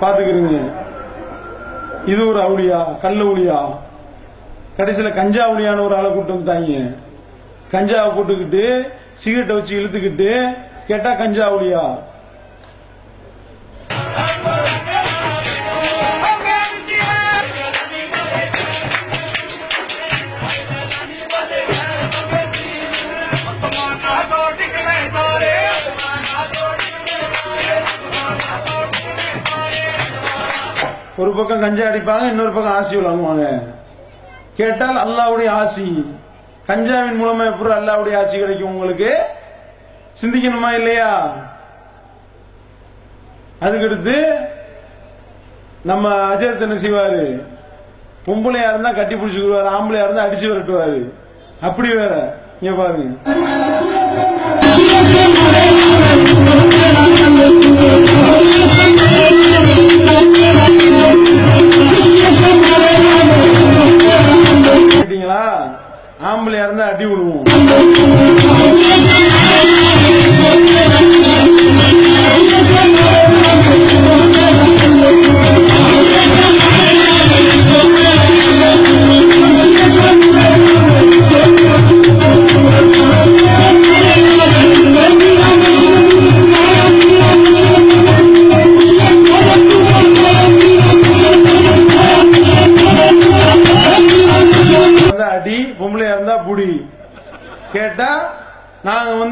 பாத்துக்கிறீங்க 0.00 0.84
இது 2.06 2.26
ஒரு 2.26 2.40
அவுளியா 2.40 2.98
கல் 3.02 3.22
உளியா 3.22 3.58
கடைசியில 4.78 5.14
கஞ்சா 5.14 5.44
உளியான 5.54 5.82
ஒரு 5.82 5.94
ஆளை 5.94 6.10
கூட்டு 6.10 6.32
வந்துட்டாங்க. 6.32 6.72
கஞ்சாவை 7.72 8.10
போட்டுக்கிட்டு 8.14 8.64
சிகரெட்டை 9.12 9.54
வச்சு 9.54 9.80
இழுத்துக்கிட்டு 9.80 10.30
கேட்டா 10.86 11.12
கஞ்சா 11.12 11.46
உளியா 11.56 11.82
ஒரு 31.16 31.32
பக்கம் 31.32 31.60
கஞ்சா 31.60 31.88
அடிப்பாங்க 31.88 32.28
இன்னொரு 32.28 32.50
பக்கம் 32.50 32.72
ஆசி 32.72 32.96
வாங்குவாங்க 32.96 33.62
கேட்டால் 34.56 34.96
அல்லாவுடைய 34.96 35.48
ஆசி. 35.48 36.06
கஞ்சாவின் 36.68 37.20
மூலமா 37.20 37.44
எப்படி 37.46 37.70
அல்லாவுடைய 37.70 38.16
ஆசி 38.16 38.38
கிடைக்கும் 38.38 38.70
உங்களுக்கு? 38.70 39.10
சிந்திக்கணுமா 40.22 40.70
இல்லையா? 40.72 41.36
அதுக்கடுத்து 43.60 44.16
நம்ம 45.82 46.34
அஜயத் 46.34 46.60
என்ன 46.60 46.74
செய்வாரு? 46.74 47.42
பொம்பளையா 48.26 48.68
இருந்தா 48.68 48.92
கட்டி 48.92 49.14
பிடிச்சுக்குவாரு 49.14 49.68
ஆம்பளையா 49.76 50.04
இருந்தா 50.04 50.24
அடிச்சு 50.24 50.48
விரட்டுவாரு. 50.52 51.10
அப்படி 51.60 51.94
வேற. 51.94 52.36
இங்க 52.60 52.82
பாருங்க. 52.82 53.06
ஆம்பளையா 66.66 66.68
இருந்தா 66.68 66.86
அடி 66.86 67.04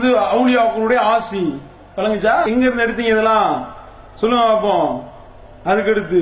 வந்து 0.05 0.19
அவுளியாக்களுடைய 0.35 0.97
ஆசி. 0.97 1.61
வழங்குச்சா 1.97 2.33
எங்க 2.47 2.63
இருந்து 2.67 2.87
எடுத்தீங்க 2.87 3.13
இதெல்லாம். 3.15 3.75
சொல்லுங்க 4.15 4.45
பார்ப்போம் 4.45 4.89
அதுக்கு 5.65 5.91
அடுத்து 5.91 6.21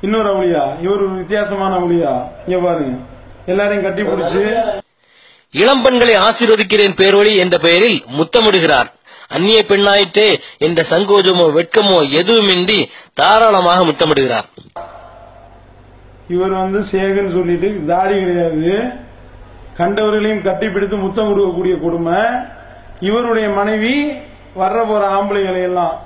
இன்னொரு 0.00 0.28
அவுளியா? 0.32 0.62
இவர் 0.80 1.02
வித்தியாசமான 1.08 1.72
அவுளியா? 1.76 2.12
இங்க 2.46 2.58
பாருங்க. 2.66 2.94
எல்லாரையும் 3.46 3.84
கட்டி 3.86 4.02
பிடிச்சு. 4.02 4.42
இளம் 5.50 5.82
பெண்களை 5.82 6.14
ஆசீர்வதிக்கிறேன் 6.16 6.98
பேரொழி 7.00 7.36
என்ற 7.36 7.58
பெயரில் 7.58 8.04
முத்தமிடுகிறார். 8.18 8.90
அந்நிய 9.28 9.64
பெண்ணாயிற்றே 9.68 10.28
என்ற 10.58 10.84
சங்கோஜமோ 10.90 11.46
வெட்கமோ 11.56 11.98
எதுவுமின்றி 12.20 12.78
தாராளமாக 13.14 13.84
முத்தமிடுகிறார். 13.84 14.48
இவர் 16.28 16.54
வந்து 16.62 16.78
சேகன்னு 16.78 17.36
சொல்லிட்டு 17.38 17.68
தாடி 17.86 18.16
கிடையாது. 18.18 18.72
கண்டவர்களையும் 19.78 20.46
கட்டிப்பிடித்து 20.46 20.96
முத்தம் 21.00 21.28
கொடுக்கக்கூடிய 21.28 21.74
கொடுமை. 21.82 22.22
இவருடைய 23.00 23.48
மனைவி 23.50 23.94
வர்ற 24.56 24.78
போற 24.86 25.02
ஆம்பளைகளை 25.16 25.62
எல்லாம் 25.62 25.96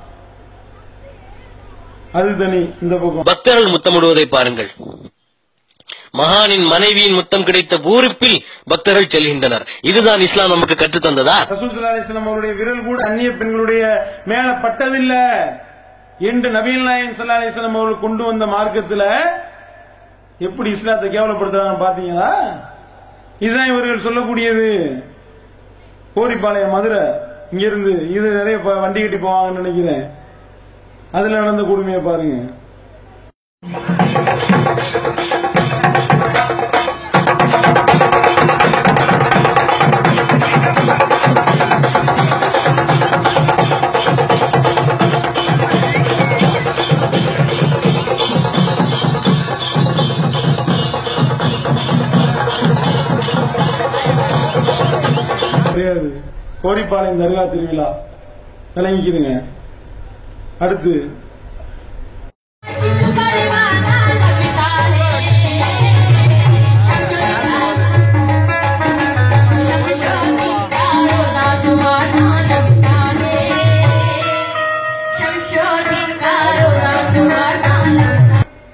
அது 2.18 2.30
தனி 2.40 2.58
இந்த 2.82 2.94
பக்கம். 2.96 3.24
பக்தர்கள் 3.24 3.72
முத்தமிடுவதை 3.72 4.24
பாருங்கள். 4.28 4.68
மகானின் 6.18 6.66
மனைவியின் 6.72 7.16
முத்தம் 7.18 7.46
கிடைத்த 7.46 7.74
பூரிப்பில் 7.78 8.36
பக்தர்கள் 8.68 9.12
செல்கின்றனர். 9.14 9.64
இதுதான் 9.82 10.20
இஸ்லாம் 10.26 10.52
நமக்கு 10.54 10.76
கற்றுத் 10.82 11.06
தந்ததா? 11.06 11.36
ரசூல் 11.52 11.72
வஸல்லம் 11.86 12.28
அவருடைய 12.28 12.52
விரல் 12.60 12.84
கூட 12.84 12.98
அந்நிய 13.08 13.30
பெண்களுடைய 13.40 13.82
மேல 14.24 14.46
பட்டதில்ல 14.64 15.14
என்று 16.28 16.48
நபிகள் 16.56 16.86
நாயகம் 16.88 17.16
ஸல்லல்லாஹு 17.18 17.40
அலைஹி 17.40 17.52
வஸல்லம் 17.52 17.78
அவர்கள் 17.78 18.04
கொண்டு 18.04 18.22
வந்த 18.24 18.46
மார்க்கத்துல 18.46 19.04
எப்படி 20.40 20.68
இஸ்லாத்தை 20.70 21.08
கேவலப்படுத்துறாங்க 21.08 21.76
பாத்தீங்களா 21.82 22.30
இதுதான் 23.40 23.70
இவர்கள் 23.72 24.06
சொல்லக்கூடியது. 24.06 24.68
கோரிப்பாளையம் 26.16 26.74
மதுரை. 26.74 27.04
இங்கிருந்து 27.52 27.92
இது 28.16 28.26
நிறைய 28.38 28.56
வண்டி 28.58 29.00
கட்டி 29.00 29.18
போவாங்கன்னு 29.26 29.60
நினைக்கிறேன். 29.60 30.04
அதுல 31.16 31.38
நடந்த 31.38 31.62
கொடுமையை 31.62 32.00
பாருங்க. 32.08 32.38
கோரிப்பாளையம் 56.62 57.20
தர்கா 57.22 57.44
திருவிழா 57.50 57.88
விளங்கிக்குதுங்க. 58.76 59.32
அடுத்து. 60.60 60.94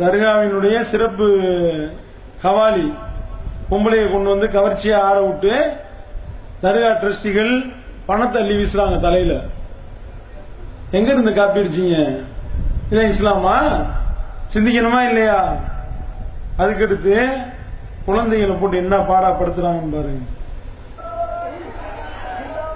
தர்காவினுடைய 0.00 0.76
சிறப்பு 0.80 1.26
ஹவாலி 2.44 2.86
பொம்பளையை 3.70 4.06
கொண்டு 4.12 4.28
வந்து 4.30 4.46
கவர்ச்சியை 4.48 4.96
ஆட 4.98 5.16
விட்டு 5.20 5.52
நிறையா 6.62 6.88
ட்ரஸ்டிகள் 6.92 7.72
பணத்தை 8.06 8.42
அள்ளி 8.42 8.54
வீசுறாங்க 8.54 9.00
தலையில. 9.00 9.34
எங்க 10.90 11.10
இருந்து 11.10 11.34
காப்பி 11.34 11.60
அடிச்சீங்க 11.60 11.96
இல்லை 12.90 13.08
இஸ்லாமா? 13.08 13.56
சிந்திக்கணுமா 14.54 15.00
இல்லையா? 15.00 15.56
அதுக்கடுத்து 16.58 17.14
குழந்தைகளை 18.04 18.54
போட்டு 18.56 18.76
என்ன 18.76 18.96
பாடாப்படுத்துறாங்கன்னு 18.96 19.94
பாருங்க. 19.94 20.22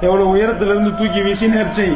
எவ்வளவு 0.01 0.37
உயரத்துல 0.37 0.73
இருந்து 0.75 0.97
தூக்கி 0.97 1.23
வீசி 1.23 1.47
நேர்ச்சை 1.49 1.89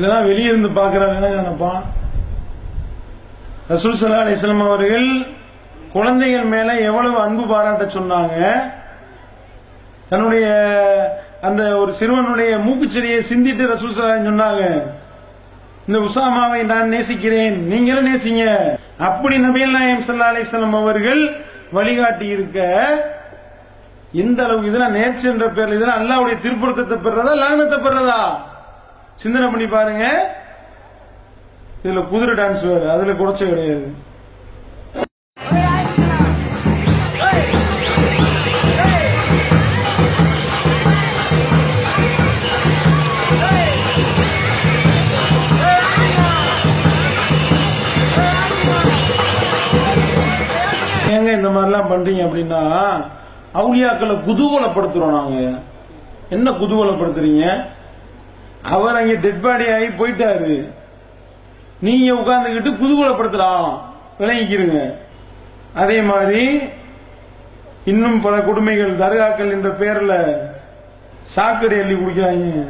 இதெல்லாம் 0.00 0.28
வெளியே 0.28 0.50
இருந்து 0.50 0.68
பாக்குறவன் 0.76 1.18
என்ன 1.18 1.40
நினைப்பான்? 1.40 1.80
ரசூல் 3.72 3.98
சல்லா 4.00 4.20
அலிஸ்லாம் 4.24 4.66
அவர்கள் 4.66 5.08
குழந்தைகள் 5.94 6.46
மேல 6.52 6.68
எவ்வளவு 6.88 7.16
அன்பு 7.24 7.44
பாராட்ட 7.50 7.84
சொன்னாங்க? 7.96 8.36
தன்னுடைய 10.10 10.46
அந்த 11.48 11.62
ஒரு 11.82 11.92
சிறுவனுடைய 11.98 12.50
மூக்குச்செடியை 12.66 13.20
சிந்திட்டு 13.30 13.70
ரசூல் 13.72 13.94
சல்லா 13.96 14.16
சொன்னாங்க. 14.30 14.64
இந்த 15.86 15.98
உசாமாவை 16.08 16.60
நான் 16.72 16.92
நேசிக்கிறேன். 16.94 17.56
நீங்களும் 17.72 18.08
நேசிங்க? 18.10 18.44
அப்படி 19.08 19.36
நபீல் 19.46 19.76
நாயம் 19.78 20.04
சல்லா 20.08 20.30
அலிஸ்லாம் 20.32 20.78
அவர்கள் 20.82 21.22
வழிகாட்டி 21.78 22.26
இருக்க 22.36 22.58
எந்த 24.22 24.38
அளவுக்கு 24.44 24.70
இதெல்லாம் 24.70 24.96
நேர்ச்சி 25.00 25.26
என்ற 25.32 25.46
பேர்ல 25.56 25.76
இதெல்லாம் 25.78 26.00
அல்லாவுடைய 26.02 26.36
திருப்பொருத்தத்தை 26.44 26.96
பெறதா 27.08 27.34
லாகனத்தை 27.42 27.80
பெறதா 27.88 28.22
சிந்தனை 29.22 29.46
பண்ணி 29.48 29.66
பாருங்க. 29.66 30.04
இதுல 31.84 32.02
குதிரை 32.08 32.34
டான்ஸ் 32.34 32.62
வேறு. 32.68 32.90
அதுல 32.90 33.12
குறைச்ச 33.12 33.42
கிடையாது. 33.48 33.88
ஏங்க 51.14 51.30
இந்த 51.38 51.48
மாதிரிலாம் 51.48 51.90
பண்றீங்க 51.92 52.22
அப்படின்னா 52.26 52.62
அவுளியாக்களை 53.60 54.16
குதூகலப்படுத்துறோம் 54.28 55.16
நாங்க. 55.18 55.58
என்ன 56.30 56.50
குதூகலப்படுத்துறீங்க? 56.50 57.44
அவர் 58.74 58.98
அங்க 59.00 59.14
டெட் 59.24 59.42
பாடி 59.44 59.66
ஆகி 59.74 59.88
போயிட்டாரு. 60.00 60.54
நீங்க 61.86 62.08
உட்கார்ந்துகிட்டு 62.20 62.70
குதூகலப்படுத்தலாம் 62.80 63.68
விளங்கிக்கிறீங்க 64.20 64.80
அதே 65.82 65.98
மாதிரி 66.10 66.42
இன்னும் 67.90 68.18
பல 68.24 68.34
கொடுமைகள் 68.48 69.00
தர்காக்கள் 69.02 69.52
என்ற 69.56 69.68
பெயர்ல 69.80 70.14
சாக்கடை 71.34 71.78
அள்ளி 71.82 71.94
குடிக்கிறாங்க. 71.94 72.64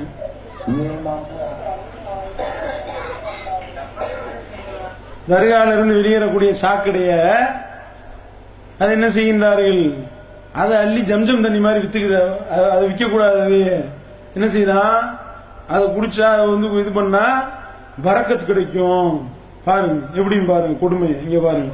தர்கால 5.32 5.72
இருந்து 5.76 5.98
வெளியேறக்கூடிய 5.98 6.52
சாக்கடைய 6.62 7.10
அது 8.80 8.90
என்ன 8.96 9.08
செய்கின்றார்கள்? 9.16 9.82
அதை 10.60 10.74
அள்ளி 10.84 11.00
ஜம்ஜம் 11.10 11.44
தண்ணி 11.44 11.60
மாதிரி 11.64 11.82
வித்துக்கிற 11.82 12.20
அதை 12.70 12.84
விற்க 12.86 13.08
கூடாது 13.08 13.58
என்ன 14.36 14.46
செய்யறான்? 14.54 15.02
அதை 15.72 15.84
குடிச்சா 15.96 16.28
வந்து 16.52 16.68
இது 16.82 16.90
பண்ணா 16.98 17.24
பறக்கத்து 18.04 18.44
கிடைக்கும். 18.50 19.10
பாருங்க 19.66 19.98
எப்படின்னு 20.18 20.50
பாருங்க 20.52 20.76
கொடுமை 20.82 21.08
இங்க 21.26 21.38
பாருங்க. 21.46 21.70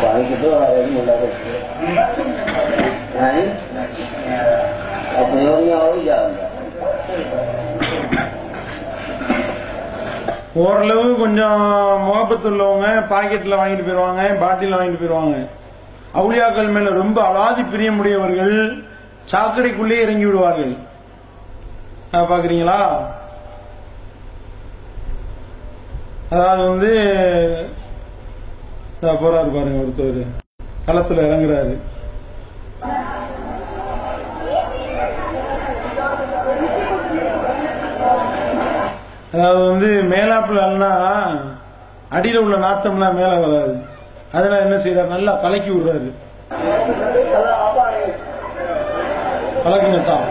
पानी 0.00 0.24
कितना 0.26 0.56
आ 0.56 0.58
रहा 0.60 0.70
है 0.70 0.90
मुला 0.90 1.14
को 1.16 1.26
नहीं 3.16 3.44
अपने 5.14 5.46
और 5.46 5.60
नहीं 5.60 5.74
और 5.74 5.96
ही 5.96 6.04
जाएगा 6.04 6.50
ஓரளவு 10.62 11.06
கொஞ்சம் 11.20 11.62
முகப்பத்து 12.04 12.46
உள்ளவங்க 12.50 12.88
பாக்கெட்ல 13.12 13.54
வாங்கிட்டு 13.60 13.86
போயிருவாங்க 13.86 14.24
பாட்டில 14.42 14.76
வாங்கிட்டு 14.76 15.00
போயிருவாங்க 15.00 15.36
அவுளியாக்கள் 16.14 16.74
மேல 16.74 16.90
ரொம்ப 16.98 17.18
அலாதி 17.28 17.62
பிரியமுடையவர்கள் 17.72 18.54
சாக்கடைக்குள்ளே 19.32 19.98
இறங்கி 20.04 20.26
விடுவார்கள் 20.28 20.74
அத 22.12 22.22
பாக்குறீங்களா 22.24 22.78
அதாவது 26.30 26.62
வந்து 26.68 26.92
இதா 27.52 27.77
போறாரு 29.03 29.49
பாருங்க 29.55 29.83
ஒருத்தர் 29.83 30.21
களத்துல 30.87 31.25
இறங்குறாரு. 31.27 31.73
அதாவது 39.33 39.59
வந்து 39.69 39.89
மேலாப்புல 40.13 40.63
அல்னா 40.67 40.91
அடியில 42.17 42.41
உள்ள 42.45 42.57
நாத்தம்லாம் 42.65 43.17
மேல 43.19 43.31
வராது. 43.43 43.75
அதனால 44.37 44.61
என்ன 44.65 44.77
செய்யறாரு 44.83 45.13
நல்லா 45.15 45.33
கலக்கி 45.43 45.71
விடுறாரு. 45.73 46.09
கலக்குங்க 49.65 50.01
தான் 50.09 50.25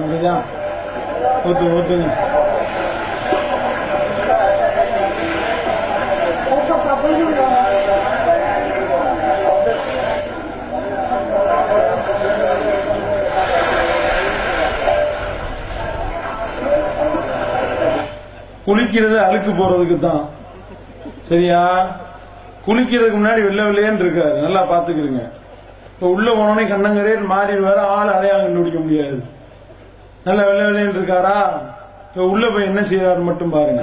அப்படிதான். 0.00 0.42
ஊத்து 1.48 1.74
ஊத்துங்க 1.76 2.08
குளிக்கிறது 18.70 19.16
அழுக்கு 19.26 19.50
போறதுக்கு 19.50 19.98
தான் 19.98 20.22
சரியா? 21.28 21.60
குளிக்கிறதுக்கு 22.66 23.18
முன்னாடி 23.18 23.42
வெள்ள 23.46 23.60
வெள்ளையன்னு 23.62 24.02
இருக்காரு. 24.04 24.36
நல்லா 24.40 24.62
பாத்துக்கிறீங்க 24.72 25.22
இப்ப 25.92 26.08
உள்ள 26.14 26.28
போனோடனே 26.30 26.64
கண்ணங்கரேன்னு 26.72 27.26
மாறிடுவாரு. 27.32 27.80
ஆள் 27.96 28.14
அடையாளம் 28.16 28.44
கண்டுபிடிக்க 28.44 28.78
முடியாது. 28.78 29.18
நல்லா 30.24 30.42
வெள்ளை 30.48 30.64
வெள்ளையன்னு 30.66 30.98
இருக்காரா? 30.98 31.38
இப்ப 32.08 32.26
உள்ள 32.32 32.44
போய் 32.48 32.68
என்ன 32.70 32.80
செய்யறாரு 32.80 33.22
மட்டும் 33.28 33.54
பாருங்க. 33.56 33.82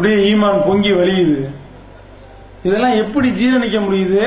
அப்படியே 0.00 0.20
ஈமான் 0.28 0.62
பொங்கி 0.66 0.90
வழியுது. 0.98 1.40
இதெல்லாம் 2.66 2.94
எப்படி 3.00 3.28
ஜீரணிக்க 3.38 3.78
முடியுது? 3.86 4.22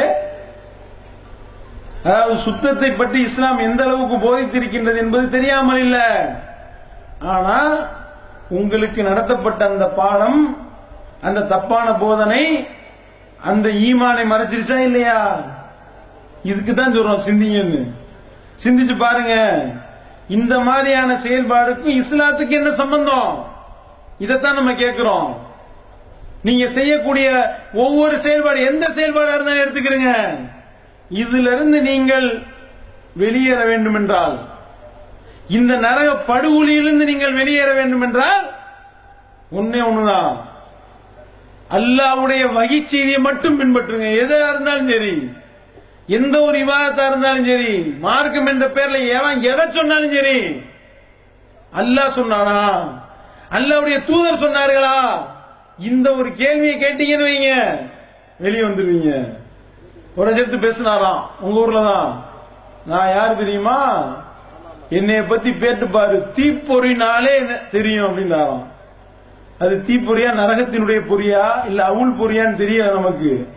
அதாவது 2.07 2.33
சுத்தத்தை 2.43 2.89
பற்றி 2.91 3.19
இஸ்லாம் 3.27 3.63
எந்த 3.67 3.81
அளவுக்கு 3.85 4.17
போதித்திருக்கின்றது 4.25 4.99
என்பது 5.03 5.25
தெரியாமல் 5.35 5.81
இல்லை. 5.85 6.07
ஆனால் 7.33 7.73
உங்களுக்கு 8.59 9.01
நடத்தப்பட்ட 9.07 9.61
அந்த 9.71 9.85
பாடம் 9.99 10.41
அந்த 11.27 11.45
தப்பான 11.53 11.87
போதனை 12.03 12.43
அந்த 13.51 13.69
ஈமானை 13.87 14.25
மறைச்சிருச்சா 14.33 14.77
இல்லையா? 14.89 15.17
இதுக்கு 16.51 16.73
தான் 16.73 16.95
சொல்றோம் 16.97 17.25
சிந்திங்கன்னு. 17.27 17.81
சிந்திச்சு 18.65 18.97
பாருங்க. 19.05 19.37
இந்த 20.37 20.53
மாதிரியான 20.67 21.17
செயல்பாடுக்கும் 21.25 21.97
இஸ்லாத்துக்கு 22.03 22.59
என்ன 22.59 22.73
சம்பந்தம்? 22.83 23.31
இதைத்தான் 24.25 24.59
நம்ம 24.59 24.73
கேட்கிறோம். 24.83 25.27
நீங்க 26.47 26.65
செய்யக்கூடிய 26.77 27.27
ஒவ்வொரு 27.83 28.15
செயல்பாடு 28.23 28.59
எந்த 28.69 28.85
செயல்பாடா 28.97 29.35
இருந்தாலும் 29.35 29.63
எடுத்துக்கிறீங்க. 29.65 30.11
இதுல 31.21 31.51
இருந்து 31.55 31.79
நீங்கள் 31.91 32.27
வெளியேற 33.21 33.59
வேண்டும் 33.71 33.97
என்றால் 33.99 34.35
இந்த 35.57 35.73
நரக 35.85 36.09
படுகொலியிலிருந்து 36.31 37.05
நீங்கள் 37.11 37.37
வெளியேற 37.41 37.69
வேண்டும் 37.79 38.03
என்றால் 38.07 38.45
ஒன்னே 39.59 39.81
ஒண்ணுதான். 39.89 40.33
அல்லாவுடைய 41.77 42.43
வகை 42.57 42.79
செய்தியை 42.83 43.19
மட்டும் 43.27 43.57
பின்பற்றுங்க. 43.59 44.07
எதா 44.23 44.39
இருந்தாலும் 44.51 44.91
சரி 44.93 45.15
எந்த 46.17 46.35
ஒரு 46.47 46.55
விவாதத்தா 46.63 47.03
இருந்தாலும் 47.09 47.49
சரி 47.51 47.73
மார்க்கம் 48.05 48.49
என்ற 48.51 48.65
பேர்ல 48.77 48.97
எவன் 49.17 49.39
எதை 49.51 49.65
சொன்னாலும் 49.77 50.15
சரி 50.17 50.39
அல்லாஹ் 51.81 52.17
சொன்னானா? 52.17 52.59
அல்லாவுடைய 53.57 53.97
தூதர் 54.09 54.43
சொன்னார்களா? 54.43 54.97
இந்த 55.79 56.11
ஒரு 56.11 56.33
கேள்வியை 56.33 56.75
கேட்டீங்கன்னு 56.75 57.21
வைங்க. 57.21 57.79
வெளியே 58.39 58.61
வந்துடுவீங்க. 58.61 59.37
ஒரு 60.15 60.33
சேர்த்து 60.33 60.57
பேசினாராம். 60.57 61.21
உங்க 61.39 61.59
ஊர்ல 61.59 61.81
தான். 61.81 62.25
நான் 62.85 63.09
யாரு 63.09 63.37
தெரியுமா? 63.37 64.03
என்னைய 64.89 65.23
பத்தி 65.23 65.51
பேட்டு 65.51 65.91
பாரு. 65.91 66.27
தீப்பொறினாலே 66.35 67.35
என்ன 67.35 67.59
தெரியும் 67.71 68.07
அப்படின்னாராம். 68.07 68.63
அது 69.59 69.83
தீப்பொறியா 69.87 70.31
நரகத்தினுடைய 70.31 71.01
பொறியா 71.09 71.65
இல்ல 71.65 71.85
அவுள் 71.87 72.17
பொறியான்னு 72.17 72.61
தெரியல 72.61 72.91
நமக்கு. 72.91 73.47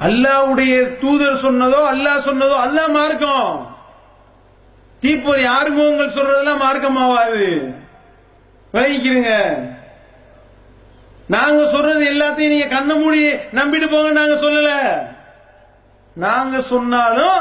அல்லாவுடைய 0.00 0.98
தூதர் 0.98 1.42
சொன்னதோ 1.42 1.80
அல்லாஹ் 1.92 2.26
சொன்னதோ 2.26 2.56
அல்லாஹ் 2.66 2.92
மார்க்கம். 2.92 3.72
தீப்பொறி 5.00 5.44
ஆறுமுகங்கள் 5.44 6.14
சொல்றதெல்லாம் 6.14 6.62
மார்க்கமாவாது. 6.62 7.74
விளங்கிக்கிறீங்க 8.74 9.32
நாங்க 11.26 11.68
சொல்றது 11.70 12.04
எல்லாத்தையும் 12.12 12.54
நீங்க 12.54 12.68
கண்ண 12.68 12.94
மூடி 12.94 13.20
நம்பிட்டு 13.52 13.86
போங்க 13.90 14.10
நாங்க 14.10 14.34
சொல்லல. 14.34 14.70
நாங்க 16.14 16.60
சொன்னாலும் 16.60 17.38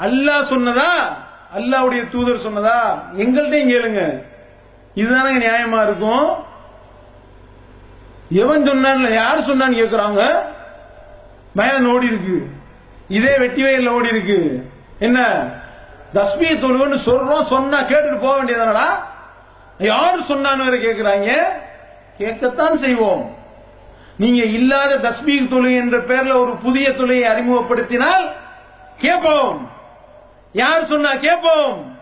அல்லாஹ் 0.00 0.50
சொன்னதா? 0.50 0.90
அல்லாவுடைய 1.54 2.08
தூதர் 2.08 2.44
சொன்னதா? 2.46 2.78
எங்கள்கிட்டயும் 3.16 3.72
கேளுங்க. 3.72 4.22
இதுதானங்க 4.94 5.40
நியாயமா 5.46 5.82
இருக்கும்? 5.82 6.28
எவன் 8.30 8.68
சொன்னான்ல 8.68 9.10
யார் 9.14 9.48
சொன்னான்னு 9.50 9.80
கேட்கிறாங்க 9.80 10.22
மயன் 11.54 11.86
ஓடி 11.86 12.06
இருக்கு. 12.06 12.46
இதே 13.08 13.38
வெட்டி 13.38 13.62
வயல்ல 13.62 13.88
ஓடி 13.88 14.08
இருக்கு. 14.08 14.66
என்ன? 14.98 15.18
தஸ்மிய 16.14 16.54
தொழுவன்னு 16.54 16.98
சொல்றோம் 17.04 17.42
சொன்னா 17.42 17.80
கேட்டுட்டு 17.82 18.20
போக 18.20 18.34
வேண்டியதானடா 18.36 19.15
யாரு 19.78 20.20
சொன்னான்னு 20.28 20.70
வேற 20.70 20.76
கேக்குறாங்க? 20.76 21.34
கேட்கத்தான் 22.18 22.74
செய்வோம். 22.74 23.36
நீங்க 24.16 24.44
இல்லாத 24.44 24.96
தஸ்மீக் 24.96 25.50
தொழுகை 25.50 25.76
என்ற 25.76 25.98
பெயர்ல 25.98 26.34
ஒரு 26.34 26.56
புதிய 26.56 26.90
தொழுகையை 26.90 27.26
அறிமுகப்படுத்தினால் 27.32 28.30
கேட்போம் 28.98 29.70
யார் 30.52 30.84
சொன்னா 30.84 31.14
கேட்போம் 31.14 31.98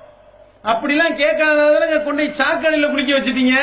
அப்படிலாம் 0.65 1.17
கேட்காதனால 1.17 1.79
தானே 1.79 2.03
கொண்டு 2.03 2.31
போய் 2.31 2.47
சாக்கடையில 2.47 2.91
குளிக்க 2.91 3.19
வச்சிட்டீங்க? 3.19 3.57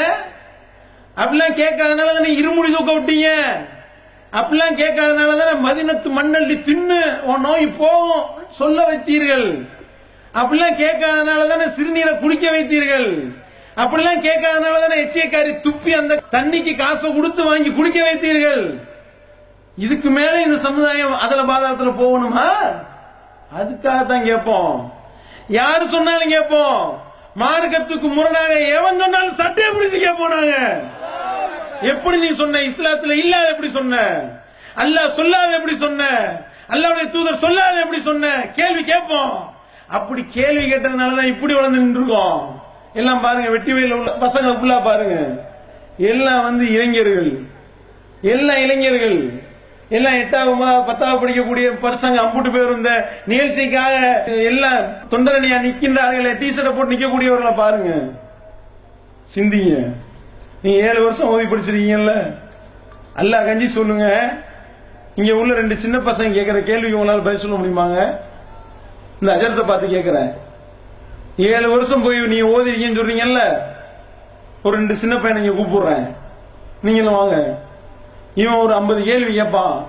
அப்படிலாம் 1.17 1.59
கேட்காதனால 1.61 2.13
தானே 2.13 2.39
இருமுடி 2.39 2.71
தூக்க 2.71 2.93
விட்டீங்க? 2.93 3.29
அப்படிலாம் 4.33 4.77
கேட்காதனால 4.77 5.37
தானே 5.37 5.69
மதினத்து 5.69 6.09
மண்ணள்ளி 6.19 6.55
தின்னு 6.57 7.19
உன் 7.19 7.41
நோய் 7.41 7.67
போகும் 7.67 8.25
சொல்ல 8.49 8.91
வைத்தீர்கள். 8.91 9.69
அப்படிலாம் 10.33 10.81
கேட்காதனால 10.83 11.47
தானே 11.47 11.63
சிறுநீரை 11.63 12.19
குடிக்க 12.19 12.51
வைத்தீர்கள். 12.51 13.40
அப்படிலாம் 13.77 14.23
கேட்காதனால 14.27 14.79
தானே 14.79 15.03
எச்சைக்காரி 15.03 15.51
துப்பி 15.65 15.91
அந்த 15.91 16.21
தண்ணிக்கு 16.31 16.75
காசை 16.75 17.13
கொடுத்து 17.13 17.43
வாங்கி 17.43 17.71
குடிக்க 17.71 17.99
வைத்தீர்கள். 18.03 18.79
இதுக்கு 19.77 20.09
மேல 20.09 20.41
இந்த 20.41 20.57
சமுதாயம் 20.57 21.19
அதுல 21.19 21.41
பாதாளத்துல 21.41 21.91
போகணுமா? 22.01 22.47
அதுக்காக 23.59 24.05
தான் 24.05 24.23
கேட்போம். 24.23 24.91
யாரு 25.47 25.87
சொன்னாலும் 25.87 26.29
கேட்போம். 26.29 27.01
மார்க்கத்துக்கு 27.35 28.07
முரணாக 28.13 28.59
எவன் 28.59 28.99
சொன்னாலும் 28.99 29.33
சட்டையை 29.33 29.73
பிடிச்சு 29.73 29.97
கேட்போம் 29.99 30.29
நாங்க. 30.29 30.83
எப்படி 31.81 32.17
நீ 32.17 32.33
சொன்ன? 32.33 32.59
இஸ்லாத்துல 32.59 33.11
இல்லாத 33.11 33.49
எப்படி 33.49 33.69
சொன்ன? 33.69 33.95
அல்லாஹ் 34.75 35.09
சொல்லாத 35.09 35.55
எப்படி 35.55 35.77
சொன்ன? 35.77 36.03
அல்லாவுடைய 36.69 37.09
தூதர் 37.11 37.35
சொல்லாத 37.35 37.79
எப்படி 37.79 38.01
சொன்ன? 38.01 38.27
கேள்வி 38.53 38.83
கேட்போம். 38.83 39.53
அப்படி 39.87 40.25
கேள்வி 40.25 40.73
கேட்டதுனால 40.73 41.15
தான் 41.15 41.25
இப்படி 41.25 41.53
வளர்ந்து 41.53 41.79
நின்றுருக்கோம். 41.79 42.60
எல்லாம் 42.93 43.21
பாருங்க 43.21 43.49
வெட்டி 43.49 43.71
வயல்ல 43.73 43.99
உள்ள 43.99 44.11
பசங்க 44.25 44.49
ஃபுல்லா 44.57 44.77
பாருங்க. 44.83 45.15
எல்லாம் 45.97 46.43
வந்து 46.43 46.63
இளைஞர்கள். 46.73 47.31
எல்லாம் 48.21 48.57
இளைஞர்கள். 48.57 49.17
எல்லாம் 49.97 50.17
எட்டாவது 50.19 50.51
ஒன்பதாவது 50.51 50.87
பத்தாவது 50.89 51.21
படிக்கக்கூடிய 51.21 51.69
பசங்க 51.85 52.17
அம்புட்டு 52.23 52.51
பேர் 52.51 52.75
இந்த 52.75 52.91
நிகழ்ச்சிக்காக 53.31 53.95
எல்லாம் 54.49 54.77
தொண்டரணியா 55.11 55.57
நிற்கின்றார்கள் 55.65 56.37
டிஷர்ட்டை 56.41 56.71
போட்டு 56.75 56.93
நிற்கக்கூடியவர்களை 56.93 57.53
பாருங்க. 57.55 57.91
சிந்திங்க. 59.35 59.73
நீ 60.61 60.71
ஏழு 60.87 60.99
வருஷம் 61.03 61.27
ஓதி 61.27 61.45
படிச்சிருக்கீங்கல்ல? 61.45 62.13
அல்லா 63.21 63.45
கஞ்சி 63.45 63.67
சொல்லுங்க. 63.67 64.07
இங்க 65.15 65.31
உள்ள 65.35 65.53
ரெண்டு 65.53 65.77
சின்ன 65.77 65.97
பசங்க 65.97 66.31
கேட்கிற 66.37 66.59
கேள்விக்கு 66.59 66.97
உங்களால் 66.97 67.25
பதில் 67.27 67.43
சொல்ல 67.43 67.55
முடியுமாங்க? 67.57 67.99
இந்த 69.21 69.29
அஜரத்தை 69.35 69.65
பார்த்து 69.65 69.95
கேட்கிறேன் 69.95 70.31
ஏழு 71.37 71.69
வருஷம் 71.69 72.03
போய் 72.03 72.19
நீ 72.19 72.41
ஓதிருக்கீங்கன்னு 72.41 72.99
சொல்றீங்கல்ல? 72.99 73.57
ஒரு 74.63 74.75
ரெண்டு 74.75 74.95
சின்ன 74.95 75.17
பையனை 75.17 75.45
இங்க 75.45 75.61
கூப்பிடுறேன். 75.61 76.13
நீங்களும் 76.81 77.13
வாங்க. 77.13 77.59
இவன் 78.35 78.53
ஒரு 78.53 78.73
ஐம்பது 78.73 79.03
கேள்வி 79.03 79.33
கேட்பான். 79.33 79.85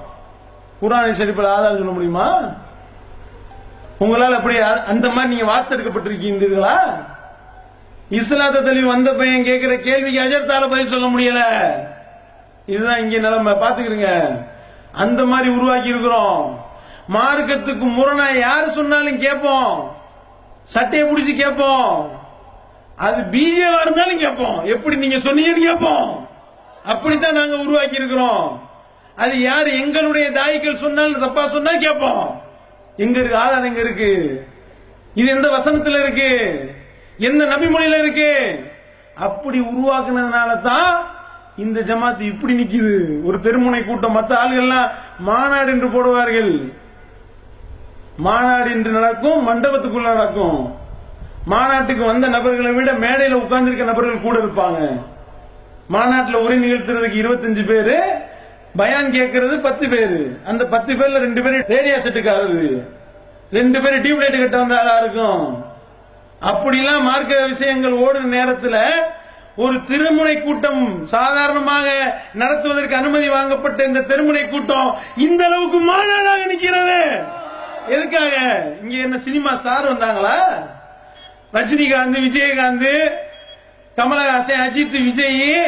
குரானை 0.83 1.11
செடிப்பில் 1.11 1.47
ஆதாரம் 1.47 1.77
சொல்ல 1.77 1.91
முடியுமா? 1.91 2.41
உங்களால் 3.99 4.37
அப்படி 4.37 4.59
அந்த 4.59 5.09
மாதிரி 5.09 5.35
நீங்க 5.35 5.53
வார்த்தெடுக்கப்பட்டிருக்கீங்களா 5.53 6.79
இஸ்லாத்த 8.11 8.63
தெளிவு 8.63 8.89
வந்த 8.89 9.13
பையன் 9.13 9.45
கேட்கிற 9.45 9.77
கேள்விக்கு 9.77 10.21
அஜர்த்தால 10.21 10.71
பதில் 10.71 10.89
சொல்ல 10.89 11.07
முடியல. 11.07 11.41
இதுதான் 12.67 13.01
இங்க 13.01 13.17
நிலைமை. 13.17 13.53
பாத்துக்கிறீங்க 13.53 14.39
அந்த 14.93 15.25
மாதிரி 15.25 15.51
உருவாக்கி 15.51 15.89
இருக்கிறோம். 15.89 16.65
மார்க்கத்துக்கு 17.13 17.85
முரணா 17.85 18.39
யாரு 18.39 18.71
சொன்னாலும் 18.71 19.19
கேட்போம். 19.19 20.01
சட்டையை 20.65 21.09
பிடிச்சி 21.09 21.37
கேட்போம் 21.37 22.19
அது 22.97 23.23
பிஜேவா 23.23 23.81
இருந்தாலும் 23.83 24.19
கேட்போம் 24.19 24.65
எப்படி 24.65 24.97
நீங்க 24.97 25.17
சொன்னீங்கன்னு 25.17 25.69
கேட்போம் 25.69 26.29
அப்படித்தான் 26.85 27.35
நாங்க 27.35 27.57
உருவாக்கி 27.57 27.95
இருக்கிறோம். 27.95 28.61
அது 29.17 29.41
யார் 29.41 29.67
எங்களுடைய 29.67 30.31
தாய்கள் 30.31 30.77
சொன்னாலும் 30.77 31.19
தப்பா 31.19 31.49
சொன்னா 31.49 31.71
கேட்போம் 31.77 32.41
எங்க 32.97 33.19
இருக்கு? 33.19 33.37
ஆதாரம் 33.37 33.65
எங்க 33.65 33.81
இருக்கு? 33.81 34.45
இது 35.15 35.29
எந்த 35.29 35.49
வசனத்துல 35.49 36.01
இருக்கு? 36.01 36.31
எந்த 37.19 37.45
நபிமொழியில 37.45 37.99
இருக்கு? 37.99 38.61
அப்படி 39.15 39.61
உருவாக்குனதுனால 39.61 40.61
தான் 40.61 41.05
இந்த 41.57 41.81
ஜமாத்து 41.81 42.21
இப்படி 42.21 42.55
நிக்குது. 42.55 43.23
ஒரு 43.25 43.39
தெருமுனை 43.43 43.85
கூட்டம் 43.85 44.13
மற்ற 44.13 44.45
ஆளுகள்லாம் 44.45 44.91
மாநாடு 45.19 45.71
என்று 45.71 45.89
போடுவார்கள். 45.89 46.73
மாநாடு 48.17 48.71
என்று 48.71 48.91
நடக்கும் 48.91 49.49
மண்டபத்துக்குள்ள 49.49 50.09
நடக்கும். 50.15 50.81
மாநாட்டுக்கு 51.45 52.05
வந்த 52.05 52.29
நபர்களை 52.29 52.73
விட 52.73 52.93
மேடையில 52.93 53.33
உட்கார்ந்திருக்க 53.33 53.85
நபர்கள் 53.85 54.21
கூட 54.21 54.39
இருப்பாங்க. 54.39 54.81
மாநாட்டில் 55.87 56.43
உரை 56.45 56.59
நிகழ்த்துறதுக்கு 56.65 57.23
இருபத்தஞ்சு 57.23 57.65
பேரு 57.67 57.97
பயான் 58.77 59.13
கேட்கறது 59.13 59.59
பத்து 59.61 59.89
பேரு. 59.89 60.39
அந்த 60.47 60.67
பத்து 60.67 60.95
பேர்ல 60.95 61.19
ரெண்டு 61.19 61.43
பேரு 61.43 61.65
ரேடியோ 61.67 61.97
செட்டுக்காரரு. 61.97 62.83
ரெண்டு 63.51 63.81
பேரு 63.81 63.97
டியூப்லைட் 63.97 64.39
கிட்ட 64.43 64.57
வந்த 64.57 64.79
ஆளா 64.81 64.99
இருக்கும். 64.99 65.65
அப்படிலாம் 66.51 67.03
மார்க்க 67.03 67.47
விஷயங்கள் 67.47 67.93
ஓடுற 67.93 68.23
நேரத்துல 68.39 68.79
ஒரு 69.57 69.85
திருமுனை 69.85 70.41
கூட்டம் 70.41 71.05
சாதாரணமாக 71.05 71.89
நடத்துவதற்கு 72.35 72.97
அனுமதி 72.97 73.29
வாங்கப்பட்ட 73.29 73.85
இந்த 73.85 74.01
திருமுனை 74.01 74.49
கூட்டம் 74.49 74.97
இந்த 75.17 75.45
அளவுக்கு 75.45 75.81
மாநாடாக 75.93 76.47
நிற்கிறது. 76.53 77.01
எதுக்காக? 77.89 78.37
இங்க 78.83 78.97
என்ன 78.97 79.19
சினிமா 79.19 79.55
ஸ்டார் 79.55 79.93
வந்தாங்களா? 79.93 80.39
ரஜினிகாந்த் 81.55 82.19
விஜயகாந்த் 82.19 83.11
கமலஹாசன் 83.97 84.69
அஜித் 84.69 85.05
விஜய் 85.05 85.67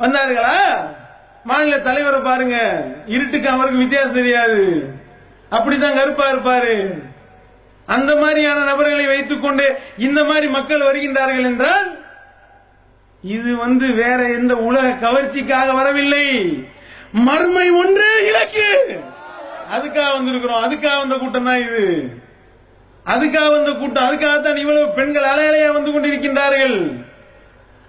வந்தார்களா? 0.00 0.56
மாநில 1.44 1.78
தலைவரை 1.78 2.20
பாருங்க. 2.20 2.84
இருட்டுக்கு 3.06 3.48
அவருக்கு 3.48 3.78
வித்தியாசம் 3.78 4.12
தெரியாது. 4.12 4.84
அப்படித்தான் 5.50 5.94
கருப்பா 5.94 6.30
இருப்பாரு. 6.30 7.02
அந்த 7.86 8.16
மாதிரியான 8.16 8.64
நபர்களை 8.64 9.06
வைத்துக்கொண்டு 9.06 9.78
இந்த 9.98 10.24
மாதிரி 10.24 10.46
மக்கள் 10.46 10.80
வருகின்றார்கள் 10.80 11.42
என்றால் 11.42 12.04
இது 13.22 13.56
வந்து 13.56 13.86
வேற 13.86 14.28
எந்த 14.28 14.56
உலக 14.56 15.08
கவர்ச்சிக்காக 15.08 15.74
வரவில்லை. 15.74 16.58
மர்மை 17.12 17.70
ஒன்றே 17.70 18.26
இலக்கு. 18.26 19.00
அதுக்காக 19.74 20.10
வந்திருக்கிறோம். 20.16 20.62
அதுக்காக 20.66 20.98
வந்த 20.98 21.16
கூட்டம் 21.16 21.44
தான் 21.44 21.62
இது. 21.66 21.84
அதுக்காக 23.06 23.50
வந்த 23.50 23.72
கூட்டம். 23.72 24.06
அதுக்காகத்தான் 24.08 24.56
இவ்வளவு 24.56 24.88
பெண்கள் 24.88 25.30
அலையலையா 25.32 25.72
வந்து 25.72 25.90
கொண்டிருக்கின்றார்கள். 25.90 26.78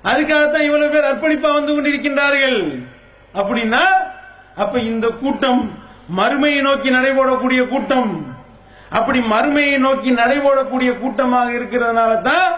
அதுக்காகத்தான் 0.04 0.68
இவ்வளவு 0.70 0.94
பேர் 0.94 1.10
அர்ப்பணிப்பா 1.12 1.52
வந்து 1.54 1.74
கொண்டிருக்கின்றார்கள். 1.74 2.60
அப்படின்னா 3.34 3.84
அப்ப 4.56 4.80
இந்த 4.80 5.08
கூட்டம் 5.08 5.64
மறுமையை 6.18 6.62
நோக்கி 6.62 6.90
நடைபோடக்கூடிய 6.90 7.68
கூட்டம். 7.68 8.12
அப்படி 8.90 9.20
மறுமையை 9.20 9.78
நோக்கி 9.78 10.12
நடைபோடக்கூடிய 10.12 11.00
கூட்டமாக 11.00 11.52
இருக்கிறதுனால 11.52 12.22
தான் 12.22 12.50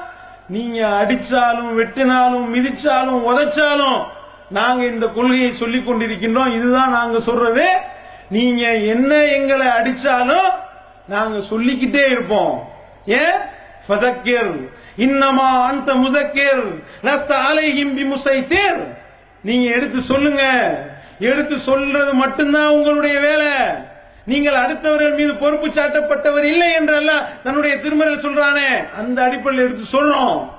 நீங்க 0.48 0.88
அடிச்சாலும் 1.02 1.72
வெட்டினாலும் 1.80 2.46
மிதிச்சாலும் 2.56 3.24
உதைச்சாலும் 3.30 3.98
நாங்க 4.50 4.86
இந்த 4.86 5.08
கொள்கையை 5.08 5.54
சொல்லிக் 5.54 5.88
கொண்டிருக்கின்றோம். 5.90 6.54
இதுதான் 6.58 6.90
நாங்க 6.90 7.20
சொல்றது. 7.20 7.66
நீங்க 8.30 8.76
என்ன 8.76 9.16
எங்களை 9.16 9.68
அடிச்சாலும் 9.68 10.50
நாங்க 11.08 11.42
சொல்லிக்கிட்டே 11.42 12.06
இருப்போம். 12.06 12.72
ஏன் 13.06 13.38
ஃபதக்கிர். 13.90 14.70
இன்னமா 14.98 15.64
அந்த 15.66 15.94
முதக்கிர். 15.94 16.84
லஸ்த 17.04 17.36
அலைஹிம் 17.52 17.98
பிமுசைத்திர். 17.98 18.98
நீங்க 19.44 19.74
எடுத்து 19.74 20.02
சொல்லுங்க. 20.02 20.44
எடுத்து 21.20 21.60
சொல்றது 21.60 22.14
மட்டும்தான் 22.14 22.68
உங்களுடைய 22.68 23.20
வேலை. 23.20 23.48
நீங்கள் 24.26 24.54
அடுத்தவர்கள் 24.54 25.16
மீது 25.16 25.36
பொறுப்பு 25.36 25.68
சாட்டப்பட்டவர் 25.68 26.44
இல்லை 26.44 26.68
என்றல்ல 26.80 27.12
தன்னுடைய 27.44 27.76
திருமறையில் 27.76 28.26
சொல்றானே. 28.26 28.94
அந்த 28.98 29.24
அடிப்படையில் 29.24 29.68
எடுத்து 29.68 30.00
சொல்றோம். 30.00 30.50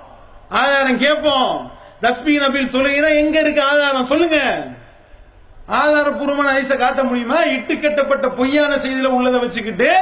ஆதாரம் 0.49 0.99
கேட்போம். 0.99 1.73
தஸ்மி 2.03 2.31
நபில் 2.31 2.73
தொழுகினா 2.73 3.17
எங்க 3.17 3.41
இருக்கு 3.41 3.63
ஆதாரம்? 3.63 4.07
சொல்லுங்க. 4.07 4.67
ஆதாரபூர்வமான 5.69 6.53
ஐச 6.53 6.77
காட்ட 6.77 7.05
முடியுமா? 7.05 7.45
இட்டு 7.45 7.81
கட்டப்பட்ட 7.81 8.29
பொய்யான 8.29 8.75
செய்தியில 8.75 9.05
உள்ளதை 9.05 9.41
வச்சுக்கிட்டு 9.41 9.97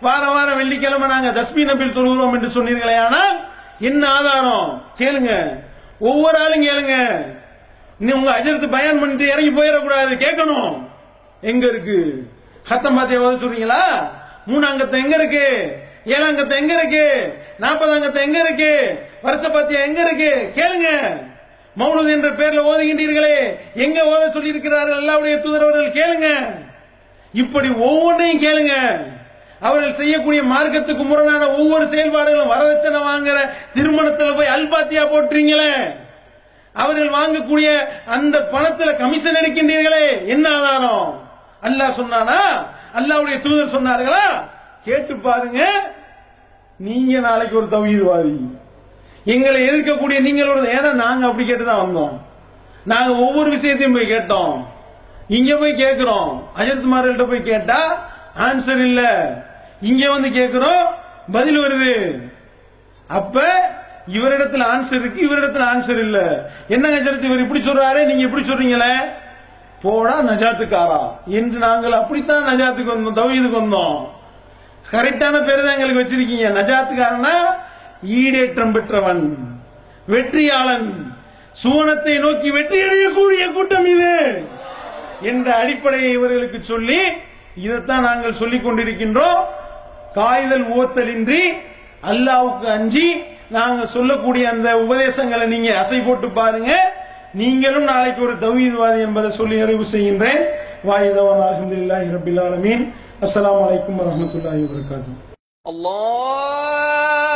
வார 0.00 0.28
வாரம் 0.28 0.56
வெள்ளிக்கிழமை 0.56 1.08
நாங்க 1.08 1.40
தஸ்மி 1.40 1.54
நபில் 1.54 1.96
தொழுகிறோம் 1.98 2.32
என்று 2.32 2.48
சொன்னீர்களே 2.48 2.96
ஆனால் 2.96 3.48
என்ன 3.80 4.08
ஆதாரம்? 4.08 4.82
கேளுங்க. 4.98 5.60
ஒவ்வொரு 5.98 6.38
ஆளும் 6.38 6.66
கேளுங்க. 6.66 6.94
நீ 7.98 8.12
உங்க 8.12 8.30
அஜரத்து 8.30 8.70
பயன் 8.70 8.98
பண்ணிட்டு 8.98 9.26
இறங்கி 9.26 9.60
போயிடக்கூடாது. 9.60 10.12
கேட்கணும். 10.24 10.88
எங்க 11.40 11.66
இருக்கு? 11.66 12.28
சத்தம் 12.62 12.94
பார்த்து 12.94 13.14
எவ்வளவு 13.14 13.44
சொல்றீங்களா? 13.44 13.82
மூணாங்கத்தை 14.46 14.92
எங்க 14.92 15.14
இருக்கு? 15.16 15.76
ஏழாங்கத்தை 16.04 16.58
எங்க 16.58 16.74
இருக்கு? 16.74 17.34
நாற்பதாங்கத்தை 17.60 18.16
எங்க 18.16 18.38
இருக்கு? 18.38 19.00
வருஷ 19.22 19.48
பாத்தியா 19.48 19.80
எங்க 19.80 20.00
இருக்கு? 20.00 20.52
கேளுங்க. 20.54 20.88
மௌனது 21.78 22.10
என்ற 22.10 22.30
பெயரில் 22.30 22.60
ஓதுகின்றீர்களே. 22.60 23.36
எங்க 23.74 24.02
ஓத 24.02 24.30
சொல்லி 24.30 24.48
இருக்கிறார்கள் 24.48 25.04
தூதர் 25.04 25.42
தூதரவர்கள் 25.42 25.98
கேளுங்க. 25.98 26.26
இப்படி 27.32 27.68
ஒவ்வொன்றையும் 27.68 28.42
கேளுங்க. 28.42 28.74
அவர்கள் 29.60 29.92
செய்யக்கூடிய 29.92 30.42
மார்க்கத்துக்கு 30.42 31.04
முரணான 31.04 31.50
ஒவ்வொரு 31.50 31.84
செயல்பாடுகளும் 31.86 32.50
வரதட்சணை 32.50 33.00
வாங்குற 33.00 33.38
திருமணத்தில் 33.74 34.34
போய் 34.34 34.46
அல்பாத்தியா 34.46 35.02
போட்டுறீங்களே. 35.02 35.72
அவர்கள் 36.72 37.08
வாங்கக்கூடிய 37.08 37.68
அந்த 38.06 38.48
பணத்துல 38.52 38.96
கமிஷன் 38.96 39.34
எடுக்கின்றீர்களே. 39.34 40.26
என்ன 40.26 40.48
ஆதாரம்? 40.50 41.28
அல்லாஹ் 41.62 41.98
சொன்னானா? 42.00 42.40
அல்லாவுடைய 42.94 43.40
தூதர் 43.40 43.82
சொன்னார்களா? 43.82 44.26
கேட்டு 44.84 45.16
பாருங்க. 45.16 45.90
நீங்க 46.78 47.18
நாளைக்கு 47.18 47.56
ஒரு 47.56 47.66
தௌஹீத்வாதி 47.66 48.36
எங்களை 49.26 49.60
எதிர்க்கக்கூடிய 49.68 50.20
நீங்கள் 50.20 50.48
ஒரு 50.48 50.62
ஏன்னா 50.62 50.92
நாங்க 50.92 51.26
அப்படி 51.26 51.46
கேட்டு 51.46 51.64
தான் 51.64 51.82
வந்தோம். 51.86 52.20
நாங்க 52.84 53.14
ஒவ்வொரு 53.14 53.50
விஷயத்தையும் 53.50 53.96
போய் 53.96 54.12
கேட்டோம். 54.12 54.66
இங்க 55.28 55.56
போய் 55.56 55.74
கேட்கிறோம் 55.74 56.48
அஜித்குமார்கிட்ட 56.56 57.28
போய் 57.28 57.42
கேட்டா 57.42 58.08
ஆன்சர் 58.38 58.78
இல்ல. 58.78 59.02
இங்க 59.80 60.10
வந்து 60.10 60.30
கேட்கிறோம் 60.30 60.86
பதில் 61.32 61.60
வருது. 61.60 62.22
அப்ப 63.08 63.44
இவரிடத்துல 64.14 64.64
ஆன்சர் 64.74 65.00
இருக்கு 65.00 65.28
இவரிடத்துல 65.28 65.64
ஆன்சர் 65.74 65.98
இல்ல. 65.98 66.50
என்னங்க 66.68 66.98
அஜரத் 66.98 67.22
இவர் 67.22 67.38
இப்படி 67.38 67.60
சொல்றாரு 67.60 68.04
நீங்க 68.04 68.22
இப்படி 68.22 68.48
சொல்றீங்களே? 68.48 68.94
போடா 69.82 70.22
நஜாத்துக்காரா. 70.22 71.00
என்று 71.26 71.58
நாங்கள் 71.58 71.92
அப்படித்தான் 71.92 72.48
நஜாத்துக்கு 72.48 72.96
வந்தோம் 72.96 73.18
தௌஹீதுக்கு 73.18 73.62
வந்தோம். 73.62 74.08
கரெக்டான 74.90 75.46
பேர் 75.46 75.64
தான் 75.64 75.78
எங்களுக்கு 75.78 76.02
வச்சிருக்கீங்க. 76.02 76.46
நஜாத்துக்காரனா 76.60 77.34
ஈடேற்றம் 78.02 78.74
பெற்றவன் 78.76 79.22
வெற்றியாளன். 80.08 80.88
சுவனத்தை 81.62 82.14
நோக்கி 82.18 82.50
வெற்றி 82.50 82.78
அடையக்கூடிய 82.86 83.52
கூட்டம் 83.52 83.86
இது 83.86 84.14
என்ற 85.22 85.56
அடிப்படையை 85.56 86.10
இவர்களுக்கு 86.12 86.58
சொல்லி 86.62 87.00
இதைத்தான் 87.64 88.06
நாங்கள் 88.08 88.38
சொல்லிக் 88.40 88.64
கொண்டிருக்கின்றோம். 88.66 89.40
காய்தல் 90.14 90.66
ஓத்தலின்றி 90.78 91.42
அல்லாவுக்கு 92.10 92.66
அஞ்சி 92.66 93.08
நாங்கள் 93.50 93.92
சொல்லக்கூடிய 93.94 94.48
அந்த 94.48 94.68
உபதேசங்களை 94.84 95.46
நீங்க 95.46 95.70
அசை 95.78 95.98
போட்டு 96.04 96.28
பாருங்க. 96.30 96.70
நீங்களும் 97.34 97.84
நாளைக்கு 97.84 98.20
ஒரு 98.26 98.34
தௌஹீத்வாதி 98.44 99.00
என்பதை 99.00 99.30
சொல்லி 99.30 99.56
நிறைவு 99.56 99.84
செய்கின்றேன். 99.92 100.42
வாயுதவன் 100.88 101.42
அலமதுல்லாஹி 101.48 102.08
ரபில் 102.16 102.40
ஆலமீன். 102.46 102.84
அஸ்லாம் 103.26 103.60
வலைக்கம் 103.62 103.98
வரமத்துல்லாஹி 104.00 104.62
வரகாத்து 104.72 105.12
அல்லாஹ்! 105.64 107.35